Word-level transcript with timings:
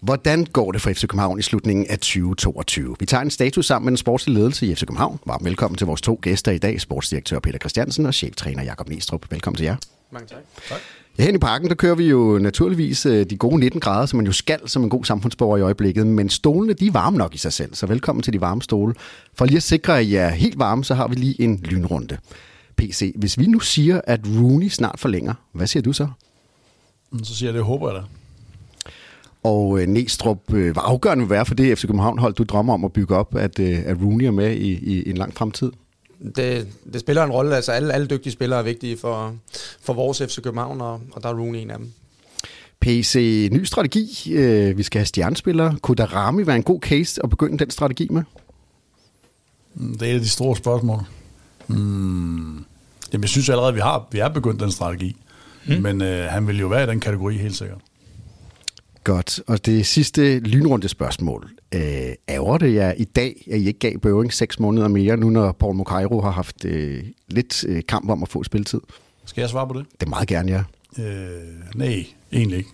Hvordan 0.00 0.44
går 0.44 0.72
det 0.72 0.82
for 0.82 0.90
FC 0.90 1.00
København 1.00 1.38
i 1.38 1.42
slutningen 1.42 1.86
af 1.86 1.98
2022? 1.98 2.96
Vi 3.00 3.06
tager 3.06 3.22
en 3.22 3.30
status 3.30 3.66
sammen 3.66 3.84
med 3.84 3.90
den 3.90 3.96
sportslige 3.96 4.38
ledelse 4.38 4.66
i 4.66 4.74
FC 4.74 4.80
København. 4.80 5.18
Varmt 5.26 5.44
velkommen 5.44 5.78
til 5.78 5.86
vores 5.86 6.00
to 6.00 6.18
gæster 6.22 6.52
i 6.52 6.58
dag, 6.58 6.80
sportsdirektør 6.80 7.38
Peter 7.38 7.58
Christiansen 7.58 8.06
og 8.06 8.14
cheftræner 8.14 8.62
Jakob 8.62 8.88
Næstrup. 8.88 9.30
Velkommen 9.30 9.56
til 9.56 9.64
jer. 9.64 9.76
Mange 10.10 10.28
tak. 10.28 10.38
tak. 10.68 10.78
Ja, 11.18 11.24
hen 11.24 11.34
i 11.34 11.38
parken, 11.38 11.68
der 11.68 11.74
kører 11.74 11.94
vi 11.94 12.04
jo 12.08 12.38
naturligvis 12.38 13.06
øh, 13.06 13.26
de 13.30 13.36
gode 13.36 13.58
19 13.58 13.80
grader, 13.80 14.06
som 14.06 14.16
man 14.16 14.26
jo 14.26 14.32
skal 14.32 14.68
som 14.68 14.82
en 14.82 14.90
god 14.90 15.04
samfundsborger 15.04 15.56
i 15.56 15.60
øjeblikket. 15.60 16.06
Men 16.06 16.28
stolene, 16.28 16.72
de 16.72 16.86
er 16.86 16.92
varme 16.92 17.18
nok 17.18 17.34
i 17.34 17.38
sig 17.38 17.52
selv, 17.52 17.74
så 17.74 17.86
velkommen 17.86 18.22
til 18.22 18.32
de 18.32 18.40
varme 18.40 18.62
stole. 18.62 18.94
For 19.34 19.44
lige 19.44 19.56
at 19.56 19.62
sikre, 19.62 19.98
at 19.98 20.06
I 20.06 20.14
er 20.14 20.28
helt 20.28 20.58
varme, 20.58 20.84
så 20.84 20.94
har 20.94 21.08
vi 21.08 21.14
lige 21.14 21.40
en 21.40 21.60
lynrunde. 21.64 22.18
PC, 22.76 23.12
hvis 23.16 23.38
vi 23.38 23.46
nu 23.46 23.60
siger, 23.60 24.00
at 24.04 24.20
Rooney 24.26 24.68
snart 24.68 25.00
forlænger, 25.00 25.34
hvad 25.52 25.66
siger 25.66 25.82
du 25.82 25.92
så? 25.92 26.08
Så 27.22 27.34
siger 27.34 27.48
jeg, 27.48 27.54
det 27.54 27.64
håber 27.64 27.90
jeg 27.90 28.02
da. 28.02 28.06
Og 29.46 29.80
øh, 29.80 29.88
Næstrup, 29.88 30.54
øh, 30.54 30.72
hvor 30.72 30.82
afgørende 30.82 31.24
vil 31.24 31.30
være 31.30 31.46
for 31.46 31.54
det 31.54 31.78
FC 31.78 31.82
København-hold, 31.82 32.34
du 32.34 32.44
drømmer 32.44 32.74
om 32.74 32.84
at 32.84 32.92
bygge 32.92 33.16
op, 33.16 33.36
at, 33.36 33.58
øh, 33.58 33.78
at 33.86 33.96
Rooney 34.02 34.24
er 34.24 34.30
med 34.30 34.56
i, 34.56 34.72
i, 34.72 35.10
en 35.10 35.16
lang 35.16 35.34
fremtid? 35.34 35.72
Det, 36.36 36.68
det 36.92 37.00
spiller 37.00 37.24
en 37.24 37.30
rolle. 37.30 37.56
Altså 37.56 37.72
alle, 37.72 37.92
alle 37.92 38.06
dygtige 38.06 38.32
spillere 38.32 38.58
er 38.58 38.62
vigtige 38.62 38.96
for, 38.96 39.34
for 39.80 39.92
vores 39.92 40.18
FC 40.18 40.42
København, 40.42 40.80
og, 40.80 41.00
og 41.12 41.22
der 41.22 41.28
er 41.28 41.34
Rooney 41.34 41.58
en 41.58 41.70
af 41.70 41.78
dem. 41.78 41.92
PC, 42.80 43.48
ny 43.52 43.64
strategi. 43.64 44.32
Øh, 44.32 44.78
vi 44.78 44.82
skal 44.82 44.98
have 44.98 45.06
stjernespillere. 45.06 45.76
Kunne 45.82 45.94
Darami 45.94 46.46
være 46.46 46.56
en 46.56 46.62
god 46.62 46.80
case 46.80 47.20
at 47.24 47.30
begynde 47.30 47.58
den 47.58 47.70
strategi 47.70 48.08
med? 48.10 48.22
Det 49.74 50.02
er 50.02 50.10
et 50.10 50.14
af 50.14 50.20
de 50.20 50.28
store 50.28 50.56
spørgsmål. 50.56 51.00
Hmm. 51.66 52.64
Jamen, 53.12 53.22
jeg 53.22 53.28
synes 53.28 53.48
allerede, 53.48 53.68
at 53.68 53.74
vi 53.74 53.80
har 53.80 54.08
vi 54.12 54.18
er 54.18 54.28
begyndt 54.28 54.60
den 54.60 54.70
strategi. 54.70 55.16
Hmm. 55.66 55.82
Men 55.82 56.02
øh, 56.02 56.24
han 56.24 56.46
vil 56.46 56.60
jo 56.60 56.66
være 56.66 56.84
i 56.84 56.86
den 56.86 57.00
kategori, 57.00 57.36
helt 57.36 57.56
sikkert. 57.56 57.78
Godt. 59.06 59.40
Og 59.46 59.66
det 59.66 59.86
sidste 59.86 60.38
lynrunde 60.38 60.88
spørgsmål. 60.88 61.50
Øh, 61.74 61.80
ærger 62.28 62.58
det 62.58 62.74
jer 62.74 62.92
i 62.92 63.04
dag, 63.04 63.46
at 63.50 63.58
I 63.58 63.66
ikke 63.66 63.78
gav 63.78 63.98
Bøving 63.98 64.32
seks 64.32 64.58
måneder 64.60 64.88
mere, 64.88 65.16
nu 65.16 65.30
når 65.30 65.52
Paul 65.52 65.74
Mokairo 65.74 66.20
har 66.20 66.30
haft 66.30 66.64
øh, 66.64 67.04
lidt 67.28 67.64
øh, 67.68 67.82
kamp 67.88 68.10
om 68.10 68.22
at 68.22 68.28
få 68.28 68.44
spilletid? 68.44 68.80
Skal 69.24 69.40
jeg 69.40 69.50
svare 69.50 69.68
på 69.68 69.78
det? 69.78 69.86
Det 70.00 70.06
er 70.06 70.10
meget 70.10 70.28
gerne, 70.28 70.52
ja. 70.52 70.62
Øh, 71.02 71.74
nej, 71.74 72.06
egentlig 72.32 72.58
ikke. 72.58 72.70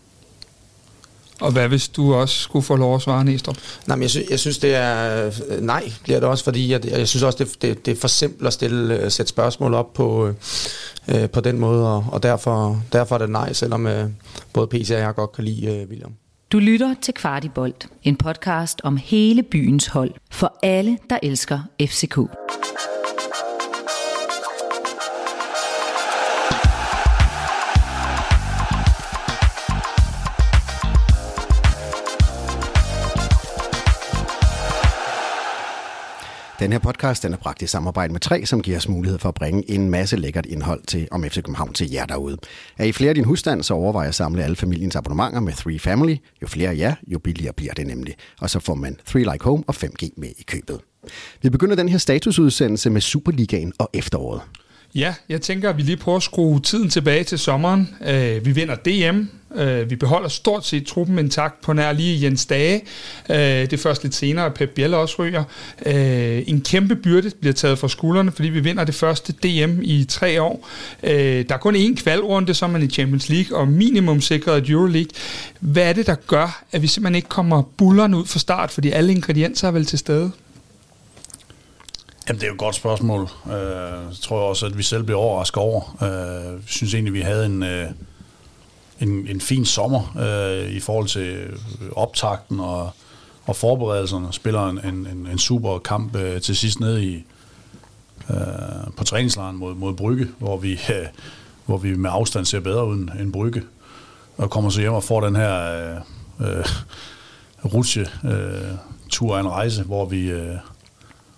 Og 1.40 1.52
hvad 1.52 1.68
hvis 1.68 1.88
du 1.88 2.14
også 2.14 2.38
skulle 2.38 2.64
få 2.64 2.76
lov 2.76 2.94
at 2.94 3.02
svare, 3.02 3.24
Næstrup? 3.24 3.56
Nej, 3.86 3.96
men 3.96 4.02
jeg, 4.02 4.10
synes, 4.10 4.30
jeg 4.30 4.38
synes, 4.38 4.58
det 4.58 4.74
er... 4.74 5.26
Øh, 5.48 5.60
nej, 5.60 5.92
bliver 6.02 6.20
det 6.20 6.28
også, 6.28 6.44
fordi 6.44 6.72
jeg, 6.72 6.84
jeg 6.84 7.08
synes 7.08 7.22
også, 7.22 7.44
det, 7.44 7.62
det, 7.62 7.86
det 7.86 7.92
er 7.92 8.00
for 8.00 8.08
simpelt 8.08 8.46
at 8.46 8.52
stille, 8.52 9.00
øh, 9.00 9.10
sætte 9.10 9.30
spørgsmål 9.30 9.74
op 9.74 9.92
på, 9.92 10.32
øh, 11.08 11.30
på 11.30 11.40
den 11.40 11.58
måde, 11.58 11.94
og, 11.96 12.06
og 12.12 12.22
derfor, 12.22 12.82
derfor 12.92 13.14
er 13.14 13.18
det 13.18 13.30
nej, 13.30 13.52
selvom 13.52 13.86
øh, 13.86 14.10
både 14.52 14.66
PC 14.66 14.90
og 14.90 14.98
jeg 14.98 15.14
godt 15.14 15.32
kan 15.32 15.44
lide 15.44 15.66
øh, 15.66 15.88
William. 15.88 16.12
Du 16.52 16.58
lytter 16.58 16.94
til 17.02 17.14
Kvartibolt, 17.14 17.88
en 18.02 18.16
podcast 18.16 18.80
om 18.84 18.96
hele 18.96 19.42
byens 19.42 19.86
hold, 19.86 20.10
for 20.30 20.58
alle, 20.62 20.98
der 21.10 21.18
elsker 21.22 21.58
FCK. 21.80 22.41
Den 36.58 36.72
her 36.72 36.78
podcast 36.78 37.22
den 37.22 37.32
er 37.32 37.36
bragt 37.36 37.62
i 37.62 37.66
samarbejde 37.66 38.12
med 38.12 38.20
tre, 38.20 38.46
som 38.46 38.62
giver 38.62 38.76
os 38.76 38.88
mulighed 38.88 39.18
for 39.18 39.28
at 39.28 39.34
bringe 39.34 39.70
en 39.70 39.90
masse 39.90 40.16
lækkert 40.16 40.46
indhold 40.46 40.82
til 40.86 41.08
om 41.10 41.24
FC 41.24 41.34
København 41.34 41.72
til 41.72 41.90
jer 41.90 42.06
derude. 42.06 42.36
Er 42.78 42.84
I 42.84 42.92
flere 42.92 43.08
af 43.08 43.14
din 43.14 43.24
husstand, 43.24 43.62
så 43.62 43.74
overvejer 43.74 44.08
at 44.08 44.14
samle 44.14 44.44
alle 44.44 44.56
familiens 44.56 44.96
abonnementer 44.96 45.40
med 45.40 45.52
3 45.52 45.78
Family. 45.78 46.16
Jo 46.42 46.46
flere 46.46 46.70
af 46.70 46.76
jer, 46.76 46.94
jo 47.06 47.18
billigere 47.18 47.52
bliver 47.52 47.72
det 47.72 47.86
nemlig. 47.86 48.14
Og 48.40 48.50
så 48.50 48.60
får 48.60 48.74
man 48.74 48.96
3 49.06 49.18
Like 49.18 49.44
Home 49.44 49.64
og 49.66 49.74
5G 49.74 50.08
med 50.16 50.28
i 50.38 50.42
købet. 50.42 50.80
Vi 51.42 51.50
begynder 51.50 51.76
den 51.76 51.88
her 51.88 51.98
statusudsendelse 51.98 52.90
med 52.90 53.00
Superligaen 53.00 53.72
og 53.78 53.90
efteråret. 53.94 54.40
Ja, 54.94 55.14
jeg 55.28 55.40
tænker, 55.40 55.70
at 55.70 55.76
vi 55.76 55.82
lige 55.82 55.96
prøver 55.96 56.16
at 56.16 56.22
skrue 56.22 56.60
tiden 56.60 56.90
tilbage 56.90 57.24
til 57.24 57.38
sommeren. 57.38 57.94
Øh, 58.06 58.46
vi 58.46 58.52
vinder 58.52 58.74
DM. 58.74 59.24
Øh, 59.60 59.90
vi 59.90 59.96
beholder 59.96 60.28
stort 60.28 60.66
set 60.66 60.86
truppen 60.86 61.18
intakt 61.18 61.60
på 61.60 61.72
nær 61.72 61.92
lige 61.92 62.24
Jens 62.24 62.46
Dage. 62.46 62.82
Øh, 63.30 63.36
det 63.36 63.72
er 63.72 63.76
først 63.76 64.02
lidt 64.02 64.14
senere, 64.14 64.46
at 64.46 64.54
Pep 64.54 64.70
Biel 64.70 64.94
også 64.94 65.14
ryger. 65.18 65.44
Øh, 65.86 66.42
en 66.46 66.60
kæmpe 66.60 66.96
byrde 66.96 67.30
bliver 67.40 67.52
taget 67.52 67.78
fra 67.78 67.88
skuldrene, 67.88 68.32
fordi 68.32 68.48
vi 68.48 68.60
vinder 68.60 68.84
det 68.84 68.94
første 68.94 69.32
DM 69.32 69.78
i 69.82 70.04
tre 70.08 70.42
år. 70.42 70.68
Øh, 71.02 71.48
der 71.48 71.54
er 71.54 71.58
kun 71.58 71.76
én 71.76 72.02
kvalrunde, 72.02 72.54
så 72.54 72.64
er 72.64 72.70
man 72.70 72.82
i 72.82 72.88
Champions 72.88 73.28
League, 73.28 73.58
og 73.58 73.68
minimum 73.68 74.20
sikret 74.20 74.70
Euroleague. 74.70 75.10
Hvad 75.60 75.88
er 75.88 75.92
det, 75.92 76.06
der 76.06 76.14
gør, 76.26 76.64
at 76.72 76.82
vi 76.82 76.86
simpelthen 76.86 77.14
ikke 77.16 77.28
kommer 77.28 77.62
bullerne 77.62 78.16
ud 78.16 78.26
fra 78.26 78.38
start, 78.38 78.70
fordi 78.70 78.90
alle 78.90 79.12
ingredienser 79.12 79.68
er 79.68 79.72
vel 79.72 79.86
til 79.86 79.98
stede? 79.98 80.30
Jamen, 82.28 82.40
det 82.40 82.46
er 82.46 82.48
jo 82.48 82.54
et 82.54 82.58
godt 82.58 82.74
spørgsmål. 82.74 83.28
Øh, 83.46 83.52
jeg 84.08 84.16
tror 84.22 84.48
også, 84.48 84.66
at 84.66 84.78
vi 84.78 84.82
selv 84.82 85.02
blev 85.02 85.18
overrasket 85.18 85.56
over. 85.56 85.96
Jeg 86.00 86.52
øh, 86.54 86.60
synes 86.66 86.94
egentlig, 86.94 87.14
vi 87.14 87.20
havde 87.20 87.46
en, 87.46 87.62
øh, 87.62 87.90
en, 89.00 89.28
en 89.28 89.40
fin 89.40 89.64
sommer 89.64 90.16
øh, 90.18 90.72
i 90.72 90.80
forhold 90.80 91.06
til 91.06 91.46
optakten 91.92 92.60
og, 92.60 92.90
og 93.44 93.56
forberedelserne. 93.56 94.32
Spiller 94.32 94.68
en, 94.68 94.80
en, 94.84 95.28
en 95.32 95.38
super 95.38 95.78
kamp 95.78 96.16
øh, 96.16 96.40
til 96.40 96.56
sidst 96.56 96.80
nede 96.80 97.04
i, 97.04 97.24
øh, 98.30 98.36
på 98.96 99.04
træningslejren 99.04 99.56
mod, 99.56 99.74
mod 99.74 99.94
Brygge, 99.94 100.28
hvor 100.38 100.56
vi, 100.56 100.72
øh, 100.72 101.06
hvor 101.66 101.76
vi 101.76 101.96
med 101.96 102.10
afstand 102.12 102.44
ser 102.44 102.60
bedre 102.60 102.86
ud 102.86 103.08
end 103.20 103.32
Brygge. 103.32 103.62
Og 104.36 104.50
kommer 104.50 104.70
så 104.70 104.80
hjem 104.80 104.92
og 104.92 105.04
får 105.04 105.20
den 105.20 105.36
her 105.36 105.54
øh, 106.40 106.58
øh, 106.58 106.66
rutsche 107.64 108.06
øh, 108.24 108.74
tur 109.10 109.36
af 109.36 109.40
en 109.40 109.48
rejse, 109.48 109.82
hvor 109.82 110.06
vi... 110.06 110.30
Øh, 110.30 110.56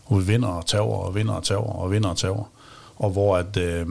hvor 0.09 0.19
vi 0.19 0.25
vinder 0.25 0.49
og 0.49 0.67
tager 0.67 0.85
og 0.85 1.15
vinder 1.15 1.35
og 1.35 1.45
tager 1.45 1.61
og 1.61 1.91
vinder 1.91 2.09
og 2.09 2.17
tager. 2.17 2.51
Og 2.97 3.11
hvor 3.11 3.37
at, 3.37 3.57
øh, 3.57 3.87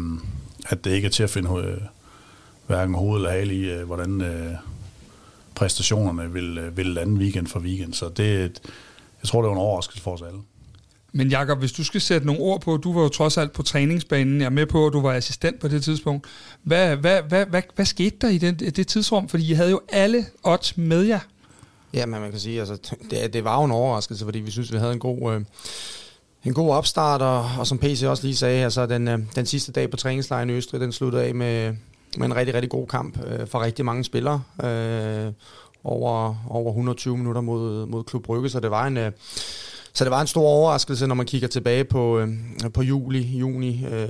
at 0.69 0.84
det 0.84 0.91
ikke 0.91 1.06
er 1.06 1.12
til 1.12 1.24
at 1.24 1.29
finde 1.29 1.50
øh, 1.50 1.78
hverken 2.68 2.96
hoved 2.96 3.16
eller 3.16 3.31
hale 3.31 3.56
i, 3.56 3.69
øh, 3.72 3.85
hvordan 3.85 4.22
øh, 4.22 4.53
præstationerne 5.56 6.34
vil, 6.34 6.57
øh, 6.57 6.78
vil 6.78 6.85
lande 6.85 7.13
weekend 7.13 7.47
for 7.47 7.59
weekend. 7.59 7.94
Så 7.94 8.09
det, 8.09 8.40
jeg 9.22 9.28
tror, 9.28 9.41
det 9.41 9.47
var 9.47 9.56
en 9.56 9.62
overraskelse 9.62 10.03
for 10.03 10.13
os 10.13 10.22
alle. 10.22 10.40
Men 11.16 11.28
Jakob, 11.29 11.59
hvis 11.59 11.72
du 11.72 11.84
skal 11.84 12.02
sætte 12.02 12.28
nogle 12.28 12.41
ord 12.41 12.62
på, 12.62 12.78
du 12.78 12.94
var 12.94 13.02
jo 13.02 13.09
trods 13.09 13.38
alt 13.38 13.52
på 13.52 13.63
træningsbanen, 13.63 14.40
jeg 14.40 14.46
er 14.46 14.50
med 14.50 14.66
på, 14.66 14.88
at 14.88 14.94
du 14.94 15.02
var 15.02 15.13
assistent 15.13 15.59
på 15.59 15.68
det 15.68 15.84
tidspunkt. 15.84 16.28
Hvad, 16.63 16.96
hvad, 16.96 17.22
hvad, 17.22 17.46
hvad, 17.46 17.62
hvad 17.75 17.85
skete 17.85 18.16
der 18.22 18.29
i 18.29 18.38
det, 18.38 18.75
det 18.75 18.88
tidsrum? 18.88 19.29
Fordi 19.29 19.52
I 19.52 19.53
havde 19.53 19.72
jo 19.72 19.81
alle 19.90 20.25
odds 20.44 20.78
med 20.78 21.02
jer. 21.02 21.19
Ja, 21.94 22.06
men 22.06 22.22
man 22.22 22.31
kan 22.31 22.40
sige, 22.40 22.59
altså, 22.59 22.96
det, 23.12 23.34
det 23.34 23.44
var 23.44 23.57
jo 23.57 23.66
en 23.66 23.72
overraskelse, 23.72 24.25
fordi 24.25 24.40
vi 24.40 24.52
synes, 24.52 24.73
vi 24.73 24.78
havde 24.78 24.94
en 24.94 25.00
god... 25.00 25.34
Øh, 25.34 25.41
en 26.45 26.53
god 26.53 26.69
opstart, 26.69 27.21
og, 27.21 27.49
og 27.59 27.67
som 27.67 27.77
PC 27.77 28.03
også 28.07 28.23
lige 28.23 28.35
sagde, 28.35 28.63
altså 28.63 28.85
den, 28.85 29.07
øh, 29.07 29.19
den 29.35 29.45
sidste 29.45 29.71
dag 29.71 29.89
på 29.89 29.97
træningslejren 29.97 30.49
i 30.49 30.53
Østrig, 30.53 30.81
den 30.81 30.91
sluttede 30.91 31.23
af 31.23 31.35
med, 31.35 31.73
med 32.17 32.25
en 32.25 32.35
rigtig, 32.35 32.55
rigtig 32.55 32.69
god 32.69 32.87
kamp 32.87 33.25
øh, 33.25 33.47
for 33.47 33.61
rigtig 33.61 33.85
mange 33.85 34.03
spillere. 34.03 34.43
Øh, 34.63 35.31
over, 35.83 36.35
over 36.49 36.69
120 36.69 37.17
minutter 37.17 37.41
mod, 37.41 37.85
mod 37.85 38.03
Klub 38.03 38.23
Brygge, 38.23 38.49
så 38.49 38.59
det 38.59 38.71
var 38.71 38.87
en... 38.87 38.97
Øh, 38.97 39.11
så 39.95 40.03
det 40.03 40.11
var 40.11 40.21
en 40.21 40.27
stor 40.27 40.47
overraskelse, 40.47 41.07
når 41.07 41.15
man 41.15 41.25
kigger 41.25 41.47
tilbage 41.47 41.83
på, 41.83 42.19
øh, 42.19 42.29
på 42.73 42.81
juli, 42.81 43.37
juni, 43.37 43.85
øh, 43.85 44.09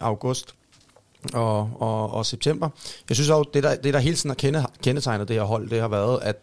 august 0.00 0.54
og, 1.32 1.70
og, 1.80 2.10
og 2.10 2.26
september. 2.26 2.68
Jeg 3.08 3.16
synes 3.16 3.30
også, 3.30 3.50
det 3.54 3.62
der, 3.62 3.74
det 3.74 3.94
der 3.94 4.00
hele 4.00 4.16
tiden 4.16 4.30
har 4.30 4.34
kende, 4.34 4.66
kendetegnet 4.82 5.28
det 5.28 5.36
her 5.36 5.42
hold, 5.42 5.70
det 5.70 5.80
har 5.80 5.88
været, 5.88 6.18
at, 6.22 6.36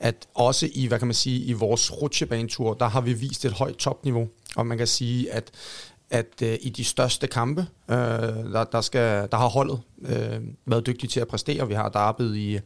at 0.00 0.14
også 0.34 0.68
i, 0.72 0.86
hvad 0.86 0.98
kan 0.98 1.08
man 1.08 1.14
sige, 1.14 1.44
i 1.44 1.52
vores 1.52 2.02
rutsjebanetur, 2.02 2.74
der 2.74 2.88
har 2.88 3.00
vi 3.00 3.12
vist 3.12 3.44
et 3.44 3.52
højt 3.52 3.76
topniveau. 3.76 4.28
Og 4.56 4.66
man 4.66 4.78
kan 4.78 4.86
sige, 4.86 5.32
at 5.32 5.50
at 6.10 6.42
øh, 6.42 6.58
i 6.60 6.68
de 6.68 6.84
største 6.84 7.26
kampe, 7.26 7.66
øh, 7.90 7.96
der, 7.96 8.64
der, 8.64 8.80
skal, 8.80 9.28
der 9.30 9.36
har 9.36 9.48
holdet 9.48 9.80
øh, 10.00 10.40
været 10.66 10.86
dygtige 10.86 11.10
til 11.10 11.20
at 11.20 11.28
præstere. 11.28 11.68
Vi 11.68 11.74
har 11.74 11.88
Darbet 11.88 12.36
i, 12.36 12.58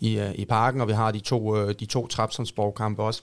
i, 0.00 0.18
øh, 0.18 0.34
i 0.34 0.44
parken, 0.44 0.80
og 0.80 0.88
vi 0.88 0.92
har 0.92 1.10
de 1.10 1.20
to, 1.20 1.56
øh, 1.56 1.74
de 1.80 1.86
to 1.86 2.06
Trapsonsborg-kampe 2.06 3.02
også 3.02 3.22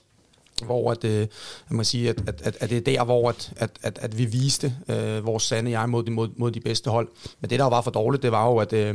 hvor 0.64 0.90
at, 0.90 1.04
øh, 1.04 1.26
man 1.68 1.76
må 1.76 1.84
sige, 1.84 2.08
at, 2.08 2.22
at, 2.26 2.40
at, 2.44 2.56
at 2.60 2.70
det 2.70 2.76
er 2.76 2.80
der, 2.80 3.04
hvor 3.04 3.28
at, 3.28 3.52
at, 3.56 3.70
at, 3.82 3.98
at 4.02 4.18
vi 4.18 4.24
viste 4.24 4.74
øh, 4.88 5.26
vores 5.26 5.42
sande 5.42 5.70
jeg 5.70 5.88
mod 5.88 6.04
de, 6.04 6.10
mod, 6.10 6.28
mod 6.36 6.50
de 6.50 6.60
bedste 6.60 6.90
hold. 6.90 7.08
Men 7.40 7.50
det, 7.50 7.58
der 7.58 7.64
var 7.64 7.80
for 7.80 7.90
dårligt, 7.90 8.22
det 8.22 8.32
var 8.32 8.46
jo, 8.46 8.56
at, 8.56 8.72
øh, 8.72 8.94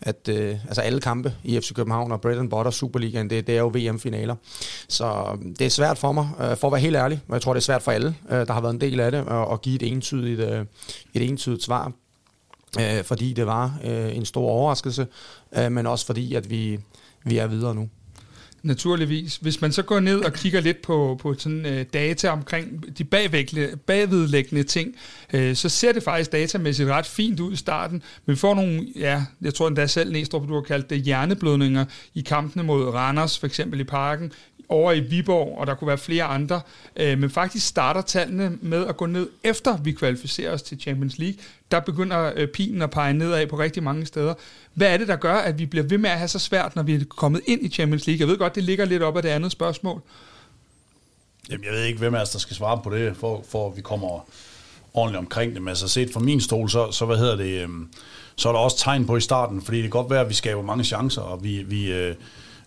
at 0.00 0.28
øh, 0.28 0.58
altså 0.66 0.80
alle 0.80 1.00
kampe 1.00 1.34
i 1.44 1.60
FC 1.60 1.74
København 1.74 2.12
og 2.12 2.20
Bread 2.20 2.38
and 2.38 2.50
Butter 2.50 2.70
Superligaen, 2.70 3.30
det, 3.30 3.46
det 3.46 3.54
er 3.54 3.60
jo 3.60 3.72
VM-finaler. 3.74 4.34
Så 4.88 5.38
det 5.58 5.66
er 5.66 5.70
svært 5.70 5.98
for 5.98 6.12
mig, 6.12 6.28
øh, 6.40 6.56
for 6.56 6.68
at 6.68 6.72
være 6.72 6.80
helt 6.80 6.96
ærlig, 6.96 7.20
og 7.28 7.34
jeg 7.34 7.42
tror, 7.42 7.52
det 7.52 7.60
er 7.60 7.64
svært 7.64 7.82
for 7.82 7.92
alle, 7.92 8.14
øh, 8.30 8.46
der 8.46 8.52
har 8.52 8.60
været 8.60 8.74
en 8.74 8.80
del 8.80 9.00
af 9.00 9.10
det, 9.10 9.18
at, 9.18 9.52
at 9.52 9.62
give 9.62 9.74
et 9.74 9.92
entydigt, 9.92 10.40
øh, 10.40 10.64
et 11.14 11.28
entydigt 11.28 11.62
svar. 11.62 11.92
Øh, 12.80 13.04
fordi 13.04 13.32
det 13.32 13.46
var 13.46 13.78
øh, 13.84 14.16
en 14.16 14.24
stor 14.24 14.50
overraskelse, 14.50 15.06
øh, 15.56 15.72
men 15.72 15.86
også 15.86 16.06
fordi, 16.06 16.34
at 16.34 16.50
vi, 16.50 16.80
vi 17.24 17.38
er 17.38 17.46
videre 17.46 17.74
nu. 17.74 17.88
Naturligvis. 18.66 19.36
Hvis 19.36 19.60
man 19.60 19.72
så 19.72 19.82
går 19.82 20.00
ned 20.00 20.20
og 20.20 20.32
kigger 20.32 20.60
lidt 20.60 20.82
på, 20.82 21.18
på 21.20 21.34
sådan, 21.38 21.66
øh, 21.66 21.84
data 21.92 22.30
omkring 22.30 22.98
de 22.98 23.04
bagvedlæggende 23.86 24.62
ting, 24.62 24.94
øh, 25.32 25.56
så 25.56 25.68
ser 25.68 25.92
det 25.92 26.02
faktisk 26.02 26.32
datamæssigt 26.32 26.88
ret 26.88 27.06
fint 27.06 27.40
ud 27.40 27.52
i 27.52 27.56
starten. 27.56 28.02
Men 28.26 28.34
vi 28.34 28.38
får 28.38 28.54
nogle, 28.54 28.86
ja, 28.96 29.24
jeg 29.42 29.54
tror 29.54 29.68
endda 29.68 29.86
selv, 29.86 30.12
Næstrup, 30.12 30.48
du 30.48 30.54
har 30.54 30.60
kaldt 30.60 30.90
det 30.90 31.02
hjerneblødninger 31.02 31.84
i 32.14 32.20
kampene 32.20 32.64
mod 32.64 32.88
Randers, 32.88 33.38
for 33.38 33.46
eksempel 33.46 33.80
i 33.80 33.84
parken, 33.84 34.32
over 34.68 34.92
i 34.92 35.00
Viborg, 35.00 35.58
og 35.58 35.66
der 35.66 35.74
kunne 35.74 35.88
være 35.88 35.98
flere 35.98 36.24
andre. 36.24 36.60
Øh, 36.96 37.18
men 37.18 37.30
faktisk 37.30 37.66
starter 37.66 38.02
tallene 38.02 38.58
med 38.60 38.86
at 38.86 38.96
gå 38.96 39.06
ned, 39.06 39.28
efter 39.44 39.76
vi 39.76 39.92
kvalificerer 39.92 40.52
os 40.52 40.62
til 40.62 40.80
Champions 40.80 41.18
League. 41.18 41.38
Der 41.70 41.80
begynder 41.80 42.32
øh, 42.36 42.48
pilen 42.48 42.82
at 42.82 42.90
pege 42.90 43.12
nedad 43.12 43.46
på 43.46 43.58
rigtig 43.58 43.82
mange 43.82 44.06
steder. 44.06 44.34
Hvad 44.74 44.92
er 44.92 44.96
det, 44.96 45.08
der 45.08 45.16
gør, 45.16 45.34
at 45.34 45.58
vi 45.58 45.66
bliver 45.66 45.86
ved 45.86 45.98
med 45.98 46.10
at 46.10 46.18
have 46.18 46.28
så 46.28 46.38
svært, 46.38 46.76
når 46.76 46.82
vi 46.82 46.94
er 46.94 47.04
kommet 47.08 47.40
ind 47.46 47.64
i 47.64 47.68
Champions 47.68 48.06
League? 48.06 48.20
Jeg 48.20 48.28
ved 48.28 48.38
godt, 48.38 48.54
det 48.54 48.64
ligger 48.64 48.84
lidt 48.84 49.02
op 49.02 49.16
af 49.16 49.22
det 49.22 49.28
andet 49.28 49.52
spørgsmål. 49.52 50.00
Jamen, 51.50 51.64
jeg 51.64 51.72
ved 51.72 51.84
ikke, 51.84 51.98
hvem 51.98 52.14
af 52.14 52.20
os, 52.20 52.30
der 52.30 52.38
skal 52.38 52.56
svare 52.56 52.80
på 52.84 52.90
det, 52.90 53.16
for, 53.16 53.44
for 53.48 53.70
at 53.70 53.76
vi 53.76 53.82
kommer 53.82 54.28
ordentligt 54.94 55.18
omkring 55.18 55.54
det. 55.54 55.62
Men 55.62 55.68
altså 55.68 55.88
set 55.88 56.12
fra 56.12 56.20
min 56.20 56.40
stol, 56.40 56.70
så, 56.70 56.92
så 56.92 57.06
hvad 57.06 57.16
hedder 57.16 57.36
det, 57.36 57.62
øh, 57.62 57.68
så 58.36 58.48
er 58.48 58.52
der 58.52 58.60
også 58.60 58.78
tegn 58.78 59.06
på 59.06 59.16
i 59.16 59.20
starten, 59.20 59.62
fordi 59.62 59.76
det 59.76 59.84
kan 59.84 59.90
godt 59.90 60.10
være, 60.10 60.20
at 60.20 60.28
vi 60.28 60.34
skaber 60.34 60.62
mange 60.62 60.84
chancer, 60.84 61.22
og 61.22 61.44
vi, 61.44 61.62
vi, 61.62 61.92
Øh, 61.92 62.14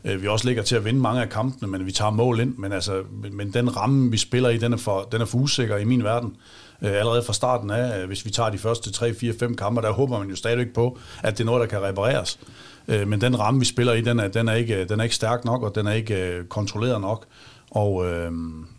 Øh, 0.05 0.21
vi 0.21 0.27
også 0.27 0.47
ligger 0.47 0.63
til 0.63 0.75
at 0.75 0.85
vinde 0.85 0.99
mange 0.99 1.21
af 1.21 1.29
kampene, 1.29 1.71
men 1.71 1.85
vi 1.85 1.91
tager 1.91 2.11
mål 2.11 2.39
ind. 2.39 2.57
Men, 2.57 2.71
altså, 2.71 3.03
men 3.31 3.53
den 3.53 3.77
ramme, 3.77 4.11
vi 4.11 4.17
spiller 4.17 4.49
i, 4.49 4.57
den 4.57 4.73
er 4.73 4.77
for, 4.77 5.07
den 5.11 5.21
er 5.21 5.25
for 5.25 5.37
usikker 5.37 5.77
i 5.77 5.83
min 5.83 6.03
verden. 6.03 6.35
Øh, 6.81 6.91
allerede 6.91 7.23
fra 7.23 7.33
starten 7.33 7.69
af, 7.69 8.01
øh, 8.01 8.07
hvis 8.07 8.25
vi 8.25 8.29
tager 8.29 8.49
de 8.49 8.57
første 8.57 8.91
3, 8.91 9.13
4, 9.13 9.33
5 9.39 9.55
kampe, 9.55 9.81
der 9.81 9.91
håber 9.91 10.19
man 10.19 10.29
jo 10.29 10.35
stadigvæk 10.35 10.73
på, 10.73 10.97
at 11.23 11.37
det 11.37 11.43
er 11.43 11.45
noget, 11.45 11.61
der 11.61 11.67
kan 11.67 11.87
repareres. 11.87 12.39
Men 12.87 13.21
den 13.21 13.39
ramme, 13.39 13.59
vi 13.59 13.65
spiller 13.65 13.93
i, 13.93 14.01
den 14.01 14.19
er, 14.19 14.27
den 14.27 14.47
er, 14.47 14.53
ikke, 14.53 14.85
den 14.85 14.99
er 14.99 15.03
ikke 15.03 15.15
stærk 15.15 15.45
nok, 15.45 15.63
og 15.63 15.75
den 15.75 15.87
er 15.87 15.91
ikke 15.91 16.43
kontrolleret 16.49 17.01
nok. 17.01 17.25
Og 17.71 18.05
øh, 18.05 18.31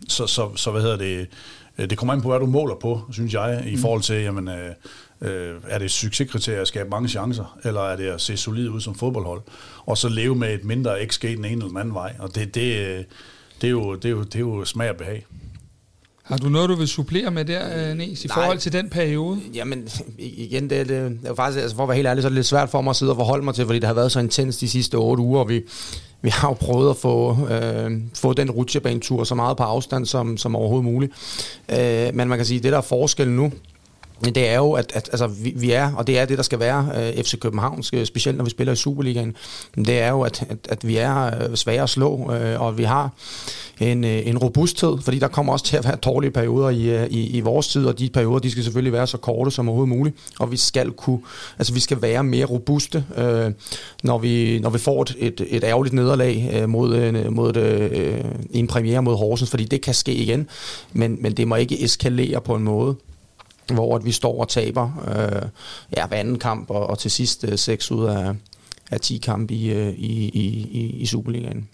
så, 0.07 0.27
så, 0.27 0.49
så, 0.55 0.71
hvad 0.71 0.81
hedder 0.81 0.97
det, 0.97 1.27
det 1.89 1.97
kommer 1.97 2.13
an 2.13 2.21
på, 2.21 2.29
hvad 2.29 2.39
du 2.39 2.45
måler 2.45 2.75
på, 2.75 3.01
synes 3.11 3.33
jeg, 3.33 3.63
i 3.67 3.77
forhold 3.77 4.01
til, 4.01 4.21
jamen, 4.21 4.47
øh, 4.47 4.71
Øh, 5.21 5.55
er 5.67 5.77
det 5.77 5.85
et 5.85 5.91
succeskriterie 5.91 6.59
at 6.59 6.67
skabe 6.67 6.89
mange 6.89 7.09
chancer, 7.09 7.57
eller 7.63 7.81
er 7.81 7.95
det 7.95 8.07
at 8.07 8.21
se 8.21 8.37
solid 8.37 8.69
ud 8.69 8.81
som 8.81 8.95
fodboldhold, 8.95 9.41
og 9.85 9.97
så 9.97 10.09
leve 10.09 10.35
med 10.35 10.53
et 10.53 10.63
mindre 10.63 11.05
XG 11.05 11.21
den 11.21 11.31
ene 11.31 11.47
eller 11.47 11.67
den 11.67 11.77
anden 11.77 11.93
vej. 11.93 12.13
Og 12.19 12.35
det, 12.35 12.55
det, 12.55 13.05
det, 13.61 13.67
er, 13.67 13.71
jo, 13.71 13.95
det, 13.95 14.05
er, 14.05 14.09
jo, 14.09 14.23
det 14.23 14.35
er 14.35 14.39
jo 14.39 14.65
smag 14.65 14.89
og 14.89 14.95
behag. 14.95 15.25
Har 16.23 16.37
du 16.37 16.49
noget, 16.49 16.69
du 16.69 16.75
vil 16.75 16.87
supplere 16.87 17.31
med 17.31 17.45
der, 17.45 17.89
øh, 17.89 17.97
Nes, 17.97 18.23
i 18.23 18.27
Nej. 18.27 18.35
forhold 18.35 18.57
til 18.57 18.73
den 18.73 18.89
periode? 18.89 19.39
Jamen, 19.53 19.89
igen, 20.17 20.69
det, 20.69 20.69
det, 20.69 20.87
det 20.89 21.19
er 21.23 21.29
jo 21.29 21.35
faktisk, 21.35 21.61
altså 21.61 21.75
for 21.75 21.83
at 21.83 21.89
være 21.89 21.95
helt 21.95 22.07
ærlig, 22.07 22.21
så 22.21 22.27
er 22.27 22.29
det 22.29 22.35
lidt 22.35 22.45
svært 22.45 22.69
for 22.69 22.81
mig 22.81 22.89
at 22.89 22.95
sidde 22.95 23.11
og 23.11 23.15
forholde 23.15 23.45
mig 23.45 23.55
til, 23.55 23.65
fordi 23.65 23.79
det 23.79 23.87
har 23.87 23.93
været 23.93 24.11
så 24.11 24.19
intens 24.19 24.57
de 24.57 24.69
sidste 24.69 24.95
otte 24.95 25.23
uger, 25.23 25.39
og 25.39 25.49
vi, 25.49 25.61
vi 26.21 26.29
har 26.29 26.47
jo 26.49 26.53
prøvet 26.53 26.89
at 26.89 26.97
få, 26.97 27.47
øh, 27.49 27.91
få 28.15 28.33
den 28.33 28.51
rutsjebanetur 28.51 29.23
så 29.23 29.35
meget 29.35 29.57
på 29.57 29.63
afstand 29.63 30.05
som, 30.05 30.37
som 30.37 30.55
overhovedet 30.55 30.85
muligt. 30.85 31.13
Øh, 31.71 32.15
men 32.15 32.27
man 32.27 32.37
kan 32.37 32.45
sige, 32.45 32.57
at 32.57 32.63
det 32.63 32.71
der 32.71 32.77
er 32.77 32.81
forskellen 32.81 33.35
nu, 33.35 33.51
det 34.25 34.49
er 34.49 34.55
jo, 34.55 34.71
at, 34.71 34.91
at 34.95 35.09
altså, 35.11 35.27
vi, 35.27 35.53
vi 35.55 35.71
er, 35.71 35.93
og 35.93 36.07
det 36.07 36.19
er 36.19 36.25
det, 36.25 36.37
der 36.37 36.43
skal 36.43 36.59
være 36.59 36.89
øh, 36.95 37.23
FC 37.23 37.39
København, 37.39 37.83
øh, 37.93 38.05
specielt 38.05 38.37
når 38.37 38.43
vi 38.43 38.49
spiller 38.49 38.73
i 38.73 38.75
Superligaen, 38.75 39.35
det 39.75 39.99
er 39.99 40.09
jo, 40.09 40.21
at, 40.21 40.43
at, 40.49 40.57
at 40.69 40.87
vi 40.87 40.97
er 40.97 41.25
øh, 41.25 41.55
svære 41.55 41.83
at 41.83 41.89
slå, 41.89 42.33
øh, 42.33 42.61
og 42.61 42.77
vi 42.77 42.83
har 42.83 43.11
en, 43.79 44.03
øh, 44.03 44.27
en 44.27 44.37
robusthed, 44.37 44.97
fordi 45.01 45.19
der 45.19 45.27
kommer 45.27 45.53
også 45.53 45.65
til 45.65 45.77
at 45.77 45.85
være 45.85 45.95
dårlige 45.95 46.31
perioder 46.31 46.69
i, 46.69 46.89
øh, 46.89 47.07
i, 47.07 47.37
i 47.37 47.39
vores 47.39 47.67
tid, 47.67 47.85
og 47.85 47.99
de 47.99 48.09
perioder, 48.09 48.39
de 48.39 48.51
skal 48.51 48.63
selvfølgelig 48.63 48.93
være 48.93 49.07
så 49.07 49.17
korte 49.17 49.51
som 49.51 49.69
overhovedet 49.69 49.97
muligt, 49.97 50.15
og 50.39 50.51
vi 50.51 50.57
skal 50.57 50.91
kunne, 50.91 51.19
altså 51.59 51.73
vi 51.73 51.79
skal 51.79 52.01
være 52.01 52.23
mere 52.23 52.45
robuste, 52.45 53.05
øh, 53.17 53.51
når, 54.03 54.17
vi, 54.17 54.59
når 54.59 54.69
vi 54.69 54.79
får 54.79 55.01
et, 55.01 55.15
et, 55.19 55.41
et 55.47 55.63
ærgerligt 55.63 55.93
nederlag 55.93 56.51
øh, 56.53 56.69
mod, 56.69 56.95
øh, 56.95 57.31
mod 57.33 57.57
øh, 57.57 58.23
en 58.51 58.67
premiere 58.67 59.01
mod 59.01 59.17
Horsens, 59.17 59.49
fordi 59.49 59.65
det 59.65 59.81
kan 59.81 59.93
ske 59.93 60.13
igen, 60.13 60.47
men, 60.93 61.17
men 61.21 61.33
det 61.33 61.47
må 61.47 61.55
ikke 61.55 61.83
eskalere 61.83 62.41
på 62.41 62.55
en 62.55 62.63
måde, 62.63 62.95
hvor 63.73 63.95
at 63.95 64.05
vi 64.05 64.11
står 64.11 64.41
og 64.41 64.49
taber 64.49 65.03
øh, 65.07 65.49
ja, 65.97 66.07
hver 66.07 66.17
anden 66.17 66.39
kamp, 66.39 66.69
og, 66.69 66.87
og 66.87 66.99
til 66.99 67.11
sidst 67.11 67.45
øh, 67.47 67.57
6 67.57 67.91
ud 67.91 68.05
af, 68.05 68.33
af 68.91 68.99
10 68.99 69.17
kampe 69.17 69.53
i, 69.53 69.71
øh, 69.71 69.89
i, 69.89 70.29
i, 70.29 70.89
i 70.99 71.05
Superligaen. 71.05 71.67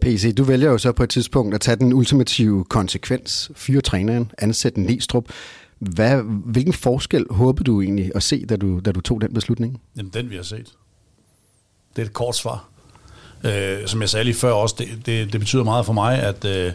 PC, 0.00 0.34
du 0.34 0.44
vælger 0.44 0.70
jo 0.70 0.78
så 0.78 0.92
på 0.92 1.02
et 1.02 1.10
tidspunkt 1.10 1.54
at 1.54 1.60
tage 1.60 1.76
den 1.76 1.92
ultimative 1.92 2.64
konsekvens, 2.64 3.50
fyre 3.54 3.80
træneren, 3.80 4.30
ansætte 4.38 4.80
Næstrup. 4.80 5.24
Hvad, 5.78 6.22
hvilken 6.44 6.72
forskel 6.72 7.26
håbede 7.30 7.64
du 7.64 7.82
egentlig 7.82 8.10
at 8.14 8.22
se, 8.22 8.46
da 8.46 8.56
du, 8.56 8.80
da 8.84 8.92
du 8.92 9.00
tog 9.00 9.20
den 9.20 9.34
beslutning? 9.34 9.80
Jamen, 9.96 10.10
den 10.14 10.30
vi 10.30 10.36
har 10.36 10.42
set. 10.42 10.72
Det 11.96 12.02
er 12.02 12.06
et 12.06 12.12
kort 12.12 12.36
svar. 12.36 12.68
Øh, 13.44 13.86
som 13.86 14.00
jeg 14.00 14.08
sagde 14.08 14.24
lige 14.24 14.34
før 14.34 14.52
også, 14.52 14.74
det, 14.78 15.06
det, 15.06 15.32
det 15.32 15.40
betyder 15.40 15.64
meget 15.64 15.86
for 15.86 15.92
mig, 15.92 16.22
at, 16.22 16.44
øh, 16.44 16.72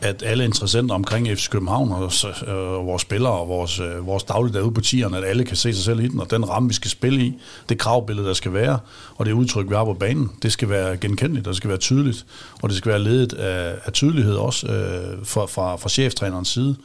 at 0.00 0.22
alle 0.22 0.44
interessenter 0.44 0.94
omkring 0.94 1.28
FC 1.28 1.48
København 1.48 1.92
og, 1.92 2.12
øh, 2.46 2.86
vores 2.86 3.02
spillere 3.02 3.32
og 3.32 3.48
vores, 3.48 3.80
øh, 3.80 4.06
vores 4.06 4.24
dagligdag 4.24 4.64
ude 4.64 4.74
på 4.74 4.80
tierne, 4.80 5.18
at 5.18 5.24
alle 5.24 5.44
kan 5.44 5.56
se 5.56 5.74
sig 5.74 5.84
selv 5.84 6.00
i 6.00 6.08
den, 6.08 6.20
og 6.20 6.30
den 6.30 6.48
ramme, 6.48 6.68
vi 6.68 6.74
skal 6.74 6.90
spille 6.90 7.20
i, 7.20 7.38
det 7.68 7.78
kravbillede, 7.78 8.26
der 8.26 8.34
skal 8.34 8.52
være, 8.52 8.78
og 9.16 9.26
det 9.26 9.32
udtryk, 9.32 9.70
vi 9.70 9.74
har 9.74 9.84
på 9.84 9.94
banen, 9.94 10.30
det 10.42 10.52
skal 10.52 10.68
være 10.68 10.96
genkendeligt, 10.96 11.46
det 11.46 11.56
skal 11.56 11.68
være 11.70 11.78
tydeligt, 11.78 12.26
og 12.62 12.68
det 12.68 12.78
skal 12.78 12.90
være 12.90 13.02
ledet 13.02 13.32
af, 13.32 13.74
af 13.84 13.92
tydelighed 13.92 14.34
også 14.34 14.66
øh, 14.66 15.26
fra, 15.26 15.46
fra, 15.46 15.76
fra 15.76 15.88
cheftrænerens 15.88 16.48
side. 16.48 16.76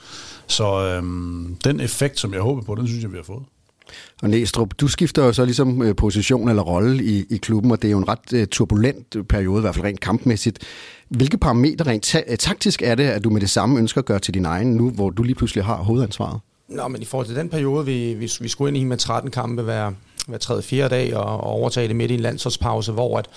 Så 0.48 0.86
øh, 0.86 1.04
den 1.64 1.80
effekt, 1.80 2.20
som 2.20 2.34
jeg 2.34 2.42
håber 2.42 2.62
på, 2.62 2.76
den 2.76 2.88
synes 2.88 3.04
jeg, 3.04 3.12
vi 3.12 3.18
har 3.18 3.24
fået. 3.24 3.44
Og 4.22 4.30
Næstrup, 4.30 4.74
du 4.80 4.88
skifter 4.88 5.26
jo 5.26 5.34
så 5.34 5.46
ligesom 5.46 5.82
øh, 5.82 5.96
position 5.96 6.50
eller 6.50 6.64
rolle 6.64 7.04
i, 7.04 7.26
i 7.30 7.38
klubben, 7.38 7.72
og 7.72 7.82
det 7.82 7.88
er 7.88 7.92
jo 7.92 7.98
en 7.98 8.08
ret 8.08 8.34
øh, 8.34 8.48
turbulent 8.48 9.28
periode, 9.30 9.60
i 9.60 9.62
hvert 9.62 9.76
fald 9.76 9.86
rent 9.86 10.00
kampmæssigt. 10.00 10.60
Hvilke 11.10 11.38
parametre 11.38 11.86
rent 11.86 12.04
ta- 12.04 12.24
øh, 12.28 12.38
taktisk 12.38 12.82
er 12.82 12.96
det, 12.96 13.04
at 13.04 13.24
du 13.24 13.30
med 13.30 13.42
det 13.42 13.50
samme 13.50 13.80
ønsker 13.80 14.02
at 14.02 14.06
gøre 14.06 14.20
til 14.20 14.34
din 14.34 14.46
egen, 14.46 14.76
nu 14.76 14.90
hvor 14.90 15.10
du 15.10 15.24
lige 15.24 15.36
pludselig 15.36 15.64
har 15.64 15.76
hovedansvaret? 15.76 16.40
Nå, 16.70 16.88
men 16.88 17.02
i 17.02 17.06
forhold 17.06 17.28
til 17.28 17.36
den 17.36 17.50
periode, 17.50 17.86
vi, 17.86 18.14
vi, 18.14 18.32
vi 18.40 18.48
skulle 18.48 18.70
ind 18.70 18.78
i 18.78 18.84
med 18.84 18.98
13 18.98 19.32
kampe 19.32 19.62
hver, 19.62 19.92
hver 20.28 20.38
tredje, 20.38 20.64
fjerde 20.64 20.96
dag, 20.96 21.16
og, 21.16 21.26
og 21.26 21.44
overtage 21.44 21.88
det 21.88 21.96
midt 21.96 22.12
i 22.12 22.14
en 22.14 22.20
landsholdspause, 22.20 22.92
hvor 22.92 23.18
at, 23.18 23.28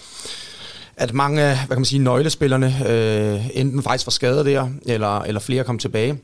at 0.96 1.14
mange 1.14 1.40
hvad 1.42 1.68
kan 1.68 1.78
man 1.78 1.84
sige, 1.84 1.98
nøglespillerne 1.98 2.88
øh, 2.88 3.58
enten 3.58 3.82
faktisk 3.82 4.06
var 4.06 4.10
skadet 4.10 4.46
der, 4.46 4.68
eller, 4.86 5.20
eller 5.20 5.40
flere 5.40 5.64
kom 5.64 5.78
tilbage 5.78 6.18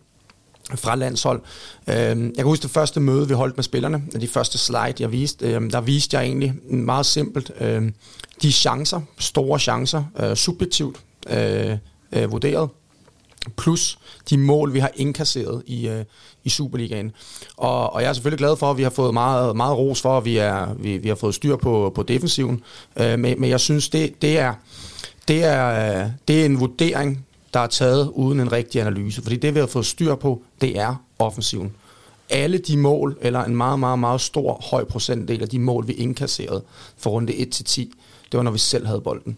fra 0.74 0.94
landshold. 0.94 1.40
Øhm, 1.86 2.24
jeg 2.26 2.36
kan 2.36 2.44
huske 2.44 2.62
det 2.62 2.70
første 2.70 3.00
møde, 3.00 3.28
vi 3.28 3.34
holdt 3.34 3.56
med 3.56 3.64
spillerne, 3.64 4.02
de 4.20 4.28
første 4.28 4.58
slide, 4.58 4.94
jeg 5.00 5.12
viste, 5.12 5.46
øhm, 5.46 5.70
der 5.70 5.80
viste 5.80 6.16
jeg 6.16 6.24
egentlig 6.24 6.54
meget 6.70 7.06
simpelt 7.06 7.50
øhm, 7.60 7.94
de 8.42 8.52
chancer, 8.52 9.00
store 9.18 9.58
chancer, 9.58 10.04
øh, 10.20 10.36
subjektivt 10.36 10.96
øh, 11.30 11.76
øh, 12.12 12.32
vurderet, 12.32 12.68
plus 13.56 13.98
de 14.30 14.38
mål, 14.38 14.74
vi 14.74 14.78
har 14.78 14.90
indkasseret 14.94 15.62
i, 15.66 15.88
øh, 15.88 16.04
i 16.44 16.48
Superligaen. 16.48 17.12
Og, 17.56 17.92
og 17.92 18.02
jeg 18.02 18.08
er 18.08 18.12
selvfølgelig 18.12 18.38
glad 18.38 18.56
for, 18.56 18.70
at 18.70 18.76
vi 18.76 18.82
har 18.82 18.90
fået 18.90 19.14
meget, 19.14 19.56
meget 19.56 19.78
ros 19.78 20.00
for, 20.00 20.18
at 20.18 20.24
vi, 20.24 20.36
er, 20.36 20.74
vi, 20.74 20.96
vi 20.96 21.08
har 21.08 21.14
fået 21.14 21.34
styr 21.34 21.56
på, 21.56 21.92
på 21.94 22.02
defensiven. 22.02 22.62
Øh, 22.96 23.18
men, 23.18 23.40
men 23.40 23.50
jeg 23.50 23.60
synes, 23.60 23.88
det, 23.88 24.22
det, 24.22 24.38
er, 24.38 24.54
det, 25.28 25.44
er, 25.44 26.10
det 26.28 26.40
er 26.40 26.44
en 26.44 26.60
vurdering, 26.60 27.26
der 27.54 27.60
er 27.60 27.66
taget 27.66 28.10
uden 28.14 28.40
en 28.40 28.52
rigtig 28.52 28.80
analyse. 28.80 29.22
Fordi 29.22 29.36
det, 29.36 29.54
vi 29.54 29.60
har 29.60 29.66
fået 29.66 29.86
styr 29.86 30.14
på, 30.14 30.42
det 30.60 30.78
er 30.78 30.94
offensiven. 31.18 31.72
Alle 32.30 32.58
de 32.58 32.76
mål, 32.76 33.18
eller 33.20 33.44
en 33.44 33.56
meget, 33.56 33.78
meget, 33.78 33.98
meget 33.98 34.20
stor, 34.20 34.60
høj 34.70 34.84
procentdel 34.84 35.42
af 35.42 35.48
de 35.48 35.58
mål, 35.58 35.88
vi 35.88 35.92
indkasserede 35.92 36.62
for 36.96 37.10
runde 37.10 37.32
1-10, 37.32 37.80
det 38.32 38.38
var, 38.38 38.42
når 38.42 38.50
vi 38.50 38.58
selv 38.58 38.86
havde 38.86 39.00
bolden. 39.00 39.36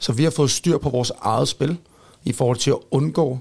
Så 0.00 0.12
vi 0.12 0.24
har 0.24 0.30
fået 0.30 0.50
styr 0.50 0.78
på 0.78 0.90
vores 0.90 1.12
eget 1.20 1.48
spil, 1.48 1.78
i 2.24 2.32
forhold 2.32 2.56
til 2.56 2.70
at 2.70 2.78
undgå, 2.90 3.38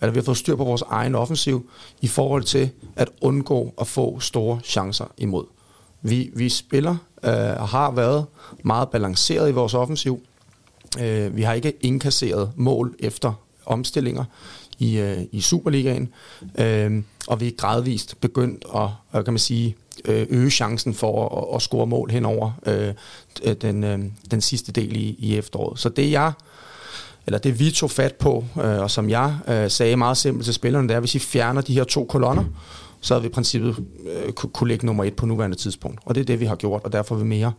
eller 0.00 0.12
vi 0.12 0.18
har 0.18 0.24
fået 0.24 0.36
styr 0.36 0.56
på 0.56 0.64
vores 0.64 0.82
egen 0.82 1.14
offensiv, 1.14 1.70
i 2.00 2.08
forhold 2.08 2.42
til 2.42 2.70
at 2.96 3.08
undgå 3.20 3.74
at 3.80 3.86
få 3.86 4.20
store 4.20 4.60
chancer 4.64 5.04
imod. 5.18 5.44
Vi, 6.02 6.30
vi 6.34 6.48
spiller 6.48 6.96
øh, 7.24 7.60
og 7.60 7.68
har 7.68 7.90
været 7.90 8.26
meget 8.62 8.88
balanceret 8.88 9.48
i 9.48 9.52
vores 9.52 9.74
offensiv, 9.74 10.20
Øh, 11.00 11.36
vi 11.36 11.42
har 11.42 11.52
ikke 11.52 11.72
indkasseret 11.80 12.50
mål 12.56 12.94
efter 12.98 13.32
omstillinger 13.66 14.24
i, 14.78 14.98
øh, 14.98 15.18
i 15.32 15.40
Superligaen, 15.40 16.08
øh, 16.58 17.02
og 17.26 17.40
vi 17.40 17.46
er 17.46 17.52
gradvist 17.56 18.20
begyndt 18.20 18.64
at, 18.74 19.24
kan 19.24 19.32
man 19.32 19.38
sige, 19.38 19.76
øh, 20.04 20.26
øge 20.30 20.50
chancen 20.50 20.94
for 20.94 21.28
at, 21.38 21.56
at 21.56 21.62
score 21.62 21.86
mål 21.86 22.10
henover 22.10 22.50
øh, 22.66 23.54
den, 23.54 23.84
øh, 23.84 23.98
den 24.30 24.40
sidste 24.40 24.72
del 24.72 24.96
i, 24.96 25.16
i 25.18 25.36
efteråret. 25.36 25.78
Så 25.78 25.88
det 25.88 26.10
jeg 26.10 26.32
eller 27.26 27.38
det 27.38 27.60
vi 27.60 27.70
tog 27.70 27.90
fat 27.90 28.14
på, 28.14 28.44
øh, 28.56 28.80
og 28.80 28.90
som 28.90 29.10
jeg 29.10 29.36
øh, 29.48 29.70
sagde 29.70 29.96
meget 29.96 30.16
simpelt 30.16 30.44
til 30.44 30.54
spillerne, 30.54 30.88
det 30.88 30.94
er, 30.94 30.98
at 30.98 31.02
hvis 31.02 31.14
I 31.14 31.18
fjerner 31.18 31.60
de 31.60 31.74
her 31.74 31.84
to 31.84 32.04
kolonner, 32.04 32.44
så 33.00 33.14
har 33.14 33.20
vi 33.20 33.26
i 33.26 33.30
princippet 33.30 33.76
øh, 34.06 34.32
kunne 34.32 34.68
lægge 34.68 34.86
nummer 34.86 35.04
et 35.04 35.16
på 35.16 35.26
nuværende 35.26 35.56
tidspunkt. 35.56 36.00
Og 36.04 36.14
det 36.14 36.20
er 36.20 36.24
det, 36.24 36.40
vi 36.40 36.44
har 36.44 36.56
gjort, 36.56 36.82
og 36.84 36.92
derfor 36.92 37.14
er 37.14 37.18
vi 37.18 37.24
mere 37.24 37.52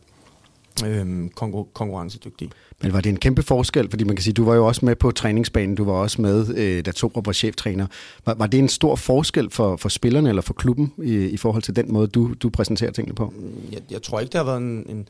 øh, 0.86 1.30
konkurrencedygtige. 1.74 2.52
Men 2.82 2.94
var 2.94 3.02
det 3.02 3.10
en 3.10 3.18
kæmpe 3.18 3.44
forskel? 3.44 3.90
Fordi 3.90 4.04
man 4.04 4.16
kan 4.16 4.24
sige, 4.24 4.34
du 4.34 4.46
var 4.46 4.56
jo 4.56 4.68
også 4.68 4.86
med 4.86 4.96
på 4.96 5.12
træningsbanen, 5.12 5.76
du 5.76 5.84
var 5.84 5.94
også 5.94 6.22
med, 6.22 6.58
øh, 6.58 6.86
da 6.86 6.92
Torup 6.92 7.26
var 7.26 7.34
cheftræner. 7.34 7.88
Var, 8.26 8.34
var 8.34 8.48
det 8.48 8.60
en 8.60 8.70
stor 8.70 8.96
forskel 8.96 9.50
for, 9.50 9.76
for 9.76 9.90
spillerne 9.90 10.30
eller 10.30 10.42
for 10.42 10.54
klubben 10.54 10.94
i, 11.04 11.16
i 11.16 11.38
forhold 11.38 11.64
til 11.64 11.76
den 11.76 11.94
måde, 11.94 12.08
du, 12.08 12.34
du 12.34 12.50
præsenterer 12.50 12.92
tingene 12.92 13.16
på? 13.16 13.34
Jeg, 13.72 13.82
jeg 13.92 14.02
tror 14.02 14.20
ikke, 14.20 14.32
det 14.32 14.38
har 14.38 14.46
været 14.46 14.58
en, 14.58 14.86
en 14.90 15.08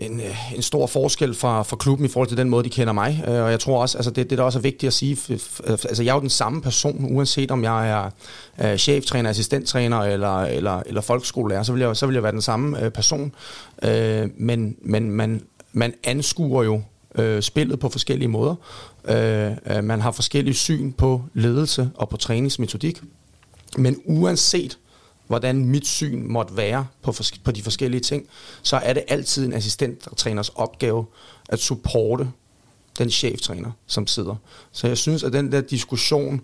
en, 0.00 0.20
øh, 0.20 0.54
en 0.54 0.62
stor 0.62 0.86
forskel 0.86 1.34
fra, 1.34 1.62
fra 1.62 1.76
klubben 1.76 2.06
i 2.06 2.08
forhold 2.08 2.28
til 2.28 2.36
den 2.36 2.50
måde, 2.50 2.64
de 2.64 2.70
kender 2.70 2.92
mig. 2.92 3.24
Øh, 3.28 3.44
og 3.44 3.50
jeg 3.50 3.60
tror 3.60 3.80
også, 3.80 3.98
altså 3.98 4.10
det, 4.10 4.30
det 4.30 4.38
der 4.38 4.44
også 4.44 4.58
er 4.58 4.62
vigtigt 4.62 4.88
at 4.88 4.92
sige, 4.92 5.18
altså 5.66 6.02
jeg 6.02 6.10
er 6.10 6.14
jo 6.14 6.20
den 6.20 6.30
samme 6.30 6.62
person, 6.62 7.06
uanset 7.14 7.50
om 7.50 7.64
jeg 7.64 8.10
er 8.58 8.76
cheftræner, 8.76 9.30
assistenttræner 9.30 9.98
eller, 9.98 10.40
eller, 10.40 10.82
eller 10.86 11.00
folkeskolelærer, 11.00 11.62
så 11.62 11.72
vil, 11.72 11.80
jeg, 11.80 11.96
så 11.96 12.06
vil 12.06 12.14
jeg 12.14 12.22
være 12.22 12.32
den 12.32 12.42
samme 12.42 12.84
øh, 12.84 12.90
person. 12.90 13.32
Øh, 13.82 14.28
men 14.36 14.76
men 14.82 15.10
man, 15.10 15.42
man 15.72 15.94
anskuer 16.04 16.64
jo 16.64 16.82
spillet 17.40 17.80
på 17.80 17.88
forskellige 17.88 18.28
måder. 18.28 18.54
Man 19.82 20.00
har 20.00 20.10
forskellige 20.10 20.54
syn 20.54 20.92
på 20.92 21.22
ledelse 21.34 21.90
og 21.94 22.08
på 22.08 22.16
træningsmetodik. 22.16 23.02
Men 23.76 23.96
uanset 24.04 24.78
hvordan 25.30 25.64
mit 25.64 25.86
syn 25.86 26.32
måtte 26.32 26.56
være 26.56 26.86
på, 27.02 27.14
på 27.44 27.50
de 27.50 27.62
forskellige 27.62 28.00
ting, 28.00 28.26
så 28.62 28.76
er 28.76 28.92
det 28.92 29.04
altid 29.08 29.46
en 29.46 29.52
assistenttræners 29.52 30.48
opgave 30.48 31.06
at 31.48 31.58
supporte 31.58 32.30
den 32.98 33.10
cheftræner, 33.10 33.70
som 33.86 34.06
sidder. 34.06 34.34
Så 34.72 34.86
jeg 34.86 34.98
synes, 34.98 35.24
at 35.24 35.32
den 35.32 35.52
der 35.52 35.60
diskussion, 35.60 36.40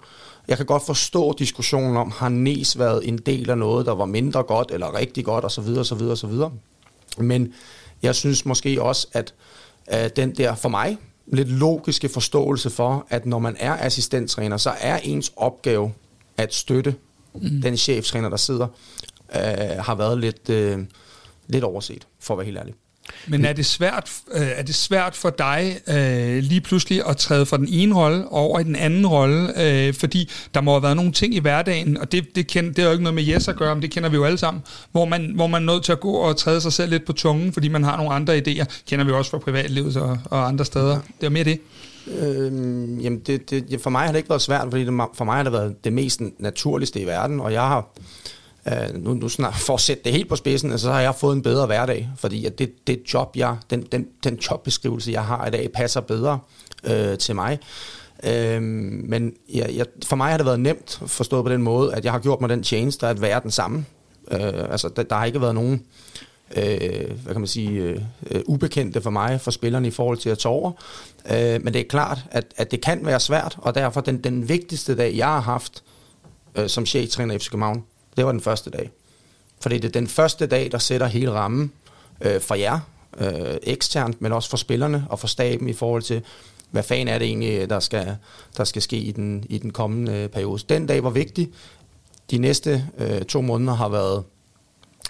jeg 0.48 0.56
kan 0.56 0.66
godt 0.66 0.86
forstå 0.86 1.34
diskussionen 1.38 1.96
om, 1.96 2.10
har 2.10 2.28
Nes 2.28 2.78
været 2.78 3.08
en 3.08 3.18
del 3.18 3.50
af 3.50 3.58
noget, 3.58 3.86
der 3.86 3.94
var 3.94 4.04
mindre 4.04 4.42
godt, 4.42 4.70
eller 4.70 4.94
rigtig 4.94 5.24
godt, 5.24 5.44
osv., 5.44 5.78
osv., 5.78 6.02
osv. 6.02 6.34
Men 7.18 7.52
jeg 8.02 8.14
synes 8.14 8.44
måske 8.44 8.82
også, 8.82 9.06
at, 9.12 9.34
at 9.86 10.16
den 10.16 10.34
der, 10.34 10.54
for 10.54 10.68
mig, 10.68 10.98
lidt 11.26 11.48
logiske 11.48 12.08
forståelse 12.08 12.70
for, 12.70 13.06
at 13.10 13.26
når 13.26 13.38
man 13.38 13.56
er 13.58 13.76
assistenttræner, 13.76 14.56
så 14.56 14.70
er 14.80 14.98
ens 15.02 15.32
opgave 15.36 15.92
at 16.36 16.54
støtte 16.54 16.94
mm. 17.42 17.62
den 17.62 17.76
cheftræner, 17.76 18.28
der 18.28 18.36
sidder, 18.36 18.66
øh, 19.36 19.78
har 19.78 19.94
været 19.94 20.18
lidt, 20.18 20.50
øh, 20.50 20.78
lidt 21.48 21.64
overset, 21.64 22.06
for 22.20 22.34
at 22.34 22.38
være 22.38 22.44
helt 22.44 22.58
ærlig. 22.58 22.74
Men 23.26 23.44
er 23.44 23.52
det 23.52 23.66
svært, 23.66 24.12
øh, 24.32 24.46
er 24.46 24.62
det 24.62 24.74
svært 24.74 25.14
for 25.16 25.30
dig 25.30 25.80
øh, 25.88 26.42
lige 26.42 26.60
pludselig 26.60 27.08
at 27.08 27.16
træde 27.16 27.46
fra 27.46 27.56
den 27.56 27.68
ene 27.70 27.94
rolle 27.94 28.28
over 28.28 28.60
i 28.60 28.64
den 28.64 28.76
anden 28.76 29.06
rolle? 29.06 29.62
Øh, 29.62 29.94
fordi 29.94 30.30
der 30.54 30.60
må 30.60 30.72
have 30.72 30.82
været 30.82 30.96
nogle 30.96 31.12
ting 31.12 31.34
i 31.34 31.38
hverdagen, 31.38 31.96
og 31.96 32.12
det, 32.12 32.36
det, 32.36 32.46
kender, 32.46 32.72
det 32.72 32.82
er 32.82 32.86
jo 32.86 32.92
ikke 32.92 33.04
noget 33.04 33.14
med 33.14 33.24
Jes 33.24 33.48
at 33.48 33.56
gøre, 33.56 33.74
men 33.74 33.82
det 33.82 33.90
kender 33.90 34.08
vi 34.08 34.16
jo 34.16 34.24
alle 34.24 34.38
sammen, 34.38 34.62
hvor 34.92 35.04
man, 35.04 35.32
hvor 35.34 35.46
man 35.46 35.68
er 35.68 35.72
nødt 35.72 35.84
til 35.84 35.92
at 35.92 36.00
gå 36.00 36.12
og 36.12 36.36
træde 36.36 36.60
sig 36.60 36.72
selv 36.72 36.90
lidt 36.90 37.04
på 37.04 37.12
tungen, 37.12 37.52
fordi 37.52 37.68
man 37.68 37.84
har 37.84 37.96
nogle 37.96 38.12
andre 38.12 38.38
idéer. 38.38 38.64
Kender 38.88 39.04
vi 39.04 39.12
også 39.12 39.30
fra 39.30 39.38
privatlivet 39.38 39.96
og, 39.96 40.18
og 40.24 40.48
andre 40.48 40.64
steder. 40.64 41.00
Det 41.20 41.26
er 41.26 41.30
mere 41.30 41.44
det. 41.44 41.60
Øh, 42.06 43.04
jamen 43.04 43.18
det, 43.18 43.50
det, 43.50 43.80
for 43.80 43.90
mig 43.90 44.02
har 44.02 44.12
det 44.12 44.18
ikke 44.18 44.28
været 44.28 44.42
svært, 44.42 44.66
fordi 44.70 44.84
det, 44.84 45.02
for 45.14 45.25
mig 45.25 45.36
har 45.36 45.42
det 45.42 45.52
været 45.52 45.84
det 45.84 45.92
mest 45.92 46.20
naturligste 46.38 47.00
i 47.00 47.06
verden, 47.06 47.40
og 47.40 47.52
jeg 47.52 47.62
har, 47.62 47.88
øh, 48.68 49.02
nu, 49.02 49.14
nu 49.14 49.28
snart, 49.28 49.54
for 49.54 49.75
at 49.75 49.80
sætte 49.80 50.04
det 50.04 50.12
helt 50.12 50.28
på 50.28 50.36
spidsen, 50.36 50.70
altså, 50.70 50.84
så 50.84 50.92
har 50.92 51.00
jeg 51.00 51.14
fået 51.14 51.36
en 51.36 51.42
bedre 51.42 51.66
hverdag, 51.66 52.08
fordi 52.16 52.46
at 52.46 52.58
det, 52.58 52.86
det 52.86 53.00
job, 53.14 53.36
jeg, 53.36 53.56
den, 53.70 53.82
den, 53.82 54.06
den 54.25 54.34
jobbeskrivelse, 54.50 55.12
jeg 55.12 55.25
har 55.25 55.46
i 55.46 55.50
dag, 55.50 55.72
passer 55.75 56.00
bedre 56.00 56.38
øh, 56.84 57.18
til 57.18 57.34
mig. 57.34 57.58
Øh, 58.25 58.62
men 58.62 59.32
ja, 59.54 59.66
jeg, 59.76 59.86
for 60.06 60.16
mig 60.16 60.30
har 60.30 60.36
det 60.36 60.46
været 60.46 60.60
nemt 60.60 61.02
forstået 61.06 61.44
på 61.44 61.52
den 61.52 61.62
måde, 61.62 61.94
at 61.94 62.04
jeg 62.04 62.12
har 62.12 62.18
gjort 62.18 62.40
mig 62.40 62.50
den 62.50 62.62
tjeneste 62.62 63.06
at 63.06 63.20
være 63.20 63.40
den 63.42 63.50
samme. 63.50 63.84
Øh, 64.30 64.70
altså, 64.70 64.88
der, 64.96 65.02
der 65.02 65.16
har 65.16 65.25
ikke 65.25 65.40
været 65.40 65.54
nogen 65.54 65.82
øh, 66.56 67.10
hvad 67.22 67.34
kan 67.34 67.40
man 67.40 67.46
sige, 67.46 67.70
øh, 67.70 68.00
øh, 68.30 68.42
ubekendte 68.46 69.00
for 69.00 69.10
mig, 69.10 69.40
for 69.40 69.50
spillerne 69.50 69.88
i 69.88 69.90
forhold 69.90 70.18
til 70.18 70.30
at 70.30 70.38
tage 70.38 70.52
over. 70.52 70.72
Øh, 71.30 71.64
men 71.64 71.72
det 71.72 71.80
er 71.80 71.84
klart, 71.88 72.24
at, 72.30 72.44
at 72.56 72.70
det 72.70 72.80
kan 72.80 73.06
være 73.06 73.20
svært, 73.20 73.56
og 73.58 73.74
derfor 73.74 74.00
den, 74.00 74.24
den 74.24 74.48
vigtigste 74.48 74.96
dag, 74.96 75.16
jeg 75.16 75.26
har 75.26 75.40
haft 75.40 75.82
øh, 76.54 76.68
som 76.68 76.86
cheftræner 76.86 77.34
i 77.34 77.38
FC 77.38 77.50
København, 77.50 77.84
det 78.16 78.24
var 78.26 78.32
den 78.32 78.40
første 78.40 78.70
dag. 78.70 78.90
Fordi 79.60 79.78
det 79.78 79.84
er 79.84 80.00
den 80.00 80.08
første 80.08 80.46
dag, 80.46 80.72
der 80.72 80.78
sætter 80.78 81.06
hele 81.06 81.32
rammen 81.32 81.72
øh, 82.20 82.40
for 82.40 82.54
jer, 82.54 82.80
øh, 83.18 83.56
eksternt, 83.62 84.22
men 84.22 84.32
også 84.32 84.50
for 84.50 84.56
spillerne 84.56 85.06
og 85.08 85.18
for 85.18 85.26
staben 85.26 85.68
i 85.68 85.72
forhold 85.72 86.02
til, 86.02 86.22
hvad 86.70 86.82
fanden 86.82 87.08
er 87.08 87.18
det 87.18 87.26
egentlig, 87.28 87.70
der 87.70 87.80
skal, 87.80 88.16
der 88.56 88.64
skal 88.64 88.82
ske 88.82 88.96
i 88.96 89.12
den, 89.12 89.44
i 89.48 89.58
den 89.58 89.70
kommende 89.70 90.12
øh, 90.12 90.28
periode. 90.28 90.62
Den 90.68 90.86
dag 90.86 91.04
var 91.04 91.10
vigtig. 91.10 91.48
De 92.30 92.38
næste 92.38 92.84
øh, 92.98 93.22
to 93.22 93.40
måneder 93.40 93.74
har 93.74 93.88
været 93.88 94.24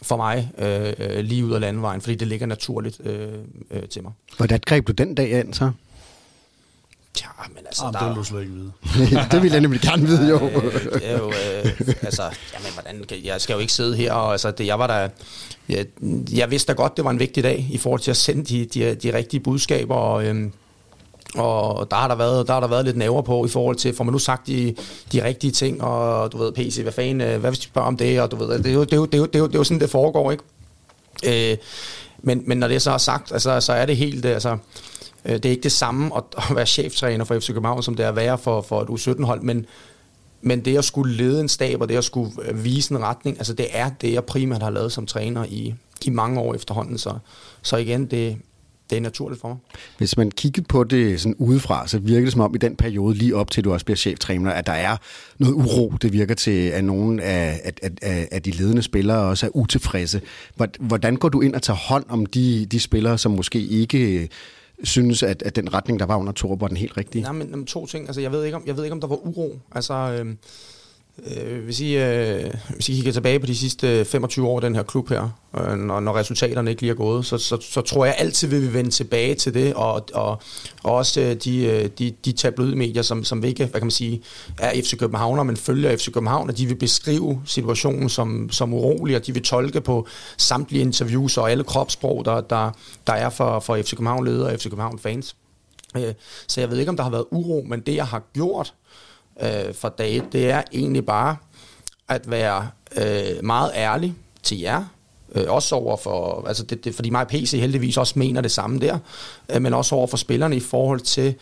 for 0.03 0.17
mig 0.17 0.51
øh, 0.59 0.93
øh, 0.99 1.25
lige 1.25 1.45
ud 1.45 1.53
af 1.53 1.61
landvejen, 1.61 2.01
fordi 2.01 2.15
det 2.15 2.29
ligger 2.29 2.47
naturligt 2.47 3.01
øh, 3.05 3.29
øh, 3.71 3.83
til 3.89 4.03
mig. 4.03 4.13
Hvordan 4.37 4.61
greb 4.67 4.87
du 4.87 4.93
den 4.93 5.15
dag 5.15 5.31
ind 5.31 5.55
så? 5.55 5.71
Ja, 7.21 7.29
men 7.55 7.67
altså... 7.67 7.85
Jamen, 7.85 7.95
der, 7.95 8.01
det 8.01 8.09
vil 8.09 8.17
du 8.17 8.25
slet 8.25 8.41
ikke 8.41 8.53
vide. 8.53 8.73
det 9.33 9.43
vil 9.43 9.53
jeg 9.53 9.61
nemlig 9.61 9.81
gerne 9.81 10.07
vide, 10.07 10.29
jo. 10.29 10.49
øh, 10.49 10.85
det 10.93 11.11
er 11.11 11.19
jo 11.19 11.29
øh, 11.29 11.95
altså, 12.03 12.23
jamen, 12.23 12.73
hvordan, 12.73 13.25
jeg 13.25 13.41
skal 13.41 13.55
jo 13.55 13.59
ikke 13.59 13.73
sidde 13.73 13.97
her, 13.97 14.13
og 14.13 14.33
altså, 14.33 14.51
det, 14.51 14.67
jeg 14.67 14.79
var 14.79 14.87
der... 14.87 15.09
Jeg, 15.69 15.87
jeg 16.33 16.51
vidste 16.51 16.73
da 16.73 16.77
godt, 16.77 16.97
det 16.97 17.05
var 17.05 17.11
en 17.11 17.19
vigtig 17.19 17.45
dag 17.45 17.69
i 17.71 17.79
forhold 17.79 18.01
til 18.01 18.11
at 18.11 18.17
sende 18.17 18.45
de, 18.45 18.65
de, 18.65 18.95
de 18.95 19.17
rigtige 19.17 19.41
budskaber, 19.41 19.95
og... 19.95 20.25
Øh, 20.25 20.51
og 21.39 21.91
der 21.91 21.97
har 21.97 22.09
der 22.09 22.15
været, 22.15 22.47
der 22.47 22.53
har 22.53 22.61
der 22.61 22.69
været 22.69 22.85
lidt 22.85 22.97
næver 22.97 23.23
på 23.23 23.45
i 23.45 23.49
forhold 23.49 23.77
til, 23.77 23.97
får 23.97 24.05
man 24.05 24.13
nu 24.13 24.19
sagt 24.19 24.47
de, 24.47 24.75
de 25.13 25.25
rigtige 25.25 25.51
ting, 25.51 25.83
og 25.83 26.33
du 26.33 26.39
ved, 26.39 26.53
PC, 26.53 26.79
hvad 26.83 26.93
fanden, 26.93 27.21
øh, 27.21 27.41
hvad 27.41 27.51
hvis 27.51 27.59
de 27.59 27.65
spørger 27.65 27.89
om 27.89 27.97
det, 27.97 28.21
og 28.21 28.31
du 28.31 28.37
ved, 28.37 28.59
det 28.59 28.67
er 28.67 28.75
jo, 28.75 28.85
det 28.85 28.93
er 28.93 28.97
jo, 28.97 29.07
det 29.07 29.15
er 29.15 29.19
jo, 29.19 29.27
det 29.27 29.35
er 29.35 29.39
jo, 29.39 29.47
det 29.47 29.55
er 29.55 29.59
jo 29.59 29.65
sådan, 29.65 29.81
det 29.81 29.91
foregår, 29.91 30.31
ikke? 30.31 30.45
Øh, 31.53 31.57
men, 32.19 32.43
men 32.47 32.59
når 32.59 32.69
det 32.69 32.83
så 32.83 32.91
er 32.91 32.99
sagt, 32.99 33.33
altså, 33.33 33.61
så 33.61 33.73
er 33.73 33.87
det 33.87 33.97
helt, 33.97 34.27
altså, 34.27 34.57
øh, 35.25 35.35
det 35.35 35.45
er 35.45 35.51
ikke 35.51 35.63
det 35.63 35.73
samme 35.73 36.17
at, 36.17 36.25
at 36.51 36.57
være 36.57 36.67
cheftræner 36.67 37.25
for 37.25 37.39
FC 37.39 37.47
København, 37.47 37.83
som 37.83 37.95
det 37.95 38.05
er 38.05 38.09
at 38.09 38.17
være 38.17 38.39
for, 38.39 38.61
for 38.61 38.83
et 38.83 38.89
U17-hold, 38.89 39.41
men, 39.41 39.67
men 40.43 40.65
det 40.65 40.79
at 40.79 40.85
skulle 40.85 41.15
lede 41.15 41.41
en 41.41 41.49
stab, 41.49 41.81
og 41.81 41.89
det 41.89 41.97
at 41.97 42.05
skulle 42.05 42.33
øh, 42.43 42.65
vise 42.65 42.95
en 42.95 43.03
retning, 43.03 43.39
altså 43.39 43.53
det 43.53 43.67
er 43.71 43.91
det, 44.01 44.13
jeg 44.13 44.25
primært 44.25 44.63
har 44.63 44.71
lavet 44.71 44.93
som 44.93 45.07
træner 45.07 45.45
i, 45.45 45.75
i 46.05 46.11
mange 46.11 46.41
år 46.41 46.55
efterhånden. 46.55 46.99
Så, 46.99 47.19
så 47.63 47.77
igen, 47.77 48.07
det, 48.07 48.37
det 48.91 48.97
er 48.97 49.01
naturligt 49.01 49.41
for 49.41 49.49
mig. 49.49 49.57
Hvis 49.99 50.17
man 50.17 50.31
kigger 50.31 50.63
på 50.69 50.85
det 50.85 51.21
sådan 51.21 51.35
udefra, 51.39 51.89
så 51.89 51.99
virker 51.99 52.25
det 52.25 52.33
som 52.33 52.41
om 52.41 52.55
i 52.55 52.59
den 52.59 52.77
periode 52.77 53.15
lige 53.15 53.37
op 53.37 53.51
til, 53.51 53.65
du 53.65 53.73
også 53.73 53.85
bliver 53.87 53.97
cheftræner, 53.97 54.51
at 54.51 54.67
der 54.67 54.73
er 54.73 54.97
noget 55.39 55.55
uro. 55.55 55.93
Det 56.03 56.13
virker 56.13 56.35
til, 56.35 56.69
at 56.69 56.85
nogle 56.85 57.23
af, 57.23 57.61
at, 57.65 57.81
at, 57.83 58.29
at 58.31 58.45
de 58.45 58.51
ledende 58.51 58.83
spillere 58.83 59.19
også 59.19 59.47
er 59.47 59.51
utilfredse. 59.57 60.21
Hvordan 60.81 61.17
går 61.17 61.29
du 61.29 61.41
ind 61.41 61.55
og 61.55 61.63
tager 61.63 61.77
hånd 61.77 62.05
om 62.09 62.27
de, 62.27 62.67
de 62.67 62.81
spillere, 62.81 63.19
som 63.19 63.33
måske 63.33 63.67
ikke 63.67 64.29
synes, 64.83 65.23
at, 65.23 65.43
at 65.43 65.57
den 65.57 65.75
retning, 65.75 66.01
der 66.01 66.07
var 66.07 66.17
under 66.17 66.33
Torup, 66.33 66.61
var 66.61 66.69
den 66.69 66.77
helt 66.77 66.97
rigtige? 66.97 67.23
Nej, 67.23 67.33
men, 67.33 67.51
men 67.51 67.67
to 67.67 67.87
ting. 67.87 68.07
Altså, 68.07 68.21
jeg 68.21 68.33
ved 68.33 68.45
ikke, 68.45 68.57
om, 68.57 68.63
jeg 68.67 68.77
ved 68.77 68.85
ikke, 68.85 68.95
om 68.95 69.01
der 69.01 69.09
var 69.09 69.27
uro. 69.27 69.59
Altså, 69.73 69.95
øh, 69.95 70.35
Øh, 71.25 71.65
hvis, 71.65 71.81
I, 71.81 71.97
øh, 71.97 72.55
hvis 72.75 72.89
I 72.89 72.93
kigger 72.93 73.13
tilbage 73.13 73.41
på 73.41 73.47
de 73.47 73.57
sidste 73.57 74.05
25 74.05 74.49
år 74.49 74.61
den 74.61 74.75
her 74.75 74.83
klub 74.83 75.09
her, 75.09 75.29
øh, 75.59 75.79
når, 75.79 76.01
når 76.01 76.17
resultaterne 76.17 76.71
ikke 76.71 76.83
lige 76.83 76.91
er 76.91 76.95
gået, 76.95 77.27
så, 77.27 77.39
så, 77.39 77.59
så 77.61 77.81
tror 77.81 78.05
jeg 78.05 78.15
altid, 78.19 78.49
vi 78.49 78.59
vil 78.59 78.75
vende 78.75 78.91
tilbage 78.91 79.35
til 79.35 79.55
det, 79.55 79.75
og, 79.75 80.09
og, 80.15 80.43
og 80.83 80.95
også 80.95 81.21
øh, 81.21 81.35
de, 81.35 81.65
øh, 81.65 81.91
de, 81.99 82.13
de 82.25 82.33
tabloidmedier, 82.33 83.03
som, 83.03 83.25
som 83.25 83.45
ikke 83.45 83.65
hvad 83.65 83.81
kan 83.81 83.87
man 83.87 83.91
sige, 83.91 84.23
er 84.59 84.81
FC 84.83 84.99
Københavner, 84.99 85.43
men 85.43 85.57
følger 85.57 85.97
FC 85.97 86.13
København, 86.13 86.51
og 86.51 86.59
de 86.59 86.67
vil 86.67 86.75
beskrive 86.75 87.43
situationen 87.45 88.09
som, 88.09 88.51
som 88.51 88.75
urolig, 88.75 89.17
og 89.17 89.27
de 89.27 89.33
vil 89.33 89.43
tolke 89.43 89.81
på 89.81 90.07
samtlige 90.37 90.83
interviews 90.83 91.39
og 91.39 91.51
alle 91.51 91.65
kropssprog, 91.65 92.25
der, 92.25 92.41
der, 92.41 92.71
der 93.07 93.13
er 93.13 93.31
for, 93.31 93.61
for 93.61 93.77
FC 93.77 93.91
København-ledere 93.91 94.53
og 94.53 94.59
FC 94.59 94.65
København-fans. 94.65 95.37
Øh, 95.97 96.15
så 96.47 96.61
jeg 96.61 96.71
ved 96.71 96.79
ikke, 96.79 96.91
om 96.91 96.97
der 96.97 97.05
har 97.05 97.11
været 97.11 97.25
uro, 97.31 97.65
men 97.69 97.81
det, 97.81 97.95
jeg 97.95 98.07
har 98.07 98.23
gjort, 98.35 98.75
øh, 99.43 99.75
for 99.75 99.89
dag 99.89 100.23
det 100.33 100.51
er 100.51 100.63
egentlig 100.73 101.07
bare 101.07 101.37
at 102.09 102.31
være 102.31 102.69
øh, 102.97 103.45
meget 103.45 103.71
ærlig 103.75 104.15
til 104.43 104.61
jer, 104.61 104.85
øh, 105.35 105.45
også 105.49 105.75
over 105.75 105.97
for, 105.97 106.45
altså 106.49 106.63
det, 106.63 106.85
det, 106.85 106.95
fordi 106.95 107.11
mig 107.11 107.21
og 107.21 107.29
PC 107.29 107.53
heldigvis 107.61 107.97
også 107.97 108.19
mener 108.19 108.41
det 108.41 108.51
samme 108.51 108.79
der, 108.79 108.99
øh, 109.49 109.63
men 109.63 109.75
også 109.75 109.95
over 109.95 110.07
for 110.07 110.17
spillerne 110.17 110.57
i 110.57 110.61
forhold 110.61 111.01
til 111.01 111.35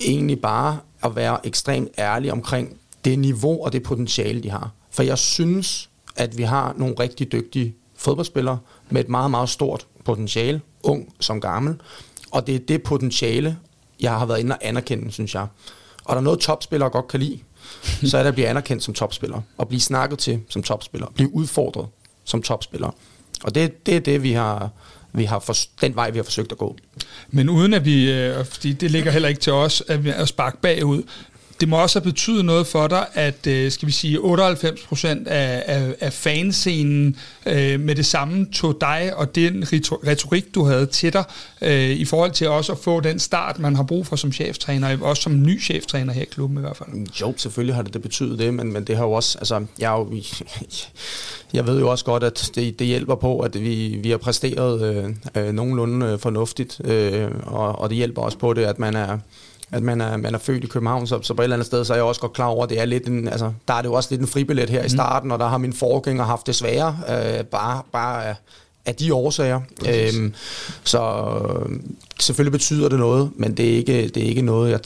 egentlig 0.00 0.40
bare 0.40 0.78
at 1.04 1.16
være 1.16 1.46
ekstremt 1.46 1.90
ærlig 1.98 2.32
omkring 2.32 2.76
det 3.04 3.18
niveau 3.18 3.64
og 3.64 3.72
det 3.72 3.82
potentiale, 3.82 4.42
de 4.42 4.50
har. 4.50 4.70
For 4.90 5.02
jeg 5.02 5.18
synes, 5.18 5.88
at 6.16 6.38
vi 6.38 6.42
har 6.42 6.74
nogle 6.76 6.94
rigtig 6.98 7.32
dygtige 7.32 7.74
fodboldspillere 7.96 8.58
med 8.90 9.00
et 9.00 9.08
meget, 9.08 9.30
meget 9.30 9.48
stort 9.48 9.86
potentiale, 10.04 10.60
ung 10.82 11.14
som 11.20 11.40
gammel, 11.40 11.74
og 12.30 12.46
det 12.46 12.54
er 12.54 12.58
det 12.58 12.82
potentiale, 12.82 13.56
jeg 14.00 14.12
har 14.12 14.26
været 14.26 14.40
inde 14.40 14.54
og 14.54 14.58
anerkende, 14.62 15.12
synes 15.12 15.34
jeg. 15.34 15.46
Og 16.06 16.14
der 16.14 16.20
er 16.20 16.24
noget, 16.24 16.40
topspillere 16.40 16.90
godt 16.90 17.08
kan 17.08 17.20
lide, 17.20 17.38
så 18.04 18.18
er 18.18 18.22
det 18.22 18.28
at 18.28 18.34
blive 18.34 18.48
anerkendt 18.48 18.82
som 18.82 18.94
topspiller, 18.94 19.40
og 19.58 19.68
blive 19.68 19.80
snakket 19.80 20.18
til 20.18 20.40
som 20.48 20.62
topspiller, 20.62 21.06
blive 21.14 21.34
udfordret 21.34 21.86
som 22.24 22.42
topspiller. 22.42 22.90
Og 23.44 23.54
det, 23.54 23.86
det 23.86 23.96
er 23.96 24.00
det, 24.00 24.22
vi 24.22 24.32
har, 24.32 24.70
vi 25.12 25.24
har 25.24 25.38
for, 25.38 25.54
den 25.80 25.96
vej, 25.96 26.10
vi 26.10 26.18
har 26.18 26.24
forsøgt 26.24 26.52
at 26.52 26.58
gå. 26.58 26.76
Men 27.30 27.48
uden 27.48 27.74
at 27.74 27.84
vi, 27.84 28.12
øh, 28.12 28.44
fordi 28.44 28.72
det 28.72 28.90
ligger 28.90 29.10
heller 29.10 29.28
ikke 29.28 29.40
til 29.40 29.52
os, 29.52 29.82
at 29.88 30.04
vi 30.04 30.10
er 30.10 30.24
sparke 30.24 30.56
bagud, 30.60 31.02
det 31.60 31.68
må 31.68 31.82
også 31.82 31.98
have 32.00 32.10
betydet 32.10 32.44
noget 32.44 32.66
for 32.66 32.88
dig, 32.88 33.06
at 33.14 33.46
øh, 33.46 33.72
skal 33.72 33.88
vi 33.88 33.92
sige 33.92 34.18
98% 34.18 35.28
af, 35.28 35.62
af, 35.66 35.94
af 36.00 36.12
fanscenen 36.12 37.16
øh, 37.46 37.80
med 37.80 37.94
det 37.94 38.06
samme 38.06 38.46
tog 38.52 38.76
dig 38.80 39.12
og 39.16 39.34
den 39.34 39.64
retorik, 39.72 40.54
du 40.54 40.64
havde 40.64 40.86
til 40.86 41.12
dig, 41.12 41.24
øh, 41.62 41.90
i 41.90 42.04
forhold 42.04 42.30
til 42.30 42.48
også 42.48 42.72
at 42.72 42.78
få 42.78 43.00
den 43.00 43.18
start, 43.18 43.58
man 43.58 43.76
har 43.76 43.82
brug 43.82 44.06
for 44.06 44.16
som 44.16 44.32
cheftræner, 44.32 44.98
også 45.02 45.22
som 45.22 45.42
ny 45.42 45.62
cheftræner 45.62 46.12
her 46.12 46.22
i 46.22 46.28
klubben 46.30 46.58
i 46.58 46.60
hvert 46.60 46.76
fald. 46.76 46.88
Jo, 47.20 47.34
selvfølgelig 47.36 47.74
har 47.74 47.82
det, 47.82 47.94
det 47.94 48.02
betydet 48.02 48.38
det, 48.38 48.54
men, 48.54 48.72
men 48.72 48.84
det 48.84 48.96
har 48.96 49.04
jo 49.04 49.12
også, 49.12 49.38
altså, 49.38 49.66
jeg, 49.78 49.90
jo, 49.90 50.12
jeg 51.54 51.66
ved 51.66 51.78
jo 51.80 51.90
også 51.90 52.04
godt, 52.04 52.22
at 52.22 52.50
det, 52.54 52.78
det 52.78 52.86
hjælper 52.86 53.14
på, 53.14 53.40
at 53.40 53.60
vi, 53.60 53.98
vi 54.02 54.10
har 54.10 54.16
præsteret 54.16 54.82
øh, 54.82 55.14
øh, 55.34 55.52
nogenlunde 55.52 56.06
øh, 56.06 56.18
fornuftigt, 56.18 56.80
øh, 56.84 57.30
og, 57.42 57.78
og 57.78 57.88
det 57.88 57.96
hjælper 57.96 58.22
også 58.22 58.38
på 58.38 58.52
det, 58.52 58.64
at 58.64 58.78
man 58.78 58.96
er 58.96 59.18
at 59.72 59.82
man 59.82 60.00
er, 60.00 60.16
man 60.16 60.34
er 60.34 60.38
født 60.38 60.64
i 60.64 60.66
København, 60.66 61.06
så, 61.06 61.22
så 61.22 61.34
på 61.34 61.42
et 61.42 61.44
eller 61.44 61.56
andet 61.56 61.66
sted, 61.66 61.84
så 61.84 61.92
er 61.92 61.96
jeg 61.96 62.04
også 62.04 62.20
godt 62.20 62.32
klar 62.32 62.46
over, 62.46 62.64
at 62.64 62.70
det 62.70 62.80
er 62.80 62.84
lidt 62.84 63.06
en, 63.06 63.28
altså, 63.28 63.52
der 63.68 63.74
er 63.74 63.82
det 63.82 63.88
jo 63.88 63.94
også 63.94 64.08
lidt 64.12 64.20
en 64.20 64.26
fribillet 64.26 64.70
her 64.70 64.80
mm. 64.80 64.86
i 64.86 64.88
starten, 64.88 65.32
og 65.32 65.38
der 65.38 65.48
har 65.48 65.58
min 65.58 65.72
forgænger 65.72 66.24
haft 66.24 66.46
det 66.46 66.54
sværere, 66.54 66.98
øh, 67.08 67.44
bare, 67.44 67.82
bare 67.92 68.26
af, 68.26 68.34
af 68.86 68.94
de 68.94 69.14
årsager. 69.14 69.60
Øhm, 69.88 70.34
så 70.84 71.00
øh, 71.00 71.80
selvfølgelig 72.20 72.52
betyder 72.52 72.88
det 72.88 72.98
noget, 72.98 73.30
men 73.36 73.56
det 73.56 73.72
er 73.72 73.76
ikke, 73.76 74.08
det 74.08 74.22
er 74.22 74.26
ikke 74.26 74.42
noget, 74.42 74.70
jeg 74.70 74.80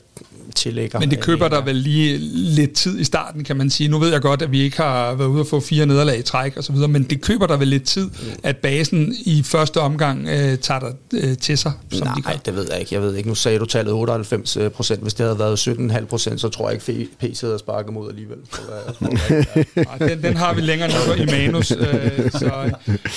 tillægger. 0.54 1.00
Men 1.00 1.10
det 1.10 1.20
køber 1.20 1.48
der 1.48 1.64
vel 1.64 1.76
lige 1.76 2.18
lidt 2.32 2.72
tid 2.72 3.00
i 3.00 3.04
starten, 3.04 3.44
kan 3.44 3.56
man 3.56 3.70
sige. 3.70 3.88
Nu 3.88 3.98
ved 3.98 4.12
jeg 4.12 4.20
godt, 4.20 4.42
at 4.42 4.52
vi 4.52 4.60
ikke 4.60 4.76
har 4.76 5.14
været 5.14 5.28
ude 5.28 5.40
og 5.40 5.46
få 5.46 5.60
fire 5.60 5.86
nederlag 5.86 6.18
i 6.18 6.22
træk 6.22 6.56
og 6.56 6.64
så 6.64 6.72
videre, 6.72 6.88
men 6.88 7.02
det 7.02 7.20
køber 7.20 7.46
der 7.46 7.56
vel 7.56 7.68
lidt 7.68 7.84
tid, 7.84 8.10
at 8.42 8.56
basen 8.56 9.14
i 9.24 9.42
første 9.42 9.80
omgang 9.80 10.28
øh, 10.28 10.58
tager 10.58 10.80
dig 10.80 10.92
øh, 11.14 11.36
til 11.38 11.58
sig, 11.58 11.72
som 11.92 12.06
Nej, 12.06 12.14
de 12.14 12.22
gør. 12.22 12.32
det 12.44 12.56
ved 12.56 12.66
jeg 12.70 12.80
ikke. 12.80 12.94
Jeg 12.94 13.02
ved 13.02 13.16
ikke. 13.16 13.28
Nu 13.28 13.34
sagde 13.34 13.58
du 13.58 13.64
tallet 13.64 13.94
98 13.94 14.56
øh, 14.56 14.70
procent. 14.70 15.02
Hvis 15.02 15.14
det 15.14 15.26
havde 15.26 15.38
været 15.38 15.68
17,5 15.68 16.04
procent, 16.04 16.40
så 16.40 16.48
tror 16.48 16.70
jeg 16.70 16.88
ikke, 16.88 17.10
PC 17.20 17.40
havde 17.40 17.58
sparket 17.58 17.92
mod 17.92 18.10
alligevel. 18.10 18.38
Så, 18.52 18.60
ja. 20.00 20.08
den, 20.08 20.22
den 20.22 20.36
har 20.36 20.54
vi 20.54 20.60
længere 20.60 20.88
nede 20.88 21.22
i 21.22 21.26
manus. 21.26 21.70
Øh, 21.70 22.30
så, 22.30 22.70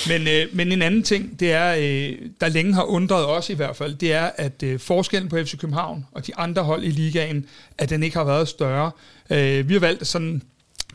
men, 0.08 0.28
øh, 0.28 0.46
men 0.52 0.72
en 0.72 0.82
anden 0.82 1.02
ting, 1.02 1.40
det 1.40 1.52
er, 1.52 1.74
øh, 1.74 2.12
der 2.40 2.48
længe 2.48 2.74
har 2.74 2.82
undret 2.82 3.26
os 3.26 3.50
i 3.50 3.54
hvert 3.54 3.76
fald, 3.76 3.94
det 3.94 4.12
er, 4.12 4.30
at 4.36 4.62
øh, 4.62 4.78
forskellen 4.80 5.28
på 5.28 5.36
FC 5.36 5.58
København 5.58 6.04
og 6.12 6.26
de 6.26 6.36
andre 6.36 6.62
hold 6.62 6.84
i 6.84 6.90
ligaen 6.90 7.23
ligaen, 7.24 7.46
at 7.78 7.90
den 7.90 8.02
ikke 8.02 8.16
har 8.16 8.24
været 8.24 8.48
større. 8.48 8.90
Øh, 9.30 9.68
vi 9.68 9.72
har 9.72 9.80
valgt 9.80 10.06
sådan 10.06 10.42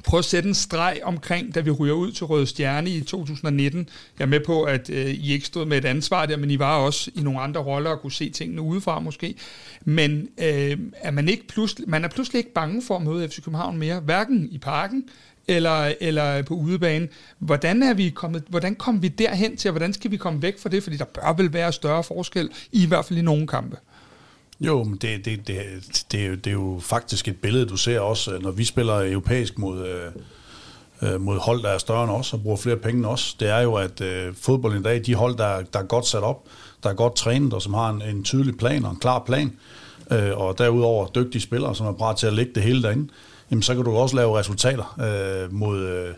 prøve 0.03 0.19
at 0.19 0.25
sætte 0.25 0.49
en 0.49 0.55
streg 0.55 0.99
omkring, 1.03 1.55
da 1.55 1.59
vi 1.59 1.71
ryger 1.71 1.93
ud 1.93 2.11
til 2.11 2.25
Røde 2.25 2.47
Stjerne 2.47 2.89
i 2.89 3.01
2019. 3.01 3.89
Jeg 4.19 4.25
er 4.25 4.29
med 4.29 4.39
på, 4.45 4.63
at 4.63 4.89
øh, 4.89 5.05
I 5.05 5.33
ikke 5.33 5.45
stod 5.45 5.65
med 5.65 5.77
et 5.77 5.85
ansvar 5.85 6.25
der, 6.25 6.37
men 6.37 6.51
I 6.51 6.59
var 6.59 6.77
også 6.77 7.11
i 7.15 7.21
nogle 7.21 7.39
andre 7.39 7.61
roller 7.61 7.89
og 7.89 8.01
kunne 8.01 8.11
se 8.11 8.29
tingene 8.29 8.61
udefra 8.61 8.99
måske. 8.99 9.35
Men 9.81 10.29
øh, 10.37 10.77
er 10.93 11.11
man, 11.11 11.29
ikke 11.29 11.47
pludselig, 11.47 11.89
man 11.89 12.03
er 12.03 12.07
pludselig 12.07 12.39
ikke 12.39 12.53
bange 12.53 12.81
for 12.81 12.95
at 12.95 13.01
møde 13.01 13.29
FC 13.29 13.43
København 13.43 13.77
mere, 13.77 13.99
hverken 13.99 14.47
i 14.51 14.57
parken 14.57 15.03
eller, 15.47 15.93
eller 16.01 16.41
på 16.41 16.53
udebane. 16.53 17.07
Hvordan, 17.39 17.83
er 17.83 17.93
vi 17.93 18.09
kommet, 18.09 18.43
hvordan 18.49 18.75
kom 18.75 19.01
vi 19.01 19.07
derhen 19.07 19.57
til, 19.57 19.69
og 19.69 19.71
hvordan 19.71 19.93
skal 19.93 20.11
vi 20.11 20.17
komme 20.17 20.41
væk 20.41 20.59
fra 20.59 20.69
det? 20.69 20.83
Fordi 20.83 20.97
der 20.97 21.05
bør 21.05 21.33
vel 21.37 21.53
være 21.53 21.73
større 21.73 22.03
forskel, 22.03 22.49
i 22.71 22.85
hvert 22.85 23.05
fald 23.05 23.19
i 23.19 23.21
nogle 23.21 23.47
kampe. 23.47 23.77
Jo, 24.61 24.83
men 24.83 24.95
det, 24.95 25.25
det, 25.25 25.47
det, 25.47 25.57
det, 26.11 26.21
er 26.21 26.27
jo, 26.27 26.35
det 26.35 26.47
er 26.47 26.51
jo 26.51 26.79
faktisk 26.81 27.27
et 27.27 27.37
billede, 27.37 27.65
du 27.65 27.77
ser 27.77 27.99
også, 27.99 28.37
når 28.41 28.51
vi 28.51 28.63
spiller 28.63 29.11
europæisk 29.11 29.57
mod, 29.57 29.87
øh, 29.87 31.13
øh, 31.13 31.21
mod 31.21 31.39
hold, 31.39 31.63
der 31.63 31.69
er 31.69 31.77
større 31.77 32.03
end 32.03 32.11
os 32.11 32.33
og 32.33 32.41
bruger 32.41 32.57
flere 32.57 32.77
penge 32.77 32.97
end 32.97 33.05
os. 33.05 33.33
Det 33.39 33.49
er 33.49 33.59
jo, 33.59 33.73
at 33.73 34.01
øh, 34.01 34.33
fodbold 34.35 34.79
i 34.79 34.83
dag, 34.83 35.01
de 35.05 35.15
hold, 35.15 35.37
der, 35.37 35.61
der 35.73 35.79
er 35.79 35.83
godt 35.83 36.07
sat 36.07 36.23
op, 36.23 36.43
der 36.83 36.89
er 36.89 36.93
godt 36.93 37.15
trænet 37.15 37.53
og 37.53 37.61
som 37.61 37.73
har 37.73 37.89
en, 37.89 38.01
en 38.01 38.23
tydelig 38.23 38.57
plan 38.57 38.85
og 38.85 38.91
en 38.91 38.99
klar 38.99 39.19
plan, 39.19 39.57
øh, 40.11 40.37
og 40.37 40.57
derudover 40.57 41.07
dygtige 41.07 41.41
spillere, 41.41 41.75
som 41.75 41.87
er 41.87 41.91
parat 41.91 42.17
til 42.17 42.27
at 42.27 42.33
lægge 42.33 42.51
det 42.55 42.63
hele 42.63 42.83
derinde, 42.83 43.09
jamen 43.51 43.63
så 43.63 43.75
kan 43.75 43.83
du 43.83 43.91
også 43.91 44.15
lave 44.15 44.39
resultater 44.39 44.99
øh, 44.99 45.53
mod, 45.53 45.79
øh, 45.79 46.13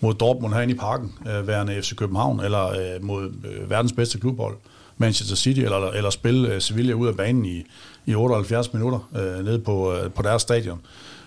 mod 0.00 0.14
Dortmund 0.14 0.54
herinde 0.54 0.74
i 0.74 0.76
parken, 0.76 1.12
øh, 1.28 1.46
værende 1.46 1.82
FC 1.82 1.96
København, 1.96 2.40
eller 2.40 2.66
øh, 2.68 3.04
mod 3.04 3.32
øh, 3.44 3.70
verdens 3.70 3.92
bedste 3.92 4.20
klubhold. 4.20 4.54
Øh, 4.54 4.73
Manchester 4.98 5.36
City, 5.36 5.60
eller, 5.60 5.90
eller 5.90 6.10
spille 6.10 6.54
uh, 6.54 6.60
Sevilla 6.60 6.92
ud 6.92 7.08
af 7.08 7.16
banen 7.16 7.44
i, 7.44 7.64
i 8.06 8.14
78 8.14 8.72
minutter 8.72 9.10
øh, 9.16 9.44
nede 9.44 9.58
på, 9.58 9.94
øh, 9.94 10.10
på 10.10 10.22
deres 10.22 10.42
stadion. 10.42 10.80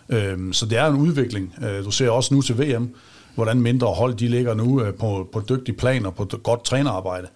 Øh, 0.10 0.54
så 0.54 0.66
det 0.66 0.78
er 0.78 0.86
en 0.86 0.96
udvikling. 0.96 1.54
Øh, 1.64 1.86
du 1.86 1.92
ser 1.92 2.10
også 2.10 2.34
nu 2.34 2.42
til 2.42 2.60
VM, 2.60 2.96
hvordan 3.36 3.62
mindre 3.62 3.88
hold 3.88 4.14
de 4.16 4.28
ligger 4.28 4.54
nu 4.54 4.82
øh, 4.82 4.94
på, 4.94 5.30
på 5.34 5.42
dygtige 5.50 5.76
planer, 5.76 6.10
på 6.10 6.26
godt 6.44 6.64
trænerarbejde 6.64 7.28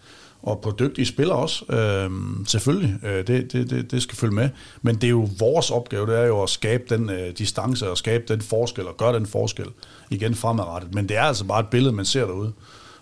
og 0.44 0.62
på 0.62 0.72
dygtige 0.80 1.06
spillere 1.06 1.38
også, 1.38 1.66
øh, 1.70 2.10
selvfølgelig, 2.48 3.00
øh, 3.04 3.28
det, 3.28 3.54
det, 3.54 3.70
det, 3.70 3.92
det 3.92 4.02
skal 4.04 4.18
følge 4.18 4.34
med, 4.34 4.50
men 4.82 4.96
det 4.96 5.04
er 5.04 5.10
jo 5.10 5.30
vores 5.40 5.72
opgave, 5.72 6.08
det 6.08 6.20
er 6.20 6.26
jo 6.26 6.44
at 6.44 6.50
skabe 6.50 6.84
den 6.90 7.10
øh, 7.10 7.38
distance 7.38 7.90
og 7.90 7.98
skabe 7.98 8.24
den 8.28 8.42
forskel 8.42 8.88
og 8.88 8.98
gøre 8.98 9.14
den 9.14 9.26
forskel 9.26 9.68
igen 10.10 10.36
fremadrettet, 10.36 10.94
men 10.94 11.10
det 11.10 11.18
er 11.18 11.22
altså 11.22 11.46
bare 11.46 11.60
et 11.60 11.68
billede, 11.68 11.94
man 11.94 12.06
ser 12.06 12.26
derude. 12.26 12.54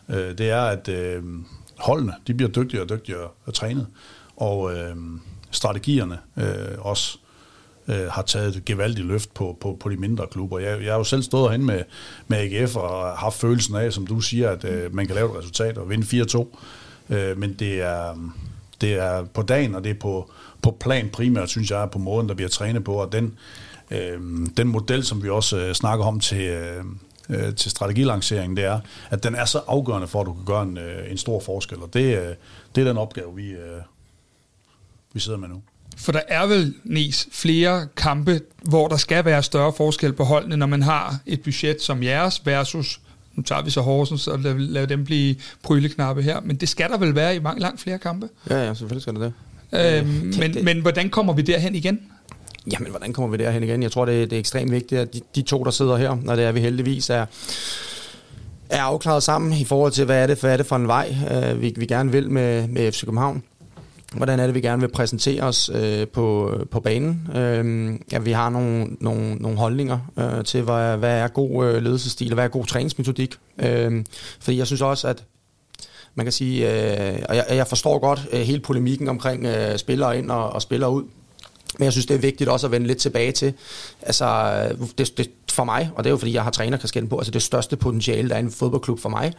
Øh, 0.09 0.37
det 0.37 0.49
er, 0.49 0.61
at 0.61 0.89
øh, 0.89 1.23
holdene, 1.79 2.13
de 2.27 2.33
bliver 2.33 2.51
dygtigere 2.51 2.83
og 2.83 2.89
dygtigere 2.89 3.27
og 3.45 3.53
trænet, 3.53 3.87
og 4.35 4.77
øh, 4.77 4.95
strategierne 5.51 6.17
øh, 6.37 6.77
også 6.79 7.17
øh, 7.87 8.07
har 8.11 8.21
taget 8.21 8.55
et 8.55 8.65
gevaldigt 8.65 9.07
løft 9.07 9.33
på, 9.33 9.57
på, 9.61 9.77
på 9.79 9.89
de 9.89 9.97
mindre 9.97 10.25
klubber. 10.31 10.59
Jeg, 10.59 10.83
jeg 10.83 10.91
har 10.91 10.97
jo 10.97 11.03
selv 11.03 11.23
stået 11.23 11.49
herinde 11.49 11.65
med, 11.65 11.83
med 12.27 12.37
AGF 12.37 12.75
og 12.75 13.17
haft 13.17 13.39
følelsen 13.39 13.75
af, 13.75 13.93
som 13.93 14.07
du 14.07 14.19
siger, 14.19 14.49
at 14.49 14.65
øh, 14.65 14.95
man 14.95 15.07
kan 15.07 15.15
lave 15.15 15.31
et 15.31 15.37
resultat 15.37 15.77
og 15.77 15.89
vinde 15.89 16.23
4-2, 16.23 16.57
øh, 17.15 17.37
men 17.37 17.53
det 17.53 17.81
er, 17.81 18.31
det 18.81 18.93
er 18.93 19.23
på 19.23 19.41
dagen, 19.41 19.75
og 19.75 19.83
det 19.83 19.89
er 19.89 19.99
på, 19.99 20.31
på 20.61 20.77
plan 20.79 21.09
primært, 21.09 21.49
synes 21.49 21.71
jeg, 21.71 21.89
på 21.91 21.99
måden, 21.99 22.29
der 22.29 22.35
bliver 22.35 22.49
trænet 22.49 22.83
på, 22.83 22.93
og 22.93 23.11
den, 23.11 23.37
øh, 23.91 24.19
den 24.57 24.67
model, 24.67 25.03
som 25.03 25.23
vi 25.23 25.29
også 25.29 25.57
øh, 25.57 25.73
snakker 25.73 26.05
om 26.05 26.19
til, 26.19 26.41
øh, 26.41 26.83
øh, 27.29 27.55
til 27.55 27.71
strategilanceringen, 27.71 28.57
det 28.57 28.65
er, 28.65 28.79
at 29.09 29.23
den 29.23 29.35
er 29.35 29.45
så 29.45 29.61
afgørende 29.67 30.07
for, 30.07 30.21
at 30.21 30.27
du 30.27 30.33
kan 30.33 30.45
gøre 30.45 30.63
en, 30.63 30.77
øh, 30.77 31.11
en 31.11 31.17
stor 31.17 31.39
forskel. 31.39 31.77
Og 31.77 31.93
det, 31.93 32.17
øh, 32.17 32.35
det 32.75 32.81
er 32.81 32.85
den 32.87 32.97
opgave, 32.97 33.35
vi, 33.35 33.49
øh, 33.49 33.81
vi 35.13 35.19
sidder 35.19 35.37
med 35.37 35.47
nu. 35.47 35.61
For 35.97 36.11
der 36.11 36.21
er 36.27 36.45
vel, 36.45 36.73
Nis, 36.83 37.27
flere 37.31 37.87
kampe, 37.97 38.41
hvor 38.61 38.87
der 38.87 38.97
skal 38.97 39.25
være 39.25 39.43
større 39.43 39.73
forskel 39.73 40.13
på 40.13 40.23
holdene, 40.23 40.57
når 40.57 40.65
man 40.65 40.81
har 40.81 41.19
et 41.25 41.41
budget 41.43 41.81
som 41.81 42.03
jeres 42.03 42.45
versus 42.45 42.99
nu 43.39 43.43
tager 43.43 43.61
vi 43.61 43.69
så 43.69 43.81
Horsens 43.81 44.27
og 44.27 44.39
lader, 44.39 44.57
lader 44.57 44.85
dem 44.85 45.05
blive 45.05 45.35
pryleknappe 45.63 46.21
her, 46.21 46.39
men 46.41 46.55
det 46.55 46.69
skal 46.69 46.89
der 46.89 46.97
vel 46.97 47.15
være 47.15 47.35
i 47.35 47.39
mange, 47.39 47.61
langt 47.61 47.81
flere 47.81 47.99
kampe? 47.99 48.29
Ja, 48.49 48.65
ja, 48.65 48.73
selvfølgelig 48.73 49.01
skal 49.01 49.13
det 49.13 49.21
det. 49.21 49.33
Øhm, 49.71 50.33
men, 50.39 50.65
men 50.65 50.81
hvordan 50.81 51.09
kommer 51.09 51.33
vi 51.33 51.41
derhen 51.41 51.75
igen? 51.75 51.99
Jamen, 52.71 52.89
hvordan 52.89 53.13
kommer 53.13 53.37
vi 53.37 53.43
derhen 53.43 53.63
igen? 53.63 53.83
Jeg 53.83 53.91
tror, 53.91 54.05
det, 54.05 54.29
det 54.29 54.35
er 54.35 54.39
ekstremt 54.39 54.71
vigtigt, 54.71 55.01
at 55.01 55.13
de, 55.13 55.21
de 55.35 55.41
to, 55.41 55.63
der 55.63 55.71
sidder 55.71 55.97
her, 55.97 56.17
når 56.21 56.35
det 56.35 56.45
er, 56.45 56.51
vi 56.51 56.59
heldigvis 56.59 57.09
er, 57.09 57.25
er 58.69 58.81
afklaret 58.81 59.23
sammen 59.23 59.53
i 59.53 59.65
forhold 59.65 59.91
til, 59.91 60.05
hvad 60.05 60.23
er 60.23 60.27
det, 60.27 60.39
hvad 60.39 60.53
er 60.53 60.57
det 60.57 60.65
for 60.65 60.75
en 60.75 60.87
vej, 60.87 61.15
øh, 61.31 61.61
vi, 61.61 61.73
vi 61.77 61.85
gerne 61.85 62.11
vil 62.11 62.31
med, 62.31 62.67
med 62.67 62.91
FC 62.91 63.05
København. 63.05 63.43
Hvordan 64.15 64.39
er 64.39 64.45
det, 64.45 64.55
vi 64.55 64.61
gerne 64.61 64.81
vil 64.81 64.87
præsentere 64.87 65.43
os 65.43 65.71
øh, 65.73 66.07
på, 66.07 66.55
på 66.71 66.79
banen? 66.79 67.27
Øh, 67.35 67.93
ja, 68.11 68.19
vi 68.19 68.31
har 68.31 68.49
nogle, 68.49 68.87
nogle, 68.99 69.35
nogle 69.35 69.57
holdninger 69.57 69.99
øh, 70.19 70.43
til, 70.43 70.61
hvad, 70.61 70.97
hvad 70.97 71.19
er 71.19 71.27
god 71.27 71.65
øh, 71.65 71.83
ledelsesstil, 71.83 72.31
og 72.31 72.33
hvad 72.33 72.43
er 72.43 72.47
god 72.47 72.65
træningsmetodik. 72.65 73.35
Øh, 73.59 74.05
fordi 74.39 74.57
jeg 74.57 74.67
synes 74.67 74.81
også, 74.81 75.07
at 75.07 75.23
man 76.15 76.25
kan 76.25 76.33
sige, 76.33 76.71
øh, 76.71 77.19
og 77.29 77.35
jeg, 77.35 77.45
jeg 77.49 77.67
forstår 77.67 77.99
godt 77.99 78.27
øh, 78.31 78.39
hele 78.39 78.59
polemikken 78.59 79.07
omkring 79.07 79.45
øh, 79.45 79.77
spillere 79.77 80.17
ind 80.17 80.31
og, 80.31 80.49
og 80.49 80.61
spillere 80.61 80.91
ud. 80.91 81.03
Men 81.77 81.83
jeg 81.83 81.91
synes, 81.91 82.05
det 82.05 82.15
er 82.15 82.19
vigtigt 82.19 82.49
også 82.49 82.67
at 82.67 82.71
vende 82.71 82.87
lidt 82.87 82.97
tilbage 82.97 83.31
til, 83.31 83.53
altså 84.01 84.61
det, 84.97 85.17
det, 85.17 85.29
for 85.51 85.63
mig, 85.63 85.91
og 85.95 86.03
det 86.03 86.09
er 86.09 86.11
jo 86.11 86.17
fordi, 86.17 86.33
jeg 86.33 86.43
har 86.43 86.51
trænerkasketten 86.51 87.09
på, 87.09 87.17
altså 87.17 87.31
det 87.31 87.41
største 87.41 87.75
potentiale, 87.75 88.29
der 88.29 88.35
er 88.35 88.39
i 88.39 88.43
en 88.43 88.51
fodboldklub 88.51 88.99
for 88.99 89.09
mig, 89.09 89.33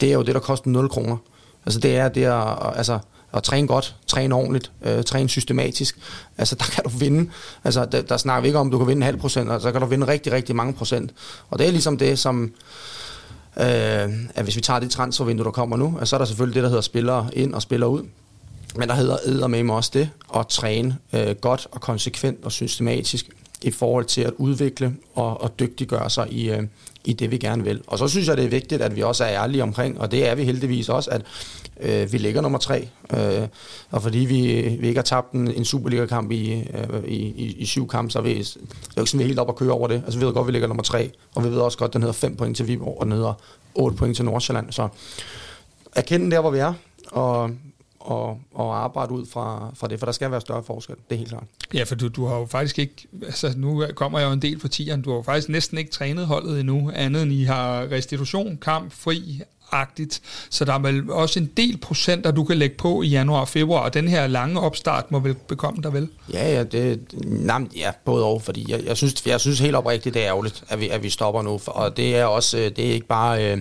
det 0.00 0.08
er 0.08 0.12
jo 0.12 0.22
det, 0.22 0.34
der 0.34 0.40
koster 0.40 0.70
0 0.70 0.88
kroner. 0.88 1.16
Altså 1.66 1.80
det 1.80 1.96
er 1.96 2.08
det 2.08 2.24
at, 2.24 2.76
altså, 2.76 2.98
at 3.32 3.42
træne 3.42 3.66
godt, 3.66 3.96
træne 4.06 4.34
ordentligt, 4.34 4.72
øh, 4.82 5.04
træne 5.04 5.28
systematisk. 5.28 5.98
Altså 6.38 6.54
der 6.54 6.64
kan 6.64 6.84
du 6.84 6.90
vinde. 6.90 7.30
Altså 7.64 7.84
der, 7.84 8.02
der 8.02 8.16
snakker 8.16 8.40
vi 8.40 8.48
ikke 8.48 8.58
om, 8.58 8.66
at 8.66 8.72
du 8.72 8.78
kan 8.78 8.86
vinde 8.86 8.98
en 8.98 9.02
halv 9.02 9.18
procent, 9.18 9.50
og 9.50 9.60
så 9.60 9.72
kan 9.72 9.80
du 9.80 9.86
vinde 9.86 10.06
rigtig, 10.06 10.32
rigtig 10.32 10.56
mange 10.56 10.72
procent. 10.72 11.14
Og 11.50 11.58
det 11.58 11.66
er 11.66 11.70
ligesom 11.70 11.98
det, 11.98 12.18
som... 12.18 12.52
Øh, 13.56 13.66
at 14.34 14.42
hvis 14.42 14.56
vi 14.56 14.60
tager 14.60 14.80
det 14.80 14.90
transfervindue, 14.90 15.44
der 15.44 15.50
kommer 15.50 15.76
nu, 15.76 15.98
så 16.04 16.16
er 16.16 16.18
der 16.18 16.24
selvfølgelig 16.24 16.54
det, 16.54 16.62
der 16.62 16.68
hedder 16.68 16.82
spillere 16.82 17.30
ind 17.32 17.54
og 17.54 17.62
spillere 17.62 17.90
ud. 17.90 18.02
Men 18.76 18.88
der 18.88 18.94
hedder 18.94 19.46
med 19.46 19.62
mig 19.62 19.76
også 19.76 19.90
det 19.94 20.10
at 20.36 20.46
træne 20.46 20.96
øh, 21.12 21.36
godt 21.36 21.66
og 21.70 21.80
konsekvent 21.80 22.44
og 22.44 22.52
systematisk 22.52 23.30
i 23.62 23.70
forhold 23.70 24.04
til 24.04 24.20
at 24.20 24.32
udvikle 24.38 24.94
og, 25.14 25.40
og 25.40 25.58
dygtiggøre 25.60 26.10
sig 26.10 26.32
i, 26.32 26.50
øh, 26.50 26.62
i 27.04 27.12
det, 27.12 27.30
vi 27.30 27.38
gerne 27.38 27.64
vil. 27.64 27.82
Og 27.86 27.98
så 27.98 28.08
synes 28.08 28.28
jeg, 28.28 28.36
det 28.36 28.44
er 28.44 28.48
vigtigt, 28.48 28.82
at 28.82 28.96
vi 28.96 29.02
også 29.02 29.24
er 29.24 29.42
ærlige 29.42 29.62
omkring, 29.62 30.00
og 30.00 30.10
det 30.10 30.28
er 30.28 30.34
vi 30.34 30.44
heldigvis 30.44 30.88
også, 30.88 31.10
at 31.10 31.22
øh, 31.80 32.12
vi 32.12 32.18
ligger 32.18 32.40
nummer 32.40 32.58
tre. 32.58 32.88
Øh, 33.16 33.48
og 33.90 34.02
fordi 34.02 34.18
vi, 34.18 34.36
vi 34.80 34.88
ikke 34.88 34.98
har 34.98 35.02
tabt 35.02 35.32
en, 35.32 35.50
en 35.50 35.64
Superliga-kamp 35.64 36.30
i, 36.30 36.52
øh, 36.52 37.04
i, 37.04 37.16
i, 37.16 37.56
i 37.58 37.66
syv 37.66 37.88
kampe, 37.88 38.10
så 38.10 38.18
er 38.18 38.22
vi, 38.22 38.34
det 38.34 38.56
er 38.56 38.60
jo 38.96 39.02
ikke 39.02 39.10
sådan, 39.10 39.18
vi 39.18 39.24
er 39.24 39.28
helt 39.28 39.38
op 39.38 39.48
og 39.48 39.56
køre 39.56 39.72
over 39.72 39.88
det. 39.88 40.02
Altså 40.04 40.18
vi 40.18 40.26
ved 40.26 40.32
godt, 40.32 40.44
at 40.44 40.46
vi 40.46 40.52
ligger 40.52 40.68
nummer 40.68 40.82
tre, 40.82 41.10
og 41.34 41.44
vi 41.44 41.48
ved 41.48 41.58
også 41.58 41.78
godt, 41.78 41.88
at 41.88 41.92
den 41.92 42.02
hedder 42.02 42.12
5 42.12 42.36
point 42.36 42.56
til 42.56 42.68
Viborg, 42.68 42.96
og 43.00 43.06
den 43.06 43.12
hedder 43.12 43.34
8 43.74 43.96
point 43.96 44.16
til 44.16 44.24
Nordsjælland. 44.24 44.72
Så 44.72 44.88
erkende 45.96 46.30
der, 46.30 46.40
hvor 46.40 46.50
vi 46.50 46.58
er, 46.58 46.72
og 47.10 47.50
at, 48.10 48.30
at 48.58 48.66
arbejde 48.66 49.12
ud 49.12 49.26
fra, 49.26 49.70
fra 49.74 49.88
det, 49.88 49.98
for 49.98 50.06
der 50.06 50.12
skal 50.12 50.30
være 50.30 50.40
større 50.40 50.62
forskel, 50.62 50.96
det 51.08 51.14
er 51.14 51.18
helt 51.18 51.28
klart. 51.28 51.44
Ja, 51.74 51.82
for 51.82 51.94
du, 51.94 52.08
du 52.08 52.26
har 52.26 52.38
jo 52.38 52.46
faktisk 52.46 52.78
ikke, 52.78 53.08
altså 53.22 53.52
nu 53.56 53.84
kommer 53.94 54.18
jeg 54.18 54.26
jo 54.26 54.32
en 54.32 54.42
del 54.42 54.58
på 54.58 54.68
tieren, 54.68 55.02
du 55.02 55.10
har 55.10 55.16
jo 55.16 55.22
faktisk 55.22 55.48
næsten 55.48 55.78
ikke 55.78 55.90
trænet 55.90 56.26
holdet 56.26 56.60
endnu, 56.60 56.90
andet 56.94 57.22
end 57.22 57.32
I 57.32 57.44
har 57.44 57.80
restitution, 57.90 58.58
kamp, 58.62 58.92
fri, 58.92 59.42
agtigt. 59.72 60.20
Så 60.50 60.64
der 60.64 60.72
er 60.72 60.78
vel 60.78 61.10
også 61.10 61.40
en 61.40 61.50
del 61.56 61.78
procenter, 61.78 62.30
du 62.30 62.44
kan 62.44 62.56
lægge 62.56 62.76
på 62.76 63.02
i 63.02 63.06
januar 63.06 63.40
og 63.40 63.48
februar, 63.48 63.80
og 63.80 63.94
den 63.94 64.08
her 64.08 64.26
lange 64.26 64.60
opstart 64.60 65.10
må 65.10 65.18
vel 65.18 65.34
bekomme 65.34 65.82
dig 65.82 65.92
vel? 65.92 66.08
Ja, 66.32 66.52
ja, 66.52 66.64
det, 66.64 67.00
nej, 67.24 67.60
ja 67.76 67.90
både 68.04 68.24
og, 68.24 68.42
fordi 68.42 68.66
jeg, 68.68 68.84
jeg, 68.84 68.96
synes, 68.96 69.26
jeg 69.26 69.40
synes 69.40 69.58
helt 69.58 69.76
oprigtigt, 69.76 70.14
det 70.14 70.22
er 70.22 70.28
ærgerligt, 70.28 70.64
at 70.68 70.80
vi, 70.80 70.88
at 70.88 71.02
vi 71.02 71.10
stopper 71.10 71.42
nu, 71.42 71.60
og 71.66 71.96
det 71.96 72.16
er 72.16 72.24
også, 72.24 72.58
øh, 72.58 72.64
det 72.64 72.88
er 72.88 72.92
ikke 72.92 73.06
bare... 73.06 73.52
Øh, 73.52 73.58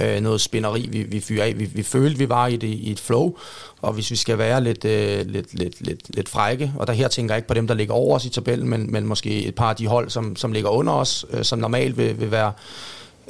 øh, 0.00 0.20
noget 0.20 0.40
spænderi, 0.40 0.88
vi, 0.90 1.02
vi 1.02 1.20
fyrer 1.20 1.44
af. 1.44 1.58
Vi, 1.58 1.64
vi 1.64 1.82
følte, 1.82 2.18
vi 2.18 2.28
var 2.28 2.46
i, 2.46 2.56
det, 2.56 2.66
i 2.68 2.92
et 2.92 3.00
flow, 3.00 3.34
og 3.82 3.92
hvis 3.92 4.10
vi 4.10 4.16
skal 4.16 4.38
være 4.38 4.64
lidt, 4.64 4.84
øh, 4.84 5.26
lidt, 5.26 5.54
lidt, 5.54 5.86
lidt, 5.86 6.16
lidt 6.16 6.28
frække, 6.28 6.72
og 6.76 6.86
der 6.86 6.92
her 6.92 7.08
tænker 7.08 7.34
jeg 7.34 7.38
ikke 7.38 7.48
på 7.48 7.54
dem, 7.54 7.66
der 7.66 7.74
ligger 7.74 7.94
over 7.94 8.16
os 8.16 8.24
i 8.24 8.28
tabellen, 8.28 8.68
men, 8.68 8.92
men 8.92 9.06
måske 9.06 9.44
et 9.44 9.54
par 9.54 9.70
af 9.70 9.76
de 9.76 9.86
hold, 9.86 10.10
som, 10.10 10.36
som 10.36 10.52
ligger 10.52 10.70
under 10.70 10.92
os, 10.92 11.26
øh, 11.30 11.44
som 11.44 11.58
normalt 11.58 11.96
vil, 11.96 12.20
vil 12.20 12.30
være 12.30 12.52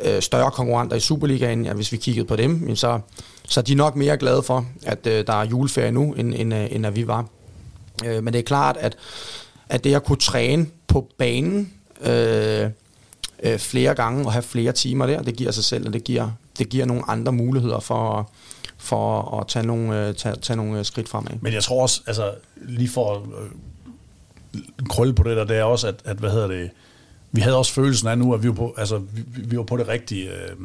øh, 0.05 0.23
større 0.23 0.51
konkurrenter 0.51 0.97
i 0.97 1.01
Superligaen, 1.01 1.65
ja, 1.65 1.73
hvis 1.73 1.93
vi 1.93 1.97
kiggede 1.97 2.27
på 2.27 2.37
dem, 2.37 2.77
så, 2.77 3.01
så 3.49 3.61
er 3.61 3.65
de 3.65 3.75
nok 3.75 3.97
mere 3.97 4.17
glade 4.17 4.43
for, 4.43 4.67
at 4.83 5.07
øh, 5.07 5.27
der 5.27 5.33
er 5.33 5.47
juleferie 5.47 5.93
nu, 5.93 6.13
end, 6.13 6.35
end, 6.35 6.55
øh, 6.55 6.67
end 6.71 6.87
at 6.87 6.97
vi 6.97 7.07
var. 7.07 7.27
Øh, 8.05 8.25
men 8.25 8.33
det 8.33 8.39
er 8.39 8.43
klart, 8.43 8.77
at, 8.77 8.97
at 9.69 9.85
det 9.85 9.95
at 9.95 10.05
kunne 10.05 10.19
træne 10.19 10.67
på 10.87 11.09
banen 11.19 11.73
øh, 12.01 12.71
øh, 13.43 13.59
flere 13.59 13.95
gange 13.95 14.27
og 14.27 14.33
have 14.33 14.43
flere 14.43 14.73
timer 14.73 15.07
der, 15.07 15.23
det 15.23 15.37
giver 15.37 15.51
sig 15.51 15.65
selv, 15.65 15.87
og 15.87 15.93
det 15.93 16.05
giver, 16.05 16.31
det 16.59 16.69
giver 16.69 16.87
nogle 16.87 17.11
andre 17.11 17.33
muligheder 17.33 17.81
for, 17.81 18.31
for 18.79 19.39
at 19.41 19.49
tage 19.49 19.67
nogle, 19.67 20.07
øh, 20.09 20.15
tage, 20.15 20.37
tage 20.37 20.57
nogle 20.57 20.79
øh, 20.79 20.85
skridt 20.85 21.09
fremad. 21.09 21.33
Men 21.41 21.53
jeg 21.53 21.63
tror 21.63 21.83
også, 21.83 22.03
altså 22.07 22.35
lige 22.57 22.89
for 22.89 23.15
at 23.15 23.21
øh, 23.23 23.51
krølle 24.89 25.15
på 25.15 25.23
det 25.23 25.37
der, 25.37 25.45
det 25.45 25.57
er 25.57 25.65
også, 25.65 25.89
at, 25.89 25.95
at 26.05 26.17
hvad 26.17 26.31
hedder 26.31 26.47
det, 26.47 26.71
vi 27.33 27.41
havde 27.41 27.57
også 27.57 27.73
følelsen 27.73 28.09
af 28.09 28.19
nu, 28.19 28.35
at 28.35 28.43
vi 28.43 28.49
var 28.49 28.55
på, 28.55 28.75
altså, 28.79 28.99
vi, 28.99 29.23
vi 29.45 29.57
var 29.57 29.63
på 29.63 29.77
det 29.77 29.89
rigtige, 29.89 30.29
øh, 30.29 30.57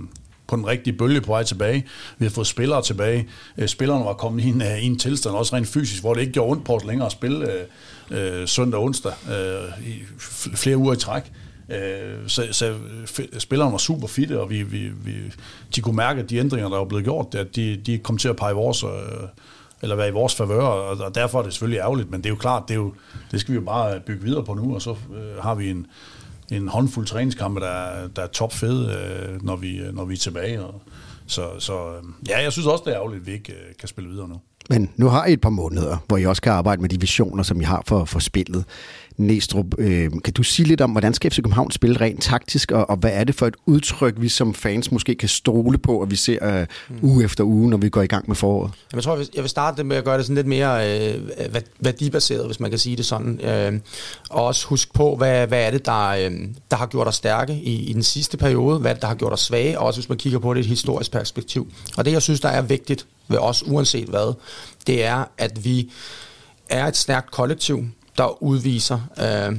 på 0.48 0.56
den 0.56 0.68
rigtige 0.68 0.98
bølge 0.98 1.22
på 1.22 1.32
vej 1.32 1.44
tilbage. 1.44 1.86
Vi 2.18 2.26
har 2.26 2.30
fået 2.30 2.48
spillere 2.48 2.82
tilbage. 2.82 3.28
Spillerne 3.66 4.06
var 4.06 4.14
kommet 4.14 4.44
i 4.44 4.48
en, 4.48 4.64
i 4.82 4.86
en 4.86 5.00
tilstand, 5.00 5.36
også 5.36 5.56
rent 5.56 5.68
fysisk, 5.68 6.02
hvor 6.02 6.14
det 6.14 6.22
ikke 6.22 6.34
gjorde 6.34 6.52
ondt 6.52 6.66
på 6.66 6.76
os 6.76 6.84
længere 6.84 7.06
at 7.06 7.12
spille 7.12 7.52
øh, 7.52 8.42
øh, 8.42 8.48
søndag 8.48 8.80
og 8.80 8.84
onsdag 8.86 9.12
øh, 9.32 9.88
i 9.88 9.94
flere 10.56 10.78
uger 10.78 10.94
i 10.94 10.98
træk. 10.98 11.24
Øh, 11.26 11.47
Øh, 11.70 12.28
så, 12.28 12.48
så 12.52 12.66
øh, 12.66 13.40
spillerne 13.40 13.72
var 13.72 13.78
super 13.78 14.08
fitte, 14.08 14.42
og 14.42 14.50
vi, 14.50 14.64
vi, 14.64 14.90
vi, 14.90 15.14
de 15.76 15.82
kunne 15.82 15.96
mærke, 15.96 16.22
at 16.22 16.30
de 16.30 16.38
ændringer, 16.38 16.70
der 16.70 16.78
var 16.78 16.86
blevet 16.86 17.04
gjort, 17.04 17.36
at 17.36 17.56
de, 17.56 17.82
de 17.86 17.98
kom 17.98 18.18
til 18.18 18.30
at 18.30 18.36
pege 18.36 18.54
vores, 18.54 18.84
øh, 18.84 18.90
eller 19.82 19.96
være 19.96 20.08
i 20.08 20.12
vores 20.12 20.36
favør, 20.36 20.62
og, 20.62 21.06
og 21.06 21.16
derfor 21.16 21.40
er 21.40 21.44
det 21.44 21.54
selvfølgelig 21.54 21.80
ærgerligt, 21.80 22.12
men 22.12 22.20
det 22.20 22.26
er 22.26 22.30
jo 22.30 22.36
klart, 22.36 22.64
det, 22.68 22.74
er 22.74 22.80
jo, 22.80 22.94
det 23.32 23.42
skal 23.42 23.52
vi 23.52 23.60
jo 23.60 23.66
bare 23.66 24.00
bygge 24.00 24.24
videre 24.24 24.44
på 24.44 24.54
nu, 24.54 24.76
og 24.76 24.82
så 24.82 24.92
øh, 24.92 25.44
har 25.44 25.56
vi 25.56 25.70
en, 25.70 25.88
en 26.52 26.68
håndfuld 26.68 27.06
træningskampe, 27.06 27.60
der, 27.60 28.08
der 28.16 28.22
er 28.22 28.28
topfede, 28.28 28.94
øh, 28.94 29.46
når, 29.46 29.56
vi, 29.56 29.78
øh, 29.78 29.96
når 29.96 30.06
vi 30.06 30.14
er 30.14 30.18
tilbage. 30.18 30.64
Og, 30.64 30.82
så, 31.28 31.50
så 31.60 31.74
ja, 32.30 32.42
jeg 32.42 32.52
synes 32.52 32.68
også, 32.68 32.84
det 32.86 32.92
er 32.92 32.98
ærgerligt, 32.98 33.22
at 33.22 33.28
vi 33.28 33.32
ikke 33.32 33.54
øh, 33.54 33.76
kan 33.80 33.88
spille 33.88 34.10
videre 34.10 34.28
nu. 34.28 34.40
Men 34.70 34.90
nu 34.96 35.08
har 35.08 35.26
I 35.26 35.34
et 35.34 35.42
par 35.42 35.50
måneder, 35.50 35.98
hvor 36.08 36.18
I 36.18 36.26
også 36.26 36.42
kan 36.42 36.52
arbejde 36.52 36.82
med 36.82 36.90
de 36.90 37.00
visioner, 37.00 37.44
som 37.44 37.62
I 37.62 37.64
har 37.64 37.84
for, 37.86 38.06
for 38.06 38.20
spillet. 38.20 38.66
Næstrup, 39.18 39.66
øh, 39.78 40.12
kan 40.24 40.34
du 40.34 40.44
sige 40.44 40.68
lidt 40.68 40.82
om, 40.82 40.92
hvordan 40.92 41.14
skal 41.14 41.32
FC 41.32 41.36
København 41.36 41.72
spille 41.72 42.02
rent 42.02 42.24
taktisk, 42.24 42.72
og, 42.72 42.90
og 42.90 42.98
hvad 42.98 43.12
er 43.14 43.24
det 43.24 43.36
for 43.36 43.48
et 43.48 43.56
udtryk, 43.66 44.14
vi 44.18 44.30
som 44.30 44.54
fans 44.54 44.92
måske 44.92 45.16
kan 45.16 45.30
stole 45.30 45.78
på, 45.78 46.02
at 46.02 46.12
vi 46.12 46.16
ser 46.16 46.60
øh, 46.60 46.68
uge 47.02 47.24
efter 47.24 47.44
uge, 47.44 47.70
når 47.70 47.78
vi 47.78 47.90
går 47.90 48.02
i 48.02 48.08
gang 48.08 48.24
med 48.28 48.36
foråret? 48.36 48.72
Jeg 48.94 49.04
tror, 49.04 49.18
jeg 49.36 49.44
vil 49.44 49.50
starte 49.50 49.84
med 49.84 49.98
at 49.98 50.04
gøre 50.04 50.18
det 50.18 50.26
sådan 50.26 50.36
lidt 50.36 50.48
mere 50.48 51.08
øh, 51.10 51.22
værdibaseret, 51.80 52.46
hvis 52.46 52.60
man 52.60 52.70
kan 52.70 52.80
sige 52.80 52.96
det 52.96 53.06
sådan. 53.06 53.40
Øh, 53.42 53.80
og 54.30 54.46
også 54.46 54.68
huske 54.68 54.94
på, 54.94 55.16
hvad, 55.16 55.48
hvad 55.48 55.66
er 55.66 55.72
det, 55.72 55.86
der, 55.86 56.08
øh, 56.08 56.32
der 56.72 56.78
har 56.78 56.86
gjort 56.86 57.08
os 57.08 57.16
stærke 57.16 57.54
i, 57.54 57.90
i 57.90 57.94
den 57.94 58.04
sidste 58.04 58.38
periode, 58.38 58.80
hvad 58.80 58.92
er 58.92 58.96
der 58.96 59.08
har 59.08 59.16
gjort 59.16 59.34
os 59.34 59.42
svage, 59.42 59.80
og 59.80 59.86
også 59.86 60.00
hvis 60.00 60.10
man 60.10 60.18
kigger 60.18 60.40
på 60.40 60.54
det 60.54 60.60
i 60.60 60.64
et 60.64 60.68
historisk 60.68 61.12
perspektiv. 61.12 61.72
Og 61.98 62.06
det, 62.06 62.12
jeg 62.12 62.22
synes, 62.22 62.40
der 62.40 62.50
er 62.50 62.62
vigtigt 62.62 63.06
ved 63.28 63.38
os, 63.38 63.64
uanset 63.68 64.08
hvad, 64.08 64.34
det 64.88 65.06
er, 65.06 65.24
at 65.38 65.66
vi 65.66 65.92
er 66.70 66.86
et 66.86 66.98
stærkt 66.98 67.32
kollektiv, 67.32 67.86
der 68.18 68.44
udviser 68.44 69.00
øh, 69.20 69.58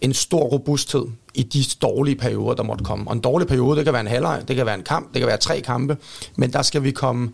en 0.00 0.14
stor 0.14 0.42
robusthed 0.42 1.04
i 1.34 1.42
de 1.42 1.64
dårlige 1.82 2.16
perioder, 2.16 2.54
der 2.54 2.62
måtte 2.62 2.84
komme. 2.84 3.08
Og 3.08 3.12
en 3.12 3.20
dårlig 3.20 3.48
periode, 3.48 3.76
det 3.76 3.84
kan 3.84 3.92
være 3.92 4.00
en 4.00 4.06
halvleg, 4.06 4.42
det 4.48 4.56
kan 4.56 4.66
være 4.66 4.74
en 4.74 4.82
kamp, 4.82 5.14
det 5.14 5.20
kan 5.20 5.26
være 5.26 5.36
tre 5.36 5.60
kampe, 5.60 5.96
men 6.36 6.52
der 6.52 6.62
skal 6.62 6.82
vi 6.82 6.90
komme, 6.90 7.32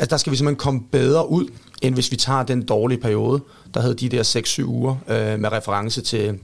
altså 0.00 0.10
der 0.10 0.16
skal 0.16 0.30
vi 0.30 0.36
simpelthen 0.36 0.58
komme 0.58 0.80
bedre 0.92 1.30
ud, 1.30 1.48
end 1.82 1.94
hvis 1.94 2.10
vi 2.10 2.16
tager 2.16 2.42
den 2.42 2.62
dårlige 2.62 3.00
periode, 3.00 3.40
der 3.74 3.80
havde 3.80 3.94
de 3.94 4.08
der 4.08 4.22
6-7 4.58 4.64
uger 4.64 4.96
øh, 5.08 5.38
med 5.38 5.52
reference 5.52 6.00
til, 6.00 6.38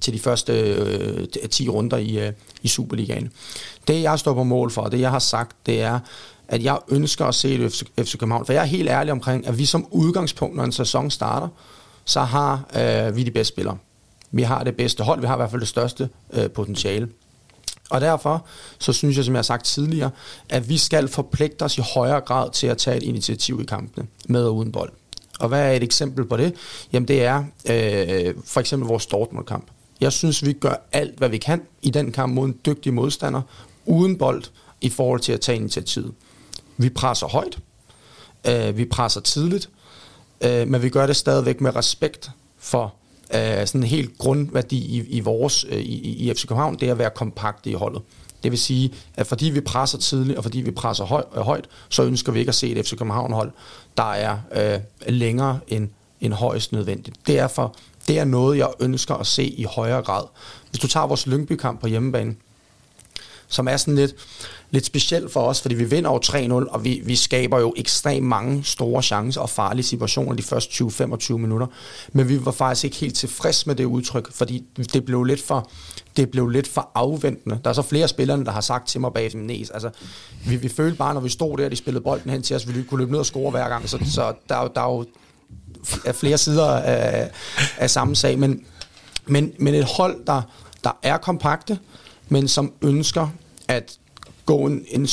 til 0.00 0.12
de 0.12 0.18
første 0.18 0.52
øh, 0.52 1.48
10 1.50 1.68
runder 1.68 1.96
i, 1.96 2.26
øh, 2.26 2.32
i 2.62 2.68
Superligaen. 2.68 3.32
Det 3.88 4.02
jeg 4.02 4.18
står 4.18 4.34
på 4.34 4.42
mål 4.42 4.70
for, 4.70 4.84
det 4.84 5.00
jeg 5.00 5.10
har 5.10 5.18
sagt, 5.18 5.56
det 5.66 5.82
er, 5.82 5.98
at 6.48 6.64
jeg 6.64 6.78
ønsker 6.88 7.24
at 7.24 7.34
se 7.34 7.54
et 7.54 7.72
FC, 7.72 7.82
FC 7.98 8.18
København, 8.18 8.46
for 8.46 8.52
jeg 8.52 8.60
er 8.60 8.66
helt 8.66 8.88
ærlig 8.88 9.12
omkring, 9.12 9.46
at 9.46 9.58
vi 9.58 9.64
som 9.64 9.86
udgangspunkt, 9.90 10.56
når 10.56 10.64
en 10.64 10.72
sæson 10.72 11.10
starter, 11.10 11.48
så 12.04 12.20
har 12.20 12.70
øh, 12.76 13.16
vi 13.16 13.22
de 13.22 13.30
bedste 13.30 13.54
spillere. 13.54 13.78
Vi 14.30 14.42
har 14.42 14.64
det 14.64 14.76
bedste 14.76 15.04
hold, 15.04 15.20
vi 15.20 15.26
har 15.26 15.34
i 15.34 15.36
hvert 15.36 15.50
fald 15.50 15.60
det 15.60 15.68
største 15.68 16.08
øh, 16.32 16.50
potentiale. 16.50 17.08
Og 17.90 18.00
derfor, 18.00 18.46
så 18.78 18.92
synes 18.92 19.16
jeg, 19.16 19.24
som 19.24 19.34
jeg 19.34 19.38
har 19.38 19.42
sagt 19.42 19.64
tidligere, 19.64 20.10
at 20.48 20.68
vi 20.68 20.78
skal 20.78 21.08
forpligte 21.08 21.62
os 21.62 21.78
i 21.78 21.82
højere 21.94 22.20
grad 22.20 22.50
til 22.50 22.66
at 22.66 22.78
tage 22.78 22.96
et 22.96 23.02
initiativ 23.02 23.60
i 23.60 23.64
kampene, 23.64 24.06
med 24.28 24.44
og 24.44 24.56
uden 24.56 24.72
bold. 24.72 24.92
Og 25.40 25.48
hvad 25.48 25.60
er 25.60 25.72
et 25.72 25.82
eksempel 25.82 26.24
på 26.24 26.36
det? 26.36 26.54
Jamen 26.92 27.08
det 27.08 27.24
er 27.24 27.44
øh, 27.70 28.34
for 28.44 28.60
eksempel 28.60 28.88
vores 28.88 29.06
Dortmund-kamp. 29.06 29.66
Jeg 30.00 30.12
synes, 30.12 30.46
vi 30.46 30.52
gør 30.52 30.74
alt, 30.92 31.18
hvad 31.18 31.28
vi 31.28 31.38
kan 31.38 31.62
i 31.82 31.90
den 31.90 32.12
kamp 32.12 32.34
mod 32.34 32.46
en 32.46 32.58
dygtig 32.66 32.94
modstander, 32.94 33.42
uden 33.86 34.18
bold, 34.18 34.44
i 34.80 34.88
forhold 34.88 35.20
til 35.20 35.32
at 35.32 35.40
tage 35.40 35.56
initiativet. 35.56 36.12
Vi 36.76 36.88
presser 36.88 37.26
højt, 37.26 37.58
øh, 38.48 38.76
vi 38.76 38.84
presser 38.84 39.20
tidligt, 39.20 39.70
øh, 40.42 40.68
men 40.68 40.82
vi 40.82 40.88
gør 40.88 41.06
det 41.06 41.16
stadigvæk 41.16 41.60
med 41.60 41.76
respekt 41.76 42.30
for 42.58 42.94
øh, 43.34 43.66
sådan 43.66 43.80
en 43.80 43.86
helt 43.86 44.18
grundværdi 44.18 44.76
i, 44.76 45.04
i 45.08 45.20
vores 45.20 45.64
øh, 45.68 45.78
i, 45.78 46.28
i 46.28 46.34
FC 46.34 46.46
København, 46.46 46.76
det 46.80 46.88
er 46.88 46.92
at 46.92 46.98
være 46.98 47.10
kompakt 47.10 47.66
i 47.66 47.72
holdet. 47.72 48.02
Det 48.42 48.50
vil 48.50 48.58
sige, 48.58 48.94
at 49.14 49.26
fordi 49.26 49.50
vi 49.50 49.60
presser 49.60 49.98
tidligt, 49.98 50.38
og 50.38 50.44
fordi 50.44 50.60
vi 50.60 50.70
presser 50.70 51.04
høj, 51.04 51.24
øh, 51.36 51.42
højt, 51.42 51.68
så 51.88 52.02
ønsker 52.02 52.32
vi 52.32 52.38
ikke 52.38 52.48
at 52.48 52.54
se 52.54 52.68
et 52.68 52.86
FC 52.86 52.90
København-hold, 52.90 53.50
der 53.96 54.12
er 54.12 54.38
øh, 54.54 54.80
længere 55.08 55.60
end, 55.68 55.88
end 56.20 56.32
højst 56.32 56.72
nødvendigt. 56.72 57.16
Derfor, 57.26 57.76
det 58.08 58.18
er 58.18 58.24
noget, 58.24 58.58
jeg 58.58 58.68
ønsker 58.80 59.14
at 59.14 59.26
se 59.26 59.44
i 59.44 59.62
højere 59.62 60.02
grad. 60.02 60.24
Hvis 60.70 60.80
du 60.80 60.88
tager 60.88 61.06
vores 61.06 61.26
Lyngby-kamp 61.26 61.80
på 61.80 61.86
hjemmebane, 61.86 62.34
som 63.48 63.68
er 63.68 63.76
sådan 63.76 63.94
lidt, 63.94 64.14
lidt 64.72 64.86
specielt 64.86 65.32
for 65.32 65.40
os, 65.40 65.60
fordi 65.60 65.74
vi 65.74 65.84
vinder 65.84 66.10
over 66.10 66.64
3-0, 66.66 66.72
og 66.72 66.84
vi, 66.84 67.02
vi 67.04 67.16
skaber 67.16 67.60
jo 67.60 67.74
ekstremt 67.76 68.26
mange 68.26 68.64
store 68.64 69.02
chancer 69.02 69.40
og 69.40 69.50
farlige 69.50 69.84
situationer 69.84 70.34
de 70.34 70.42
første 70.42 70.84
20-25 70.84 71.32
minutter. 71.36 71.66
Men 72.12 72.28
vi 72.28 72.44
var 72.44 72.52
faktisk 72.52 72.84
ikke 72.84 72.96
helt 72.96 73.14
tilfreds 73.14 73.66
med 73.66 73.74
det 73.74 73.84
udtryk, 73.84 74.32
fordi 74.32 74.64
det 74.92 75.04
blev 75.04 75.24
lidt 75.24 75.42
for, 75.42 75.70
det 76.16 76.30
blev 76.30 76.48
lidt 76.48 76.68
for 76.68 76.90
afventende. 76.94 77.60
Der 77.64 77.70
er 77.70 77.74
så 77.74 77.82
flere 77.82 78.08
spillere, 78.08 78.44
der 78.44 78.50
har 78.50 78.60
sagt 78.60 78.88
til 78.88 79.00
mig 79.00 79.12
bag 79.12 79.30
sin 79.30 79.40
næs. 79.40 79.70
Altså, 79.70 79.90
vi, 80.46 80.56
vi 80.56 80.68
følte 80.68 80.96
bare, 80.96 81.14
når 81.14 81.20
vi 81.20 81.28
stod 81.28 81.58
der, 81.58 81.68
de 81.68 81.76
spillede 81.76 82.04
bolden 82.04 82.30
hen 82.30 82.42
til 82.42 82.56
os, 82.56 82.68
vi 82.68 82.82
kunne 82.82 82.98
løbe 82.98 83.10
ned 83.10 83.18
og 83.18 83.26
score 83.26 83.50
hver 83.50 83.68
gang. 83.68 83.88
Så, 83.88 83.98
så 84.04 84.32
der, 84.48 84.68
der 84.68 84.80
er 84.80 84.92
jo 84.92 85.04
flere 86.12 86.38
sider 86.38 86.66
af, 86.66 87.30
af 87.78 87.90
samme 87.90 88.16
sag. 88.16 88.38
Men, 88.38 88.64
men, 89.26 89.52
men 89.58 89.74
et 89.74 89.84
hold, 89.84 90.26
der, 90.26 90.42
der 90.84 90.98
er 91.02 91.16
kompakte, 91.16 91.78
men 92.28 92.48
som 92.48 92.72
ønsker 92.82 93.28
at 93.68 93.98
gå 94.46 94.66
en, 94.66 94.84
en, 94.88 95.08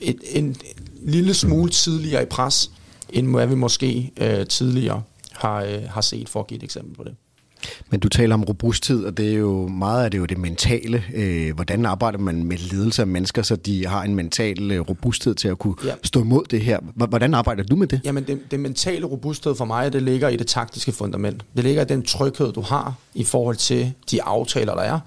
en, 0.00 0.18
en 0.26 0.56
lille 1.02 1.34
smule 1.34 1.70
tidligere 1.70 2.22
i 2.22 2.26
pres, 2.26 2.70
end 3.10 3.28
hvad 3.28 3.46
vi 3.46 3.54
måske 3.54 4.12
øh, 4.16 4.46
tidligere 4.46 5.02
har, 5.32 5.62
øh, 5.62 5.82
har 5.82 6.00
set, 6.00 6.28
for 6.28 6.40
at 6.40 6.46
give 6.46 6.56
et 6.56 6.64
eksempel 6.64 6.94
på 6.96 7.04
det. 7.04 7.14
Men 7.90 8.00
du 8.00 8.08
taler 8.08 8.34
om 8.34 8.44
robusthed, 8.44 9.04
og 9.04 9.16
det 9.16 9.32
er 9.32 9.36
jo 9.36 9.68
meget 9.68 10.04
af 10.04 10.10
det 10.10 10.18
jo 10.18 10.24
det 10.24 10.38
mentale. 10.38 11.04
Øh, 11.14 11.54
hvordan 11.54 11.86
arbejder 11.86 12.18
man 12.18 12.44
med 12.44 12.56
ledelse 12.56 13.02
af 13.02 13.08
mennesker, 13.08 13.42
så 13.42 13.56
de 13.56 13.86
har 13.86 14.02
en 14.02 14.14
mental 14.14 14.70
øh, 14.70 14.80
robusthed 14.80 15.34
til 15.34 15.48
at 15.48 15.58
kunne 15.58 15.74
ja. 15.84 15.94
stå 16.02 16.20
imod 16.20 16.44
det 16.44 16.60
her? 16.60 16.78
Hvordan 16.94 17.34
arbejder 17.34 17.62
du 17.62 17.76
med 17.76 17.86
det? 17.86 18.00
Jamen, 18.04 18.24
det, 18.24 18.40
det 18.50 18.60
mentale 18.60 19.06
robusthed 19.06 19.54
for 19.54 19.64
mig, 19.64 19.92
det 19.92 20.02
ligger 20.02 20.28
i 20.28 20.36
det 20.36 20.46
taktiske 20.46 20.92
fundament. 20.92 21.44
Det 21.56 21.64
ligger 21.64 21.82
i 21.82 21.84
den 21.84 22.02
tryghed, 22.02 22.52
du 22.52 22.60
har 22.60 22.94
i 23.14 23.24
forhold 23.24 23.56
til 23.56 23.92
de 24.10 24.22
aftaler, 24.22 24.74
der 24.74 24.82
er. 24.82 25.00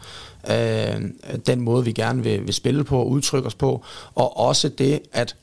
Øh, 0.50 1.02
den 1.48 1.62
måde, 1.62 1.86
vi 1.86 1.92
gerne 1.92 2.24
vil, 2.24 2.46
vil 2.46 2.54
spille 2.54 2.84
på 2.84 3.00
og 3.00 3.10
udtrykke 3.10 3.48
os 3.48 3.56
på. 3.56 3.84
Og 4.16 4.38
også 4.40 4.70
det, 4.70 5.00
at 5.14 5.36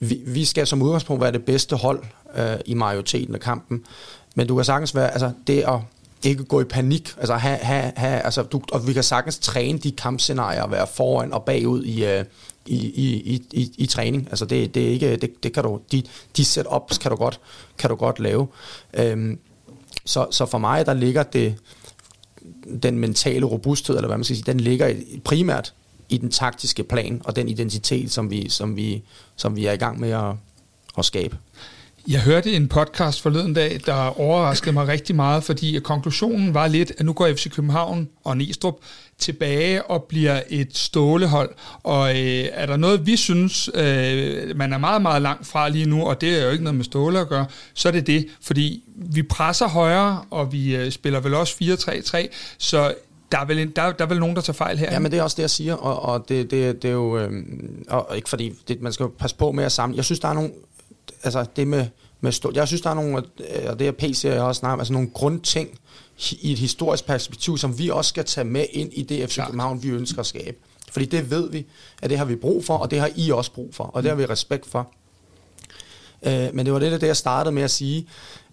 vi, 0.00 0.20
vi 0.26 0.44
skal 0.44 0.66
som 0.66 0.82
udgangspunkt 0.82 1.22
være 1.22 1.32
det 1.32 1.44
bedste 1.44 1.76
hold 1.76 2.02
øh, 2.36 2.56
i 2.66 2.74
majoriteten 2.74 3.34
af 3.34 3.40
kampen. 3.40 3.84
Men 4.34 4.46
du 4.46 4.54
kan 4.56 4.64
sagtens 4.64 4.94
være, 4.94 5.10
altså 5.10 5.30
det 5.46 5.62
at 5.62 5.80
ikke 6.22 6.44
gå 6.44 6.60
i 6.60 6.64
panik, 6.64 7.14
altså 7.18 7.36
ha, 7.36 7.56
ha, 7.62 7.90
ha, 7.96 8.18
altså 8.18 8.42
du, 8.42 8.62
og 8.72 8.86
vi 8.86 8.92
kan 8.92 9.02
sagtens 9.02 9.38
træne 9.38 9.78
de 9.78 9.92
kampscenarier 9.92 10.62
at 10.62 10.70
være 10.70 10.86
foran 10.86 11.32
og 11.32 11.44
bagud 11.44 11.84
i, 11.84 12.04
øh, 12.04 12.24
i, 12.66 12.76
i, 12.76 13.42
i, 13.52 13.72
i 13.78 13.86
træning. 13.86 14.26
Altså 14.30 14.44
det, 14.44 14.74
det 14.74 14.86
er 14.86 14.90
ikke, 14.90 15.16
det, 15.16 15.42
det 15.42 15.52
kan 15.52 15.64
du, 15.64 15.80
de, 15.92 16.02
de 16.36 16.44
setups 16.44 16.98
kan 16.98 17.10
du 17.10 17.16
godt, 17.16 17.40
kan 17.78 17.90
du 17.90 17.96
godt 17.96 18.20
lave. 18.20 18.48
Øhm, 18.94 19.38
så, 20.04 20.26
så 20.30 20.46
for 20.46 20.58
mig, 20.58 20.86
der 20.86 20.94
ligger 20.94 21.22
det, 21.22 21.54
den 22.82 22.98
mentale 22.98 23.46
robusthed, 23.46 23.96
eller 23.96 24.08
hvad 24.08 24.18
man 24.18 24.24
skal 24.24 24.36
sige, 24.36 24.52
den 24.52 24.60
ligger 24.60 24.94
primært 25.24 25.74
i 26.08 26.18
den 26.18 26.30
taktiske 26.30 26.84
plan, 26.84 27.22
og 27.24 27.36
den 27.36 27.48
identitet, 27.48 28.12
som 28.12 28.30
vi, 28.30 28.48
som 28.48 28.76
vi, 28.76 29.02
som 29.36 29.56
vi 29.56 29.66
er 29.66 29.72
i 29.72 29.76
gang 29.76 30.00
med 30.00 30.10
at, 30.10 30.34
at 30.98 31.04
skabe. 31.04 31.36
Jeg 32.08 32.22
hørte 32.22 32.52
en 32.52 32.68
podcast 32.68 33.22
forleden 33.22 33.54
dag, 33.54 33.80
der 33.86 34.20
overraskede 34.20 34.72
mig 34.72 34.88
rigtig 34.88 35.16
meget, 35.16 35.44
fordi 35.44 35.80
konklusionen 35.84 36.54
var 36.54 36.66
lidt, 36.66 36.92
at 36.98 37.06
nu 37.06 37.12
går 37.12 37.28
FC 37.28 37.50
København 37.50 38.08
og 38.24 38.36
Næstrup 38.36 38.74
tilbage 39.18 39.82
og 39.82 40.04
bliver 40.04 40.42
et 40.48 40.76
stålehold. 40.76 41.50
Og 41.82 42.10
øh, 42.10 42.48
er 42.52 42.66
der 42.66 42.76
noget, 42.76 43.06
vi 43.06 43.16
synes, 43.16 43.70
øh, 43.74 44.56
man 44.56 44.72
er 44.72 44.78
meget, 44.78 45.02
meget 45.02 45.22
langt 45.22 45.46
fra 45.46 45.68
lige 45.68 45.86
nu, 45.86 46.02
og 46.02 46.20
det 46.20 46.38
er 46.38 46.44
jo 46.44 46.50
ikke 46.50 46.64
noget 46.64 46.76
med 46.76 46.84
ståle 46.84 47.20
at 47.20 47.28
gøre, 47.28 47.46
så 47.74 47.88
er 47.88 47.92
det 47.92 48.06
det, 48.06 48.26
fordi 48.42 48.84
vi 48.96 49.22
presser 49.22 49.68
højere, 49.68 50.24
og 50.30 50.52
vi 50.52 50.76
øh, 50.76 50.90
spiller 50.90 51.20
vel 51.20 51.34
også 51.34 51.54
4-3-3, 51.62 52.26
så 52.58 52.94
der 53.32 53.38
er, 53.38 53.44
vel 53.44 53.58
en, 53.58 53.70
der, 53.70 53.92
der 53.92 54.04
er 54.04 54.08
vel 54.08 54.20
nogen, 54.20 54.36
der 54.36 54.42
tager 54.42 54.54
fejl 54.54 54.78
her. 54.78 54.92
Ja, 54.92 54.98
men 54.98 55.12
det 55.12 55.18
er 55.18 55.22
også 55.22 55.34
det, 55.36 55.42
jeg 55.42 55.50
siger, 55.50 55.74
og, 55.74 56.02
og 56.02 56.28
det, 56.28 56.50
det, 56.50 56.82
det 56.82 56.88
er 56.88 56.92
jo, 56.92 57.18
øh, 57.18 57.30
og 57.88 58.16
ikke 58.16 58.28
fordi, 58.28 58.52
det, 58.68 58.82
man 58.82 58.92
skal 58.92 59.04
jo 59.04 59.12
passe 59.18 59.36
på 59.36 59.52
med 59.52 59.64
at 59.64 59.72
samle. 59.72 59.96
Jeg 59.96 60.04
synes, 60.04 60.20
der 60.20 60.28
er 60.28 60.34
nogle, 60.34 60.50
altså 61.22 61.46
det 61.56 61.68
med, 61.68 61.86
med 62.20 62.32
stå, 62.32 62.52
jeg 62.54 62.68
synes, 62.68 62.80
der 62.80 62.90
er 62.90 62.94
nogle, 62.94 63.22
og 63.68 63.78
det 63.78 63.88
er 63.88 63.92
PC, 63.92 64.24
jeg 64.24 64.42
også 64.42 64.58
snart, 64.58 64.78
altså 64.78 64.92
nogle 64.92 65.10
grundting 65.14 65.78
i 66.40 66.52
et 66.52 66.58
historisk 66.58 67.06
perspektiv, 67.06 67.58
som 67.58 67.78
vi 67.78 67.88
også 67.88 68.08
skal 68.08 68.24
tage 68.24 68.44
med 68.44 68.66
ind 68.72 68.92
i 68.92 69.02
det 69.02 69.30
FC 69.30 69.38
København, 69.46 69.82
vi 69.82 69.88
ønsker 69.88 70.20
at 70.20 70.26
skabe. 70.26 70.56
Fordi 70.92 71.06
det 71.06 71.30
ved 71.30 71.50
vi, 71.50 71.66
at 72.02 72.10
det 72.10 72.18
har 72.18 72.24
vi 72.24 72.36
brug 72.36 72.64
for, 72.64 72.76
og 72.76 72.90
det 72.90 73.00
har 73.00 73.10
I 73.16 73.30
også 73.30 73.52
brug 73.52 73.74
for, 73.74 73.84
og 73.84 74.02
det 74.02 74.10
har 74.10 74.16
vi 74.16 74.26
respekt 74.26 74.66
for. 74.66 74.92
Øh, 76.22 76.48
men 76.54 76.66
det 76.66 76.72
var 76.72 76.78
det, 76.78 77.00
der 77.00 77.06
jeg 77.06 77.16
startede 77.16 77.54
med 77.54 77.62
at 77.62 77.70
sige, 77.70 78.06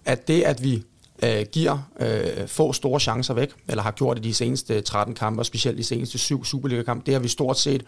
at 0.04 0.28
det, 0.28 0.42
at 0.42 0.62
vi 0.62 0.82
øh, 1.22 1.46
giver 1.52 1.78
øh, 2.00 2.48
få 2.48 2.72
store 2.72 3.00
chancer 3.00 3.34
væk, 3.34 3.50
eller 3.68 3.82
har 3.82 3.90
gjort 3.90 4.18
i 4.18 4.20
de 4.20 4.34
seneste 4.34 4.80
13 4.80 5.14
kampe, 5.14 5.40
og 5.40 5.46
specielt 5.46 5.78
de 5.78 5.84
seneste 5.84 6.18
syv 6.18 6.44
Superliga-kampe. 6.44 7.06
Det 7.06 7.14
har 7.14 7.20
vi 7.20 7.28
stort 7.28 7.58
set. 7.58 7.84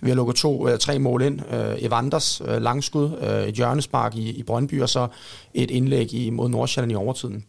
Vi 0.00 0.10
har 0.10 0.16
lukket 0.16 0.36
to, 0.36 0.68
øh, 0.68 0.78
tre 0.78 0.98
mål 0.98 1.22
ind. 1.22 1.40
Øh, 1.54 1.76
Evanders 1.78 2.40
øh, 2.40 2.62
langskud, 2.62 3.18
øh, 3.20 3.48
et 3.48 3.54
hjørnespark 3.54 4.16
i, 4.16 4.30
i 4.30 4.42
Brøndby, 4.42 4.82
og 4.82 4.88
så 4.88 5.08
et 5.54 5.70
indlæg 5.70 6.14
i, 6.14 6.30
mod 6.30 6.48
Nordsjælland 6.48 6.92
i 6.92 6.94
overtiden. 6.94 7.44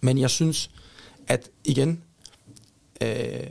Men 0.00 0.18
jeg 0.18 0.30
synes, 0.30 0.70
at 1.28 1.48
igen, 1.64 2.02
øh, 3.02 3.46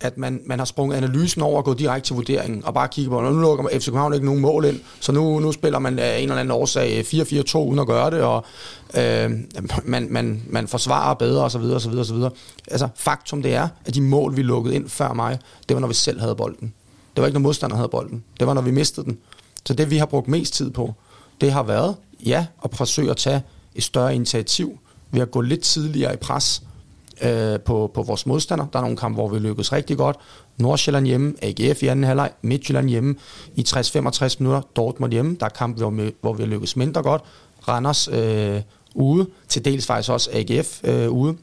at 0.00 0.18
man, 0.18 0.40
man 0.46 0.58
har 0.58 0.66
sprunget 0.66 0.96
analysen 0.96 1.42
over 1.42 1.56
og 1.56 1.64
gået 1.64 1.78
direkte 1.78 2.08
til 2.08 2.16
vurderingen, 2.16 2.64
og 2.64 2.74
bare 2.74 2.88
kigger 2.88 3.10
på, 3.10 3.20
nu 3.20 3.40
lukker 3.40 3.68
FC 3.78 3.84
København 3.84 4.14
ikke 4.14 4.26
nogen 4.26 4.40
mål 4.40 4.64
ind, 4.64 4.80
så 5.00 5.12
nu, 5.12 5.40
nu 5.40 5.52
spiller 5.52 5.78
man 5.78 5.98
af 5.98 6.18
en 6.18 6.22
eller 6.22 6.36
anden 6.36 6.50
årsag 6.50 6.98
øh, 7.14 7.20
4-4-2 7.20 7.58
uden 7.58 7.78
at 7.78 7.86
gøre 7.86 8.10
det, 8.10 8.20
og 8.20 8.44
øh, 8.96 9.30
man, 9.84 10.06
man, 10.10 10.42
man 10.46 10.68
forsvarer 10.68 11.14
bedre, 11.14 11.44
osv. 11.44 11.60
osv., 11.60 11.98
osv. 11.98 12.16
Altså, 12.70 12.88
faktum 12.96 13.42
det 13.42 13.54
er, 13.54 13.68
at 13.84 13.94
de 13.94 14.00
mål, 14.00 14.36
vi 14.36 14.42
lukkede 14.42 14.74
ind 14.74 14.88
før 14.88 15.12
mig, 15.12 15.38
det 15.68 15.74
var, 15.74 15.80
når 15.80 15.88
vi 15.88 15.94
selv 15.94 16.20
havde 16.20 16.34
bolden. 16.34 16.72
Det 17.16 17.22
var 17.22 17.26
ikke, 17.26 17.38
når 17.38 17.42
modstanderen 17.42 17.78
havde 17.78 17.88
bolden. 17.88 18.24
Det 18.40 18.46
var, 18.46 18.54
når 18.54 18.62
vi 18.62 18.70
mistede 18.70 19.06
den. 19.06 19.18
Så 19.66 19.74
det, 19.74 19.90
vi 19.90 19.96
har 19.96 20.06
brugt 20.06 20.28
mest 20.28 20.54
tid 20.54 20.70
på, 20.70 20.94
det 21.40 21.52
har 21.52 21.62
været, 21.62 21.96
ja, 22.26 22.46
at 22.64 22.70
forsøge 22.74 23.10
at 23.10 23.16
tage 23.16 23.42
et 23.74 23.82
større 23.82 24.14
initiativ 24.14 24.78
ved 25.10 25.22
at 25.22 25.30
gå 25.30 25.40
lidt 25.40 25.62
tidligere 25.62 26.14
i 26.14 26.16
pres, 26.16 26.62
øh, 27.22 27.60
på, 27.60 27.90
på 27.94 28.02
vores 28.02 28.26
modstander. 28.26 28.66
Der 28.72 28.78
er 28.78 28.82
nogle 28.82 28.96
kampe, 28.96 29.14
hvor 29.14 29.28
vi 29.28 29.38
lykkedes 29.38 29.72
rigtig 29.72 29.96
godt. 29.96 30.16
Nordsjælland 30.56 31.06
hjemme, 31.06 31.34
AGF 31.42 31.82
i 31.82 31.86
anden 31.86 32.04
halvleg, 32.04 32.30
Midtjylland 32.42 32.88
hjemme 32.88 33.14
i 33.54 33.64
60-65 33.68 34.36
minutter, 34.38 34.62
Dortmund 34.76 35.12
hjemme. 35.12 35.36
Der 35.40 35.46
er 35.46 35.50
kampe, 35.50 35.78
hvor 35.78 35.90
vi, 35.90 36.14
hvor 36.20 36.32
vi 36.32 36.42
lykkes 36.42 36.52
lykkedes 36.52 36.76
mindre 36.76 37.02
godt. 37.02 37.22
Randers 37.68 38.08
øh, 38.08 38.62
ude, 38.94 39.26
til 39.48 39.64
dels 39.64 39.86
faktisk 39.86 40.10
også 40.10 40.30
AGF 40.32 40.80
øh, 40.84 41.10
ude. 41.10 41.36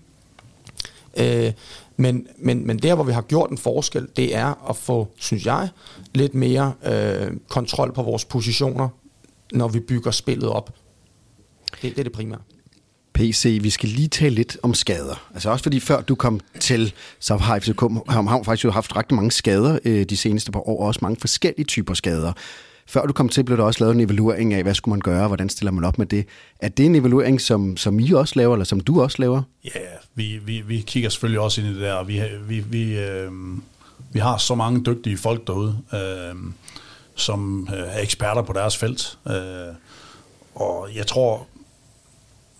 Øh, 1.18 1.52
men, 1.98 2.28
men, 2.38 2.68
men 2.68 2.78
der, 2.80 2.96
hvor 2.96 3.04
vi 3.04 3.12
har 3.12 3.22
gjort 3.22 3.50
en 3.50 3.58
forskel, 3.58 4.08
det 4.16 4.36
er 4.36 4.70
at 4.70 4.76
få, 4.76 5.08
synes 5.18 5.46
jeg, 5.46 5.70
lidt 6.14 6.34
mere 6.34 6.74
øh, 6.86 7.32
kontrol 7.50 7.94
på 7.94 8.04
vores 8.04 8.26
positioner, 8.26 8.90
når 9.54 9.68
vi 9.68 9.80
bygger 9.80 10.12
spillet 10.12 10.50
op. 10.50 10.74
Det, 11.72 11.82
det 11.82 12.00
er 12.00 12.04
det 12.04 12.12
primære. 12.12 12.40
PC, 13.14 13.60
vi 13.62 13.70
skal 13.70 13.90
lige 13.90 14.08
tale 14.08 14.36
lidt 14.36 14.58
om 14.64 14.74
skader. 14.74 15.30
Altså 15.34 15.50
også 15.50 15.64
fordi 15.64 15.80
før 15.80 16.02
du 16.02 16.16
kom 16.16 16.40
til, 16.60 16.94
så 17.20 17.38
har 17.38 17.60
FCK 17.60 17.82
har 18.10 18.42
faktisk 18.46 18.66
jo 18.66 18.72
haft 18.72 18.96
ret 18.96 19.12
mange 19.12 19.32
skader 19.32 19.80
øh, 19.86 20.06
de 20.06 20.18
seneste 20.18 20.52
par 20.52 20.70
år, 20.70 20.80
og 20.80 20.88
også 20.88 21.00
mange 21.04 21.18
forskellige 21.20 21.66
typer 21.66 21.94
skader. 21.94 22.34
Før 22.88 23.06
du 23.06 23.14
kom 23.14 23.30
til, 23.30 23.44
blev 23.44 23.58
der 23.58 23.64
også 23.64 23.84
lavet 23.84 23.96
en 23.96 24.02
evaluering 24.02 24.54
af, 24.54 24.64
hvad 24.64 24.74
skulle 24.74 24.94
man 24.94 25.00
gøre, 25.00 25.28
hvordan 25.28 25.50
stiller 25.50 25.72
man 25.72 25.84
op 25.84 25.98
med 25.98 26.06
det. 26.06 26.26
Er 26.60 26.70
det 26.70 26.86
en 26.86 26.96
evaluering, 26.96 27.42
som, 27.42 27.78
som 27.78 28.00
I 28.00 28.12
også 28.12 28.34
laver, 28.36 28.54
eller 28.54 28.66
som 28.66 28.80
du 28.80 29.02
også 29.02 29.18
laver? 29.20 29.42
Ja, 29.64 29.80
yeah, 29.80 29.98
vi, 30.16 30.40
vi, 30.46 30.62
vi 30.62 30.84
kigger 30.88 31.10
selvfølgelig 31.10 31.40
også 31.40 31.62
ind 31.62 31.70
i 31.70 31.74
det 31.74 31.82
der, 31.82 31.94
og 31.94 32.08
vi, 32.08 32.22
vi, 32.48 32.60
vi, 32.60 33.00
øh, 33.00 33.32
vi 34.12 34.20
har 34.20 34.38
så 34.38 34.56
mange 34.56 34.84
dygtige 34.84 35.18
folk 35.18 35.48
derude, 35.48 35.78
øh, 35.94 36.36
som 37.16 37.70
øh, 37.74 37.80
er 37.80 38.02
eksperter 38.02 38.42
på 38.42 38.54
deres 38.54 38.78
felt. 38.78 39.18
Øh, 39.28 39.76
og 40.56 40.90
jeg 40.96 41.08
tror, 41.08 41.48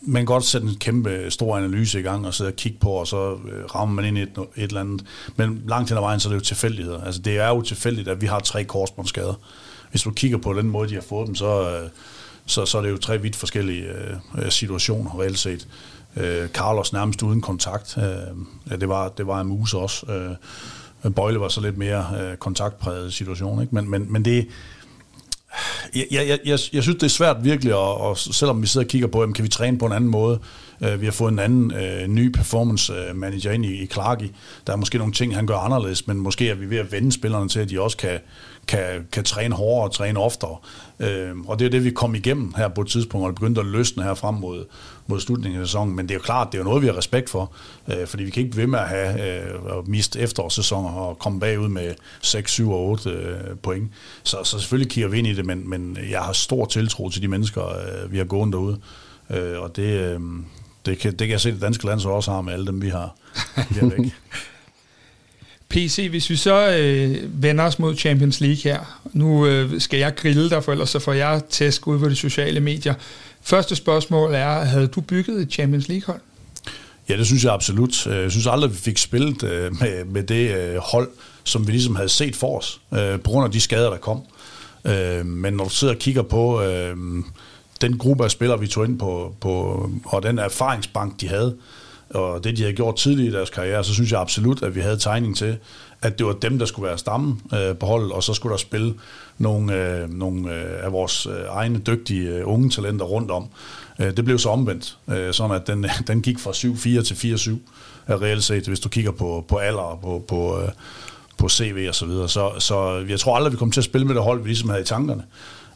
man 0.06 0.20
kan 0.20 0.26
godt 0.26 0.44
sætte 0.44 0.68
en 0.68 0.76
kæmpe 0.76 1.10
øh, 1.10 1.32
stor 1.32 1.58
analyse 1.58 2.00
i 2.00 2.04
gang 2.04 2.28
og 2.28 2.34
sidde 2.34 2.50
og 2.50 2.56
kigge 2.56 2.78
på, 2.80 2.90
og 2.90 3.08
så 3.08 3.32
øh, 3.34 3.66
rammer 3.76 3.96
man 3.96 4.06
ind 4.06 4.18
i 4.18 4.22
et, 4.22 4.38
et 4.38 4.64
eller 4.64 4.82
andet. 4.82 5.06
Men 5.36 5.64
langt 5.68 5.90
hen 5.90 5.98
ad 5.98 6.02
vejen, 6.02 6.20
så 6.20 6.30
er 6.30 6.34
det 6.34 6.40
jo 6.40 6.46
tilfældigheder. 6.46 7.04
Altså 7.04 7.22
det 7.22 7.38
er 7.38 7.48
jo 7.48 7.62
tilfældigt, 7.62 8.08
at 8.08 8.22
vi 8.22 8.26
har 8.26 8.40
tre 8.40 8.64
korsbåndsskader. 8.64 9.34
Hvis 9.92 10.02
du 10.02 10.12
kigger 10.12 10.38
på 10.38 10.54
den 10.54 10.70
måde, 10.70 10.90
de 10.90 10.94
har 10.94 11.02
fået 11.02 11.28
dem, 11.28 11.36
så, 11.36 11.70
øh, 11.70 11.90
så, 12.46 12.66
så 12.66 12.78
er 12.78 12.82
det 12.82 12.90
jo 12.90 12.98
tre 12.98 13.22
vidt 13.22 13.36
forskellige 13.36 13.84
øh, 13.84 14.16
øh 14.38 14.52
situationer, 14.52 15.20
reelt 15.20 15.40
set. 15.40 15.68
Øh, 16.18 16.48
Carlos 16.48 16.94
nærmest 16.94 17.24
uden 17.24 17.42
kontakt. 17.42 17.98
Øh, 17.98 18.04
ja, 18.72 18.76
det 18.76 18.90
var, 18.90 19.10
det 19.10 19.28
var 19.28 19.42
en 19.42 19.48
muse 19.48 19.78
også. 19.78 20.06
Øh, 20.12 21.12
Bøjle 21.12 21.40
var 21.40 21.48
så 21.48 21.62
lidt 21.62 21.78
mere 21.78 22.06
øh, 22.22 22.38
kontaktpræget 22.38 23.14
situation. 23.14 23.62
Ikke? 23.62 23.76
Men, 23.76 23.90
men, 23.90 24.14
men 24.14 24.26
det, 24.26 24.48
jeg, 25.96 26.06
jeg, 26.12 26.40
jeg, 26.46 26.60
jeg 26.74 26.84
synes, 26.84 26.96
det 26.96 27.04
er 27.04 27.08
svært 27.08 27.38
virkelig, 27.44 27.76
og, 27.76 27.98
og 28.02 28.18
selvom 28.18 28.62
vi 28.62 28.68
sidder 28.68 28.86
og 28.86 28.90
kigger 28.90 29.08
på, 29.08 29.22
jamen, 29.22 29.34
kan 29.34 29.44
vi 29.44 29.50
træne 29.50 29.78
på 29.78 29.86
en 29.86 29.92
anden 29.92 30.10
måde. 30.10 30.40
Uh, 30.82 31.02
vi 31.02 31.06
har 31.06 31.12
fået 31.12 31.32
en 31.32 31.40
anden 31.40 31.74
uh, 31.74 32.08
ny 32.08 32.32
performance 32.32 32.94
øh, 32.94 33.16
manager 33.16 33.52
ind 33.52 33.66
i, 33.66 33.84
i 33.84 33.88
Clarky. 33.88 34.32
Der 34.68 34.74
er 34.74 34.78
måske 34.78 34.98
nogle 34.98 35.14
ting, 35.14 35.36
han 35.36 35.48
gør 35.48 35.58
anderledes, 35.58 36.08
men 36.08 36.18
måske 36.18 36.50
er 36.50 36.56
vi 36.56 36.70
ved 36.70 36.78
at 36.78 36.92
vende 36.92 37.12
spillerne 37.12 37.50
til, 37.50 37.60
at 37.60 37.70
de 37.70 37.82
også 37.82 37.98
kan, 37.98 38.20
kan, 38.68 39.08
kan 39.12 39.24
træne 39.24 39.56
hårdere 39.56 39.84
og 39.84 39.92
træne 39.92 40.20
oftere. 40.20 40.58
Øh, 41.00 41.38
og 41.48 41.60
det 41.60 41.66
er 41.66 41.70
det, 41.70 41.84
vi 41.84 41.92
kom 41.92 42.16
igennem 42.16 42.54
her 42.58 42.68
på 42.68 42.82
et 42.82 42.88
tidspunkt, 42.88 43.26
og 43.26 43.30
det 43.30 43.36
begyndte 43.36 43.62
at 43.62 43.68
løsne 43.68 44.04
her 44.04 44.14
frem 44.14 44.36
mod, 44.36 44.66
mod 45.08 45.20
slutningen 45.20 45.62
af 45.62 45.68
sæsonen. 45.68 45.96
Men 45.96 46.06
det 46.06 46.14
er 46.14 46.16
jo 46.16 46.22
klart, 46.22 46.48
det 46.52 46.58
er 46.58 46.60
jo 46.60 46.64
noget, 46.64 46.82
vi 46.82 46.88
har 46.88 46.98
respekt 46.98 47.30
for, 47.30 47.54
øh, 47.88 48.08
fordi 48.08 48.24
vi 48.24 48.30
kan 48.30 48.42
ikke 48.42 48.52
blive 48.52 48.62
ved 48.62 48.68
med 48.68 48.80
at 48.80 48.88
have 48.88 49.44
øh, 49.44 49.90
mist 49.90 50.16
efterårssæsoner 50.16 50.90
og 50.90 51.20
komme 51.20 51.40
bagud 51.40 51.68
med 51.68 51.94
6, 52.22 52.52
7 52.52 52.72
og 52.72 52.80
8 52.80 53.10
øh, 53.10 53.58
point. 53.64 53.92
Så, 54.24 54.38
så 54.44 54.60
selvfølgelig 54.60 54.92
kigger 54.92 55.10
vi 55.10 55.18
ind 55.18 55.28
i 55.28 55.34
det, 55.34 55.46
men, 55.46 55.70
men 55.70 55.98
jeg 56.10 56.22
har 56.22 56.34
stor 56.34 56.66
tiltro 56.66 57.10
til 57.10 57.22
de 57.22 57.28
mennesker, 57.28 57.68
øh, 57.68 58.12
vi 58.12 58.18
har 58.18 58.26
gået 58.26 58.54
derude. 58.54 58.80
Øh, 59.30 59.60
og 59.60 59.76
det, 59.76 60.00
øh, 60.00 60.20
det, 60.86 61.00
kan, 61.00 61.12
det 61.12 61.20
kan 61.20 61.30
jeg 61.30 61.42
se, 61.42 61.50
at 61.50 61.54
det 61.54 61.62
danske 61.62 61.86
land 61.86 62.00
så 62.00 62.10
også 62.10 62.32
har 62.32 62.42
med 62.42 62.54
alle 62.54 62.66
dem, 62.66 62.82
vi 62.82 62.90
har, 62.90 63.16
vi 63.70 63.80
har 63.80 63.90
væk. 63.98 64.12
PC, 65.74 66.08
hvis 66.10 66.30
vi 66.30 66.36
så 66.36 66.78
øh, 66.78 67.44
vender 67.44 67.64
os 67.64 67.80
mod 67.80 67.98
Champions 67.98 68.42
League 68.42 68.58
her. 68.64 69.00
Nu 69.14 69.46
øh, 69.46 69.82
skal 69.82 70.00
jeg 70.00 70.16
grille 70.16 70.50
dig, 70.50 70.64
for 70.64 70.72
ellers 70.72 70.90
så 70.90 71.00
får 71.00 71.14
jeg 71.14 71.42
tæsk 71.50 71.88
ud 71.88 72.00
på 72.00 72.10
de 72.10 72.16
sociale 72.16 72.60
medier. 72.60 72.94
Første 73.42 73.76
spørgsmål 73.76 74.34
er, 74.34 74.64
havde 74.64 74.88
du 74.88 75.02
bygget 75.02 75.42
et 75.42 75.52
Champions 75.52 75.88
League-hold? 75.88 76.20
Ja, 77.10 77.18
det 77.18 77.26
synes 77.26 77.44
jeg 77.44 77.54
absolut. 77.54 78.08
Øh, 78.08 78.22
jeg 78.22 78.32
synes 78.32 78.48
aldrig, 78.48 78.72
vi 78.72 78.78
fik 78.78 78.98
spillet 78.98 79.44
øh, 79.44 79.80
med, 79.80 80.06
med 80.06 80.24
det 80.24 80.56
øh, 80.56 80.76
hold, 80.78 81.10
som 81.44 81.68
vi 81.68 81.72
ligesom 81.72 81.96
havde 81.96 82.10
set 82.10 82.36
for 82.36 82.58
os, 82.58 82.82
øh, 82.94 83.20
på 83.20 83.30
grund 83.30 83.46
af 83.46 83.52
de 83.52 83.62
skader, 83.62 83.90
der 83.90 83.98
kom. 83.98 84.22
Øh, 84.86 85.26
men 85.26 85.54
når 85.54 85.64
du 85.64 85.70
sidder 85.70 85.94
og 85.94 86.00
kigger 86.00 86.22
på 86.22 86.62
øh, 86.62 86.96
den 87.82 87.98
gruppe 87.98 88.24
af 88.24 88.32
spillere, 88.32 88.60
vi 88.60 88.68
tog 88.68 88.86
ind 88.86 89.00
på, 89.00 89.36
på 89.42 89.90
og 90.06 90.24
den 90.24 90.40
erfaringsbank, 90.40 91.22
de 91.22 91.28
havde, 91.28 91.56
og 92.14 92.44
det, 92.44 92.58
de 92.58 92.62
havde 92.62 92.76
gjort 92.76 92.96
tidligt 92.96 93.30
i 93.30 93.32
deres 93.32 93.50
karriere, 93.50 93.84
så 93.84 93.94
synes 93.94 94.12
jeg 94.12 94.20
absolut, 94.20 94.64
at 94.64 94.76
vi 94.76 94.80
havde 94.82 94.98
tegning 94.98 95.38
til, 95.38 95.58
at 96.02 96.18
det 96.18 96.26
var 96.26 96.34
dem, 96.34 96.60
der 96.60 96.66
skulle 96.66 96.88
være 96.88 96.98
stammen 96.98 97.42
øh, 97.54 97.76
på 97.76 97.86
holdet, 97.86 98.12
og 98.12 98.24
så 98.24 98.34
skulle 98.34 98.52
der 98.52 98.58
spille 98.58 98.94
nogle, 99.38 99.74
øh, 99.74 100.10
nogle 100.10 100.56
øh, 100.56 100.86
af 100.86 100.92
vores 100.92 101.26
øh, 101.26 101.34
egne 101.50 101.80
dygtige 101.80 102.30
øh, 102.30 102.48
unge 102.48 102.70
talenter 102.70 103.06
rundt 103.06 103.32
om. 103.32 103.48
Øh, 104.00 104.18
det 104.18 104.26
blev 104.26 104.40
så 104.40 104.50
omvendt, 104.50 104.98
øh, 105.08 105.34
sådan 105.34 105.56
at 105.56 105.68
den, 105.68 105.86
den 106.08 106.22
gik 106.22 106.40
fra 106.40 106.52
7-4 106.52 107.04
til 107.04 107.14
4-7, 107.14 107.52
øh, 108.14 108.22
reelt 108.22 108.44
set, 108.44 108.68
hvis 108.68 108.80
du 108.80 108.90
kigger 108.90 109.12
på, 109.12 109.46
på 109.48 109.58
alder 109.58 109.80
og 109.80 110.00
på, 110.02 110.24
på, 110.28 110.62
øh, 110.62 110.70
på 111.38 111.50
CV 111.50 111.86
og 111.90 111.96
så 111.96 112.06
videre. 112.06 112.30
Så, 112.30 112.52
så 112.60 113.06
jeg 113.10 113.20
tror 113.20 113.36
aldrig, 113.36 113.52
vi 113.54 113.58
kommer 113.58 113.74
til 113.74 113.82
at 113.82 113.86
spille 113.86 114.08
med 114.08 114.16
det 114.16 114.24
hold, 114.24 114.42
vi 114.42 114.48
ligesom 114.48 114.70
havde 114.70 114.82
i 114.82 114.86
tankerne. 114.86 115.24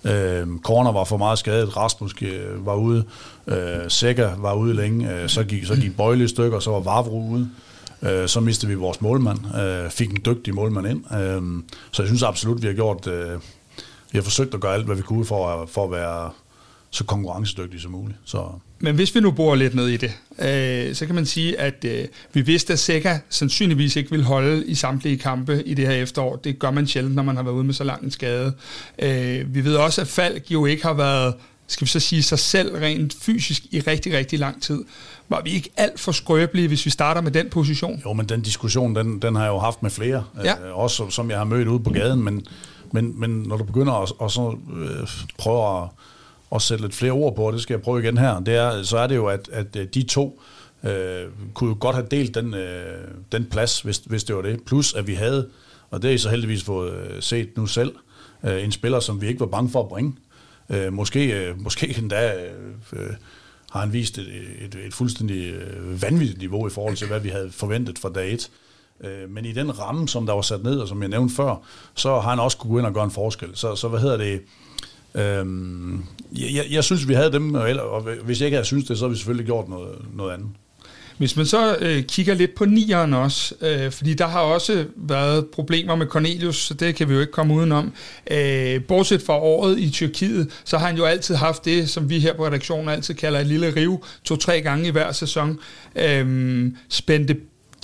Øh, 0.04 0.48
Corner 0.64 0.92
var 0.92 1.04
for 1.04 1.18
meget 1.18 1.40
skadet, 1.40 1.78
Rasmus 1.78 2.14
øh, 2.22 2.66
var 2.66 2.76
ude, 2.76 3.04
øh, 3.48 3.58
Sækker 3.88 4.32
var 4.38 4.54
ude 4.54 4.74
længe, 4.74 5.14
øh, 5.14 5.30
så, 5.30 5.44
gik, 5.44 5.66
så 5.66 5.76
gik 5.76 5.98
Bøjle 5.98 6.24
i 6.24 6.28
stykker, 6.28 6.60
så 6.60 6.72
var 6.72 6.80
Vavro 6.80 7.28
ude. 7.30 7.50
Øh, 8.02 8.28
så 8.28 8.40
mistede 8.40 8.70
vi 8.70 8.76
vores 8.76 9.02
målmand, 9.02 9.56
øh, 9.56 9.90
fik 9.90 10.10
en 10.10 10.22
dygtig 10.26 10.56
målmand 10.56 10.88
ind. 10.88 11.14
Øh, 11.14 11.42
så 11.92 12.02
jeg 12.02 12.08
synes 12.08 12.24
absolut, 12.24 12.62
vi 12.62 12.68
har 12.68 12.74
gjort, 12.74 13.08
øh, 13.08 13.40
vi 14.12 14.18
har 14.18 14.24
forsøgt 14.24 14.54
at 14.54 14.60
gøre 14.60 14.74
alt, 14.74 14.86
hvad 14.86 14.96
vi 14.96 15.02
kunne 15.02 15.26
for 15.26 15.50
at, 15.50 15.70
for 15.70 15.84
at 15.84 15.92
være 15.92 16.30
så 16.90 17.04
konkurrencedygtige 17.04 17.82
som 17.82 17.92
muligt. 17.92 18.20
Så. 18.26 18.50
Men 18.80 18.96
hvis 18.96 19.16
vi 19.16 19.20
nu 19.20 19.32
bor 19.32 19.56
lidt 19.56 19.76
ned 19.76 19.88
i 19.88 19.98
det, 19.98 20.12
øh, 20.40 20.96
så 20.96 21.06
kan 21.06 21.16
man 21.16 21.26
sige, 21.26 21.60
at 21.60 21.86
øh, 21.86 22.06
vi 22.34 22.42
vidste, 22.42 22.74
at 22.74 22.80
Sega 22.80 23.18
sandsynligvis 23.30 23.96
ikke 23.96 24.12
vil 24.12 24.24
holde 24.24 24.66
i 24.66 24.76
samtlige 24.76 25.18
kampe 25.18 25.64
i 25.66 25.74
det 25.74 25.88
her 25.88 25.94
efterår. 25.94 26.36
Det 26.36 26.60
gør 26.60 26.72
man 26.72 26.88
sjældent, 26.88 27.16
når 27.16 27.24
man 27.24 27.36
har 27.36 27.44
været 27.44 27.56
ude 27.56 27.64
med 27.64 27.74
så 27.74 27.84
lang 27.84 28.04
en 28.04 28.12
skade. 28.12 28.54
Øh, 29.00 29.56
vi 29.56 29.64
ved 29.64 29.76
også, 29.76 30.02
at 30.02 30.08
Falk 30.08 30.52
jo 30.52 30.66
ikke 30.66 30.84
har 30.84 30.94
været 30.94 31.34
skal 31.68 31.86
vi 31.86 31.90
så 31.90 32.00
sige, 32.00 32.24
sig 32.24 32.40
selv 32.40 32.76
rent 32.76 33.14
fysisk 33.22 33.64
i 33.72 33.80
rigtig, 33.80 34.14
rigtig 34.14 34.40
lang 34.40 34.62
tid. 34.62 34.84
Var 35.30 35.42
vi 35.42 35.50
ikke 35.50 35.70
alt 35.78 36.00
for 36.00 36.12
skrøbelige, 36.12 36.68
hvis 36.68 36.86
vi 36.86 36.90
starter 36.90 37.22
med 37.22 37.32
den 37.32 37.50
position? 37.50 38.02
Jo, 38.06 38.14
men 38.14 38.26
den 38.26 38.42
diskussion, 38.42 38.96
den, 38.96 39.22
den 39.22 39.36
har 39.36 39.44
jeg 39.44 39.50
jo 39.50 39.60
haft 39.60 39.84
med 39.84 39.92
flere, 39.92 40.24
ja. 40.44 40.68
øh, 40.68 40.78
også 40.78 41.10
som 41.10 41.30
jeg 41.30 41.38
har 41.38 41.46
mødt 41.46 41.68
ude 41.68 41.80
på 41.80 41.90
gaden, 41.90 42.24
men, 42.24 42.46
men, 42.92 43.20
men 43.20 43.30
når 43.30 43.58
du 43.58 43.64
begynder 43.64 43.94
at, 43.94 44.12
at 44.22 44.32
så, 44.32 44.56
øh, 44.78 45.08
prøve 45.38 45.84
at, 45.84 45.90
at 46.56 46.62
sætte 46.62 46.84
lidt 46.84 46.96
flere 46.96 47.12
ord 47.12 47.36
på, 47.36 47.42
og 47.42 47.54
det 47.54 47.62
skal 47.62 47.74
jeg 47.74 47.82
prøve 47.82 48.04
igen 48.04 48.18
her, 48.18 48.40
det 48.40 48.56
er, 48.56 48.84
så 48.84 48.98
er 48.98 49.08
det 49.08 49.16
jo, 49.16 49.26
at, 49.26 49.50
at 49.52 49.76
øh, 49.76 49.88
de 49.94 50.04
to 50.04 50.42
øh, 50.84 51.26
kunne 51.54 51.70
jo 51.70 51.78
godt 51.80 51.96
have 51.96 52.08
delt 52.12 52.36
den, 52.36 52.54
øh, 52.54 53.08
den 53.32 53.46
plads, 53.46 53.82
hvis, 53.82 53.98
hvis 53.98 54.24
det 54.24 54.36
var 54.36 54.42
det. 54.42 54.64
Plus 54.66 54.94
at 54.94 55.08
vi 55.08 55.14
havde, 55.14 55.50
og 55.92 56.02
det 56.02 56.10
er 56.10 56.14
I 56.14 56.18
så 56.18 56.30
heldigvis 56.30 56.64
fået 56.64 56.94
øh, 56.94 57.22
set 57.22 57.58
nu 57.58 57.66
selv, 57.66 57.96
øh, 58.44 58.64
en 58.64 58.72
spiller, 58.72 59.00
som 59.00 59.22
vi 59.22 59.28
ikke 59.28 59.40
var 59.40 59.46
bange 59.46 59.70
for 59.70 59.84
at 59.84 59.90
bringe. 59.90 60.16
Øh, 60.70 60.94
måske, 60.94 61.48
øh, 61.48 61.62
måske 61.62 61.96
endda 61.98 62.34
øh, 62.34 62.52
øh 62.94 63.10
har 63.72 63.80
han 63.80 63.94
vist 63.94 64.18
et, 64.18 64.28
et, 64.62 64.76
et 64.86 64.94
fuldstændig 64.94 65.54
vanvittigt 66.02 66.40
niveau 66.40 66.68
i 66.68 66.70
forhold 66.70 66.96
til, 66.96 67.08
hvad 67.08 67.20
vi 67.20 67.30
havde 67.30 67.52
forventet 67.52 68.00
fra 68.00 68.10
dag 68.10 68.34
1. 68.34 68.50
Men 69.30 69.46
i 69.46 69.52
den 69.52 69.80
ramme, 69.80 70.08
som 70.08 70.26
der 70.26 70.34
var 70.34 70.42
sat 70.42 70.64
ned, 70.64 70.80
og 70.80 70.88
som 70.88 71.02
jeg 71.02 71.10
nævnte 71.10 71.36
før, 71.36 71.56
så 71.96 72.20
har 72.20 72.30
han 72.30 72.40
også 72.40 72.58
kunne 72.58 72.72
gå 72.72 72.78
ind 72.78 72.86
og 72.86 72.94
gøre 72.94 73.04
en 73.04 73.12
forskel. 73.12 73.50
Så, 73.54 73.76
så 73.76 73.88
hvad 73.88 74.00
hedder 74.00 74.18
det? 74.18 74.42
Øhm, 75.18 76.04
jeg, 76.32 76.66
jeg 76.70 76.84
synes, 76.84 77.08
vi 77.08 77.14
havde 77.14 77.32
dem, 77.32 77.54
og 77.54 78.02
hvis 78.24 78.40
jeg 78.40 78.46
ikke 78.48 78.56
havde 78.56 78.68
synes 78.68 78.86
det, 78.86 78.98
så 78.98 79.06
har 79.06 79.10
vi 79.10 79.16
selvfølgelig 79.16 79.46
gjort 79.46 79.70
noget, 79.70 79.96
noget 80.16 80.34
andet. 80.34 80.50
Hvis 81.18 81.36
man 81.36 81.46
så 81.46 81.78
øh, 81.80 82.04
kigger 82.04 82.34
lidt 82.34 82.56
på 82.56 82.66
nieren 82.66 83.14
også, 83.14 83.56
øh, 83.62 83.92
fordi 83.92 84.14
der 84.14 84.28
har 84.28 84.40
også 84.40 84.86
været 84.96 85.48
problemer 85.48 85.96
med 85.96 86.08
Cornelius, 86.08 86.58
så 86.58 86.74
det 86.74 86.96
kan 86.96 87.10
vi 87.10 87.14
jo 87.14 87.20
ikke 87.20 87.32
komme 87.32 87.54
udenom. 87.54 87.94
Øh, 88.32 88.84
bortset 88.84 89.22
fra 89.22 89.40
året 89.40 89.80
i 89.80 89.90
Tyrkiet, 89.90 90.62
så 90.66 90.78
har 90.78 90.88
han 90.88 90.98
jo 90.98 91.06
altid 91.06 91.36
haft 91.36 91.66
det, 91.66 91.90
som 91.90 92.10
vi 92.10 92.20
her 92.20 92.34
på 92.34 92.46
redaktionen 92.46 92.90
altid 92.90 93.14
kalder 93.14 93.40
et 93.40 93.48
lille 93.48 93.76
riv, 93.76 94.06
to-tre 94.24 94.62
gange 94.62 94.88
i 94.88 94.92
hver 94.92 95.12
sæson. 95.12 95.60
Øh, 95.96 96.66
spændte 96.90 97.36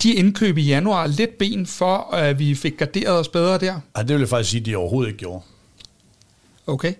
de 0.02 0.14
indkøb 0.14 0.58
i 0.58 0.62
januar 0.62 1.06
lidt 1.06 1.38
ben 1.38 1.66
for, 1.66 2.14
at 2.14 2.38
vi 2.38 2.54
fik 2.54 2.76
garderet 2.78 3.18
os 3.18 3.28
bedre 3.28 3.58
der? 3.58 3.80
Ja, 3.96 4.02
det 4.02 4.10
vil 4.10 4.18
jeg 4.18 4.28
faktisk 4.28 4.50
sige, 4.50 4.60
at 4.60 4.66
de 4.66 4.76
overhovedet 4.76 5.08
ikke 5.08 5.18
gjorde. 5.18 5.42
Okay. 6.66 6.92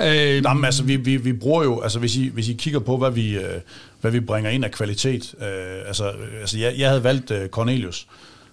Øh, 0.00 0.42
Nej, 0.42 0.54
men 0.54 0.64
altså, 0.64 0.82
vi, 0.82 0.96
vi, 0.96 1.16
vi 1.16 1.32
bruger 1.32 1.64
jo, 1.64 1.80
altså 1.80 1.98
hvis 1.98 2.16
I, 2.16 2.28
hvis 2.28 2.48
I 2.48 2.52
kigger 2.52 2.80
på, 2.80 2.96
hvad 2.96 3.10
vi, 3.10 3.36
øh, 3.36 3.60
hvad 4.00 4.10
vi 4.10 4.20
bringer 4.20 4.50
ind 4.50 4.64
af 4.64 4.70
kvalitet, 4.70 5.34
øh, 5.40 5.46
altså, 5.86 6.10
øh, 6.10 6.40
altså 6.40 6.58
jeg, 6.58 6.74
jeg 6.78 6.88
havde 6.88 7.04
valgt 7.04 7.30
øh, 7.30 7.48
Cornelius 7.48 8.06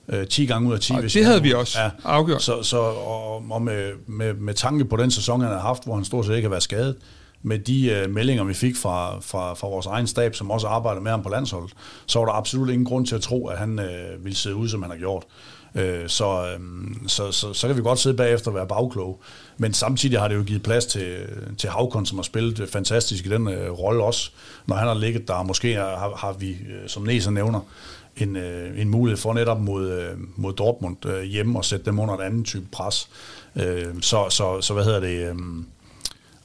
øh, 0.10 0.28
10 0.28 0.46
gange 0.46 0.70
ud 0.70 0.74
af 0.74 0.80
10. 0.80 0.94
Og 0.94 1.00
hvis 1.00 1.14
det 1.14 1.26
havde 1.26 1.44
vi 1.44 1.54
også 1.54 1.82
ja, 1.82 1.90
afgjort. 2.04 2.42
Så, 2.44 2.64
så 2.64 2.78
og, 2.78 3.52
og 3.52 3.62
med, 3.62 3.92
med, 4.08 4.34
med 4.34 4.54
tanke 4.54 4.86
på 4.86 4.98
den 4.98 5.12
sæson, 5.12 5.42
han 5.42 5.52
har 5.52 5.60
haft, 5.60 5.84
hvor 5.84 5.96
han 5.96 6.06
stort 6.06 6.26
set 6.26 6.36
ikke 6.36 6.46
har 6.46 6.50
været 6.50 6.64
skadet, 6.64 6.96
med 7.44 7.60
de 7.60 7.90
øh, 7.90 8.10
meldinger, 8.10 8.44
vi 8.44 8.54
fik 8.54 8.76
fra, 8.76 9.20
fra, 9.20 9.54
fra 9.54 9.68
vores 9.68 9.86
egen 9.86 10.08
stab, 10.08 10.36
som 10.36 10.52
også 10.52 10.68
arbejder 10.68 11.02
med 11.02 11.12
ham 11.12 11.24
på 11.24 11.30
landsholdet, 11.30 11.74
så 12.06 12.20
var 12.20 12.26
der 12.26 12.34
absolut 12.34 12.70
ingen 12.70 12.86
grund 12.86 13.06
til 13.06 13.16
at 13.16 13.22
tro, 13.22 13.48
at 13.48 13.58
han 13.58 13.80
øh, 13.80 14.26
ville 14.26 14.36
se 14.36 14.56
ud, 14.56 14.70
som 14.70 14.82
han 14.82 14.92
har 14.92 14.98
gjort. 14.98 15.24
Øh, 15.76 16.10
så, 16.10 16.48
øh, 16.48 16.60
så, 17.08 17.32
så, 17.32 17.54
så 17.54 17.68
kan 17.68 17.78
vi 17.78 17.82
godt 17.82 18.00
sidde 18.00 18.18
bagefter 18.18 18.52
og 18.52 18.56
være 18.56 18.68
bagkloge. 18.68 19.16
Men 19.58 19.74
samtidig 19.74 20.20
har 20.20 20.28
det 20.28 20.36
jo 20.36 20.44
givet 20.44 20.64
plads 20.64 20.86
til, 20.86 21.18
til 21.58 21.70
Havkon, 21.70 22.06
som 22.06 22.18
har 22.18 22.24
spillet 22.24 22.70
fantastisk 22.70 23.26
i 23.26 23.30
den 23.30 23.48
øh, 23.48 23.72
rolle 23.72 24.04
også. 24.04 24.32
Når 24.66 24.76
han 24.76 24.88
har 24.88 24.96
ligget 24.96 25.28
der, 25.28 25.44
måske 25.44 25.74
har, 25.74 26.16
har 26.18 26.34
vi, 26.34 26.50
øh, 26.50 26.88
som 26.88 27.04
Næser 27.04 27.32
nævner, 27.32 27.60
en, 28.18 28.36
øh, 28.36 28.82
en 28.82 28.90
mulighed 28.90 29.18
for 29.18 29.34
netop 29.34 29.62
mod, 29.62 29.92
øh, 29.92 30.18
mod 30.36 30.54
Dortmund 30.54 31.06
øh, 31.06 31.24
hjemme 31.24 31.60
og 31.60 31.66
sætte 31.66 31.86
dem 31.86 32.00
under 32.00 32.18
et 32.18 32.24
andet 32.24 32.46
type 32.46 32.66
pres. 32.72 33.10
Øh, 33.56 33.86
så, 34.02 34.30
så, 34.30 34.62
så 34.62 34.74
hvad 34.74 34.84
hedder 34.84 35.00
det... 35.00 35.30
Øh, 35.30 35.36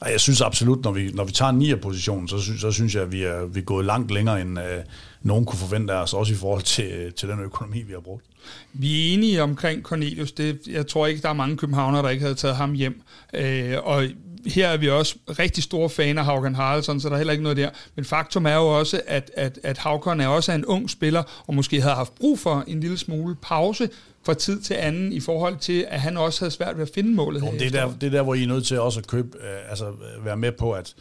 jeg 0.05 0.19
synes 0.19 0.41
absolut, 0.41 0.83
når 0.83 0.91
vi, 0.91 1.11
når 1.13 1.23
vi 1.23 1.31
tager 1.31 1.49
en 1.49 1.57
9. 1.57 1.75
position, 1.75 2.27
så, 2.27 2.39
synes, 2.39 2.61
så 2.61 2.71
synes 2.71 2.95
jeg, 2.95 3.03
at 3.03 3.11
vi 3.11 3.23
er, 3.23 3.45
vi 3.45 3.59
er 3.59 3.63
gået 3.63 3.85
langt 3.85 4.11
længere, 4.11 4.41
end 4.41 4.59
øh, 4.59 4.83
nogen 5.21 5.45
kunne 5.45 5.59
forvente 5.59 5.93
af 5.93 6.01
os, 6.01 6.13
også 6.13 6.33
i 6.33 6.35
forhold 6.35 6.61
til, 6.61 7.13
til 7.13 7.29
den 7.29 7.39
økonomi, 7.39 7.81
vi 7.81 7.93
har 7.93 7.99
brugt. 7.99 8.25
Vi 8.73 9.09
er 9.09 9.13
enige 9.13 9.43
omkring 9.43 9.83
Cornelius. 9.83 10.31
Det, 10.31 10.59
jeg 10.67 10.87
tror 10.87 11.07
ikke, 11.07 11.21
der 11.21 11.29
er 11.29 11.33
mange 11.33 11.57
københavner, 11.57 12.01
der 12.01 12.09
ikke 12.09 12.21
havde 12.21 12.35
taget 12.35 12.55
ham 12.55 12.73
hjem. 12.73 13.01
Øh, 13.33 13.77
og 13.83 14.03
her 14.45 14.67
er 14.67 14.77
vi 14.77 14.89
også 14.89 15.15
rigtig 15.39 15.63
store 15.63 15.89
fan 15.89 16.17
af 16.17 16.25
Haugen 16.25 16.55
Haraldsson, 16.55 16.99
så 16.99 17.07
der 17.07 17.13
er 17.13 17.17
heller 17.17 17.31
ikke 17.31 17.43
noget 17.43 17.57
der. 17.57 17.69
Men 17.95 18.05
faktum 18.05 18.45
er 18.45 18.55
jo 18.55 18.79
også, 18.79 19.01
at, 19.07 19.31
at, 19.37 19.59
at 19.63 19.77
Haugen 19.77 20.21
er 20.21 20.27
også 20.27 20.51
en 20.51 20.65
ung 20.65 20.89
spiller, 20.89 21.23
og 21.47 21.55
måske 21.55 21.81
havde 21.81 21.95
haft 21.95 22.15
brug 22.15 22.39
for 22.39 22.63
en 22.67 22.79
lille 22.79 22.97
smule 22.97 23.35
pause 23.41 23.89
fra 24.25 24.33
tid 24.33 24.61
til 24.61 24.73
anden, 24.73 25.13
i 25.13 25.19
forhold 25.19 25.57
til, 25.57 25.85
at 25.89 26.01
han 26.01 26.17
også 26.17 26.39
havde 26.39 26.51
svært 26.51 26.77
ved 26.77 26.83
at 26.83 26.91
finde 26.95 27.11
målet. 27.15 27.41
Jo, 27.41 27.51
det, 27.51 27.61
er 27.61 27.69
der, 27.69 27.93
det 28.01 28.07
er 28.07 28.11
der, 28.11 28.21
hvor 28.21 28.33
I 28.33 28.43
er 28.43 28.47
nødt 28.47 28.65
til 28.65 28.79
også 28.79 28.99
at 28.99 29.07
købe, 29.07 29.37
øh, 29.37 29.69
altså 29.69 29.91
være 30.23 30.37
med 30.37 30.51
på, 30.51 30.71
at 30.71 30.93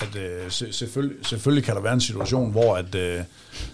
at 0.00 0.16
øh, 0.16 0.50
selvfølgelig, 0.72 1.26
selvfølgelig 1.26 1.64
kan 1.64 1.74
der 1.74 1.80
være 1.80 1.92
en 1.92 2.00
situation, 2.00 2.50
hvor 2.50 2.76
at, 2.76 2.94
øh, 2.94 3.20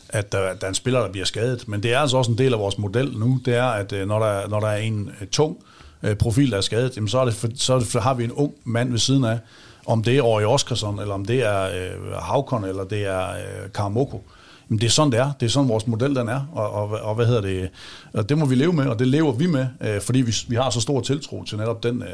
at 0.08 0.32
der, 0.32 0.54
der 0.54 0.64
er 0.64 0.68
en 0.68 0.74
spiller, 0.74 1.00
der 1.00 1.12
bliver 1.12 1.24
skadet, 1.24 1.68
men 1.68 1.82
det 1.82 1.92
er 1.92 1.98
altså 1.98 2.16
også 2.16 2.30
en 2.30 2.38
del 2.38 2.52
af 2.52 2.58
vores 2.58 2.78
model 2.78 3.18
nu, 3.18 3.40
det 3.44 3.54
er, 3.54 3.66
at 3.66 3.92
øh, 3.92 4.08
når, 4.08 4.18
der, 4.18 4.48
når 4.48 4.60
der 4.60 4.68
er 4.68 4.76
en 4.76 5.10
øh, 5.20 5.26
tung 5.26 5.58
øh, 6.02 6.16
profil, 6.16 6.50
der 6.50 6.56
er 6.56 6.60
skadet, 6.60 6.96
jamen, 6.96 7.08
så, 7.08 7.18
er 7.18 7.24
det 7.24 7.34
for, 7.34 7.48
så 7.54 7.74
er 7.74 7.78
det, 7.78 8.02
har 8.02 8.14
vi 8.14 8.24
en 8.24 8.32
ung 8.32 8.54
mand 8.64 8.90
ved 8.90 8.98
siden 8.98 9.24
af, 9.24 9.38
om 9.86 10.02
det 10.02 10.16
er 10.16 10.22
Ori 10.22 10.44
Oskarsson, 10.44 10.98
eller 10.98 11.14
om 11.14 11.24
det 11.24 11.42
er 11.42 11.62
øh, 11.64 12.12
Havkon, 12.12 12.64
eller 12.64 12.84
det 12.84 13.04
er 13.04 13.30
øh, 13.30 13.72
Karamoko. 13.74 14.24
Jamen, 14.70 14.80
det 14.80 14.86
er 14.86 14.90
sådan, 14.90 15.12
det 15.12 15.20
er. 15.20 15.32
Det 15.40 15.46
er 15.46 15.50
sådan, 15.50 15.68
vores 15.68 15.86
model 15.86 16.14
den 16.14 16.28
er. 16.28 16.40
Og, 16.52 16.70
og, 16.70 16.88
og 16.88 17.14
hvad 17.14 17.26
hedder 17.26 17.40
det? 17.40 17.70
Og 18.12 18.28
det 18.28 18.38
må 18.38 18.46
vi 18.46 18.54
leve 18.54 18.72
med, 18.72 18.86
og 18.86 18.98
det 18.98 19.06
lever 19.06 19.32
vi 19.32 19.46
med, 19.46 19.66
øh, 19.80 20.00
fordi 20.00 20.20
vi, 20.20 20.34
vi 20.48 20.56
har 20.56 20.70
så 20.70 20.80
stor 20.80 21.00
tiltro 21.00 21.44
til 21.44 21.58
netop 21.58 21.82
den, 21.82 22.02
øh, 22.02 22.08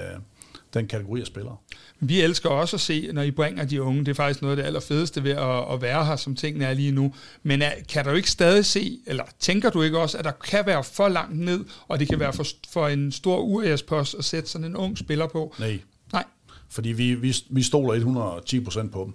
den 0.75 0.87
kategori 0.87 1.21
af 1.21 1.27
spillere. 1.27 1.57
Vi 2.01 2.21
elsker 2.21 2.49
også 2.49 2.77
at 2.77 2.81
se, 2.81 3.11
når 3.13 3.23
I 3.23 3.31
bringer 3.31 3.65
de 3.65 3.83
unge. 3.83 4.01
Det 4.01 4.09
er 4.09 4.15
faktisk 4.15 4.43
noget 4.43 4.53
af 4.53 4.57
det 4.57 4.67
allerfedeste 4.67 5.25
ved 5.25 5.31
at, 5.31 5.73
at 5.73 5.83
være 5.83 6.05
her, 6.05 6.17
som 6.17 6.37
tingene 6.37 6.65
er 6.65 6.75
lige 6.75 6.93
nu. 6.93 7.15
Men 7.43 7.63
er, 7.63 7.71
kan 7.89 8.05
du 8.05 8.11
ikke 8.11 8.31
stadig 8.31 8.65
se, 8.65 8.99
eller 9.07 9.25
tænker 9.39 9.71
du 9.71 9.83
ikke 9.83 9.99
også, 9.99 10.19
at 10.19 10.25
der 10.25 10.31
kan 10.31 10.67
være 10.67 10.85
for 10.85 11.09
langt 11.09 11.39
ned, 11.39 11.65
og 11.89 11.99
det 11.99 12.09
kan 12.09 12.21
være 12.21 12.33
for, 12.33 12.45
for 12.71 12.89
en 12.89 13.13
stor 13.13 13.39
UAS-post 13.39 14.15
at 14.19 14.25
sætte 14.25 14.51
sådan 14.51 14.65
en 14.65 14.77
ung 14.77 14.99
spiller 14.99 15.27
på? 15.27 15.55
Nej. 15.59 15.79
Nej. 16.13 16.25
Fordi 16.69 16.89
vi, 16.89 17.15
vi, 17.15 17.37
vi 17.51 17.63
stoler 17.63 17.95
110 17.95 18.61
procent 18.65 18.93
på 18.93 19.05
dem. 19.05 19.15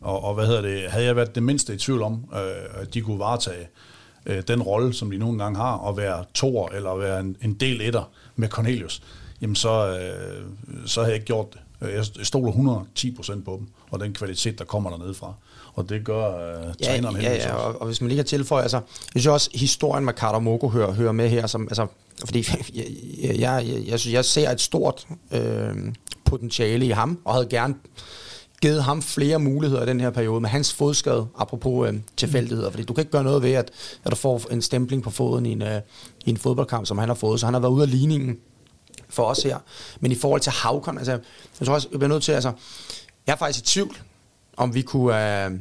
Og, 0.00 0.24
og 0.24 0.34
hvad 0.34 0.46
hedder 0.46 0.62
det, 0.62 0.90
havde 0.90 1.04
jeg 1.04 1.16
været 1.16 1.34
det 1.34 1.42
mindste 1.42 1.74
i 1.74 1.78
tvivl 1.78 2.02
om, 2.02 2.24
øh, 2.34 2.82
at 2.82 2.94
de 2.94 3.00
kunne 3.00 3.18
varetage 3.18 3.68
øh, 4.26 4.42
den 4.48 4.62
rolle, 4.62 4.94
som 4.94 5.10
de 5.10 5.18
nogle 5.18 5.38
gange 5.38 5.58
har, 5.58 5.72
og 5.72 5.96
være 5.96 6.24
toer 6.34 6.68
eller 6.68 6.94
være 6.94 7.20
en, 7.20 7.36
en 7.42 7.54
del 7.54 7.80
etter 7.80 8.10
med 8.36 8.48
Cornelius, 8.48 9.02
jamen 9.40 9.56
så, 9.56 9.98
øh, 9.98 10.44
så 10.86 11.00
havde 11.00 11.10
jeg 11.10 11.14
ikke 11.14 11.26
gjort 11.26 11.52
det. 11.52 11.60
Jeg 11.80 12.04
stoler 12.22 12.48
110 12.48 13.14
procent 13.16 13.44
på 13.44 13.56
dem, 13.58 13.66
og 13.90 14.00
den 14.00 14.14
kvalitet, 14.14 14.58
der 14.58 14.64
kommer 14.64 14.90
dernede 14.90 15.14
fra. 15.14 15.34
Og 15.74 15.88
det 15.88 16.04
gør 16.04 16.28
uh, 16.28 16.74
ja, 16.80 16.86
træneren 16.86 17.16
ja, 17.20 17.34
ja, 17.34 17.54
og, 17.54 17.80
og 17.80 17.86
hvis 17.86 18.00
man 18.00 18.08
lige 18.08 18.18
kan 18.18 18.24
tilføje, 18.24 18.62
altså, 18.62 18.76
jeg 19.14 19.20
synes 19.20 19.26
også, 19.26 19.50
historien 19.54 20.04
med 20.04 20.12
Carter 20.14 20.38
Moko 20.38 20.68
hører, 20.68 20.92
hører 20.92 21.12
med 21.12 21.28
her, 21.28 21.46
som, 21.46 21.62
altså, 21.62 21.86
fordi 22.24 22.38
jeg, 22.74 22.84
jeg, 23.22 23.64
jeg, 23.68 23.88
jeg, 23.88 24.00
synes, 24.00 24.14
jeg 24.14 24.24
ser 24.24 24.50
et 24.50 24.60
stort 24.60 25.06
øh, 25.32 25.92
potentiale 26.24 26.86
i 26.86 26.90
ham, 26.90 27.18
og 27.24 27.34
havde 27.34 27.46
gerne 27.46 27.74
givet 28.62 28.82
ham 28.82 29.02
flere 29.02 29.38
muligheder 29.38 29.82
i 29.82 29.86
den 29.86 30.00
her 30.00 30.10
periode 30.10 30.40
med 30.40 30.48
hans 30.48 30.72
fodskade, 30.72 31.26
apropos 31.38 31.88
øh, 31.88 31.94
tilfældigheder, 32.16 32.70
fordi 32.70 32.84
du 32.84 32.92
kan 32.92 33.02
ikke 33.02 33.12
gøre 33.12 33.24
noget 33.24 33.42
ved, 33.42 33.52
at, 33.52 33.70
at 34.04 34.10
du 34.10 34.16
får 34.16 34.42
en 34.50 34.62
stempling 34.62 35.02
på 35.02 35.10
foden 35.10 35.46
i 35.46 35.52
en, 35.52 35.62
øh, 35.62 35.80
i 36.26 36.30
en 36.30 36.36
fodboldkamp, 36.36 36.86
som 36.86 36.98
han 36.98 37.08
har 37.08 37.14
fået, 37.14 37.40
så 37.40 37.46
han 37.46 37.54
har 37.54 37.60
været 37.60 37.72
ude 37.72 37.82
af 37.82 37.90
ligningen 37.90 38.38
for 39.08 39.24
os 39.24 39.42
her. 39.42 39.58
Men 40.00 40.12
i 40.12 40.14
forhold 40.14 40.40
til 40.40 40.52
Havkon, 40.52 40.98
altså, 40.98 41.12
jeg 41.60 41.66
tror 41.66 41.74
også, 41.74 41.88
jeg 41.90 41.98
bliver 41.98 42.08
nødt 42.08 42.22
til, 42.22 42.32
altså, 42.32 42.52
jeg 43.26 43.32
er 43.32 43.36
faktisk 43.36 43.64
i 43.64 43.66
tvivl, 43.66 43.98
om 44.56 44.74
vi 44.74 44.82
kunne, 44.82 45.14
øh, 45.14 45.52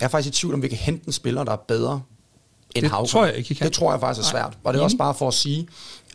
jeg 0.00 0.04
er 0.04 0.08
faktisk 0.08 0.36
i 0.36 0.40
tvivl, 0.40 0.54
om 0.54 0.62
vi 0.62 0.68
kan 0.68 0.78
hente 0.78 1.06
en 1.06 1.12
spiller, 1.12 1.44
der 1.44 1.52
er 1.52 1.56
bedre 1.56 2.02
end 2.74 2.82
det 2.82 2.90
Havkon. 2.90 3.08
tror 3.08 3.24
jeg 3.24 3.36
ikke, 3.36 3.54
kan. 3.54 3.66
Det 3.66 3.72
tror 3.72 3.92
jeg 3.92 4.00
faktisk 4.00 4.26
er 4.26 4.30
svært. 4.30 4.58
Og 4.64 4.74
det 4.74 4.80
er 4.80 4.84
også 4.84 4.96
bare 4.96 5.14
for 5.14 5.28
at 5.28 5.34
sige, 5.34 5.68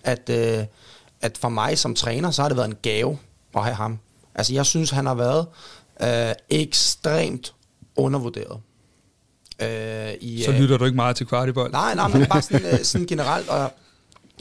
at, 0.03 0.29
øh, 0.29 0.65
at 1.21 1.37
for 1.37 1.49
mig 1.49 1.77
som 1.77 1.95
træner, 1.95 2.31
så 2.31 2.41
har 2.41 2.49
det 2.49 2.57
været 2.57 2.67
en 2.67 2.77
gave 2.81 3.17
at 3.55 3.63
have 3.63 3.75
ham. 3.75 3.99
Altså, 4.35 4.53
jeg 4.53 4.65
synes, 4.65 4.89
han 4.89 5.05
har 5.05 5.15
været 5.15 5.47
øh, 6.01 6.33
ekstremt 6.49 7.53
undervurderet. 7.95 8.59
Øh, 9.61 10.13
i, 10.21 10.43
så 10.43 10.51
lytter 10.51 10.77
du 10.77 10.85
ikke 10.85 10.95
meget 10.95 11.15
til 11.15 11.25
kvartibold? 11.25 11.71
Nej, 11.71 11.95
nej, 11.95 12.07
men 12.07 12.25
bare 12.25 12.41
sådan, 12.41 12.65
øh, 12.65 12.83
sådan 12.83 13.07
generelt. 13.07 13.49
Og 13.49 13.73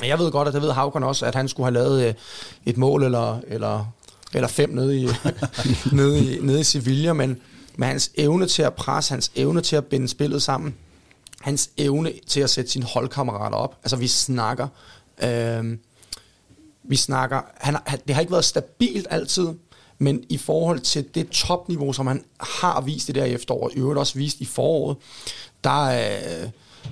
jeg 0.05 0.19
ved 0.19 0.31
godt, 0.31 0.49
at 0.49 0.55
det 0.55 0.63
ved 0.63 0.73
Havkon 0.73 1.03
også, 1.03 1.27
at 1.27 1.35
han 1.35 1.49
skulle 1.49 1.65
have 1.65 1.75
lavet 1.75 2.09
øh, 2.09 2.15
et 2.67 2.77
mål 2.77 3.03
eller, 3.03 3.41
eller, 3.47 3.85
eller 4.35 4.49
fem 4.49 4.71
nede 4.71 5.01
i, 5.01 5.09
nede, 5.93 6.37
i, 6.37 6.39
nede 6.41 6.61
i 6.61 6.65
Sevilla, 6.65 7.13
men 7.13 7.41
med 7.77 7.89
hans 7.89 8.11
evne 8.15 8.47
til 8.47 8.63
at 8.63 8.75
presse, 8.75 9.13
hans 9.13 9.33
evne 9.37 9.61
til 9.61 9.77
at 9.77 9.87
binde 9.87 10.09
spillet 10.09 10.43
sammen, 10.43 10.75
hans 11.41 11.71
evne 11.77 12.13
til 12.27 12.41
at 12.41 12.51
sætte 12.51 12.71
sine 12.71 12.85
holdkammerater 12.85 13.57
op. 13.57 13.77
Altså 13.83 13.97
vi 13.97 14.07
snakker, 14.07 14.69
øh, 15.23 15.77
vi 16.85 16.97
snakker, 16.97 17.41
han, 17.57 17.77
det 18.07 18.15
har 18.15 18.21
ikke 18.21 18.33
været 18.33 18.45
stabilt 18.45 19.07
altid, 19.11 19.49
Men 20.01 20.25
i 20.29 20.39
forhold 20.39 20.81
til 20.81 21.15
det 21.15 21.29
topniveau, 21.29 21.93
som 21.93 22.07
han 22.07 22.25
har 22.41 22.81
vist 22.81 23.09
i 23.09 23.13
det 23.13 23.23
her 23.23 23.35
efterår, 23.35 23.65
og 23.65 23.73
i 23.77 23.79
øvrigt 23.79 23.99
også 23.99 24.19
vist 24.19 24.41
i 24.41 24.45
foråret, 24.45 24.97
der 25.65 25.87
er, 25.89 26.49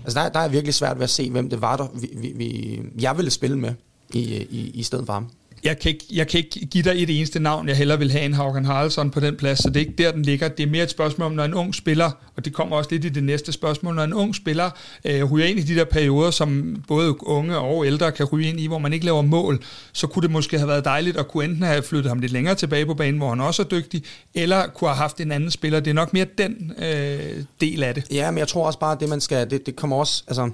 altså 0.07 0.21
der, 0.21 0.29
der 0.29 0.41
er 0.41 0.49
virkelig 0.49 0.75
svært 0.75 0.97
ved 0.97 1.05
at 1.05 1.11
se, 1.11 1.31
hvem 1.31 1.51
det 1.51 1.61
var, 1.61 1.77
der 1.77 1.89
vi, 1.95 2.11
vi, 2.17 2.33
vi, 2.37 2.81
jeg 3.01 3.17
ville 3.17 3.31
spille 3.31 3.59
med 3.59 3.75
i, 4.13 4.37
øh, 4.37 4.41
i, 4.41 4.71
i 4.75 4.83
stedet 4.83 5.07
for 5.07 5.13
ham 5.13 5.31
jeg 5.67 5.79
kan, 5.79 5.89
ikke, 5.89 6.05
jeg 6.13 6.29
kan 6.29 6.39
ikke 6.39 6.67
give 6.67 6.85
dig 6.85 7.03
et 7.03 7.19
eneste 7.19 7.39
navn, 7.39 7.69
jeg 7.69 7.77
heller 7.77 7.97
vil 7.97 8.11
have 8.11 8.25
en 8.25 8.35
Haugen 8.35 8.65
Haraldsson 8.65 9.11
på 9.11 9.21
den 9.21 9.37
plads, 9.37 9.59
så 9.59 9.69
det 9.69 9.77
er 9.77 9.81
ikke 9.81 10.03
der, 10.03 10.13
den 10.13 10.23
ligger. 10.23 10.49
Det 10.49 10.63
er 10.63 10.71
mere 10.71 10.83
et 10.83 10.91
spørgsmål 10.91 11.27
om, 11.27 11.33
når 11.33 11.45
en 11.45 11.55
ung 11.55 11.75
spiller, 11.75 12.11
og 12.37 12.45
det 12.45 12.53
kommer 12.53 12.77
også 12.77 12.91
lidt 12.91 13.05
i 13.05 13.09
det 13.09 13.25
næste 13.25 13.53
spørgsmål, 13.53 13.95
når 13.95 14.05
en 14.05 14.15
ung 14.15 14.35
spiller 14.35 14.71
øh, 15.05 15.33
ryger 15.33 15.47
ind 15.47 15.59
i 15.59 15.63
de 15.63 15.75
der 15.75 15.85
perioder, 15.85 16.31
som 16.31 16.77
både 16.89 17.27
unge 17.27 17.59
og 17.59 17.87
ældre 17.87 18.13
kan 18.13 18.27
ryge 18.27 18.49
ind 18.49 18.61
i, 18.61 18.67
hvor 18.67 18.79
man 18.79 18.93
ikke 18.93 19.05
laver 19.05 19.23
mål, 19.23 19.63
så 19.93 20.07
kunne 20.07 20.23
det 20.23 20.31
måske 20.31 20.59
have 20.59 20.69
været 20.69 20.85
dejligt 20.85 21.17
at 21.17 21.29
kunne 21.29 21.45
enten 21.45 21.63
have 21.63 21.83
flyttet 21.83 22.09
ham 22.09 22.19
lidt 22.19 22.33
længere 22.33 22.55
tilbage 22.55 22.87
på 22.87 22.95
banen, 22.95 23.19
hvor 23.19 23.29
han 23.29 23.41
også 23.41 23.63
er 23.63 23.67
dygtig, 23.67 24.03
eller 24.35 24.67
kunne 24.67 24.89
have 24.89 24.97
haft 24.97 25.21
en 25.21 25.33
anden 25.33 25.51
spiller. 25.51 25.81
Det 25.81 25.91
er 25.91 25.95
nok 25.95 26.13
mere 26.13 26.27
den 26.39 26.73
øh, 26.79 27.45
del 27.61 27.83
af 27.83 27.95
det. 27.95 28.05
Ja, 28.11 28.31
men 28.31 28.39
jeg 28.39 28.49
tror 28.49 28.67
også 28.67 28.79
bare, 28.79 28.93
at 28.93 29.01
det 29.01 29.09
man 29.09 29.21
skal, 29.21 29.51
det, 29.51 29.67
det 29.67 29.77
kommer 29.77 29.97
også, 29.97 30.25
altså, 30.27 30.51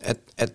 at, 0.00 0.16
at 0.38 0.52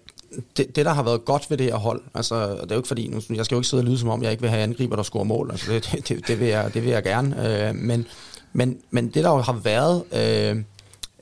det, 0.58 0.76
det, 0.76 0.86
der 0.86 0.94
har 0.94 1.04
været 1.04 1.26
godt 1.26 1.50
ved 1.50 1.58
det 1.58 1.66
her 1.66 1.76
hold, 1.76 2.02
altså, 2.14 2.52
det 2.52 2.62
er 2.62 2.66
jo 2.72 2.76
ikke 2.76 2.88
fordi, 2.88 3.08
nu, 3.08 3.22
jeg 3.36 3.46
skal 3.46 3.56
jo 3.56 3.60
ikke 3.60 3.68
sidde 3.68 3.82
og 3.82 3.86
lyde 3.86 3.98
som 3.98 4.10
om, 4.10 4.24
jeg 4.24 4.32
ikke 4.32 4.42
vil 4.42 4.50
have 4.50 4.64
angriber, 4.64 4.96
der 4.96 5.04
scorer 5.04 5.24
mål, 5.24 5.52
altså, 5.52 5.72
det, 5.72 6.08
det, 6.08 6.28
det, 6.28 6.40
vil, 6.40 6.48
jeg, 6.48 6.74
det 6.74 6.84
vil 6.84 6.92
jeg 6.92 7.04
gerne, 7.04 7.68
øh, 7.70 7.76
men, 7.76 8.08
men, 8.54 8.78
men 8.92 9.08
det, 9.08 9.24
der 9.24 9.30
jo 9.30 9.38
har 9.38 9.54
været 9.54 10.04
øh, 10.14 10.64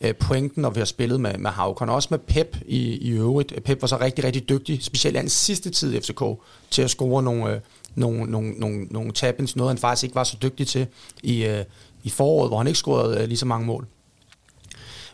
øh 0.02 0.16
pointen, 0.16 0.62
når 0.62 0.70
vi 0.70 0.80
har 0.80 0.86
spillet 0.86 1.22
med, 1.22 1.38
med 1.38 1.52
Havkon, 1.52 1.90
også 1.90 2.08
med 2.12 2.20
Pep 2.20 2.58
i, 2.66 2.98
i 2.98 3.12
øvrigt, 3.12 3.54
øh, 3.56 3.62
Pep 3.62 3.82
var 3.82 3.88
så 3.88 3.98
rigtig, 4.00 4.24
rigtig 4.24 4.50
dygtig, 4.50 4.84
specielt 4.84 5.16
i 5.16 5.18
hans 5.18 5.32
sidste 5.32 5.70
tid 5.70 5.94
i 5.94 6.00
FCK, 6.00 6.24
til 6.72 6.82
at 6.82 6.90
score 6.90 7.24
nogle, 7.24 7.54
øh, 7.54 7.60
nogle, 7.96 8.32
nogle, 8.32 8.52
nogle, 8.52 8.86
nogle 8.86 9.12
tabins, 9.12 9.56
noget 9.56 9.70
han 9.70 9.78
faktisk 9.78 10.04
ikke 10.04 10.16
var 10.16 10.24
så 10.24 10.38
dygtig 10.42 10.68
til 10.68 10.88
i, 11.24 11.46
øh, 11.46 11.66
i 12.04 12.10
foråret, 12.10 12.50
hvor 12.50 12.58
han 12.58 12.68
ikke 12.68 12.80
scorede 12.80 13.22
øh, 13.22 13.28
lige 13.28 13.38
så 13.38 13.46
mange 13.46 13.66
mål. 13.66 13.88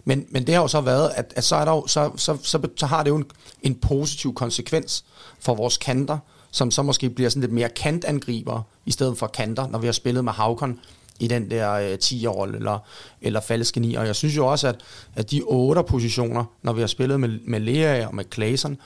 Men, 0.05 0.25
men 0.29 0.47
det 0.47 0.55
har 0.55 0.61
jo 0.61 0.67
så 0.67 0.81
været, 0.81 1.11
at, 1.15 1.33
at 1.35 1.43
så, 1.43 1.55
er 1.55 1.65
der 1.65 1.71
jo, 1.71 1.87
så, 1.87 2.11
så, 2.15 2.37
så, 2.43 2.67
så 2.77 2.85
har 2.85 3.03
det 3.03 3.09
jo 3.09 3.15
en, 3.15 3.25
en 3.61 3.75
positiv 3.75 4.33
konsekvens 4.33 5.05
for 5.39 5.55
vores 5.55 5.77
kanter, 5.77 6.17
som 6.51 6.71
så 6.71 6.81
måske 6.81 7.09
bliver 7.09 7.29
sådan 7.29 7.41
lidt 7.41 7.51
mere 7.51 7.69
kantangriber, 7.69 8.61
i 8.85 8.91
stedet 8.91 9.17
for 9.17 9.27
kanter, 9.27 9.67
når 9.67 9.79
vi 9.79 9.87
har 9.87 9.91
spillet 9.91 10.23
med 10.23 10.33
Havkon 10.33 10.79
i 11.19 11.27
den 11.27 11.51
der 11.51 11.73
øh, 11.73 11.97
10-rolle 12.03 12.57
eller, 12.57 12.79
eller 13.21 13.41
falske 13.41 13.79
9. 13.79 13.95
Og 13.95 14.07
jeg 14.07 14.15
synes 14.15 14.37
jo 14.37 14.47
også, 14.47 14.67
at, 14.67 14.75
at 15.15 15.31
de 15.31 15.41
otte 15.41 15.83
positioner, 15.83 16.45
når 16.63 16.73
vi 16.73 16.79
har 16.79 16.87
spillet 16.87 17.19
med, 17.19 17.39
med 17.45 17.59
Lea 17.59 18.07
og 18.07 18.15
med 18.15 18.25
Claesson, 18.33 18.77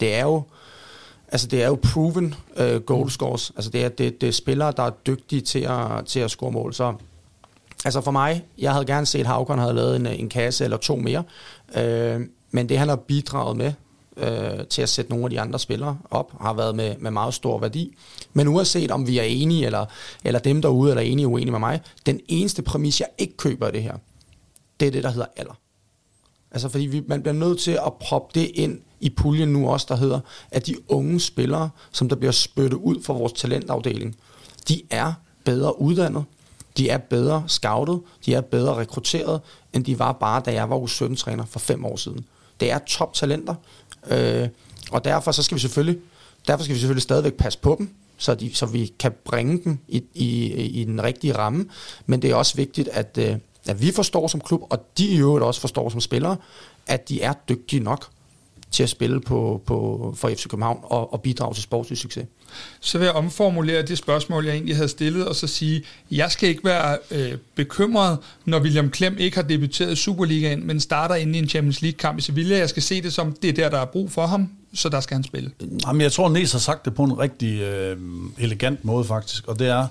det 0.00 0.14
er 0.14 0.22
jo, 0.22 0.42
altså 1.28 1.46
det 1.46 1.62
er 1.62 1.66
jo 1.66 1.78
proven 1.82 2.34
øh, 2.56 2.80
goalscores. 2.80 3.52
Altså 3.56 3.70
det 3.70 3.84
er, 3.84 3.88
det, 3.88 4.20
det 4.20 4.28
er 4.28 4.32
spillere, 4.32 4.72
der 4.76 4.82
er 4.82 4.90
dygtige 4.90 5.40
til 5.40 5.60
at, 5.60 6.06
til 6.06 6.20
at 6.20 6.30
score 6.30 6.52
mål. 6.52 6.74
Så 6.74 6.94
Altså 7.84 8.00
for 8.00 8.10
mig, 8.10 8.44
jeg 8.58 8.72
havde 8.72 8.86
gerne 8.86 9.06
set, 9.06 9.20
at 9.20 9.26
Havkon 9.26 9.58
havde 9.58 9.74
lavet 9.74 9.96
en, 9.96 10.06
øh, 10.06 10.20
en 10.20 10.28
kasse 10.28 10.64
eller 10.64 10.76
to 10.76 10.96
mere. 10.96 11.24
Øh, 11.76 12.20
men 12.50 12.68
det, 12.68 12.78
han 12.78 12.88
har 12.88 12.96
bidraget 12.96 13.56
med 13.56 13.72
øh, 14.16 14.66
til 14.66 14.82
at 14.82 14.88
sætte 14.88 15.10
nogle 15.10 15.24
af 15.24 15.30
de 15.30 15.40
andre 15.40 15.58
spillere 15.58 15.98
op, 16.10 16.32
har 16.40 16.52
været 16.52 16.76
med, 16.76 16.96
med 16.98 17.10
meget 17.10 17.34
stor 17.34 17.58
værdi. 17.58 17.96
Men 18.32 18.48
uanset 18.48 18.90
om 18.90 19.06
vi 19.06 19.18
er 19.18 19.22
enige, 19.22 19.66
eller, 19.66 19.86
eller 20.24 20.40
dem 20.40 20.62
derude 20.62 20.90
eller 20.90 21.02
enige 21.02 21.26
og 21.26 21.32
uenige 21.32 21.50
med 21.50 21.60
mig, 21.60 21.80
den 22.06 22.20
eneste 22.28 22.62
præmis, 22.62 23.00
jeg 23.00 23.08
ikke 23.18 23.36
køber 23.36 23.66
af 23.66 23.72
det 23.72 23.82
her, 23.82 23.96
det 24.80 24.88
er 24.88 24.92
det, 24.92 25.02
der 25.04 25.10
hedder 25.10 25.26
alder. 25.36 25.58
Altså 26.50 26.68
fordi 26.68 26.86
vi, 26.86 27.02
man 27.06 27.22
bliver 27.22 27.34
nødt 27.34 27.60
til 27.60 27.78
at 27.86 27.92
proppe 28.00 28.40
det 28.40 28.50
ind 28.54 28.80
i 29.00 29.10
puljen 29.10 29.48
nu 29.48 29.68
også, 29.68 29.86
der 29.88 29.96
hedder, 29.96 30.20
at 30.50 30.66
de 30.66 30.76
unge 30.88 31.20
spillere, 31.20 31.70
som 31.92 32.08
der 32.08 32.16
bliver 32.16 32.32
spyttet 32.32 32.78
ud 32.78 33.02
fra 33.02 33.12
vores 33.12 33.32
talentafdeling, 33.32 34.16
de 34.68 34.82
er 34.90 35.12
bedre 35.44 35.80
uddannet, 35.80 36.24
de 36.78 36.88
er 36.88 36.98
bedre 36.98 37.44
scoutet, 37.46 38.00
de 38.26 38.34
er 38.34 38.40
bedre 38.40 38.74
rekrutteret, 38.74 39.40
end 39.72 39.84
de 39.84 39.98
var 39.98 40.12
bare, 40.12 40.42
da 40.44 40.52
jeg 40.52 40.70
var 40.70 40.78
U17-træner 40.78 41.44
for 41.44 41.58
fem 41.58 41.84
år 41.84 41.96
siden. 41.96 42.26
Det 42.60 42.70
er 42.70 42.78
top-talenter, 42.78 43.54
øh, 44.10 44.48
og 44.90 45.04
derfor 45.04 45.32
så 45.32 45.42
skal 45.42 45.54
vi 45.54 45.60
selvfølgelig, 45.60 45.98
derfor 46.46 46.64
skal 46.64 46.74
vi 46.74 46.80
selvfølgelig 46.80 47.02
stadigvæk 47.02 47.34
passe 47.34 47.58
på 47.58 47.76
dem, 47.78 47.94
så, 48.18 48.34
de, 48.34 48.54
så 48.54 48.66
vi 48.66 48.92
kan 48.98 49.12
bringe 49.24 49.60
dem 49.64 49.78
i, 49.88 50.04
i, 50.14 50.46
i 50.62 50.84
den 50.84 51.02
rigtige 51.02 51.36
ramme. 51.36 51.66
Men 52.06 52.22
det 52.22 52.30
er 52.30 52.34
også 52.34 52.56
vigtigt, 52.56 52.88
at, 52.88 53.18
øh, 53.20 53.36
at 53.66 53.80
vi 53.80 53.92
forstår 53.92 54.26
som 54.26 54.40
klub, 54.40 54.62
og 54.70 54.84
de 54.98 55.06
i 55.06 55.18
øvrigt 55.18 55.44
også 55.44 55.60
forstår 55.60 55.88
som 55.88 56.00
spillere, 56.00 56.36
at 56.86 57.08
de 57.08 57.22
er 57.22 57.32
dygtige 57.48 57.80
nok 57.80 58.06
til 58.70 58.82
at 58.82 58.88
spille 58.88 59.20
på, 59.20 59.62
på, 59.66 60.14
for 60.16 60.28
FC 60.28 60.48
København 60.48 60.78
og, 60.82 61.12
og 61.12 61.22
bidrage 61.22 61.54
til 61.54 61.62
sportslig 61.62 61.98
succes. 61.98 62.26
Så 62.80 62.98
vil 62.98 63.04
jeg 63.04 63.14
omformulere 63.14 63.82
det 63.82 63.98
spørgsmål, 63.98 64.44
jeg 64.44 64.54
egentlig 64.54 64.76
havde 64.76 64.88
stillet, 64.88 65.28
og 65.28 65.36
så 65.36 65.46
sige, 65.46 65.82
jeg 66.10 66.30
skal 66.30 66.48
ikke 66.48 66.64
være 66.64 66.98
øh, 67.10 67.32
bekymret, 67.54 68.18
når 68.44 68.60
William 68.60 68.90
Klem 68.90 69.16
ikke 69.18 69.36
har 69.36 69.42
debuteret 69.42 69.92
i 69.92 69.96
Superligaen, 69.96 70.66
men 70.66 70.80
starter 70.80 71.14
inde 71.14 71.38
i 71.38 71.42
en 71.42 71.48
Champions 71.48 71.82
League-kamp 71.82 72.18
i 72.18 72.20
Sevilla. 72.20 72.56
Jeg 72.58 72.68
skal 72.68 72.82
se 72.82 73.02
det 73.02 73.12
som, 73.12 73.32
det 73.42 73.48
er 73.48 73.52
der, 73.52 73.70
der 73.70 73.78
er 73.78 73.84
brug 73.84 74.12
for 74.12 74.26
ham, 74.26 74.50
så 74.74 74.88
der 74.88 75.00
skal 75.00 75.14
han 75.14 75.24
spille. 75.24 75.50
Jamen, 75.86 76.00
jeg 76.00 76.12
tror, 76.12 76.28
Næs 76.28 76.52
har 76.52 76.58
sagt 76.58 76.84
det 76.84 76.94
på 76.94 77.04
en 77.04 77.18
rigtig 77.18 77.60
øh, 77.60 77.96
elegant 78.38 78.84
måde 78.84 79.04
faktisk, 79.04 79.48
og 79.48 79.58
det 79.58 79.68
er, 79.68 79.86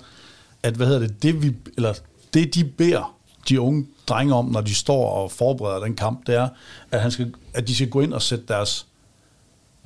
at 0.63 0.73
hvad 0.73 0.87
hedder 0.87 1.01
det, 1.01 1.23
det, 1.23 1.43
vi, 1.43 1.53
eller 1.77 1.93
det 2.33 2.55
de 2.55 2.63
beder 2.63 3.16
de 3.49 3.61
unge 3.61 3.87
drenge 4.07 4.33
om, 4.33 4.45
når 4.45 4.61
de 4.61 4.75
står 4.75 5.09
og 5.09 5.31
forbereder 5.31 5.79
den 5.79 5.95
kamp, 5.95 6.27
det 6.27 6.35
er, 6.35 6.49
at, 6.91 7.01
han 7.01 7.11
skal, 7.11 7.33
at 7.53 7.67
de 7.67 7.75
skal 7.75 7.89
gå 7.89 8.01
ind 8.01 8.13
og 8.13 8.21
sætte 8.21 8.45
deres 8.47 8.85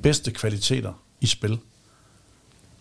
bedste 0.04 0.32
kvaliteter 0.32 0.94
i 1.22 1.26
spil. 1.26 1.60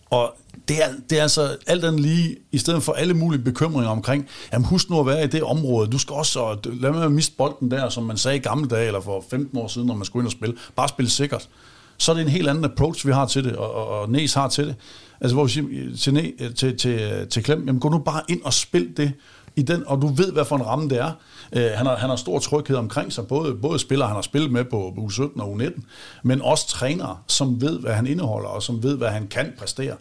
Og 0.09 0.35
det 0.67 0.83
er, 0.83 0.87
det 1.09 1.17
er 1.17 1.21
altså 1.21 1.57
alt 1.67 1.85
andet 1.85 2.01
lige, 2.01 2.37
i 2.51 2.57
stedet 2.57 2.83
for 2.83 2.93
alle 2.93 3.13
mulige 3.13 3.41
bekymringer 3.41 3.89
omkring, 3.89 4.27
jamen 4.53 4.65
husk 4.65 4.89
nu 4.89 4.99
at 4.99 5.05
være 5.05 5.23
i 5.23 5.27
det 5.27 5.43
område, 5.43 5.89
du 5.89 5.97
skal 5.97 6.13
også, 6.13 6.57
lad 6.63 6.91
mig 6.91 7.11
miste 7.11 7.35
bolden 7.37 7.71
der, 7.71 7.89
som 7.89 8.03
man 8.03 8.17
sagde 8.17 8.37
i 8.37 8.39
gamle 8.39 8.69
dage, 8.69 8.87
eller 8.87 9.01
for 9.01 9.25
15 9.29 9.57
år 9.57 9.67
siden, 9.67 9.87
når 9.87 9.95
man 9.95 10.05
skulle 10.05 10.21
ind 10.21 10.27
og 10.27 10.31
spille, 10.31 10.55
bare 10.75 10.89
spille 10.89 11.09
sikkert. 11.09 11.49
Så 11.97 12.11
er 12.11 12.15
det 12.15 12.21
en 12.21 12.29
helt 12.29 12.49
anden 12.49 12.65
approach, 12.65 13.07
vi 13.07 13.11
har 13.11 13.25
til 13.25 13.43
det, 13.43 13.55
og, 13.55 13.73
og, 13.73 13.87
og 13.87 14.09
Næs 14.09 14.33
har 14.33 14.47
til 14.47 14.67
det. 14.67 14.75
Altså 15.21 15.35
hvor 15.35 15.43
vi 15.43 15.49
siger 15.49 15.95
til, 15.97 16.33
til, 16.55 16.77
til, 16.77 17.27
til 17.27 17.43
Klem, 17.43 17.65
jamen 17.65 17.79
gå 17.79 17.89
nu 17.89 17.97
bare 17.97 18.21
ind 18.29 18.41
og 18.43 18.53
spil 18.53 18.97
det, 18.97 19.13
i 19.55 19.61
den, 19.61 19.83
og 19.87 20.01
du 20.01 20.07
ved, 20.07 20.31
hvad 20.31 20.45
for 20.45 20.55
en 20.55 20.65
ramme 20.65 20.89
det 20.89 20.97
er. 20.97 21.11
Øh, 21.53 21.71
han, 21.75 21.85
har, 21.85 21.95
han 21.95 22.09
har 22.09 22.15
stor 22.15 22.39
tryghed 22.39 22.75
omkring 22.75 23.13
sig, 23.13 23.27
både, 23.27 23.55
både 23.55 23.79
spillere, 23.79 24.07
han 24.07 24.15
har 24.15 24.21
spillet 24.21 24.51
med 24.51 24.65
på 24.65 24.93
U17 24.97 25.41
og 25.41 25.55
U19, 25.55 25.81
men 26.23 26.41
også 26.41 26.67
trænere, 26.67 27.17
som 27.27 27.61
ved, 27.61 27.79
hvad 27.79 27.93
han 27.93 28.07
indeholder, 28.07 28.49
og 28.49 28.63
som 28.63 28.83
ved, 28.83 28.97
hvad 28.97 29.09
han 29.09 29.27
kan 29.27 29.53
præstere. 29.57 29.95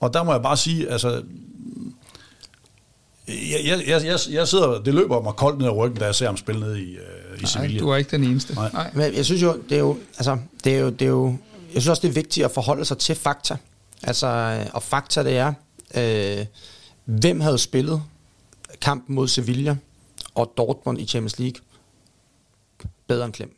Og 0.00 0.14
der 0.14 0.22
må 0.22 0.32
jeg 0.32 0.42
bare 0.42 0.56
sige, 0.56 0.90
altså, 0.90 1.22
jeg, 3.28 3.82
jeg, 3.86 4.04
jeg, 4.04 4.18
jeg 4.30 4.48
sidder, 4.48 4.82
det 4.82 4.94
løber 4.94 5.22
mig 5.22 5.34
koldt 5.34 5.58
ned 5.58 5.66
ad 5.66 5.76
ryggen, 5.76 5.98
da 5.98 6.04
jeg 6.04 6.14
ser 6.14 6.26
ham 6.26 6.36
spille 6.36 6.60
ned 6.60 6.76
i, 6.76 6.96
uh, 6.96 7.42
i 7.42 7.46
Sevilla. 7.46 7.74
Nej, 7.74 7.80
du 7.80 7.88
er 7.88 7.96
ikke 7.96 8.10
den 8.10 8.24
eneste. 8.24 8.54
Nej. 8.54 8.70
Nej. 8.72 8.90
Men 8.94 9.14
jeg 9.14 9.24
synes 9.24 9.42
jo, 9.42 9.56
det 9.68 9.76
er 9.76 9.80
jo, 9.80 9.98
altså, 10.18 10.38
det 10.64 10.74
er 10.74 10.78
jo, 10.78 10.90
det 10.90 11.02
er 11.02 11.06
jo, 11.10 11.36
jeg 11.74 11.82
synes 11.82 11.88
også, 11.88 12.02
det 12.02 12.08
er 12.08 12.12
vigtigt 12.12 12.44
at 12.44 12.50
forholde 12.50 12.84
sig 12.84 12.98
til 12.98 13.14
fakta. 13.14 13.56
Altså, 14.02 14.58
og 14.72 14.82
fakta 14.82 15.22
det 15.22 15.36
er, 15.36 15.52
øh, 15.94 16.46
hvem 17.04 17.40
havde 17.40 17.58
spillet 17.58 18.02
kampen 18.80 19.14
mod 19.14 19.28
Sevilla 19.28 19.76
og 20.34 20.52
Dortmund 20.56 21.00
i 21.00 21.06
Champions 21.06 21.38
League 21.38 21.60
bedre 23.06 23.24
end 23.24 23.32
Klem. 23.32 23.56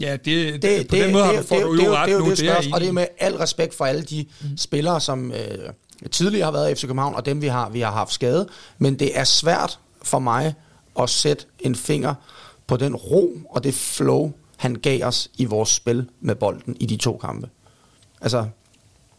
Ja, 0.00 0.12
det, 0.12 0.24
det, 0.24 0.62
det, 0.62 0.88
på 0.88 0.96
det, 0.96 1.04
den 1.04 1.12
måde 1.12 1.24
det, 1.24 1.44
får 1.44 1.56
det, 1.56 1.64
du 1.64 1.72
jo 1.72 1.80
det, 1.80 1.90
ret 1.90 2.08
det, 2.08 2.18
nu. 2.18 2.30
Det, 2.30 2.38
det, 2.38 2.64
det 2.64 2.74
og 2.74 2.80
det 2.80 2.88
er 2.88 2.92
med 2.92 3.06
al 3.18 3.36
respekt 3.36 3.74
for 3.74 3.84
alle 3.84 4.02
de 4.02 4.26
mm. 4.40 4.56
spillere, 4.56 5.00
som 5.00 5.32
øh, 5.32 5.70
tidligere 6.10 6.44
har 6.44 6.52
været 6.52 6.70
i 6.70 6.74
FC 6.74 6.80
København, 6.80 7.14
og 7.14 7.26
dem 7.26 7.42
vi 7.42 7.46
har, 7.46 7.68
vi 7.68 7.80
har 7.80 7.90
haft 7.90 8.12
skade. 8.12 8.48
Men 8.78 8.98
det 8.98 9.18
er 9.18 9.24
svært 9.24 9.78
for 10.02 10.18
mig 10.18 10.54
at 11.00 11.10
sætte 11.10 11.44
en 11.60 11.74
finger 11.74 12.14
på 12.66 12.76
den 12.76 12.96
ro 12.96 13.38
og 13.50 13.64
det 13.64 13.74
flow, 13.74 14.32
han 14.56 14.74
gav 14.74 15.06
os 15.06 15.30
i 15.34 15.44
vores 15.44 15.68
spil 15.68 16.08
med 16.20 16.34
bolden 16.34 16.76
i 16.80 16.86
de 16.86 16.96
to 16.96 17.16
kampe. 17.16 17.48
Altså, 18.20 18.46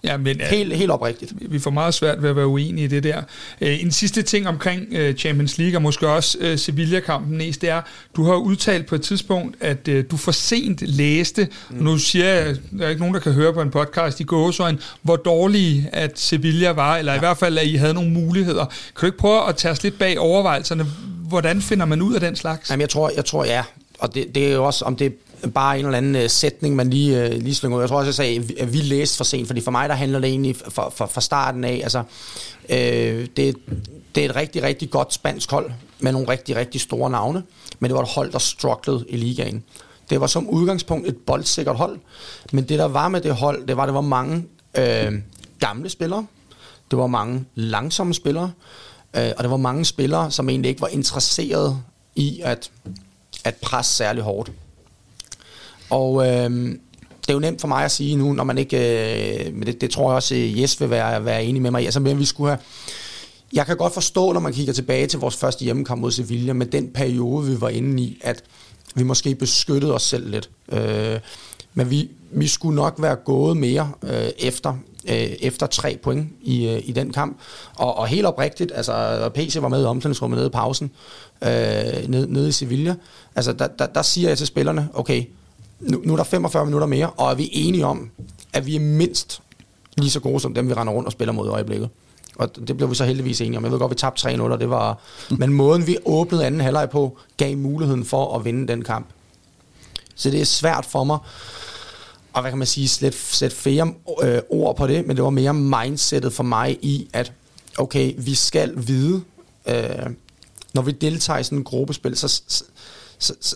Ja, 0.03 0.17
men, 0.17 0.41
helt, 0.41 0.75
helt 0.75 0.91
oprigtigt. 0.91 1.33
Vi 1.41 1.59
får 1.59 1.71
meget 1.71 1.93
svært 1.93 2.21
ved 2.21 2.29
at 2.29 2.35
være 2.35 2.47
uenige 2.47 2.85
i 2.85 2.87
det 2.87 3.03
der. 3.03 3.21
Øh, 3.61 3.81
en 3.81 3.91
sidste 3.91 4.21
ting 4.21 4.47
omkring 4.47 4.87
øh, 4.91 5.15
Champions 5.15 5.57
League, 5.57 5.77
og 5.77 5.81
måske 5.81 6.07
også 6.07 6.37
øh, 6.41 6.57
Sevilla-kampen 6.57 7.37
næst, 7.37 7.61
det 7.61 7.69
er, 7.69 7.81
du 8.15 8.23
har 8.23 8.35
udtalt 8.35 8.85
på 8.85 8.95
et 8.95 9.01
tidspunkt, 9.01 9.55
at 9.59 9.87
du 10.11 10.17
for 10.17 10.31
sent 10.31 10.81
læste, 10.81 11.47
mm. 11.69 11.83
nu 11.83 11.97
siger 11.97 12.25
jeg, 12.25 12.55
der 12.79 12.85
er 12.85 12.89
ikke 12.89 12.99
nogen, 12.99 13.15
der 13.15 13.21
kan 13.21 13.31
høre 13.31 13.53
på 13.53 13.61
en 13.61 13.71
podcast 13.71 14.19
i 14.19 14.23
gåsøjne, 14.23 14.77
hvor 15.01 15.15
dårlige 15.15 15.89
at 15.91 16.19
Sevilla 16.19 16.69
var, 16.69 16.97
eller 16.97 17.11
ja. 17.11 17.17
i 17.17 17.19
hvert 17.19 17.37
fald, 17.37 17.57
at 17.57 17.67
I 17.67 17.75
havde 17.75 17.93
nogle 17.93 18.11
muligheder. 18.11 18.65
Kan 18.65 19.01
du 19.01 19.05
ikke 19.05 19.17
prøve 19.17 19.49
at 19.49 19.55
tage 19.55 19.71
os 19.71 19.83
lidt 19.83 19.99
bag 19.99 20.19
overvejelserne? 20.19 20.85
Hvordan 21.27 21.61
finder 21.61 21.85
man 21.85 22.01
ud 22.01 22.13
af 22.13 22.21
den 22.21 22.35
slags? 22.35 22.69
Jamen, 22.69 22.81
jeg 22.81 22.89
tror, 22.89 23.11
jeg 23.15 23.25
tror 23.25 23.45
ja. 23.45 23.63
Og 23.99 24.15
det, 24.15 24.35
det 24.35 24.47
er 24.47 24.53
jo 24.53 24.65
også, 24.65 24.85
om 24.85 24.95
det 24.95 25.15
bare 25.51 25.79
en 25.79 25.85
eller 25.85 25.97
anden 25.97 26.15
øh, 26.15 26.29
sætning, 26.29 26.75
man 26.75 26.89
lige, 26.89 27.25
øh, 27.25 27.31
lige 27.31 27.55
slynger 27.55 27.77
ud. 27.77 27.81
Jeg 27.81 27.89
tror 27.89 27.97
også, 27.97 28.07
jeg 28.07 28.13
sagde, 28.15 28.53
at 28.59 28.73
vi 28.73 28.77
læste 28.77 29.17
for 29.17 29.23
sent, 29.23 29.47
fordi 29.47 29.61
for 29.61 29.71
mig, 29.71 29.89
der 29.89 29.95
handler 29.95 30.19
det 30.19 30.29
egentlig 30.29 30.55
fra, 30.55 30.89
fra, 30.89 31.05
for 31.05 31.21
starten 31.21 31.63
af. 31.63 31.79
Altså, 31.83 32.03
øh, 32.69 33.27
det, 33.37 33.55
det 34.15 34.25
er 34.25 34.29
et 34.29 34.35
rigtig, 34.35 34.63
rigtig 34.63 34.89
godt 34.89 35.13
spansk 35.13 35.51
hold, 35.51 35.71
med 35.99 36.11
nogle 36.11 36.27
rigtig, 36.27 36.55
rigtig 36.55 36.81
store 36.81 37.09
navne, 37.09 37.43
men 37.79 37.89
det 37.89 37.95
var 37.95 38.01
et 38.01 38.09
hold, 38.09 38.31
der 38.31 38.39
strugglede 38.39 39.05
i 39.09 39.17
ligaen. 39.17 39.63
Det 40.09 40.21
var 40.21 40.27
som 40.27 40.49
udgangspunkt 40.49 41.07
et 41.07 41.17
boldsikkert 41.17 41.75
hold, 41.75 41.99
men 42.51 42.63
det 42.69 42.79
der 42.79 42.85
var 42.85 43.07
med 43.07 43.21
det 43.21 43.35
hold, 43.35 43.67
det 43.67 43.77
var, 43.77 43.85
det 43.85 43.95
var 43.95 44.01
mange 44.01 44.45
øh, 44.77 45.13
gamle 45.59 45.89
spillere, 45.89 46.25
det 46.91 46.99
var 46.99 47.07
mange 47.07 47.45
langsomme 47.55 48.13
spillere, 48.13 48.51
øh, 49.13 49.31
og 49.37 49.43
det 49.43 49.51
var 49.51 49.57
mange 49.57 49.85
spillere, 49.85 50.31
som 50.31 50.49
egentlig 50.49 50.69
ikke 50.69 50.81
var 50.81 50.87
interesseret 50.87 51.77
i 52.15 52.41
at, 52.43 52.71
at 53.43 53.55
presse 53.55 53.93
særlig 53.93 54.23
hårdt. 54.23 54.51
Og 55.93 56.27
øh, 56.27 56.49
det 57.21 57.29
er 57.29 57.33
jo 57.33 57.39
nemt 57.39 57.61
for 57.61 57.67
mig 57.67 57.85
at 57.85 57.91
sige 57.91 58.15
nu, 58.15 58.33
når 58.33 58.43
man 58.43 58.57
ikke, 58.57 58.77
øh, 59.47 59.53
men 59.53 59.67
det, 59.67 59.81
det 59.81 59.89
tror 59.89 60.09
jeg 60.09 60.15
også, 60.15 60.35
øh, 60.35 60.61
Jes 60.61 60.81
vil 60.81 60.89
være, 60.89 61.25
være 61.25 61.43
enig 61.43 61.61
med 61.61 61.71
mig 61.71 61.81
i, 61.81 61.85
altså 61.85 61.99
men 61.99 62.19
vi 62.19 62.25
skulle 62.25 62.49
have, 62.49 62.59
jeg 63.53 63.65
kan 63.65 63.77
godt 63.77 63.93
forstå, 63.93 64.31
når 64.31 64.39
man 64.39 64.53
kigger 64.53 64.73
tilbage 64.73 65.07
til 65.07 65.19
vores 65.19 65.35
første 65.35 65.63
hjemmekamp 65.63 66.01
mod 66.01 66.11
Sevilla, 66.11 66.53
med 66.53 66.65
den 66.65 66.87
periode, 66.93 67.47
vi 67.47 67.61
var 67.61 67.69
inde 67.69 68.03
i, 68.03 68.19
at 68.21 68.43
vi 68.95 69.03
måske 69.03 69.35
beskyttede 69.35 69.93
os 69.93 70.01
selv 70.03 70.29
lidt. 70.29 70.49
Øh, 70.71 71.19
men 71.73 71.89
vi, 71.89 72.09
vi 72.31 72.47
skulle 72.47 72.75
nok 72.75 72.95
være 72.99 73.15
gået 73.15 73.57
mere 73.57 73.91
øh, 74.03 74.29
efter, 74.39 74.77
øh, 75.07 75.15
efter 75.15 75.65
tre 75.67 75.99
point 76.03 76.27
i, 76.41 76.67
øh, 76.67 76.81
i 76.85 76.91
den 76.91 77.13
kamp. 77.13 77.39
Og, 77.75 77.97
og 77.97 78.07
helt 78.07 78.25
oprigtigt, 78.25 78.71
altså 78.75 79.29
PC 79.35 79.57
var 79.61 79.67
med 79.67 79.81
i 79.81 79.85
omklædningsrummet 79.85 80.37
nede 80.37 80.47
i 80.47 80.51
pausen, 80.51 80.91
øh, 81.41 81.49
nede, 82.07 82.33
nede 82.33 82.49
i 82.49 82.51
Sevilla. 82.51 82.95
Altså 83.35 83.53
der, 83.53 83.67
der, 83.67 83.85
der 83.85 84.01
siger 84.01 84.27
jeg 84.29 84.37
til 84.37 84.47
spillerne, 84.47 84.89
okay, 84.93 85.23
nu, 85.83 86.01
nu 86.03 86.13
er 86.13 86.17
der 86.17 86.23
45 86.23 86.65
minutter 86.65 86.87
mere, 86.87 87.09
og 87.09 87.31
er 87.31 87.35
vi 87.35 87.49
enige 87.51 87.85
om, 87.85 88.09
at 88.53 88.65
vi 88.65 88.75
er 88.75 88.79
mindst 88.79 89.41
lige 89.97 90.11
så 90.11 90.19
gode 90.19 90.39
som 90.39 90.53
dem, 90.53 90.69
vi 90.69 90.73
render 90.73 90.93
rundt 90.93 91.05
og 91.05 91.11
spiller 91.11 91.31
mod 91.31 91.47
i 91.47 91.49
øjeblikket. 91.49 91.89
Og 92.35 92.67
det 92.67 92.77
blev 92.77 92.89
vi 92.89 92.95
så 92.95 93.05
heldigvis 93.05 93.41
enige 93.41 93.57
om. 93.57 93.63
Jeg 93.63 93.71
ved 93.71 93.79
godt, 93.79 93.91
vi 93.91 93.95
tabte 93.95 94.29
3-0, 94.29 94.41
og 94.41 94.59
det 94.59 94.69
var... 94.69 94.99
Men 95.39 95.53
måden, 95.53 95.87
vi 95.87 95.97
åbnede 96.05 96.45
anden 96.45 96.61
halvleg 96.61 96.89
på, 96.89 97.17
gav 97.37 97.57
muligheden 97.57 98.05
for 98.05 98.35
at 98.35 98.45
vinde 98.45 98.67
den 98.67 98.83
kamp. 98.83 99.07
Så 100.15 100.29
det 100.29 100.41
er 100.41 100.45
svært 100.45 100.85
for 100.85 101.03
mig 101.03 101.17
og 102.33 102.41
hvad 102.41 102.51
kan 102.51 102.57
man 102.57 102.67
sige, 102.67 102.87
slet, 102.87 103.15
sætte 103.15 103.55
flere 103.55 103.93
øh, 104.23 104.41
ord 104.49 104.75
på 104.75 104.87
det, 104.87 105.07
men 105.07 105.15
det 105.15 105.23
var 105.23 105.29
mere 105.29 105.53
mindsetet 105.53 106.33
for 106.33 106.43
mig 106.43 106.77
i, 106.81 107.09
at 107.13 107.31
okay, 107.77 108.13
vi 108.17 108.35
skal 108.35 108.73
vide, 108.87 109.21
øh, 109.67 110.05
når 110.73 110.81
vi 110.81 110.91
deltager 110.91 111.39
i 111.39 111.43
sådan 111.43 111.57
en 111.57 111.63
gruppespil, 111.63 112.17
så, 112.17 112.27
så, 112.47 112.63
så 113.41 113.55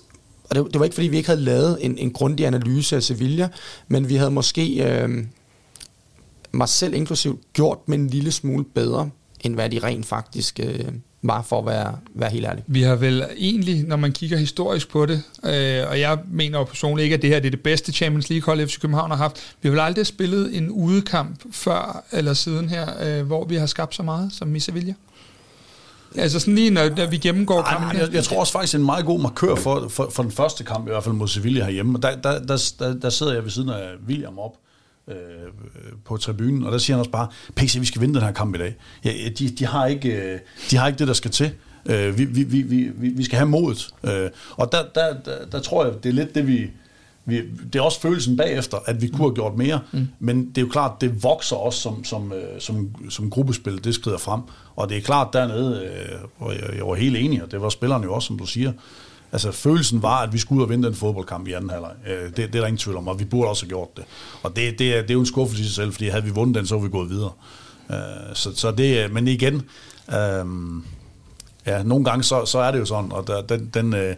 og 0.50 0.56
det, 0.56 0.66
det 0.74 0.80
var 0.80 0.86
ikke 0.86 0.94
fordi, 0.94 1.08
vi 1.08 1.18
ikke 1.18 1.30
havde 1.30 1.42
lavet 1.42 1.78
en, 1.82 1.98
en 1.98 2.12
grundig 2.12 2.48
analyse 2.48 2.96
af 2.96 3.04
Sevilla, 3.04 3.50
men 3.88 4.10
vi 4.10 4.16
havde 4.16 4.32
måske, 4.32 4.92
øh, 4.92 5.26
mig 6.52 6.70
selv 6.70 6.94
inklusiv, 6.94 7.40
gjort 7.54 7.78
dem 7.86 7.94
en 7.94 8.08
lille 8.08 8.32
smule 8.32 8.66
bedre, 8.76 9.10
end 9.42 9.54
hvad 9.54 9.70
de 9.70 9.80
rent 9.80 10.06
faktisk 10.06 10.60
øh, 10.64 10.86
var, 11.22 11.42
for 11.42 11.60
at 11.60 11.66
være, 11.66 11.98
være 12.16 12.30
helt 12.30 12.46
ærlig. 12.46 12.64
Vi 12.68 12.82
har 12.82 12.96
vel 12.96 13.26
egentlig, 13.38 13.84
når 13.84 13.96
man 13.96 14.12
kigger 14.12 14.38
historisk 14.38 14.90
på 14.90 15.06
det, 15.06 15.24
øh, 15.44 15.90
og 15.90 16.00
jeg 16.00 16.18
mener 16.32 16.60
jo 16.60 16.64
personligt 16.64 17.04
ikke, 17.04 17.14
at 17.14 17.22
det 17.22 17.30
her 17.30 17.40
det 17.40 17.48
er 17.48 17.52
det 17.52 17.62
bedste 17.62 17.92
Champions 17.92 18.30
League-hold, 18.30 18.68
FC 18.68 18.80
København 18.80 19.12
har 19.12 19.18
haft. 19.18 19.56
Vi 19.62 19.70
har 19.70 19.72
vel 19.72 19.80
aldrig 19.80 20.06
spillet 20.06 20.58
en 20.58 20.70
udekamp 20.70 21.42
før 21.52 22.04
eller 22.12 22.34
siden 22.34 22.70
her, 22.70 22.88
øh, 23.02 23.26
hvor 23.26 23.46
vi 23.46 23.56
har 23.56 23.66
skabt 23.66 23.96
så 23.96 24.04
meget 24.04 24.34
som 24.34 24.56
i 24.56 24.60
Sevilla. 24.60 24.94
Altså 26.16 26.40
sådan 26.40 26.56
lige, 26.56 26.70
når, 26.70 26.90
når 26.98 27.06
vi 27.06 27.18
gennemgår 27.18 27.62
kampen. 27.62 28.00
Jeg, 28.00 28.14
jeg 28.14 28.24
tror 28.24 28.40
også 28.40 28.54
faktisk 28.54 28.76
en 28.76 28.86
meget 28.86 29.06
god 29.06 29.20
markør 29.20 29.56
for, 29.56 29.88
for, 29.88 30.10
for 30.10 30.24
den 30.24 30.32
første 30.32 30.64
kamp, 30.64 30.88
i 30.88 30.90
hvert 30.90 31.04
fald 31.04 31.16
mod 31.16 31.28
Sevilla 31.28 31.66
herhjemme. 31.66 32.00
Der, 32.02 32.16
der, 32.16 32.40
der, 32.40 32.72
der, 32.80 32.94
der 32.94 33.10
sidder 33.10 33.34
jeg 33.34 33.44
ved 33.44 33.52
siden 33.52 33.70
af 33.70 33.90
William 34.08 34.40
op 34.40 34.58
øh, 35.08 35.16
på 36.06 36.18
tribunen, 36.18 36.64
og 36.64 36.72
der 36.72 36.78
siger 36.78 36.96
han 36.96 37.00
også 37.00 37.12
bare, 37.12 37.28
PC, 37.56 37.78
vi 37.80 37.86
skal 37.86 38.02
vinde 38.02 38.16
den 38.16 38.24
her 38.24 38.32
kamp 38.32 38.56
i 38.56 38.58
dag. 38.58 38.76
Ja, 39.06 39.12
de, 39.40 39.50
de, 39.50 39.66
har 39.66 39.86
ikke, 39.86 40.10
øh, 40.10 40.40
de 40.72 40.78
har 40.78 40.88
ikke 40.88 41.00
det, 41.00 41.08
der 41.08 41.14
skal 41.14 41.32
til. 41.32 41.52
Øh, 41.86 42.18
vi, 42.18 42.26
vi, 42.26 42.44
vi, 42.44 42.62
vi, 42.96 43.10
vi 43.10 43.24
skal 43.24 43.38
have 43.38 43.50
modet. 43.50 43.90
Øh, 44.04 44.30
og 44.52 44.72
der, 44.72 44.84
der, 44.96 45.14
der, 45.26 45.46
der 45.52 45.60
tror 45.60 45.86
jeg, 45.86 45.94
det 46.04 46.10
er 46.10 46.14
lidt 46.14 46.36
det, 46.36 46.48
vi, 46.48 46.70
vi, 47.28 47.42
det 47.74 47.80
er 47.80 47.84
også 47.84 48.02
følelsen 48.02 48.38
bagefter, 48.38 48.78
at 48.86 49.02
vi 49.02 49.08
kunne 49.08 49.28
have 49.28 49.36
gjort 49.36 49.58
mere, 49.58 49.80
mm. 49.92 50.08
men 50.20 50.50
det 50.50 50.58
er 50.58 50.62
jo 50.62 50.68
klart, 50.68 51.02
det 51.02 51.24
vokser 51.24 51.56
også 51.56 51.80
som, 51.80 52.04
som, 52.04 52.34
som, 52.60 52.90
som 53.10 53.30
gruppespil, 53.30 53.84
det 53.84 53.96
skrider 53.96 54.18
frem. 54.18 54.42
Og 54.76 54.90
det 54.90 54.98
er 54.98 55.02
klart 55.02 55.28
dernede, 55.34 55.90
og 56.40 56.54
jeg, 56.54 56.78
jeg 56.78 56.88
var 56.88 56.96
helt 56.96 57.18
enig, 57.18 57.44
og 57.44 57.52
det 57.52 57.62
var 57.62 57.70
spillerne 57.70 58.04
jo 58.04 58.14
også, 58.14 58.28
som 58.28 58.38
du 58.38 58.46
siger, 58.46 58.72
Altså 59.32 59.52
følelsen 59.52 60.02
var, 60.02 60.22
at 60.22 60.34
vi 60.34 60.38
skulle 60.38 60.60
ud 60.60 60.64
og 60.64 60.70
vinde 60.70 60.88
den 60.88 60.96
fodboldkamp 60.96 61.48
i 61.48 61.52
anden 61.52 61.70
halvleg. 61.70 61.92
Øh, 62.08 62.24
det, 62.24 62.38
det 62.38 62.44
er 62.44 62.48
der 62.48 62.66
ingen 62.66 62.78
tvivl 62.78 62.98
om, 62.98 63.08
og 63.08 63.20
vi 63.20 63.26
burde 63.26 63.50
også 63.50 63.64
have 63.66 63.70
gjort 63.70 63.98
det. 63.98 64.04
Og 64.44 64.56
det, 64.56 64.80
det, 64.80 64.96
er, 64.96 65.02
det 65.02 65.10
er 65.10 65.14
jo 65.14 65.20
en 65.20 65.26
skuffelse 65.26 65.64
i 65.64 65.66
sig 65.66 65.76
selv, 65.76 65.92
fordi 65.92 66.08
havde 66.08 66.24
vi 66.24 66.30
vundet 66.30 66.56
den, 66.56 66.68
så 66.68 66.76
var 66.76 66.82
vi 66.82 66.90
gået 66.90 67.10
videre. 67.10 67.32
Øh, 67.92 67.98
så, 68.34 68.56
så 68.56 68.72
det, 68.72 69.14
men 69.14 69.28
igen, 69.28 69.56
øh, 70.10 70.46
ja, 71.66 71.84
nogle 71.84 72.06
gange 72.06 72.24
så, 72.24 72.46
så 72.46 72.60
er 72.60 72.72
det 72.72 72.80
jo 72.80 72.86
sådan, 72.86 73.12
og 73.12 73.28
der, 73.28 73.42
den, 73.42 73.70
den 73.74 74.16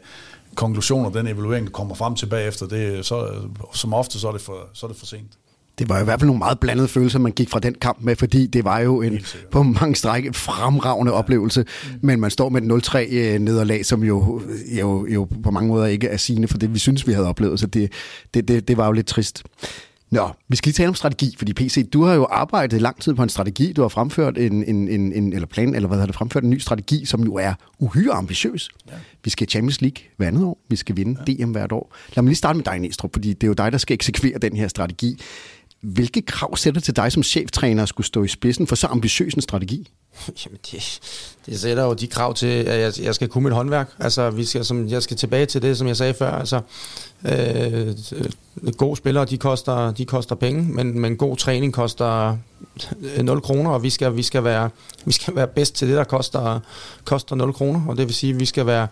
konklusion 0.60 1.06
og 1.06 1.14
den 1.14 1.28
evaluering, 1.28 1.66
der 1.66 1.72
kommer 1.72 1.96
frem 1.96 2.16
til 2.16 2.26
bagefter, 2.26 2.68
det, 2.68 3.06
så, 3.06 3.28
som 3.74 3.94
ofte 3.94 4.20
så 4.20 4.28
er, 4.28 4.32
det 4.32 4.42
for, 4.42 4.58
så 4.74 4.86
er 4.86 4.88
det 4.88 5.00
for 5.00 5.06
sent 5.06 5.32
det 5.80 5.90
var 5.90 6.02
i 6.02 6.04
hvert 6.04 6.20
fald 6.20 6.28
nogle 6.28 6.40
meget 6.40 6.60
blandede 6.60 6.88
følelser, 6.88 7.20
man 7.20 7.32
gik 7.32 7.50
fra 7.50 7.60
den 7.60 7.74
kamp 7.74 7.98
med, 8.02 8.16
fordi 8.16 8.48
det 8.48 8.64
var 8.64 8.80
jo 8.80 9.02
en 9.02 9.20
på 9.52 9.64
mange 9.64 9.96
stræk 9.96 10.36
fremragende 10.36 11.14
oplevelse, 11.14 11.62
mm. 11.62 12.00
men 12.02 12.20
man 12.20 12.32
står 12.32 12.50
med 12.50 12.62
et 12.62 12.88
0-3 12.88 12.98
øh, 13.16 13.40
nederlag, 13.40 13.86
som 13.86 14.04
jo, 14.04 14.42
jo, 14.80 15.08
jo 15.08 15.28
på 15.44 15.52
mange 15.52 15.68
måder 15.68 15.86
ikke 15.86 16.08
er 16.08 16.18
sigende 16.18 16.48
for 16.48 16.58
det, 16.58 16.74
vi 16.74 16.80
synes, 16.80 17.08
vi 17.08 17.14
havde 17.14 17.28
oplevet, 17.28 17.60
så 17.60 17.68
det, 17.68 17.92
det, 18.34 18.48
det, 18.48 18.68
det 18.68 18.78
var 18.78 18.86
jo 18.86 18.92
lidt 18.92 19.08
trist. 19.08 19.44
Nå, 20.12 20.30
vi 20.48 20.56
skal 20.56 20.70
lige 20.70 20.74
tale 20.74 20.90
om 20.90 20.96
strategi, 20.96 21.36
fordi 21.38 21.54
PC, 21.54 21.90
du 21.90 22.04
har 22.04 22.14
jo 22.14 22.28
arbejdet 22.32 22.82
lang 22.82 23.02
tid 23.02 23.14
på 23.14 23.24
en 23.24 23.30
strategi. 23.30 23.74
Du 23.74 23.82
har 23.82 23.88
fremført 23.90 24.38
en, 24.38 24.64
en, 24.64 24.88
en, 24.88 25.14
en 25.14 25.34
eller 25.34 25.48
plan, 25.48 25.76
eller 25.76 25.88
hvad 25.88 26.00
har 26.00 26.06
det, 26.06 26.16
fremført 26.16 26.44
en 26.44 26.50
ny 26.50 26.58
strategi, 26.58 27.06
som 27.06 27.24
jo 27.24 27.36
er 27.36 27.54
uhyre 27.80 28.14
ambitiøs. 28.14 28.70
Ja. 28.88 28.94
Vi 29.24 29.30
skal 29.30 29.50
Champions 29.50 29.82
League 29.82 30.04
hver 30.18 30.28
andet 30.28 30.44
år. 30.44 30.58
Vi 30.70 30.76
skal 30.76 30.98
vinde 30.98 31.22
ja. 31.28 31.34
DM 31.34 31.52
hvert 31.52 31.72
år. 31.72 31.96
Lad 32.16 32.24
mig 32.24 32.30
lige 32.30 32.36
starte 32.36 32.58
med 32.58 32.66
dig, 32.66 32.80
Næstrup, 32.80 33.14
fordi 33.14 33.34
det 33.34 33.44
er 33.44 33.48
jo 33.48 33.54
dig, 33.54 33.72
der 33.72 33.78
skal 33.78 33.94
eksekvere 33.94 34.38
den 34.38 34.56
her 34.56 34.68
strategi. 34.68 35.22
Hvilke 35.82 36.22
krav 36.22 36.58
sætter 36.58 36.82
til 36.82 36.96
dig 36.96 37.12
som 37.12 37.24
cheftræner 37.24 37.84
at 37.84 37.90
skulle 37.90 38.08
stå 38.08 38.24
i 38.24 38.28
spidsen 38.28 38.68
for 38.68 38.76
så 38.76 38.88
ambitiøs 38.88 39.34
en 39.34 39.42
strategi? 39.42 39.92
Jamen, 40.46 40.60
det, 40.72 41.00
det 41.46 41.60
sætter 41.60 41.84
jo 41.84 41.94
de 41.94 42.08
krav 42.08 42.34
til, 42.34 42.48
at 42.48 42.82
jeg, 42.82 43.06
jeg 43.06 43.16
skal 43.16 43.28
kunne 43.28 43.44
mit 43.44 43.54
håndværk. 43.54 43.90
Altså, 44.00 44.30
vi 44.30 44.46
skal, 44.46 44.66
som, 44.66 44.88
jeg 44.88 45.04
skal 45.04 45.18
tilbage 45.18 45.46
til 45.46 45.62
det, 45.62 45.78
som 45.78 45.88
jeg 45.88 45.98
sagde 45.98 46.14
før. 46.14 46.32
Altså, 46.32 46.62
øh, 47.26 47.96
gode 48.78 48.96
spillere, 48.96 49.26
de 49.26 49.38
koster, 49.38 49.92
de 49.92 50.06
koster 50.06 50.36
penge, 50.36 50.64
men, 50.64 51.00
men 51.00 51.18
god 51.18 51.38
træning 51.38 51.74
koster 51.74 52.38
øh, 53.18 53.24
0 53.24 53.42
kroner, 53.42 53.72
og 53.72 53.84
vi 53.84 53.90
skal, 53.90 54.16
vi 54.16 54.24
skal, 54.24 54.44
være, 54.44 54.70
vi 55.06 55.12
skal 55.12 55.36
være 55.36 55.48
bedst 55.48 55.76
til 55.76 55.88
det, 55.88 55.98
der 55.98 56.04
koster, 56.04 56.60
koster 57.04 57.36
0 57.36 57.54
kroner. 57.54 57.82
Og 57.88 57.98
det 57.98 58.08
vil 58.08 58.16
sige, 58.16 58.34
at 58.34 58.40
vi 58.40 58.46
skal 58.46 58.66
være, 58.66 58.88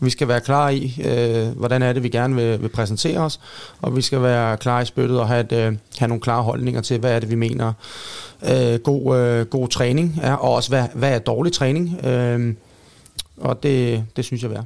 vi 0.00 0.10
skal 0.10 0.28
være 0.28 0.40
klar 0.40 0.68
i, 0.68 1.02
øh, 1.04 1.48
hvordan 1.48 1.82
er 1.82 1.92
det, 1.92 2.02
vi 2.02 2.08
gerne 2.08 2.34
vil, 2.34 2.62
vil 2.62 2.68
præsentere 2.68 3.18
os, 3.18 3.40
og 3.82 3.96
vi 3.96 4.02
skal 4.02 4.22
være 4.22 4.56
klar 4.56 4.80
i 4.80 4.84
spyttet 4.84 5.20
og 5.20 5.28
have, 5.28 5.40
et, 5.40 5.52
øh, 5.52 5.76
have 5.98 6.08
nogle 6.08 6.20
klare 6.20 6.42
holdninger 6.42 6.80
til, 6.80 6.98
hvad 6.98 7.12
er 7.12 7.20
det, 7.20 7.30
vi 7.30 7.34
mener 7.34 7.72
øh, 8.50 8.78
god, 8.78 9.16
øh, 9.16 9.46
god 9.46 9.68
træning 9.68 10.20
er, 10.22 10.32
og 10.32 10.54
også 10.54 10.70
hvad, 10.72 10.88
hvad 10.94 11.14
er 11.14 11.18
dårlig 11.18 11.52
træning. 11.52 12.06
Øh, 12.06 12.54
og 13.36 13.62
det, 13.62 14.04
det 14.16 14.24
synes 14.24 14.42
jeg 14.42 14.50
er 14.52 14.62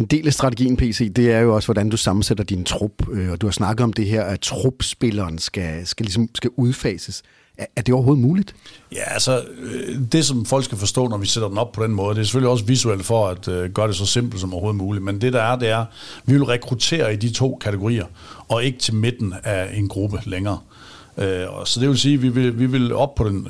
en 0.00 0.06
del 0.06 0.26
af 0.26 0.32
strategien, 0.32 0.76
PC, 0.76 1.12
det 1.12 1.32
er 1.32 1.38
jo 1.38 1.54
også, 1.54 1.66
hvordan 1.66 1.90
du 1.90 1.96
sammensætter 1.96 2.44
din 2.44 2.64
trup. 2.64 3.08
Øh, 3.12 3.30
og 3.30 3.40
du 3.40 3.46
har 3.46 3.52
snakket 3.52 3.84
om 3.84 3.92
det 3.92 4.06
her, 4.06 4.22
at 4.22 4.40
trupspilleren 4.40 5.38
skal, 5.38 5.86
skal, 5.86 6.06
ligesom, 6.06 6.28
skal 6.34 6.50
udfases. 6.56 7.22
Er, 7.58 7.66
er 7.76 7.82
det 7.82 7.94
overhovedet 7.94 8.22
muligt? 8.22 8.54
Ja, 8.92 9.12
altså, 9.12 9.44
øh, 9.58 9.98
det 10.12 10.24
som 10.24 10.46
folk 10.46 10.64
skal 10.64 10.78
forstå, 10.78 11.08
når 11.08 11.18
vi 11.18 11.26
sætter 11.26 11.48
den 11.48 11.58
op 11.58 11.72
på 11.72 11.84
den 11.84 11.92
måde, 11.92 12.14
det 12.14 12.20
er 12.20 12.24
selvfølgelig 12.24 12.50
også 12.50 12.64
visuelt 12.64 13.04
for 13.04 13.28
at 13.28 13.48
uh, 13.48 13.64
gøre 13.64 13.88
det 13.88 13.96
så 13.96 14.06
simpelt 14.06 14.40
som 14.40 14.52
overhovedet 14.52 14.78
muligt. 14.78 15.04
Men 15.04 15.20
det 15.20 15.32
der 15.32 15.42
er, 15.42 15.56
det 15.56 15.68
er, 15.68 15.84
vi 16.24 16.32
vil 16.32 16.44
rekruttere 16.44 17.12
i 17.12 17.16
de 17.16 17.32
to 17.32 17.58
kategorier, 17.60 18.06
og 18.48 18.64
ikke 18.64 18.78
til 18.78 18.94
midten 18.94 19.34
af 19.44 19.70
en 19.74 19.88
gruppe 19.88 20.18
længere. 20.26 20.58
Uh, 21.16 21.24
så 21.64 21.80
det 21.80 21.88
vil 21.88 21.98
sige, 21.98 22.14
at 22.14 22.22
vi 22.22 22.28
vil, 22.28 22.58
vi 22.58 22.66
vil 22.66 22.92
op 22.94 23.14
på 23.14 23.28
den, 23.28 23.48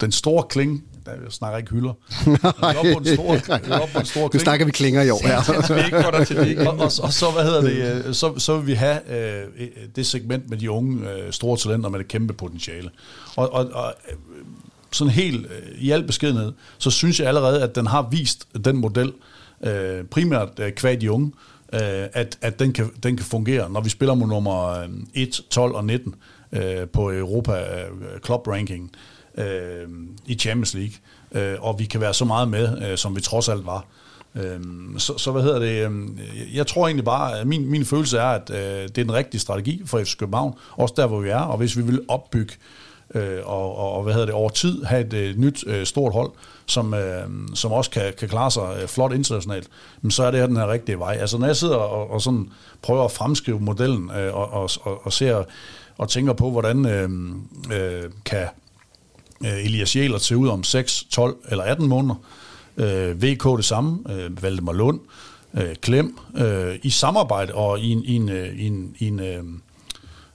den 0.00 0.12
store 0.12 0.44
kling, 0.48 0.84
jeg 1.06 1.16
snakker 1.30 1.58
ikke 1.58 1.70
hylder. 1.70 1.92
Vi 2.24 2.32
er 2.42 2.78
oppe 2.78 2.92
på 2.92 2.98
en 2.98 3.06
stor, 3.06 3.32
vi 3.66 3.72
oppe 3.82 3.92
på 3.92 3.98
en 3.98 4.06
stor 4.06 4.30
Nu 4.32 4.38
snakker 4.38 4.66
vi 4.66 4.72
klinger 4.72 5.02
i 5.02 5.10
år. 5.10 5.28
Ja. 5.28 5.36
og, 6.68 6.78
og, 6.78 6.84
og, 7.02 7.12
så, 7.12 7.30
hvad 7.34 7.44
hedder 7.44 7.60
det, 7.60 8.06
øh, 8.06 8.14
så, 8.14 8.38
så 8.38 8.58
vil 8.58 8.66
vi 8.66 8.72
have 8.72 9.10
øh, 9.10 9.68
det 9.96 10.06
segment 10.06 10.50
med 10.50 10.58
de 10.58 10.70
unge 10.70 11.10
øh, 11.10 11.32
store 11.32 11.56
talenter 11.56 11.88
med 11.88 11.98
det 11.98 12.08
kæmpe 12.08 12.34
potentiale. 12.34 12.90
Og, 13.36 13.52
og, 13.52 13.70
og 13.72 13.94
sådan 14.90 15.12
helt 15.12 15.46
øh, 15.46 15.78
i 15.78 15.90
al 15.90 16.06
beskedenhed, 16.06 16.52
så 16.78 16.90
synes 16.90 17.20
jeg 17.20 17.28
allerede, 17.28 17.62
at 17.62 17.74
den 17.74 17.86
har 17.86 18.08
vist 18.10 18.48
den 18.64 18.76
model, 18.76 19.12
øh, 19.64 20.04
primært 20.04 20.48
øh, 20.60 20.72
kvad 20.72 20.96
de 20.96 21.12
unge, 21.12 21.32
øh, 21.72 21.80
at, 22.12 22.38
at 22.40 22.58
den, 22.58 22.72
kan, 22.72 22.90
den 23.02 23.16
kan 23.16 23.26
fungere, 23.26 23.70
når 23.70 23.80
vi 23.80 23.88
spiller 23.88 24.14
mod 24.14 24.28
nummer 24.28 24.86
1, 25.14 25.40
12 25.50 25.74
og 25.74 25.84
19 25.84 26.14
øh, 26.52 26.88
på 26.88 27.12
Europa 27.12 27.52
øh, 27.52 28.20
Club 28.24 28.48
Ranking 28.48 28.90
øh, 28.94 29.15
øh, 29.36 29.88
i 30.26 30.34
Champions 30.34 30.74
League, 30.74 30.94
øh, 31.32 31.56
og 31.60 31.78
vi 31.78 31.84
kan 31.84 32.00
være 32.00 32.14
så 32.14 32.24
meget 32.24 32.48
med, 32.48 32.90
øh, 32.90 32.98
som 32.98 33.16
vi 33.16 33.20
trods 33.20 33.48
alt 33.48 33.66
var. 33.66 33.84
Øh, 34.34 34.60
så, 34.98 35.18
så 35.18 35.32
hvad 35.32 35.42
hedder 35.42 35.58
det? 35.58 35.86
Øh, 35.86 36.56
jeg 36.56 36.66
tror 36.66 36.86
egentlig 36.86 37.04
bare, 37.04 37.38
at 37.38 37.46
min, 37.46 37.70
min 37.70 37.84
følelse 37.84 38.18
er, 38.18 38.26
at 38.26 38.50
øh, 38.50 38.82
det 38.82 38.98
er 38.98 39.04
den 39.04 39.12
rigtige 39.12 39.40
strategi 39.40 39.82
for 39.86 40.04
FC 40.04 40.16
København, 40.16 40.54
også 40.70 40.94
der, 40.96 41.06
hvor 41.06 41.20
vi 41.20 41.28
er, 41.28 41.40
og 41.40 41.58
hvis 41.58 41.76
vi 41.76 41.82
vil 41.82 42.00
opbygge 42.08 42.54
øh, 43.14 43.38
og, 43.44 43.76
og, 43.76 43.92
og 43.92 44.02
hvad 44.02 44.12
hedder 44.12 44.26
det, 44.26 44.34
over 44.34 44.48
tid 44.48 44.84
have 44.84 45.06
et 45.06 45.12
øh, 45.12 45.36
nyt 45.36 45.64
øh, 45.66 45.86
stort 45.86 46.12
hold, 46.12 46.30
som, 46.66 46.94
øh, 46.94 47.28
som 47.54 47.72
også 47.72 47.90
kan, 47.90 48.12
kan 48.18 48.28
klare 48.28 48.50
sig 48.50 48.78
øh, 48.82 48.88
flot 48.88 49.12
internationalt, 49.12 49.68
men 50.02 50.10
så 50.10 50.24
er 50.24 50.30
det 50.30 50.40
her 50.40 50.46
den 50.46 50.56
her 50.56 50.72
rigtige 50.72 50.98
vej. 50.98 51.16
Altså 51.20 51.38
når 51.38 51.46
jeg 51.46 51.56
sidder 51.56 51.76
og, 51.76 52.10
og 52.10 52.22
sådan 52.22 52.50
prøver 52.82 53.04
at 53.04 53.12
fremskrive 53.12 53.60
modellen 53.60 54.10
øh, 54.10 54.34
og, 54.34 54.52
og, 54.52 54.70
og, 54.82 55.06
og 55.06 55.12
ser 55.12 55.44
og 55.98 56.08
tænker 56.08 56.32
på, 56.32 56.50
hvordan 56.50 56.86
øh, 56.86 57.10
øh, 57.72 58.10
kan 58.24 58.46
Øh, 59.44 59.64
Elias 59.64 59.96
Jæler 59.96 60.18
til 60.18 60.36
ud 60.36 60.48
om 60.48 60.64
6, 60.64 61.04
12 61.10 61.36
eller 61.48 61.64
18 61.64 61.88
måneder. 61.88 62.14
Øh, 62.76 63.22
VK 63.22 63.44
det 63.56 63.64
samme, 63.64 63.98
øh, 64.10 64.42
Valdemar 64.42 64.72
Lund, 64.72 65.00
øh, 65.54 65.74
Klem, 65.80 66.18
øh, 66.36 66.78
i 66.82 66.90
samarbejde 66.90 67.54
og 67.54 67.80
i 67.80 67.90
en, 67.92 68.04
i 68.04 68.14
en, 68.14 68.28
øh, 68.28 68.58
i 68.58 68.66
en, 68.66 68.94
i 68.98 69.06
en 69.06 69.20
øh, 69.20 69.44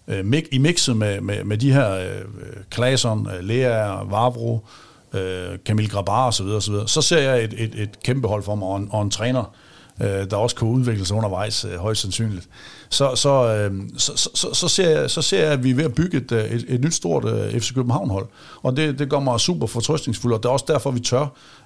øh 0.07 0.43
i 0.51 0.57
mixet 0.57 0.97
med, 0.97 1.21
med, 1.21 1.43
med 1.43 1.57
de 1.57 1.73
her 1.73 1.91
øh, 1.91 2.25
Klason, 2.69 3.27
Lea, 3.41 4.03
Vavro, 4.03 4.65
øh, 5.13 5.57
Camille 5.65 5.89
Grabar 5.89 6.27
osv., 6.27 6.45
osv., 6.45 6.73
så 6.85 7.01
ser 7.01 7.19
jeg 7.19 7.43
et, 7.43 7.53
et, 7.57 7.75
et 7.75 8.03
kæmpe 8.03 8.27
hold 8.27 8.43
for 8.43 8.55
mig, 8.55 8.67
og 8.67 8.77
en, 8.77 8.89
og 8.91 9.01
en 9.01 9.11
træner, 9.11 9.55
øh, 10.01 10.07
der 10.07 10.35
også 10.35 10.55
kan 10.55 10.67
udvikle 10.67 11.05
sig 11.05 11.17
undervejs, 11.17 11.65
øh, 11.65 11.75
højst 11.75 12.01
sandsynligt. 12.01 12.49
Så, 12.91 13.15
så, 13.15 13.29
øh, 13.55 13.81
så, 13.97 14.29
så, 14.35 14.53
så, 14.53 14.67
ser 14.67 14.89
jeg, 14.89 15.09
så 15.09 15.21
ser 15.21 15.43
jeg, 15.43 15.51
at 15.51 15.63
vi 15.63 15.71
er 15.71 15.75
ved 15.75 15.83
at 15.83 15.93
bygge 15.93 16.17
et, 16.17 16.31
øh, 16.31 16.43
et, 16.43 16.65
et 16.67 16.81
nyt 16.81 16.93
stort 16.93 17.25
øh, 17.25 17.59
FC 17.59 17.73
København-hold, 17.73 18.27
og 18.63 18.77
det, 18.77 18.99
det 18.99 19.09
gør 19.09 19.19
mig 19.19 19.39
super 19.39 19.67
fortrøstningsfuld, 19.67 20.33
og 20.33 20.43
det 20.43 20.49
er 20.49 20.53
også 20.53 20.65
derfor, 20.67 20.91
vi 20.91 20.99
tør, 20.99 21.21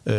øh, 0.05 0.15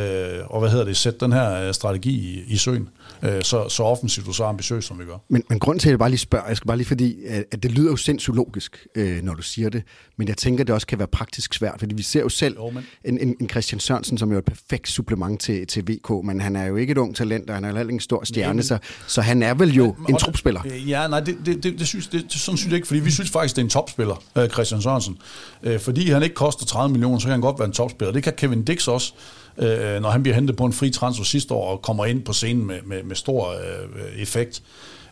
og 0.46 0.60
hvad 0.60 0.70
hedder 0.70 0.84
det, 0.84 0.96
sætte 0.96 1.18
den 1.20 1.32
her 1.32 1.68
øh, 1.68 1.74
strategi 1.74 2.10
i, 2.10 2.52
i 2.52 2.56
søen 2.56 2.88
øh, 3.22 3.42
så, 3.42 3.68
så 3.68 3.82
offensivt 3.82 4.28
og 4.28 4.34
så 4.34 4.44
ambitiøst, 4.44 4.88
som 4.88 4.98
vi 4.98 5.04
gør. 5.04 5.16
Men, 5.28 5.42
men 5.48 5.58
grunden 5.58 5.80
til, 5.80 5.88
at 5.88 5.90
jeg 5.90 5.98
bare 5.98 6.10
lige 6.10 6.18
spørger, 6.18 6.48
jeg 6.48 6.56
skal 6.56 6.66
bare 6.66 6.76
lige 6.76 6.86
fordi, 6.86 7.16
at 7.52 7.62
det 7.62 7.72
lyder 7.72 7.90
jo 7.90 7.96
sindssygt 7.96 8.36
logisk, 8.36 8.86
øh, 8.94 9.22
når 9.22 9.34
du 9.34 9.42
siger 9.42 9.68
det, 9.68 9.82
men 10.16 10.28
jeg 10.28 10.36
tænker, 10.36 10.64
at 10.64 10.66
det 10.66 10.74
også 10.74 10.86
kan 10.86 10.98
være 10.98 11.08
praktisk 11.08 11.54
svært, 11.54 11.74
fordi 11.78 11.94
vi 11.94 12.02
ser 12.02 12.20
jo 12.20 12.28
selv 12.28 12.56
jo, 12.58 12.70
men... 12.70 12.84
en, 13.04 13.18
en, 13.18 13.36
en 13.40 13.48
Christian 13.48 13.80
Sørensen, 13.80 14.18
som 14.18 14.30
er 14.30 14.34
jo 14.34 14.38
et 14.38 14.44
perfekt 14.44 14.88
supplement 14.88 15.40
til, 15.40 15.66
til 15.66 15.82
VK, 15.88 16.10
men 16.24 16.40
han 16.40 16.56
er 16.56 16.64
jo 16.64 16.76
ikke 16.76 16.90
et 16.90 16.98
ung 16.98 17.16
talent, 17.16 17.50
og 17.50 17.56
han 17.56 17.64
er 17.64 17.68
heller 17.68 17.80
ikke 17.80 17.92
en 17.92 18.00
stor 18.00 18.24
stjerne, 18.24 18.54
men, 18.54 18.62
så, 18.62 18.78
så 19.06 19.20
han 19.20 19.42
er 19.42 19.54
vel 19.54 19.74
jo 19.74 19.94
men, 19.98 20.14
en 20.14 20.16
topspiller. 20.16 20.60
Ja, 20.86 20.95
nej, 21.08 21.20
det, 21.20 21.36
det, 21.46 21.62
det, 21.62 21.78
det, 21.78 21.86
synes, 21.86 22.06
det, 22.06 22.32
sådan 22.32 22.56
synes 22.56 22.66
jeg 22.66 22.76
ikke, 22.76 22.86
fordi 22.86 23.00
vi 23.00 23.10
synes 23.10 23.30
faktisk, 23.30 23.56
det 23.56 23.62
er 23.62 23.64
en 23.64 23.70
topspiller, 23.70 24.22
øh, 24.36 24.48
Christian 24.48 24.82
Sørensen. 24.82 25.18
Øh, 25.62 25.80
fordi 25.80 26.10
han 26.10 26.22
ikke 26.22 26.34
koster 26.34 26.66
30 26.66 26.92
millioner, 26.92 27.18
så 27.18 27.24
kan 27.24 27.32
han 27.32 27.40
godt 27.40 27.58
være 27.58 27.66
en 27.66 27.72
topspiller. 27.72 28.12
Det 28.12 28.22
kan 28.22 28.32
Kevin 28.36 28.64
Dix 28.64 28.88
også 28.88 29.12
øh, 29.58 30.02
når 30.02 30.10
han 30.10 30.22
bliver 30.22 30.34
hentet 30.34 30.56
på 30.56 30.64
en 30.64 30.72
fri 30.72 30.90
transfer 30.90 31.24
sidste 31.24 31.54
år 31.54 31.70
og 31.70 31.82
kommer 31.82 32.06
ind 32.06 32.22
på 32.22 32.32
scenen 32.32 32.66
med, 32.66 32.78
med, 32.84 33.02
med 33.02 33.16
stor 33.16 33.50
øh, 33.50 34.22
effekt. 34.22 34.62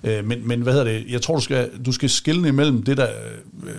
Øh, 0.04 0.24
men, 0.24 0.48
men 0.48 0.60
hvad 0.60 0.72
hedder 0.72 0.92
det? 0.92 1.04
Jeg 1.08 1.22
tror, 1.22 1.34
du 1.34 1.40
skal, 1.40 1.70
du 1.86 1.92
skal 1.92 2.10
skille 2.10 2.48
imellem 2.48 2.82
det, 2.82 2.96
der... 2.96 3.08
Øh, 3.64 3.74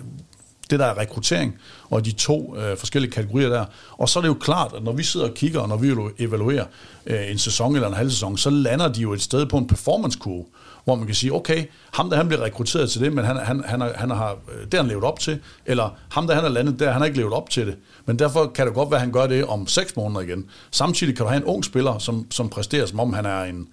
det 0.69 0.79
der 0.79 0.85
er 0.85 0.97
rekruttering, 0.97 1.55
og 1.89 2.05
de 2.05 2.11
to 2.11 2.57
øh, 2.57 2.77
forskellige 2.77 3.11
kategorier 3.11 3.49
der. 3.49 3.65
Og 3.91 4.09
så 4.09 4.19
er 4.19 4.21
det 4.21 4.27
jo 4.27 4.33
klart, 4.33 4.73
at 4.77 4.83
når 4.83 4.91
vi 4.91 5.03
sidder 5.03 5.27
og 5.27 5.33
kigger, 5.33 5.59
og 5.59 5.69
når 5.69 5.77
vi 5.77 5.93
evaluerer 6.19 6.65
øh, 7.05 7.31
en 7.31 7.37
sæson 7.37 7.75
eller 7.75 7.87
en 7.87 7.93
halv 7.93 8.09
sæson, 8.09 8.37
så 8.37 8.49
lander 8.49 8.87
de 8.93 9.01
jo 9.01 9.13
et 9.13 9.21
sted 9.21 9.45
på 9.45 9.57
en 9.57 9.67
performance-kurve, 9.67 10.45
hvor 10.85 10.95
man 10.95 11.05
kan 11.05 11.15
sige, 11.15 11.33
okay, 11.33 11.65
ham 11.93 12.09
der 12.09 12.17
han 12.17 12.27
bliver 12.27 12.43
rekrutteret 12.43 12.89
til 12.91 13.01
det, 13.01 13.13
men 13.13 13.25
han, 13.25 13.37
han, 13.37 13.63
han, 13.65 13.81
han 13.95 14.09
har, 14.09 14.31
øh, 14.31 14.65
det 14.65 14.73
har 14.73 14.81
han 14.81 14.87
levet 14.87 15.03
op 15.03 15.19
til, 15.19 15.39
eller 15.65 15.89
ham 16.11 16.27
der 16.27 16.35
han 16.35 16.45
er 16.45 16.49
landet 16.49 16.79
der, 16.79 16.91
han 16.91 17.01
har 17.01 17.05
ikke 17.05 17.17
levet 17.17 17.33
op 17.33 17.49
til 17.49 17.67
det. 17.67 17.75
Men 18.05 18.19
derfor 18.19 18.47
kan 18.47 18.65
det 18.65 18.73
godt 18.73 18.91
være, 18.91 18.97
at 18.97 19.01
han 19.01 19.11
gør 19.11 19.27
det 19.27 19.45
om 19.45 19.67
seks 19.67 19.95
måneder 19.95 20.21
igen. 20.21 20.45
Samtidig 20.71 21.15
kan 21.15 21.23
du 21.25 21.29
have 21.29 21.37
en 21.37 21.43
ung 21.43 21.65
spiller, 21.65 21.97
som, 21.97 22.31
som 22.31 22.49
præsterer, 22.49 22.85
som 22.85 22.99
om 22.99 23.13
han 23.13 23.25
er 23.25 23.43
en, 23.43 23.67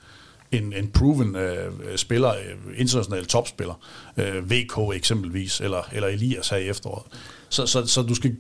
en, 0.52 0.72
en 0.72 0.88
proven 0.88 1.36
øh, 1.36 1.72
spiller, 1.96 2.30
øh, 2.30 2.80
international 2.80 3.26
topspiller, 3.26 3.80
øh, 4.16 4.50
VK 4.50 4.96
eksempelvis, 4.96 5.60
eller, 5.60 5.88
eller 5.92 6.08
Elias 6.08 6.48
her 6.48 6.56
i 6.56 6.68
efteråret. 6.68 7.02
Så, 7.48 7.66
så, 7.66 7.86
så 7.86 8.02
du, 8.02 8.14
skal, 8.14 8.36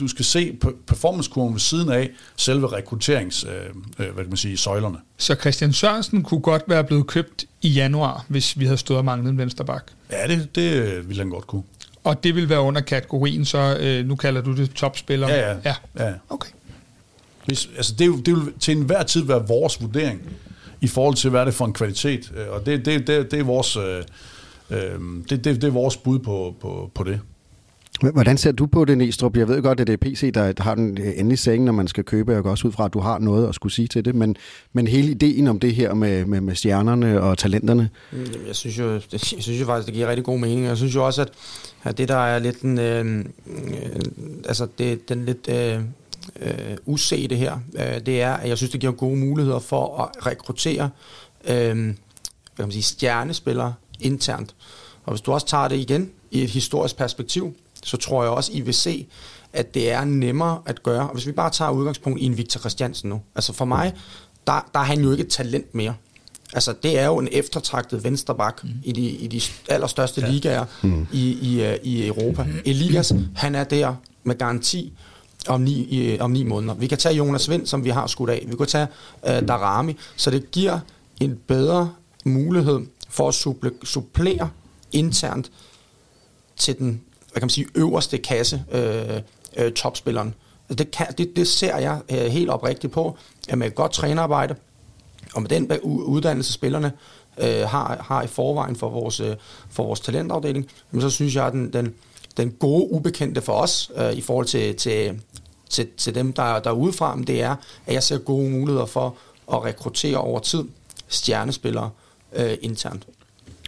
du 0.00 0.08
skal 0.08 0.24
se 0.24 0.58
performancekurven 0.86 1.54
ved 1.54 1.60
siden 1.60 1.88
af 1.88 2.10
selve 2.36 2.72
rekrutterings, 2.72 3.44
øh, 3.44 3.50
øh, 3.98 4.14
hvad 4.14 4.24
kan 4.24 4.28
man 4.28 4.36
sige, 4.36 4.56
søjlerne. 4.56 4.96
Så 5.16 5.34
Christian 5.34 5.72
Sørensen 5.72 6.22
kunne 6.22 6.40
godt 6.40 6.62
være 6.66 6.84
blevet 6.84 7.06
købt 7.06 7.44
i 7.62 7.68
januar, 7.68 8.24
hvis 8.28 8.58
vi 8.58 8.64
havde 8.64 8.78
stået 8.78 8.98
og 8.98 9.04
manglet 9.04 9.30
en 9.30 9.38
vensterbak? 9.38 9.82
Ja, 10.10 10.26
det, 10.26 10.54
det 10.54 11.08
ville 11.08 11.22
han 11.22 11.30
godt 11.30 11.46
kunne. 11.46 11.62
Og 12.04 12.24
det 12.24 12.34
vil 12.34 12.48
være 12.48 12.60
under 12.60 12.80
kategorien, 12.80 13.44
så 13.44 13.76
øh, 13.80 14.06
nu 14.06 14.16
kalder 14.16 14.40
du 14.40 14.56
det 14.56 14.70
topspiller? 14.70 15.28
Ja, 15.28 15.50
ja. 15.50 15.56
ja. 15.98 16.04
ja. 16.06 16.12
Okay. 16.28 16.50
Hvis, 17.46 17.68
altså 17.76 17.94
det, 17.98 18.26
det 18.26 18.36
vil 18.36 18.52
til 18.60 18.76
enhver 18.76 19.02
tid 19.02 19.24
være 19.24 19.46
vores 19.46 19.82
vurdering 19.82 20.22
i 20.80 20.86
forhold 20.86 21.14
til, 21.14 21.30
hvad 21.30 21.40
er 21.40 21.44
det 21.44 21.54
for 21.54 21.64
en 21.64 21.72
kvalitet. 21.72 22.32
Øh, 22.36 22.46
og 22.50 22.66
det, 22.66 22.84
det, 22.84 23.06
det, 23.06 23.30
det, 23.30 23.38
er, 23.38 23.44
vores, 23.44 23.76
øh, 23.76 24.02
øh, 24.70 25.00
det, 25.30 25.44
det, 25.44 25.44
det 25.44 25.64
er 25.64 25.70
vores 25.70 25.96
bud 25.96 26.18
på, 26.18 26.54
på, 26.60 26.90
på 26.94 27.04
det. 27.04 27.20
Hvordan 28.00 28.38
ser 28.38 28.52
du 28.52 28.66
på 28.66 28.84
det, 28.84 28.98
Næstrup? 28.98 29.36
Jeg 29.36 29.48
ved 29.48 29.62
godt, 29.62 29.80
at 29.80 29.86
det 29.86 29.92
er 29.92 29.96
PC, 29.96 30.32
der 30.32 30.62
har 30.62 30.74
den 30.74 30.98
endelige 31.16 31.36
seng, 31.36 31.64
når 31.64 31.72
man 31.72 31.88
skal 31.88 32.04
købe. 32.04 32.32
Jeg 32.32 32.42
går 32.42 32.50
også 32.50 32.68
ud 32.68 32.72
fra, 32.72 32.84
at 32.84 32.92
du 32.92 33.00
har 33.00 33.18
noget 33.18 33.48
at 33.48 33.54
skulle 33.54 33.72
sige 33.72 33.88
til 33.88 34.04
det. 34.04 34.14
Men, 34.14 34.36
men 34.72 34.86
hele 34.86 35.10
ideen 35.10 35.48
om 35.48 35.60
det 35.60 35.74
her 35.74 35.94
med, 35.94 36.24
med, 36.24 36.40
med 36.40 36.54
stjernerne 36.54 37.20
og 37.20 37.38
talenterne? 37.38 37.90
Jeg 38.46 38.56
synes, 38.56 38.78
jo, 38.78 38.92
jeg 39.12 39.20
synes 39.20 39.60
jo 39.60 39.66
faktisk, 39.66 39.86
det 39.86 39.94
giver 39.94 40.08
rigtig 40.08 40.24
god 40.24 40.38
mening. 40.38 40.64
Jeg 40.64 40.76
synes 40.76 40.94
jo 40.94 41.06
også, 41.06 41.22
at, 41.22 41.28
at 41.82 41.98
det, 41.98 42.08
der 42.08 42.16
er 42.16 42.38
lidt 42.38 42.62
den, 42.62 42.78
øh, 42.78 43.18
øh, 43.46 44.00
altså 44.44 44.66
det, 44.78 45.08
den 45.08 45.24
lidt 45.24 45.48
øh, 45.48 45.80
øh, 46.40 46.76
usete 46.86 47.36
her, 47.36 47.58
øh, 47.74 48.06
det 48.06 48.22
er, 48.22 48.32
at 48.32 48.48
jeg 48.48 48.56
synes, 48.56 48.70
det 48.70 48.80
giver 48.80 48.92
gode 48.92 49.16
muligheder 49.16 49.58
for 49.58 49.98
at 49.98 50.26
rekruttere 50.26 50.90
øh, 51.44 51.94
hvad 52.60 52.64
kan 52.64 52.68
man 52.68 52.72
sige, 52.72 52.82
stjernespillere 52.82 53.74
internt. 54.00 54.54
Og 55.04 55.12
hvis 55.12 55.20
du 55.20 55.32
også 55.32 55.46
tager 55.46 55.68
det 55.68 55.76
igen 55.76 56.10
i 56.30 56.42
et 56.42 56.50
historisk 56.50 56.96
perspektiv, 56.96 57.54
så 57.84 57.96
tror 57.96 58.22
jeg 58.22 58.32
også, 58.32 58.52
I 58.54 58.60
vil 58.60 58.74
se, 58.74 59.06
at 59.52 59.74
det 59.74 59.90
er 59.90 60.04
nemmere 60.04 60.62
at 60.66 60.82
gøre. 60.82 61.08
Og 61.08 61.14
hvis 61.14 61.26
vi 61.26 61.32
bare 61.32 61.50
tager 61.50 61.70
udgangspunkt 61.70 62.20
i 62.20 62.24
en 62.24 62.36
Victor 62.36 62.60
Christiansen 62.60 63.10
nu. 63.10 63.20
Altså 63.34 63.52
for 63.52 63.64
mig, 63.64 63.94
der, 64.46 64.68
der 64.74 64.80
er 64.80 64.84
han 64.84 65.00
jo 65.00 65.10
ikke 65.10 65.24
et 65.24 65.30
talent 65.30 65.74
mere. 65.74 65.94
Altså, 66.52 66.74
det 66.82 66.98
er 66.98 67.06
jo 67.06 67.18
en 67.18 67.28
eftertragtet 67.32 68.04
vensterbak 68.04 68.64
mm. 68.64 68.70
i, 68.84 68.92
de, 68.92 69.02
i 69.02 69.26
de 69.26 69.40
allerstørste 69.68 70.20
ja. 70.20 70.30
ligaer 70.30 70.64
mm. 70.82 71.06
i, 71.12 71.38
i, 71.42 71.64
øh, 71.64 71.76
i 71.82 72.06
Europa. 72.06 72.42
Mm. 72.42 72.52
Elias, 72.64 73.12
han 73.34 73.54
er 73.54 73.64
der 73.64 73.94
med 74.24 74.38
garanti 74.38 74.92
om 75.48 75.60
ni, 75.60 75.72
i, 75.72 76.20
om 76.20 76.30
ni 76.30 76.44
måneder. 76.44 76.74
Vi 76.74 76.86
kan 76.86 76.98
tage 76.98 77.14
Jonas 77.14 77.50
Vind, 77.50 77.66
som 77.66 77.84
vi 77.84 77.90
har 77.90 78.06
skudt 78.06 78.30
af. 78.30 78.44
Vi 78.46 78.56
kan 78.56 78.66
tage 78.66 78.86
uh, 79.22 79.48
Darami. 79.48 79.96
Så 80.16 80.30
det 80.30 80.50
giver 80.50 80.78
en 81.20 81.38
bedre 81.46 81.92
mulighed 82.24 82.80
for 83.08 83.28
at 83.28 83.34
supple, 83.34 83.72
supplere 83.84 84.50
internt 84.92 85.50
til 86.56 86.78
den 86.78 87.00
hvad 87.32 87.40
kan 87.40 87.46
man 87.46 87.50
sige, 87.50 87.66
øverste 87.74 88.18
kasse, 88.18 88.64
øh, 88.72 89.20
øh, 89.56 89.72
topspilleren. 89.72 90.34
Det, 90.68 90.90
kan, 90.90 91.06
det, 91.18 91.36
det 91.36 91.48
ser 91.48 91.76
jeg 91.76 92.00
øh, 92.10 92.18
helt 92.18 92.50
oprigtigt 92.50 92.92
på, 92.92 93.16
at 93.48 93.58
med 93.58 93.66
et 93.66 93.74
godt 93.74 93.92
trænerarbejde, 93.92 94.54
og 95.34 95.42
med 95.42 95.50
den 95.50 95.70
uddannelse, 95.82 96.52
spillerne 96.52 96.92
øh, 97.38 97.60
har, 97.68 98.04
har 98.08 98.22
i 98.22 98.26
forvejen 98.26 98.76
for 98.76 98.88
vores, 98.88 99.20
øh, 99.20 99.36
for 99.70 99.84
vores 99.84 100.00
talentafdeling, 100.00 100.66
men 100.90 101.00
så 101.00 101.10
synes 101.10 101.34
jeg, 101.34 101.46
at 101.46 101.52
den, 101.52 101.72
den, 101.72 101.94
den 102.36 102.50
gode 102.50 102.92
ubekendte 102.92 103.40
for 103.40 103.52
os, 103.52 103.90
øh, 103.96 104.12
i 104.12 104.20
forhold 104.20 104.46
til, 104.46 104.76
til, 104.76 105.20
til, 105.70 105.88
til 105.96 106.14
dem, 106.14 106.32
der, 106.32 106.60
der 106.60 106.70
er 106.70 106.74
udefra, 106.74 107.18
det 107.26 107.42
er, 107.42 107.56
at 107.86 107.94
jeg 107.94 108.02
ser 108.02 108.18
gode 108.18 108.50
muligheder 108.50 108.86
for 108.86 109.16
at 109.52 109.64
rekruttere 109.64 110.16
over 110.16 110.40
tid 110.40 110.64
stjernespillere 111.08 111.90
øh, 112.36 112.56
internt. 112.62 113.06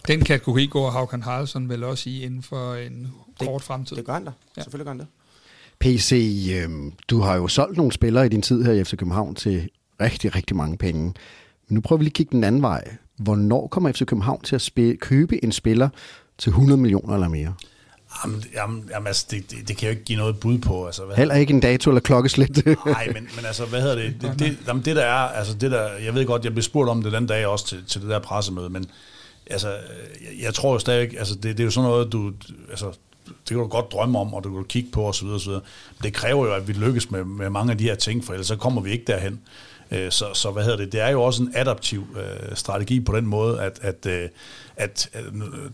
Den 0.08 0.24
kategori 0.24 0.66
går 0.66 0.90
Haukan 0.90 1.22
Haraldsson 1.22 1.68
vel 1.68 1.84
også 1.84 2.10
i 2.10 2.22
inden 2.24 2.42
for 2.42 2.74
en 2.74 3.12
det, 3.40 3.48
kort 3.48 3.62
fremtid. 3.62 3.96
Det 3.96 4.04
gør 4.04 4.12
han 4.12 4.24
da. 4.24 4.30
Ja. 4.56 4.62
Selvfølgelig 4.62 4.84
gør 4.84 4.90
han 4.90 4.98
det. 4.98 5.06
PC, 5.80 6.12
øh, 6.52 6.92
du 7.08 7.20
har 7.20 7.36
jo 7.36 7.48
solgt 7.48 7.76
nogle 7.76 7.92
spillere 7.92 8.26
i 8.26 8.28
din 8.28 8.42
tid 8.42 8.64
her 8.64 8.72
i 8.72 8.84
FC 8.84 8.96
København 8.96 9.34
til 9.34 9.68
rigtig, 10.00 10.34
rigtig 10.34 10.56
mange 10.56 10.76
penge. 10.76 11.02
Men 11.02 11.14
nu 11.74 11.80
prøver 11.80 11.98
vi 11.98 12.04
lige 12.04 12.10
at 12.10 12.14
kigge 12.14 12.32
den 12.32 12.44
anden 12.44 12.62
vej. 12.62 12.96
Hvornår 13.16 13.66
kommer 13.66 13.92
FC 13.92 14.04
København 14.04 14.42
til 14.42 14.54
at 14.54 14.62
spille, 14.62 14.96
købe 14.96 15.44
en 15.44 15.52
spiller 15.52 15.88
til 16.38 16.50
100 16.50 16.80
millioner 16.80 17.14
eller 17.14 17.28
mere? 17.28 17.54
Jamen, 18.24 18.44
jamen, 18.54 18.88
jamen 18.90 19.06
altså, 19.06 19.26
det, 19.30 19.50
det, 19.50 19.68
det 19.68 19.76
kan 19.76 19.86
jeg 19.86 19.94
jo 19.94 19.98
ikke 19.98 20.04
give 20.04 20.18
noget 20.18 20.40
bud 20.40 20.58
på. 20.58 20.86
Altså, 20.86 21.04
hvad 21.04 21.16
Heller 21.16 21.34
ikke 21.34 21.52
en 21.52 21.60
dato 21.60 21.90
eller 21.90 22.00
klokkeslæt. 22.00 22.66
Nej, 22.86 23.06
men, 23.06 23.28
men 23.36 23.44
altså, 23.44 23.64
hvad 23.64 23.80
hedder 23.80 23.94
det? 23.94 24.16
Det, 24.20 24.38
det, 24.38 24.58
jamen, 24.66 24.84
det 24.84 24.96
der 24.96 25.04
er, 25.04 25.28
altså 25.28 25.54
det 25.54 25.70
der, 25.70 25.88
jeg 26.04 26.14
ved 26.14 26.26
godt, 26.26 26.44
jeg 26.44 26.52
blev 26.52 26.62
spurgt 26.62 26.90
om 26.90 27.02
det 27.02 27.12
den 27.12 27.26
dag 27.26 27.46
også 27.46 27.66
til, 27.66 27.84
til 27.86 28.00
det 28.00 28.10
der 28.10 28.18
pressemøde, 28.18 28.70
men 28.70 28.86
altså, 29.50 29.68
jeg, 29.68 30.42
jeg 30.42 30.54
tror 30.54 30.72
jo 30.72 30.78
stadig, 30.78 31.18
altså 31.18 31.34
det, 31.34 31.42
det 31.44 31.60
er 31.60 31.64
jo 31.64 31.70
sådan 31.70 31.90
noget, 31.90 32.12
du, 32.12 32.32
altså, 32.70 32.86
det 33.26 33.48
kan 33.48 33.56
du 33.56 33.66
godt 33.66 33.92
drømme 33.92 34.18
om, 34.18 34.34
og 34.34 34.44
du 34.44 34.54
kan 34.54 34.64
kigge 34.64 34.90
på 34.90 35.08
osv. 35.08 35.26
osv. 35.26 35.50
Men 35.50 35.62
det 36.02 36.12
kræver 36.12 36.46
jo, 36.46 36.54
at 36.54 36.68
vi 36.68 36.72
lykkes 36.72 37.10
med, 37.10 37.24
med 37.24 37.50
mange 37.50 37.72
af 37.72 37.78
de 37.78 37.84
her 37.84 37.94
ting, 37.94 38.24
for 38.24 38.32
ellers 38.32 38.46
så 38.46 38.56
kommer 38.56 38.82
vi 38.82 38.90
ikke 38.90 39.04
derhen. 39.06 39.40
Øh, 39.92 40.12
så, 40.12 40.26
så 40.34 40.50
hvad 40.50 40.62
hedder 40.62 40.76
det? 40.76 40.92
Det 40.92 41.00
er 41.00 41.08
jo 41.08 41.22
også 41.22 41.42
en 41.42 41.52
adaptiv 41.54 42.06
øh, 42.16 42.56
strategi 42.56 43.00
på 43.00 43.16
den 43.16 43.26
måde, 43.26 43.60
at, 43.60 43.78
at, 43.82 44.06
øh, 44.06 44.28
at, 44.76 45.08
at 45.12 45.24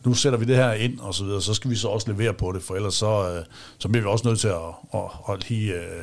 nu 0.05 0.15
sætter 0.15 0.39
vi 0.39 0.45
det 0.45 0.57
her 0.57 0.73
ind 0.73 1.01
og 1.01 1.15
så 1.15 1.25
videre, 1.25 1.43
så 1.43 1.55
skal 1.55 1.71
vi 1.71 1.77
så 1.77 1.89
også 1.89 2.13
levere 2.13 2.35
på 2.35 2.53
det, 2.53 2.63
for 2.63 2.75
ellers 2.75 2.95
så, 2.95 3.35
øh, 3.35 3.45
så 3.79 3.89
bliver 3.89 4.03
vi 4.03 4.09
også 4.09 4.29
nødt 4.29 4.41
til 4.41 4.49
at, 4.49 4.55
at, 4.95 5.01
at 5.31 5.51
lige 5.51 5.75
øh, 5.75 6.03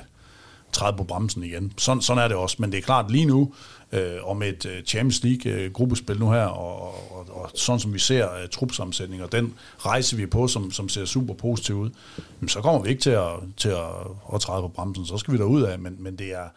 træde 0.72 0.98
på 0.98 1.04
bremsen 1.04 1.44
igen. 1.44 1.74
Sådan, 1.78 2.02
sådan 2.02 2.24
er 2.24 2.28
det 2.28 2.38
også, 2.38 2.56
men 2.60 2.72
det 2.72 2.78
er 2.78 2.82
klart 2.82 3.12
lige 3.12 3.26
nu, 3.26 3.54
øh, 3.92 4.18
og 4.24 4.38
med 4.38 4.50
et 4.50 4.66
øh, 4.66 4.84
Champions 4.84 5.24
League-gruppespil 5.24 6.16
øh, 6.16 6.20
nu 6.20 6.32
her, 6.32 6.46
og, 6.46 6.82
og, 7.18 7.26
og 7.30 7.52
sådan 7.56 7.80
som 7.80 7.94
vi 7.94 8.00
ser 8.00 8.30
øh, 8.34 8.48
uh, 8.62 9.22
og 9.24 9.32
den 9.32 9.54
rejse 9.80 10.18
vi 10.18 10.24
er 10.24 10.28
på, 10.28 10.48
som, 10.48 10.72
som 10.72 10.90
ser 10.90 11.06
super 11.06 11.34
positiv 11.34 11.76
ud, 11.76 11.90
jamen, 12.18 12.50
så 12.50 12.62
kommer 12.62 12.82
vi 12.82 12.90
ikke 12.90 13.02
til 13.02 13.10
at, 13.10 13.30
til 13.58 13.70
at, 13.70 13.90
at 14.34 14.42
træde 14.42 14.62
på 14.62 14.68
bremsen, 14.68 15.06
så 15.06 15.18
skal 15.18 15.34
vi 15.34 15.38
derud 15.38 15.62
af, 15.62 15.80
men, 15.80 15.96
men 16.00 16.16
det 16.16 16.34
er 16.34 16.48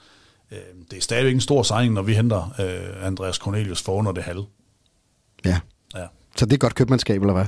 øh, 0.53 0.59
det 0.91 0.97
er 0.97 1.01
stadigvæk 1.01 1.35
en 1.35 1.41
stor 1.41 1.63
signing, 1.63 1.95
når 1.95 2.03
vi 2.03 2.15
henter 2.15 2.55
øh, 2.61 3.07
Andreas 3.07 3.37
Cornelius 3.37 3.83
for 3.83 3.93
under 3.93 4.13
det 4.13 4.25
halve. 4.25 4.45
Ja. 5.45 5.61
ja. 5.95 6.05
Så 6.37 6.47
det 6.47 6.53
er 6.53 6.59
godt 6.59 6.75
købmandskab, 6.75 7.23
eller 7.23 7.35
hvad? 7.35 7.45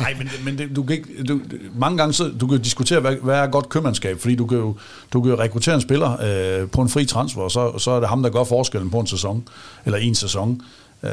Nej, 0.00 0.14
men, 0.18 0.28
men 0.44 0.58
det, 0.58 0.76
du 0.76 0.82
kan 0.82 0.96
ikke, 0.96 1.22
du, 1.22 1.40
mange 1.74 1.98
gange 1.98 2.12
så, 2.12 2.32
du 2.40 2.46
kan 2.46 2.62
diskutere, 2.62 3.00
hvad, 3.00 3.16
hvad 3.16 3.38
er 3.38 3.46
godt 3.46 3.68
købmandskab, 3.68 4.20
fordi 4.20 4.34
du 4.34 4.46
kan 4.46 4.58
jo, 4.58 4.76
du 5.12 5.22
kan 5.22 5.30
jo 5.30 5.38
rekruttere 5.38 5.74
en 5.74 5.80
spiller 5.80 6.12
øh, 6.62 6.70
på 6.70 6.82
en 6.82 6.88
fri 6.88 7.04
transfer, 7.04 7.42
og 7.42 7.50
så, 7.50 7.78
så 7.78 7.90
er 7.90 8.00
det 8.00 8.08
ham, 8.08 8.22
der 8.22 8.30
gør 8.30 8.44
forskellen 8.44 8.90
på 8.90 9.00
en 9.00 9.06
sæson, 9.06 9.48
eller 9.84 9.98
en 9.98 10.14
sæson. 10.14 10.62
Øh, 11.02 11.10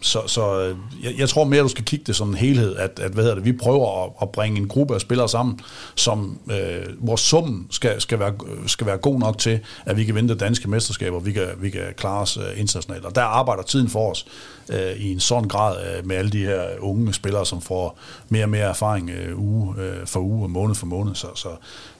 så 0.00 0.22
så 0.26 0.60
øh, 0.60 0.76
jeg, 1.02 1.14
jeg 1.18 1.28
tror 1.28 1.44
mere, 1.44 1.62
du 1.62 1.68
skal 1.68 1.84
kigge 1.84 2.04
det 2.06 2.16
som 2.16 2.28
en 2.28 2.34
helhed, 2.34 2.76
at, 2.76 3.00
at 3.02 3.12
hvad 3.12 3.24
hedder 3.24 3.34
det, 3.34 3.44
vi 3.44 3.52
prøver 3.52 4.04
at, 4.04 4.12
at 4.22 4.30
bringe 4.30 4.58
en 4.58 4.68
gruppe 4.68 4.94
af 4.94 5.00
spillere 5.00 5.28
sammen, 5.28 5.60
som, 5.94 6.38
øh, 6.50 6.86
hvor 6.98 7.16
summen 7.16 7.66
skal, 7.70 8.00
skal, 8.00 8.18
være, 8.18 8.34
skal 8.66 8.86
være 8.86 8.96
god 8.96 9.18
nok 9.18 9.38
til, 9.38 9.60
at 9.86 9.96
vi 9.96 10.04
kan 10.04 10.14
vinde 10.14 10.28
det 10.28 10.40
danske 10.40 10.70
mesterskab, 10.70 11.12
og 11.12 11.26
vi 11.26 11.32
kan, 11.32 11.48
vi 11.58 11.70
kan 11.70 11.82
klare 11.96 12.20
os 12.20 12.36
øh, 12.36 12.60
internationalt. 12.60 13.04
Og 13.04 13.14
der 13.14 13.22
arbejder 13.22 13.62
tiden 13.62 13.88
for 13.88 14.10
os 14.10 14.26
øh, 14.68 14.92
i 14.96 15.12
en 15.12 15.20
sådan 15.20 15.48
grad 15.48 15.76
øh, 15.86 16.06
med 16.06 16.16
alle 16.16 16.30
de 16.30 16.44
her 16.44 16.64
unge 16.80 17.14
spillere, 17.14 17.46
som 17.46 17.62
får 17.62 17.98
mere 18.28 18.44
og 18.44 18.50
mere 18.50 18.68
erfaring 18.68 19.10
øh, 19.10 19.38
uge 19.38 19.74
øh, 19.78 20.06
for 20.06 20.20
uge 20.20 20.44
og 20.44 20.50
måned 20.50 20.74
for 20.74 20.86
måned. 20.86 21.14
Så, 21.14 21.26
så, 21.34 21.48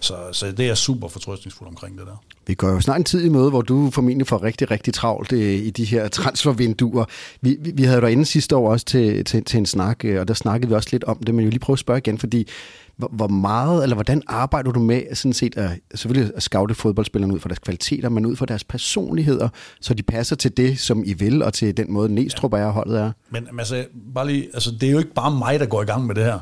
så, 0.01 0.15
så 0.33 0.53
det 0.53 0.69
er 0.69 0.75
super 0.75 1.09
fortrøstningsfuldt 1.09 1.69
omkring 1.69 1.99
det 1.99 2.07
der. 2.07 2.23
Vi 2.49 2.55
går 2.55 2.69
jo 2.69 2.81
snart 2.81 2.99
en 2.99 3.05
tid 3.05 3.25
i 3.25 3.29
møde, 3.29 3.51
hvor 3.51 3.63
du 3.63 3.91
formentlig 3.91 4.27
får 4.27 4.43
rigtig, 4.43 4.71
rigtig 4.71 4.95
travlt 4.95 5.33
øh, 5.33 5.41
i 5.41 5.71
de 5.71 5.85
her 5.85 6.09
transfervinduer. 6.09 7.05
Vi, 7.41 7.57
vi, 7.61 7.73
vi 7.75 7.83
havde 7.83 8.01
dig 8.01 8.13
inde 8.13 8.25
sidste 8.25 8.57
år 8.57 8.73
også 8.73 8.87
til, 8.87 9.25
til, 9.25 9.45
til 9.45 9.59
en 9.59 9.67
snak, 9.67 10.05
øh, 10.05 10.21
og 10.21 10.29
der 10.29 10.35
snakkede 10.35 10.69
vi 10.69 10.75
også 10.75 10.89
lidt 10.93 11.05
om 11.05 11.17
det, 11.17 11.35
men 11.35 11.41
jeg 11.41 11.45
vil 11.45 11.53
lige 11.53 11.61
prøve 11.61 11.75
at 11.75 11.79
spørge 11.79 11.99
igen, 11.99 12.19
fordi 12.19 12.49
hvor, 12.97 13.09
hvor 13.13 13.29
meget, 13.29 13.83
eller 13.83 13.95
hvordan 13.95 14.23
arbejder 14.27 14.73
du 14.73 14.81
med 14.81 15.03
sådan 15.15 15.33
set 15.33 15.59
at, 15.59 15.71
selvfølgelig 15.95 16.33
at 16.37 16.43
scoute 16.43 16.75
fodboldspillerne 16.75 17.35
ud 17.35 17.39
fra 17.39 17.49
deres 17.49 17.59
kvaliteter, 17.59 18.09
men 18.09 18.27
ud 18.27 18.37
fra 18.37 18.47
deres 18.47 18.65
personligheder, 18.65 19.49
så 19.81 19.95
de 19.95 20.03
passer 20.03 20.37
til 20.37 20.57
det, 20.57 20.79
som 20.79 21.03
I 21.07 21.13
vil, 21.13 21.43
og 21.43 21.55
til 21.55 21.77
den 21.77 21.93
måde, 21.93 22.15
Næstrup 22.15 22.53
er 22.53 22.65
og 22.65 22.73
holdet 22.73 23.01
er? 23.01 23.13
Men 23.31 23.49
altså, 23.59 23.85
bare 24.15 24.27
lige, 24.27 24.49
altså, 24.55 24.71
det 24.81 24.89
er 24.89 24.93
jo 24.93 24.99
ikke 24.99 25.15
bare 25.15 25.31
mig, 25.31 25.61
der 25.61 25.67
går 25.67 25.83
i 25.83 25.87
gang 25.87 26.07
med 26.07 26.15
det 26.15 26.25
her. 26.25 26.39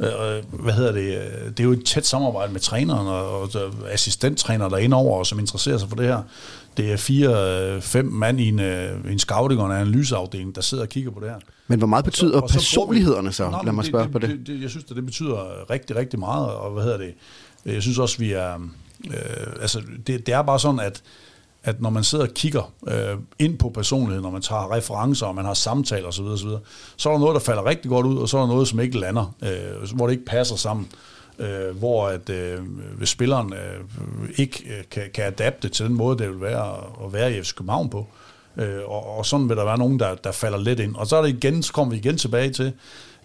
Øh, 0.00 0.62
hvad 0.62 0.74
hedder 0.74 0.92
det? 0.92 1.32
Det 1.56 1.60
er 1.60 1.64
jo 1.64 1.72
et 1.72 1.84
tæt 1.84 2.06
samarbejde 2.06 2.52
med 2.52 2.60
træneren 2.60 3.06
og, 3.06 3.40
og 3.40 3.48
assistenttræner, 3.90 4.68
der 4.68 4.76
er 4.76 4.80
indover, 4.80 5.18
og 5.18 5.26
som 5.26 5.38
interesserer 5.38 5.78
sig 5.78 5.88
for 5.88 5.96
det 5.96 6.06
her. 6.06 6.22
Det 6.76 6.92
er 6.92 6.96
fire, 6.96 7.80
fem 7.80 8.04
mand 8.04 8.40
i 8.40 8.48
en, 8.48 8.60
en 9.10 9.18
scouting 9.18 9.60
og 9.60 9.66
en 9.66 9.72
analyseafdeling, 9.76 10.54
der 10.54 10.60
sidder 10.60 10.84
og 10.84 10.88
kigger 10.88 11.10
på 11.10 11.20
det 11.20 11.28
her. 11.28 11.36
Men 11.68 11.78
hvor 11.78 11.88
meget 11.88 12.04
betyder 12.04 12.40
og 12.40 12.48
så, 12.48 12.54
personlighederne 12.54 13.32
så? 13.32 13.50
Nå, 13.50 13.58
Lad 13.64 13.72
mig 13.72 13.84
spørge 13.84 14.04
det, 14.04 14.12
på 14.12 14.18
det. 14.18 14.30
det, 14.30 14.46
det. 14.46 14.62
Jeg 14.62 14.70
synes, 14.70 14.86
at 14.90 14.96
det 14.96 15.04
betyder 15.06 15.70
rigtig, 15.70 15.96
rigtig 15.96 16.18
meget, 16.18 16.48
og 16.48 16.70
hvad 16.70 16.82
hedder 16.82 16.98
det? 16.98 17.14
Jeg 17.64 17.82
synes 17.82 17.98
også, 17.98 18.18
vi 18.18 18.32
er... 18.32 18.54
Øh, 19.06 19.16
altså, 19.60 19.82
det, 20.06 20.26
det 20.26 20.34
er 20.34 20.42
bare 20.42 20.58
sådan, 20.58 20.80
at 20.80 21.02
at 21.66 21.80
når 21.80 21.90
man 21.90 22.04
sidder 22.04 22.24
og 22.24 22.34
kigger 22.34 22.72
øh, 22.88 23.18
ind 23.38 23.58
på 23.58 23.68
personligheden, 23.68 24.22
når 24.22 24.30
man 24.30 24.42
tager 24.42 24.72
referencer, 24.72 25.26
og 25.26 25.34
man 25.34 25.44
har 25.44 25.54
samtaler 25.54 26.08
osv., 26.08 26.24
osv., 26.24 26.48
så 26.96 27.08
er 27.08 27.12
der 27.12 27.20
noget, 27.20 27.34
der 27.34 27.40
falder 27.40 27.66
rigtig 27.66 27.88
godt 27.88 28.06
ud, 28.06 28.18
og 28.18 28.28
så 28.28 28.36
er 28.36 28.40
der 28.40 28.48
noget, 28.48 28.68
som 28.68 28.80
ikke 28.80 28.98
lander, 28.98 29.34
øh, 29.42 29.96
hvor 29.96 30.06
det 30.06 30.12
ikke 30.12 30.24
passer 30.24 30.56
sammen. 30.56 30.88
Øh, 31.38 31.78
hvor 31.78 32.08
at 32.08 32.30
øh, 32.30 32.58
hvis 32.98 33.08
spilleren 33.08 33.52
øh, 33.52 34.28
ikke 34.36 34.64
øh, 34.66 34.84
kan, 34.90 35.02
kan 35.14 35.24
adapte 35.24 35.68
til 35.68 35.86
den 35.86 35.94
måde, 35.94 36.18
det 36.18 36.28
vil 36.28 36.40
være 36.40 36.76
at 37.06 37.12
være 37.12 37.36
i 37.36 37.42
FC 37.42 37.54
København 37.54 37.90
på, 37.90 38.06
øh, 38.56 38.78
og, 38.86 39.18
og 39.18 39.26
sådan 39.26 39.48
vil 39.48 39.56
der 39.56 39.64
være 39.64 39.78
nogen, 39.78 40.00
der, 40.00 40.14
der 40.14 40.32
falder 40.32 40.58
lidt 40.58 40.80
ind. 40.80 40.96
Og 40.96 41.06
så 41.06 41.16
er 41.16 41.22
det 41.22 41.28
igen, 41.28 41.62
så 41.62 41.72
kommer 41.72 41.90
vi 41.90 41.98
igen 41.98 42.18
tilbage 42.18 42.50
til, 42.50 42.72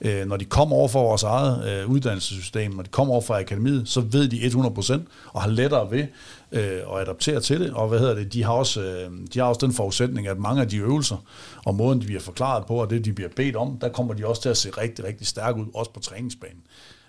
øh, 0.01 0.27
når 0.27 0.37
de 0.37 0.45
kommer 0.45 0.75
over 0.75 0.87
for 0.87 1.03
vores 1.03 1.23
eget 1.23 1.69
øh, 1.69 1.89
uddannelsessystem, 1.89 2.71
når 2.71 2.83
de 2.83 2.89
kommer 2.89 3.13
over 3.13 3.21
for 3.21 3.35
akademiet, 3.35 3.89
så 3.89 4.01
ved 4.01 4.27
de 4.27 4.37
100% 4.37 4.99
og 5.33 5.41
har 5.41 5.49
lettere 5.49 5.91
ved 5.91 6.05
øh, 6.51 6.79
at 6.93 7.01
adaptere 7.01 7.39
til 7.39 7.59
det. 7.59 7.73
Og 7.73 7.87
hvad 7.87 7.99
hedder 7.99 8.15
det, 8.15 8.33
de 8.33 8.43
har, 8.43 8.53
også, 8.53 8.81
øh, 8.81 9.11
de 9.33 9.39
har 9.39 9.45
også 9.45 9.65
den 9.65 9.73
forudsætning, 9.73 10.27
at 10.27 10.39
mange 10.39 10.61
af 10.61 10.69
de 10.69 10.77
øvelser 10.77 11.17
og 11.65 11.75
måden, 11.75 12.01
de 12.01 12.05
bliver 12.05 12.21
forklaret 12.21 12.65
på, 12.65 12.75
og 12.75 12.89
det, 12.89 13.05
de 13.05 13.13
bliver 13.13 13.29
bedt 13.35 13.55
om, 13.55 13.77
der 13.81 13.89
kommer 13.89 14.13
de 14.13 14.27
også 14.27 14.41
til 14.41 14.49
at 14.49 14.57
se 14.57 14.69
rigtig, 14.69 15.05
rigtig 15.05 15.27
stærke 15.27 15.59
ud, 15.59 15.65
også 15.73 15.91
på 15.91 15.99
træningsbanen. 15.99 16.61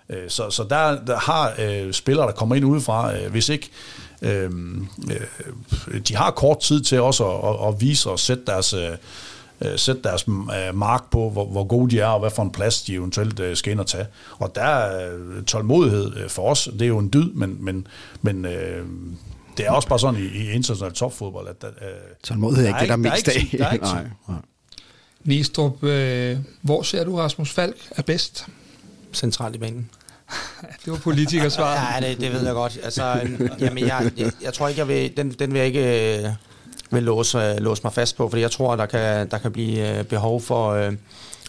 Øh, 0.08 0.30
så, 0.30 0.50
så 0.50 0.64
der, 0.70 1.04
der 1.04 1.18
har 1.18 1.52
øh, 1.58 1.92
spillere, 1.92 2.26
der 2.26 2.32
kommer 2.32 2.54
ind 2.54 2.64
udefra, 2.64 3.16
øh, 3.16 3.30
hvis 3.30 3.48
ikke 3.48 3.70
øh, 4.22 4.50
øh, 5.88 6.00
de 6.08 6.16
har 6.16 6.30
kort 6.30 6.60
tid 6.60 6.80
til 6.80 7.00
også 7.00 7.30
at, 7.30 7.48
at, 7.48 7.68
at 7.68 7.80
vise 7.80 8.10
og 8.10 8.18
sætte 8.18 8.42
deres, 8.46 8.74
øh, 8.74 8.90
sætte 9.76 10.02
deres 10.02 10.28
øh, 10.28 10.74
mark 10.74 11.10
på, 11.10 11.30
hvor, 11.30 11.46
hvor 11.46 11.64
gode 11.64 11.90
de 11.90 12.00
er, 12.00 12.06
og 12.06 12.20
hvad 12.20 12.30
for 12.30 12.42
en 12.42 12.52
plads 12.52 12.82
de 12.82 12.94
eventuelt 12.94 13.40
øh, 13.40 13.56
skal 13.56 13.72
ind 13.72 13.80
og 13.80 13.86
tage. 13.86 14.06
Og 14.38 14.54
der 14.54 14.62
er 14.62 15.18
tålmodighed 15.46 16.16
øh, 16.16 16.30
for 16.30 16.50
os, 16.50 16.68
det 16.72 16.82
er 16.82 16.86
jo 16.86 16.98
en 16.98 17.10
dyd, 17.12 17.32
men, 17.32 17.56
men, 17.60 17.86
men 18.22 18.44
øh, 18.44 18.86
det 19.56 19.66
er 19.66 19.70
også 19.70 19.88
bare 19.88 19.98
sådan 19.98 20.20
i, 20.20 20.24
i 20.24 20.50
international 20.50 20.92
topfodbold, 20.92 21.48
at... 21.48 21.64
Øh, 21.64 21.88
tålmodighed 22.22 22.64
er 22.64 22.68
ikke 22.68 22.80
det, 22.80 22.88
der 22.88 22.94
er 22.94 22.96
mest 22.96 23.28
af. 23.28 23.48
Der 23.58 23.66
er 23.66 23.72
ikke, 23.72 23.84
nej, 23.84 24.06
nej. 24.28 24.38
Næstrup, 25.24 25.84
øh, 25.84 26.38
hvor 26.60 26.82
ser 26.82 27.04
du 27.04 27.16
Rasmus 27.16 27.52
Falk 27.52 27.76
er 27.90 28.02
bedst? 28.02 28.46
Centralt 29.12 29.54
i 29.54 29.58
banen. 29.58 29.90
det 30.84 30.92
var 30.92 30.98
politikersvar. 30.98 31.94
ja, 31.94 32.08
det, 32.08 32.20
det 32.20 32.32
ved 32.32 32.44
jeg 32.44 32.54
godt. 32.54 32.78
Altså, 32.82 33.04
jamen, 33.60 33.86
jeg, 33.86 34.10
jeg, 34.16 34.32
jeg 34.42 34.54
tror 34.54 34.68
ikke, 34.68 34.78
jeg 34.78 34.88
vil, 34.88 35.16
den, 35.16 35.30
den 35.30 35.52
vil 35.52 35.58
jeg 35.58 35.66
ikke 35.66 36.18
øh, 36.18 36.30
vil 36.92 37.02
låse, 37.02 37.58
låse 37.58 37.82
mig 37.84 37.92
fast 37.92 38.16
på, 38.16 38.28
fordi 38.28 38.42
jeg 38.42 38.50
tror, 38.50 38.76
der 38.76 38.86
kan, 38.86 39.30
der 39.30 39.38
kan 39.38 39.52
blive 39.52 39.98
øh, 39.98 40.04
behov 40.04 40.40
for, 40.40 40.70
øh, 40.70 40.92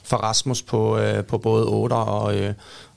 for 0.03 0.17
Rasmus 0.17 0.61
på, 0.61 0.97
øh, 0.97 1.23
på 1.23 1.37
både 1.37 1.65
8'er 1.65 1.93
og, 1.93 2.53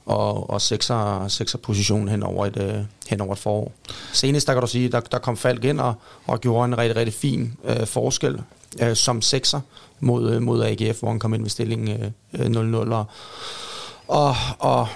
og, 0.07 0.51
og 0.51 0.57
6'er, 0.57 1.27
6'er 1.27 1.57
position 1.57 2.09
hen 2.09 2.23
over, 2.23 2.47
et, 2.47 2.87
hen 3.09 3.21
over 3.21 3.33
et 3.33 3.39
forår. 3.39 3.73
Senest, 4.13 4.47
der 4.47 4.53
kan 4.53 4.63
du 4.63 4.69
sige, 4.69 4.89
der, 4.89 5.01
der 5.01 5.19
kom 5.19 5.37
Falk 5.37 5.65
ind 5.65 5.81
og, 5.81 5.95
og 6.27 6.41
gjorde 6.41 6.65
en 6.65 6.79
rigtig, 6.79 6.97
rigtig 6.97 7.15
fin 7.15 7.55
øh, 7.65 7.87
forskel 7.87 8.41
øh, 8.83 8.97
som 8.97 9.19
6'er 9.19 9.59
mod, 10.01 10.41
mod 10.41 10.65
AGF, 10.65 11.01
hvor 11.01 11.09
han 11.09 11.19
kom 11.19 11.35
ind 11.35 11.43
ved 11.43 11.51
stilling 11.51 11.89
øh, 12.35 12.47
0-0 12.47 12.93
og, 12.93 13.05
og, 14.09 14.37
og 14.59 14.89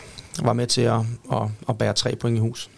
var 0.43 0.53
med 0.53 0.67
til 0.67 0.83
at, 0.83 1.01
at, 1.33 1.43
at 1.69 1.79
bære 1.79 1.93
tre 1.93 2.17
point 2.17 2.37
i 2.37 2.41
hus. 2.41 2.71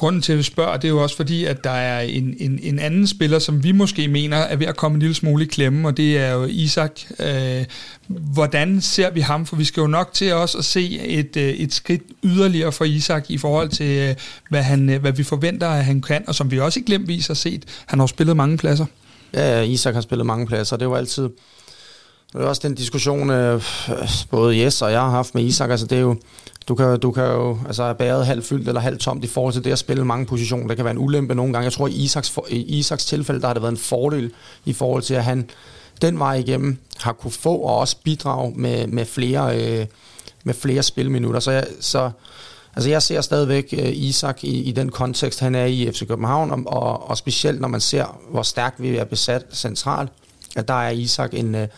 Grunden 0.00 0.22
til, 0.22 0.32
at 0.32 0.38
vi 0.38 0.42
spørger, 0.42 0.76
det 0.76 0.84
er 0.84 0.92
jo 0.92 1.02
også 1.02 1.16
fordi, 1.16 1.44
at 1.44 1.64
der 1.64 1.70
er 1.70 2.00
en, 2.00 2.34
en, 2.38 2.60
en 2.62 2.78
anden 2.78 3.06
spiller, 3.06 3.38
som 3.38 3.64
vi 3.64 3.72
måske 3.72 4.08
mener 4.08 4.36
er 4.36 4.56
ved 4.56 4.66
at 4.66 4.76
komme 4.76 4.94
en 4.94 5.00
lille 5.00 5.14
smule 5.14 5.44
i 5.44 5.46
klemme, 5.46 5.88
og 5.88 5.96
det 5.96 6.18
er 6.18 6.32
jo 6.32 6.44
Isak. 6.44 7.00
Øh, 7.18 7.64
hvordan 8.08 8.80
ser 8.80 9.10
vi 9.10 9.20
ham? 9.20 9.46
For 9.46 9.56
vi 9.56 9.64
skal 9.64 9.80
jo 9.80 9.86
nok 9.86 10.10
til 10.12 10.34
også 10.34 10.58
at 10.58 10.64
se 10.64 11.00
et, 11.00 11.36
øh, 11.36 11.48
et 11.48 11.74
skridt 11.74 12.02
yderligere 12.24 12.72
for 12.72 12.84
Isak 12.84 13.30
i 13.30 13.38
forhold 13.38 13.68
til, 13.68 14.08
øh, 14.08 14.14
hvad, 14.50 14.62
han, 14.62 14.90
øh, 14.90 15.00
hvad 15.00 15.12
vi 15.12 15.22
forventer, 15.22 15.68
at 15.68 15.84
han 15.84 16.02
kan, 16.02 16.24
og 16.26 16.34
som 16.34 16.50
vi 16.50 16.60
også 16.60 16.80
i 16.80 16.82
glemvis 16.82 17.26
har 17.26 17.34
set. 17.34 17.64
Han 17.86 17.98
har 17.98 18.06
spillet 18.06 18.36
mange 18.36 18.56
pladser. 18.56 18.86
Ja, 19.34 19.60
Isak 19.60 19.94
har 19.94 20.00
spillet 20.00 20.26
mange 20.26 20.46
pladser. 20.46 20.76
Det 20.76 20.82
er 20.82 20.88
jo 20.88 20.94
altid... 20.94 21.28
Det 22.32 22.40
er 22.40 22.44
også 22.44 22.68
den 22.68 22.74
diskussion, 22.74 23.30
både 24.30 24.58
Jes 24.58 24.82
og 24.82 24.92
jeg 24.92 25.00
har 25.00 25.10
haft 25.10 25.34
med 25.34 25.44
Isak. 25.44 25.70
Altså, 25.70 25.86
det 25.86 25.98
er 25.98 26.02
jo, 26.02 26.16
du 26.68 26.74
kan, 26.74 27.00
du 27.00 27.10
kan 27.12 27.24
jo 27.24 27.58
altså, 27.66 27.82
have 27.82 27.94
bæret 27.94 28.26
halvt 28.26 28.44
fyldt 28.44 28.68
eller 28.68 28.80
halvt 28.80 29.00
tomt 29.00 29.24
i 29.24 29.26
forhold 29.26 29.54
til 29.54 29.64
det 29.64 29.72
at 29.72 29.78
spille 29.78 30.04
mange 30.04 30.26
positioner. 30.26 30.68
Det 30.68 30.76
kan 30.76 30.84
være 30.84 30.94
en 30.94 30.98
ulempe 30.98 31.34
nogle 31.34 31.52
gange. 31.52 31.64
Jeg 31.64 31.72
tror, 31.72 31.86
i 31.86 31.92
Isaks, 31.92 32.30
for, 32.30 32.46
i 32.48 32.62
Isaks 32.78 33.04
tilfælde, 33.04 33.40
der 33.40 33.46
har 33.46 33.54
det 33.54 33.62
været 33.62 33.72
en 33.72 33.78
fordel 33.78 34.32
i 34.64 34.72
forhold 34.72 35.02
til, 35.02 35.14
at 35.14 35.24
han 35.24 35.50
den 36.02 36.18
vej 36.18 36.34
igennem 36.34 36.78
har 36.96 37.12
kunne 37.12 37.30
få 37.30 37.56
og 37.56 37.78
også 37.78 37.96
bidrage 38.04 38.52
med, 38.56 38.86
med, 38.86 39.04
flere, 39.04 39.60
øh, 39.60 39.86
med 40.44 40.54
flere 40.54 40.82
spilminutter. 40.82 41.40
Så, 41.40 41.50
jeg, 41.50 41.66
så 41.80 42.10
altså 42.76 42.90
jeg 42.90 43.02
ser 43.02 43.20
stadigvæk 43.20 43.74
øh, 43.78 43.92
Isak 43.92 44.44
i, 44.44 44.62
i 44.62 44.72
den 44.72 44.88
kontekst, 44.88 45.40
han 45.40 45.54
er 45.54 45.64
i 45.64 45.90
FC 45.92 46.08
København, 46.08 46.50
og, 46.50 46.62
og, 46.66 47.10
og 47.10 47.16
specielt 47.16 47.60
når 47.60 47.68
man 47.68 47.80
ser, 47.80 48.20
hvor 48.30 48.42
stærkt 48.42 48.82
vi 48.82 48.96
er 48.96 49.04
besat 49.04 49.46
centralt, 49.52 50.10
at 50.56 50.68
der 50.68 50.74
er 50.74 50.90
Isak 50.90 51.34
en, 51.34 51.54
øh, 51.54 51.68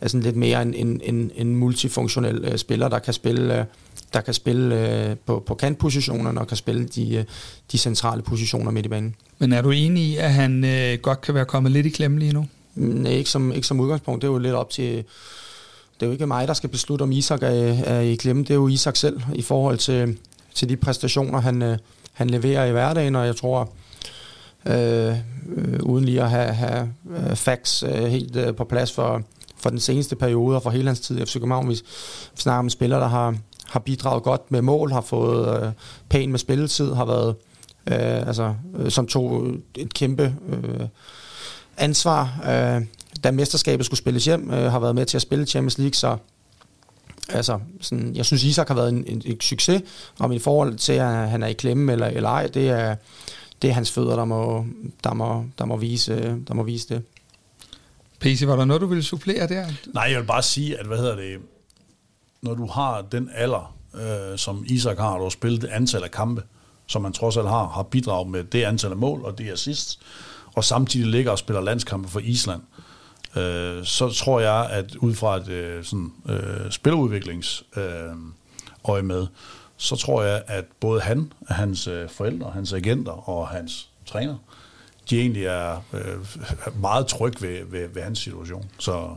altså 0.00 0.18
lidt 0.18 0.36
mere 0.36 0.62
en, 0.62 0.74
en, 0.74 1.00
en, 1.04 1.30
en 1.34 1.56
multifunktionel 1.56 2.44
øh, 2.44 2.58
spiller, 2.58 2.88
der 2.88 2.98
kan 2.98 3.14
spille... 3.14 3.58
Øh, 3.58 3.64
der 4.12 4.20
kan 4.20 4.34
spille 4.34 4.88
øh, 4.88 5.16
på, 5.16 5.42
på 5.46 5.54
kantpositionerne 5.54 6.40
og 6.40 6.46
kan 6.46 6.56
spille 6.56 6.84
de, 6.84 7.14
øh, 7.14 7.24
de 7.72 7.78
centrale 7.78 8.22
positioner 8.22 8.70
midt 8.70 8.86
i 8.86 8.88
banen. 8.88 9.14
Men 9.38 9.52
er 9.52 9.62
du 9.62 9.70
enig 9.70 10.02
i, 10.02 10.16
at 10.16 10.32
han 10.32 10.64
øh, 10.64 10.98
godt 10.98 11.20
kan 11.20 11.34
være 11.34 11.44
kommet 11.44 11.72
lidt 11.72 11.86
i 11.86 11.90
klemme 11.90 12.18
lige 12.18 12.32
nu? 12.32 12.46
Nej, 12.74 13.12
ikke 13.12 13.30
som, 13.30 13.52
ikke 13.52 13.66
som 13.66 13.80
udgangspunkt. 13.80 14.22
Det 14.22 14.28
er 14.28 14.32
jo 14.32 14.38
lidt 14.38 14.54
op 14.54 14.70
til... 14.70 15.04
Det 15.94 16.06
er 16.06 16.10
jo 16.10 16.12
ikke 16.12 16.26
mig, 16.26 16.48
der 16.48 16.54
skal 16.54 16.70
beslutte, 16.70 17.02
om 17.02 17.12
Isak 17.12 17.42
er, 17.42 17.48
er 17.84 18.00
i 18.00 18.14
klemme. 18.14 18.42
Det 18.42 18.50
er 18.50 18.54
jo 18.54 18.68
Isak 18.68 18.96
selv 18.96 19.20
i 19.34 19.42
forhold 19.42 19.78
til, 19.78 20.18
til 20.54 20.68
de 20.68 20.76
præstationer, 20.76 21.40
han, 21.40 21.62
øh, 21.62 21.78
han 22.12 22.30
leverer 22.30 22.64
i 22.64 22.70
hverdagen, 22.70 23.16
og 23.16 23.26
jeg 23.26 23.36
tror, 23.36 23.72
øh, 24.66 25.16
øh, 25.56 25.80
uden 25.82 26.04
lige 26.04 26.22
at 26.22 26.30
have, 26.30 26.52
have 26.52 26.92
øh, 27.16 27.36
facts 27.36 27.82
øh, 27.82 28.04
helt 28.04 28.36
øh, 28.36 28.54
på 28.54 28.64
plads 28.64 28.92
for, 28.92 29.22
for 29.56 29.70
den 29.70 29.80
seneste 29.80 30.16
periode 30.16 30.56
og 30.56 30.62
for 30.62 30.70
hele 30.70 30.86
hans 30.86 31.00
tid 31.00 31.18
i 31.18 31.24
FC 31.24 31.32
København, 31.32 31.68
vi 31.68 31.80
snakker 32.34 32.58
om 32.58 32.70
spillere, 32.70 33.00
der 33.00 33.08
har, 33.08 33.36
har 33.70 33.80
bidraget 33.80 34.22
godt 34.22 34.50
med 34.50 34.62
mål, 34.62 34.92
har 34.92 35.00
fået 35.00 35.62
øh, 35.62 35.72
pæn 36.08 36.30
med 36.30 36.38
spilletid, 36.38 36.94
har 36.94 37.04
været 37.04 37.36
øh, 37.86 38.26
altså, 38.26 38.54
øh, 38.76 38.90
som 38.90 39.06
tog 39.06 39.46
et 39.76 39.94
kæmpe 39.94 40.34
øh, 40.48 40.86
ansvar, 41.76 42.40
øh, 42.44 42.82
da 43.24 43.30
mesterskabet 43.30 43.86
skulle 43.86 43.98
spilles 43.98 44.24
hjem, 44.24 44.50
øh, 44.50 44.72
har 44.72 44.78
været 44.78 44.94
med 44.94 45.06
til 45.06 45.18
at 45.18 45.22
spille 45.22 45.46
Champions 45.46 45.78
League, 45.78 45.94
så 45.94 46.16
altså, 47.28 47.58
sådan, 47.80 48.16
jeg 48.16 48.24
synes, 48.24 48.44
Isak 48.44 48.68
har 48.68 48.74
været 48.74 48.88
en, 48.88 49.04
en, 49.06 49.22
en 49.24 49.40
succes, 49.40 49.82
og 50.18 50.34
i 50.34 50.38
forhold 50.38 50.76
til, 50.76 50.92
at 50.92 51.28
han 51.28 51.42
er 51.42 51.46
i 51.46 51.52
klemme 51.52 51.92
eller, 51.92 52.06
eller 52.06 52.28
ej, 52.28 52.46
det 52.46 52.68
er, 52.68 52.96
det 53.62 53.70
er 53.70 53.74
hans 53.74 53.90
fødder, 53.90 54.16
der 54.16 54.24
må, 54.24 54.66
der 55.04 55.14
må, 55.14 55.44
der 55.58 55.64
må, 55.64 55.76
vise, 55.76 56.36
der 56.48 56.54
må 56.54 56.62
vise 56.62 56.88
det. 56.88 57.02
PC, 58.20 58.42
var 58.46 58.56
der 58.56 58.64
noget, 58.64 58.80
du 58.80 58.86
ville 58.86 59.02
supplere 59.02 59.48
der? 59.48 59.66
Nej, 59.94 60.04
jeg 60.10 60.20
vil 60.20 60.26
bare 60.26 60.42
sige, 60.42 60.78
at 60.78 60.86
hvad 60.86 60.98
hedder 60.98 61.16
det, 61.16 61.36
når 62.42 62.54
du 62.54 62.66
har 62.66 63.02
den 63.02 63.30
alder, 63.34 63.74
øh, 63.94 64.38
som 64.38 64.64
Isak 64.66 64.98
har, 64.98 65.08
og 65.08 65.18
du 65.18 65.24
har 65.24 65.30
spillet 65.30 65.62
det 65.62 65.68
antal 65.68 66.02
af 66.02 66.10
kampe, 66.10 66.42
som 66.86 67.02
man 67.02 67.12
trods 67.12 67.36
alt 67.36 67.48
har, 67.48 67.68
har 67.68 67.82
bidraget 67.82 68.28
med 68.28 68.44
det 68.44 68.64
antal 68.64 68.90
af 68.90 68.96
mål 68.96 69.24
og 69.24 69.38
det 69.38 69.52
assist, 69.52 70.00
og 70.54 70.64
samtidig 70.64 71.06
ligger 71.06 71.30
og 71.30 71.38
spiller 71.38 71.60
landskampe 71.60 72.08
for 72.08 72.20
Island, 72.20 72.62
øh, 73.36 73.84
så 73.84 74.12
tror 74.16 74.40
jeg, 74.40 74.68
at 74.70 74.96
ud 74.96 75.14
fra 75.14 75.36
et 75.36 75.48
øh, 75.48 75.84
sådan, 75.84 76.12
øh, 76.28 76.70
spiludviklings 76.70 77.64
øh, 77.76 78.12
øje 78.84 79.02
med, 79.02 79.26
så 79.76 79.96
tror 79.96 80.22
jeg, 80.22 80.42
at 80.46 80.64
både 80.80 81.00
han, 81.00 81.32
hans 81.48 81.86
øh, 81.86 82.08
forældre, 82.08 82.50
hans 82.50 82.72
agenter 82.72 83.28
og 83.28 83.48
hans 83.48 83.88
træner, 84.06 84.36
de 85.10 85.20
egentlig 85.20 85.44
er 85.44 85.84
øh, 85.92 86.80
meget 86.80 87.06
trygge 87.06 87.42
ved, 87.42 87.64
ved, 87.64 87.88
ved 87.88 88.02
hans 88.02 88.18
situation. 88.18 88.70
Så 88.78 89.08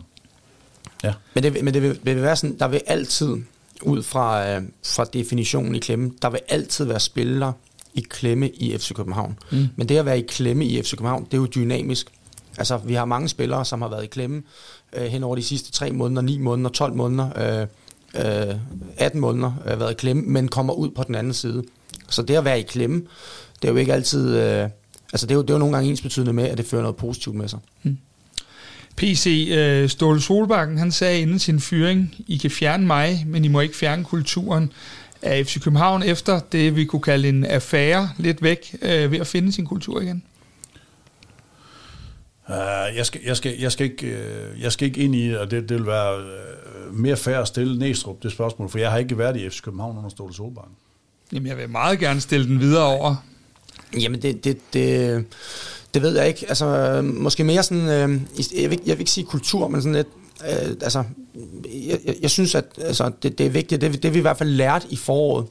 ja. 1.03 1.13
Men 1.33 1.43
det, 1.43 1.63
men 1.63 1.73
det 1.73 1.81
vil, 1.81 1.99
vil 2.03 2.21
være 2.21 2.35
sådan, 2.35 2.59
der 2.59 2.67
vil 2.67 2.81
altid, 2.87 3.37
ud 3.81 4.03
fra, 4.03 4.49
øh, 4.49 4.61
fra 4.83 5.03
definitionen 5.03 5.75
i 5.75 5.79
klemme, 5.79 6.11
der 6.21 6.29
vil 6.29 6.39
altid 6.49 6.85
være 6.85 6.99
spillere 6.99 7.53
i 7.93 8.01
klemme 8.09 8.49
i 8.49 8.77
FC 8.77 8.93
København. 8.93 9.37
Mm. 9.51 9.67
Men 9.75 9.89
det 9.89 9.97
at 9.97 10.05
være 10.05 10.19
i 10.19 10.25
klemme 10.27 10.65
i 10.65 10.81
FC 10.81 10.91
København, 10.91 11.25
det 11.25 11.33
er 11.33 11.37
jo 11.37 11.47
dynamisk. 11.55 12.07
Altså, 12.57 12.77
vi 12.77 12.93
har 12.93 13.05
mange 13.05 13.29
spillere, 13.29 13.65
som 13.65 13.81
har 13.81 13.89
været 13.89 14.03
i 14.03 14.07
klemme 14.07 14.43
øh, 14.93 15.03
hen 15.05 15.23
over 15.23 15.35
de 15.35 15.43
sidste 15.43 15.71
3 15.71 15.91
måneder, 15.91 16.21
9 16.21 16.37
måneder, 16.37 16.69
12 16.69 16.93
måneder, 16.93 17.59
øh, 18.15 18.49
øh, 18.49 18.55
18 18.97 19.21
måneder 19.21 19.53
øh, 19.65 19.79
været 19.79 19.91
i 19.91 19.95
klemme, 19.95 20.23
men 20.23 20.47
kommer 20.47 20.73
ud 20.73 20.89
på 20.89 21.03
den 21.03 21.15
anden 21.15 21.33
side. 21.33 21.63
Så 22.09 22.21
det 22.21 22.35
at 22.35 22.45
være 22.45 22.59
i 22.59 22.63
klemme, 22.63 23.01
det 23.61 23.67
er 23.67 23.71
jo 23.71 23.77
ikke 23.77 23.93
altid... 23.93 24.37
Øh, 24.37 24.69
altså, 25.13 25.27
det 25.27 25.31
er, 25.31 25.35
jo, 25.35 25.41
det 25.41 25.49
er 25.49 25.53
jo 25.53 25.59
nogle 25.59 25.75
gange 25.75 25.89
ens 25.89 26.01
betydende 26.01 26.33
med, 26.33 26.43
at 26.43 26.57
det 26.57 26.65
fører 26.65 26.81
noget 26.81 26.95
positivt 26.95 27.35
med 27.35 27.47
sig. 27.47 27.59
Mm. 27.83 27.97
PC 28.97 29.47
øh, 29.51 29.89
Ståle 29.89 30.21
Solbakken, 30.21 30.77
han 30.77 30.91
sagde 30.91 31.21
inden 31.21 31.39
sin 31.39 31.59
fyring, 31.59 32.15
I 32.27 32.37
kan 32.37 32.51
fjerne 32.51 32.87
mig, 32.87 33.23
men 33.27 33.45
I 33.45 33.47
må 33.47 33.59
ikke 33.59 33.75
fjerne 33.75 34.03
kulturen 34.03 34.71
af 35.21 35.45
FC 35.45 35.61
København 35.61 36.03
efter 36.03 36.39
det, 36.39 36.75
vi 36.75 36.85
kunne 36.85 37.01
kalde 37.01 37.29
en 37.29 37.45
affære 37.45 38.09
lidt 38.17 38.43
væk 38.43 38.75
øh, 38.81 39.11
ved 39.11 39.19
at 39.19 39.27
finde 39.27 39.51
sin 39.51 39.65
kultur 39.65 40.01
igen? 40.01 40.23
Uh, 42.49 42.55
jeg, 42.97 43.05
skal, 43.05 43.21
jeg, 43.25 43.37
skal, 43.37 43.55
jeg, 43.59 43.71
skal 43.71 43.85
ikke, 43.85 44.07
uh, 44.53 44.61
jeg 44.61 44.71
skal 44.71 44.87
ikke 44.87 45.01
ind 45.01 45.15
i, 45.15 45.33
og 45.33 45.51
det, 45.51 45.69
det 45.69 45.77
vil 45.77 45.87
være 45.87 46.19
uh, 46.19 46.95
mere 46.95 47.17
fair 47.17 47.37
at 47.37 47.47
stille 47.47 47.79
Næstrup 47.79 48.23
det 48.23 48.31
spørgsmål, 48.31 48.69
for 48.69 48.79
jeg 48.79 48.91
har 48.91 48.97
ikke 48.97 49.17
været 49.17 49.37
i 49.37 49.49
FC 49.49 49.61
København 49.61 49.97
under 49.97 50.09
Ståle 50.09 50.33
Solbakken. 50.33 50.75
Jamen, 51.33 51.47
jeg 51.47 51.57
vil 51.57 51.69
meget 51.69 51.99
gerne 51.99 52.21
stille 52.21 52.47
den 52.47 52.59
videre 52.59 52.83
over. 52.83 53.15
Jamen, 54.01 54.21
det, 54.21 54.43
det, 54.43 54.57
det, 54.73 55.25
det 55.93 56.01
ved 56.01 56.17
jeg 56.17 56.27
ikke. 56.27 56.45
Altså, 56.49 57.01
måske 57.03 57.43
mere 57.43 57.63
sådan, 57.63 57.89
øh, 57.89 58.21
jeg, 58.61 58.69
vil, 58.69 58.79
jeg 58.85 58.97
vil 58.97 58.99
ikke 58.99 59.11
sige 59.11 59.25
kultur, 59.25 59.67
men 59.67 59.81
sådan 59.81 59.95
lidt, 59.95 60.07
øh, 60.41 60.69
altså, 60.81 61.03
jeg, 61.87 61.99
jeg, 62.05 62.15
jeg 62.21 62.29
synes, 62.29 62.55
at 62.55 62.65
altså, 62.77 63.11
det, 63.23 63.37
det 63.37 63.45
er 63.45 63.49
vigtigt, 63.49 63.81
det, 63.81 64.03
det 64.03 64.13
vi 64.13 64.19
i 64.19 64.21
hvert 64.21 64.37
fald 64.37 64.49
lærte 64.49 64.87
i 64.89 64.95
foråret, 64.95 65.47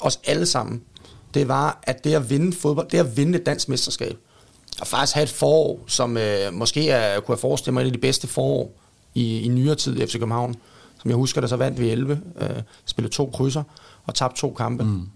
os 0.00 0.20
alle 0.26 0.46
sammen, 0.46 0.82
det 1.34 1.48
var, 1.48 1.80
at 1.82 2.04
det 2.04 2.14
at 2.14 2.30
vinde 2.30 2.52
fodbold, 2.52 2.88
det 2.88 2.98
at 2.98 3.16
vinde 3.16 3.38
et 3.38 3.46
dansk 3.46 3.68
mesterskab, 3.68 4.16
og 4.80 4.86
faktisk 4.86 5.14
have 5.14 5.24
et 5.24 5.30
forår, 5.30 5.80
som 5.86 6.16
øh, 6.16 6.52
måske 6.52 6.90
er, 6.90 7.20
kunne 7.20 7.32
jeg 7.32 7.40
forestille 7.40 7.74
mig 7.74 7.82
et 7.82 7.86
af 7.86 7.92
de 7.92 7.98
bedste 7.98 8.26
forår 8.26 8.72
i, 9.14 9.40
i 9.40 9.48
nyere 9.48 9.74
tid 9.74 10.00
i 10.00 10.06
FC 10.06 10.12
København. 10.12 10.56
Som 11.02 11.10
jeg 11.10 11.16
husker, 11.16 11.40
der 11.40 11.48
så 11.48 11.56
vandt 11.56 11.80
vi 11.80 11.90
11, 11.90 12.20
øh, 12.40 12.48
spillede 12.84 13.14
to 13.14 13.30
krydser 13.34 13.62
og 14.06 14.14
tabte 14.14 14.40
to 14.40 14.50
kampe. 14.50 14.84
Mm. 14.84 15.08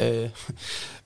Øh, 0.00 0.28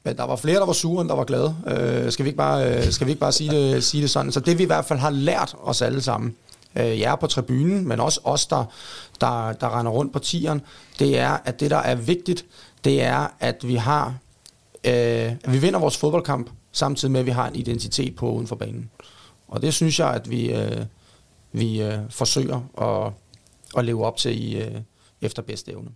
men 0.05 0.17
der 0.17 0.25
var 0.25 0.37
flere, 0.37 0.59
der 0.59 0.67
var 0.67 0.73
sure, 0.73 1.01
end 1.01 1.09
der 1.09 1.15
var 1.15 1.25
glade. 1.25 1.57
Øh, 1.67 2.13
skal 2.13 2.25
vi 2.25 2.29
ikke 2.29 2.37
bare, 2.37 2.77
øh, 2.77 2.93
skal 2.93 3.07
vi 3.07 3.11
ikke 3.11 3.21
bare 3.21 3.33
sige, 3.33 3.51
det, 3.51 3.85
sige 3.85 4.03
det 4.03 4.11
sådan? 4.11 4.33
Så 4.33 4.41
det 4.41 4.59
vi 4.59 4.63
i 4.63 4.67
hvert 4.67 4.85
fald 4.85 4.99
har 4.99 5.11
lært 5.11 5.55
os 5.63 5.83
alle 5.83 6.03
sammen, 6.03 6.37
øh, 6.77 7.01
jer 7.01 7.17
på 7.17 7.27
tribunen, 7.27 7.89
men 7.89 8.01
også 8.01 8.21
os, 8.25 8.47
der, 8.47 8.65
der, 9.21 9.53
der 9.53 9.79
render 9.79 9.93
rundt 9.93 10.13
på 10.13 10.19
tieren, 10.19 10.63
det 10.99 11.19
er, 11.19 11.39
at 11.45 11.61
det, 11.61 11.71
der 11.71 11.77
er 11.77 11.95
vigtigt, 11.95 12.45
det 12.85 13.03
er, 13.03 13.27
at 13.41 13.69
vi 13.69 13.75
har, 13.75 14.15
øh, 14.85 14.93
at 14.93 15.53
vi 15.53 15.59
vinder 15.59 15.79
vores 15.79 15.97
fodboldkamp, 15.97 16.51
samtidig 16.73 17.13
med, 17.13 17.21
at 17.21 17.27
vi 17.27 17.31
har 17.31 17.49
en 17.49 17.57
identitet 17.57 18.17
på 18.17 18.33
uden 18.33 18.47
for 18.47 18.57
banen. 18.57 18.91
Og 19.49 19.63
det 19.63 19.75
synes 19.75 19.99
jeg, 19.99 20.09
at 20.09 20.31
vi, 20.31 20.53
øh, 20.53 20.85
vi 21.53 21.83
øh, 21.83 21.99
forsøger 22.11 22.61
at, 22.81 23.13
at 23.77 23.85
leve 23.85 24.05
op 24.05 24.17
til 24.17 24.43
i, 24.43 24.57
øh, 24.57 24.81
efter 25.21 25.43
bedste 25.43 25.73
evne. 25.73 25.91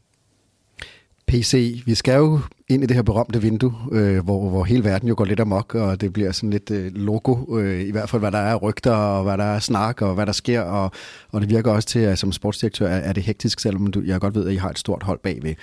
PC, 1.35 1.83
vi 1.87 1.95
skal 1.95 2.17
jo 2.17 2.41
ind 2.69 2.83
i 2.83 2.87
det 2.87 2.97
her 2.97 3.03
berømte 3.03 3.43
vindue, 3.43 3.75
øh, 3.93 4.25
hvor, 4.25 4.49
hvor 4.49 4.65
hele 4.65 4.85
verden 4.85 5.09
jo 5.09 5.15
går 5.17 5.25
lidt 5.25 5.41
amok, 5.41 5.75
og 5.75 6.01
det 6.01 6.13
bliver 6.13 6.33
sådan 6.33 6.51
lidt 6.51 6.71
øh, 6.71 6.93
logo, 6.95 7.59
øh, 7.59 7.81
i 7.81 7.91
hvert 7.91 8.11
fald 8.11 8.21
hvad 8.21 8.33
der 8.33 8.39
er 8.39 8.57
rygter, 8.57 8.93
og 8.93 9.25
hvad 9.25 9.39
der 9.39 9.45
er 9.45 9.59
snak, 9.59 10.03
og 10.03 10.15
hvad 10.15 10.27
der 10.27 10.33
sker, 10.33 10.61
og, 10.61 10.91
og 11.33 11.41
det 11.41 11.51
virker 11.51 11.73
også 11.73 11.89
til, 11.89 11.99
at 11.99 12.19
som 12.19 12.33
sportsdirektør 12.33 12.89
er, 12.89 12.99
er 12.99 13.13
det 13.13 13.23
hektisk, 13.23 13.61
selvom 13.61 13.87
du, 13.87 14.03
jeg 14.03 14.21
godt 14.21 14.35
ved, 14.35 14.47
at 14.47 14.53
I 14.53 14.57
har 14.57 14.71
et 14.71 14.79
stort 14.79 15.03
hold 15.03 15.19
bagved. 15.19 15.55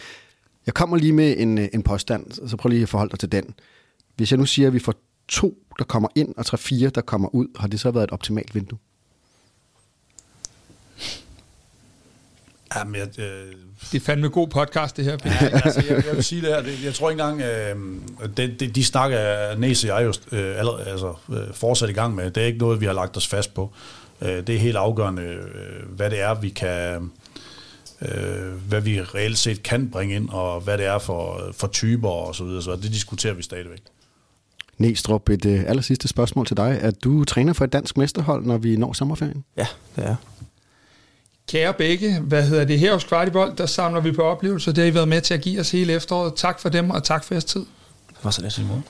Jeg 0.65 0.73
kommer 0.73 0.97
lige 0.97 1.13
med 1.13 1.35
en, 1.37 1.57
øh, 1.57 1.67
en 1.73 1.83
påstand, 1.83 2.47
så 2.47 2.57
prøv 2.57 2.69
lige 2.69 2.81
at 2.81 2.89
forholde 2.89 3.11
dig 3.11 3.19
til 3.19 3.31
den. 3.31 3.45
Hvis 4.15 4.31
jeg 4.31 4.39
nu 4.39 4.45
siger, 4.45 4.67
at 4.67 4.73
vi 4.73 4.79
får 4.79 4.93
to, 5.27 5.57
der 5.79 5.83
kommer 5.83 6.09
ind, 6.15 6.33
og 6.37 6.45
tre 6.45 6.57
fire, 6.57 6.89
der 6.89 7.01
kommer 7.01 7.35
ud, 7.35 7.47
har 7.59 7.67
det 7.67 7.79
så 7.79 7.91
været 7.91 8.03
et 8.03 8.11
optimalt 8.11 8.55
vindue? 8.55 8.79
Jamen, 12.75 12.95
jeg, 12.95 13.19
øh, 13.19 13.53
det 13.91 14.01
er 14.01 14.05
fandme 14.05 14.29
god 14.29 14.47
podcast, 14.47 14.97
det 14.97 15.05
her. 15.05 15.17
Ja, 15.25 15.31
altså, 15.65 15.83
jeg, 15.89 16.05
jeg 16.07 16.15
vil 16.15 16.23
sige 16.23 16.41
det 16.41 16.49
her. 16.49 16.61
Det, 16.61 16.83
jeg 16.83 16.93
tror 16.93 17.09
ikke 17.09 17.23
engang, 17.23 17.41
øh, 17.41 17.75
det, 18.37 18.59
det, 18.59 18.75
de 18.75 18.85
snakker 18.85 19.55
Næse 19.57 19.93
og 19.93 20.01
jeg 20.01 20.07
jo 20.07 20.37
øh, 20.37 20.59
allerede, 20.59 20.87
altså, 20.87 21.13
øh, 21.29 21.53
fortsat 21.53 21.89
i 21.89 21.93
gang 21.93 22.15
med. 22.15 22.31
Det 22.31 22.43
er 22.43 22.47
ikke 22.47 22.59
noget, 22.59 22.81
vi 22.81 22.85
har 22.85 22.93
lagt 22.93 23.17
os 23.17 23.27
fast 23.27 23.53
på. 23.53 23.73
Øh, 24.21 24.47
det 24.47 24.49
er 24.49 24.59
helt 24.59 24.75
afgørende, 24.75 25.21
øh, 25.21 25.95
hvad 25.95 26.09
det 26.09 26.21
er, 26.21 26.33
vi 26.33 26.49
kan... 26.49 27.11
Øh, 28.01 28.53
hvad 28.67 28.81
vi 28.81 29.01
reelt 29.01 29.37
set 29.37 29.63
kan 29.63 29.89
bringe 29.89 30.15
ind, 30.15 30.29
og 30.29 30.61
hvad 30.61 30.77
det 30.77 30.85
er 30.85 30.99
for, 30.99 31.51
for 31.53 31.67
typer 31.67 32.09
og 32.09 32.35
så 32.35 32.43
videre. 32.43 32.61
Så 32.61 32.75
det 32.75 32.91
diskuterer 32.91 33.33
vi 33.33 33.43
stadigvæk. 33.43 33.81
Næstrup, 34.77 35.29
et 35.29 35.45
øh, 35.45 35.63
aller 35.67 35.81
sidste 35.81 36.07
spørgsmål 36.07 36.45
til 36.45 36.57
dig. 36.57 36.79
Er 36.81 36.91
du 36.91 37.25
træner 37.25 37.53
for 37.53 37.65
et 37.65 37.73
dansk 37.73 37.97
mesterhold, 37.97 38.45
når 38.45 38.57
vi 38.57 38.75
når 38.75 38.93
sommerferien? 38.93 39.43
Ja, 39.57 39.67
det 39.95 40.05
er 40.05 40.15
Kære 41.51 41.73
begge, 41.73 42.19
hvad 42.19 42.43
hedder 42.43 42.65
det 42.65 42.79
her 42.79 42.93
hos 42.93 43.03
Kvartibold, 43.03 43.55
der 43.55 43.65
samler 43.65 44.01
vi 44.01 44.11
på 44.11 44.21
oplevelser. 44.21 44.71
Det 44.71 44.83
har 44.83 44.91
I 44.91 44.93
været 44.93 45.07
med 45.07 45.21
til 45.21 45.33
at 45.33 45.41
give 45.41 45.59
os 45.59 45.71
hele 45.71 45.93
efteråret. 45.93 46.33
Tak 46.35 46.59
for 46.59 46.69
dem, 46.69 46.89
og 46.89 47.03
tak 47.03 47.23
for 47.23 47.33
jeres 47.33 47.45
tid. 47.45 47.65
Det 48.09 48.17
var 48.23 48.31
så 48.31 48.41
lidt, 48.41 48.53
Simon. 48.53 48.83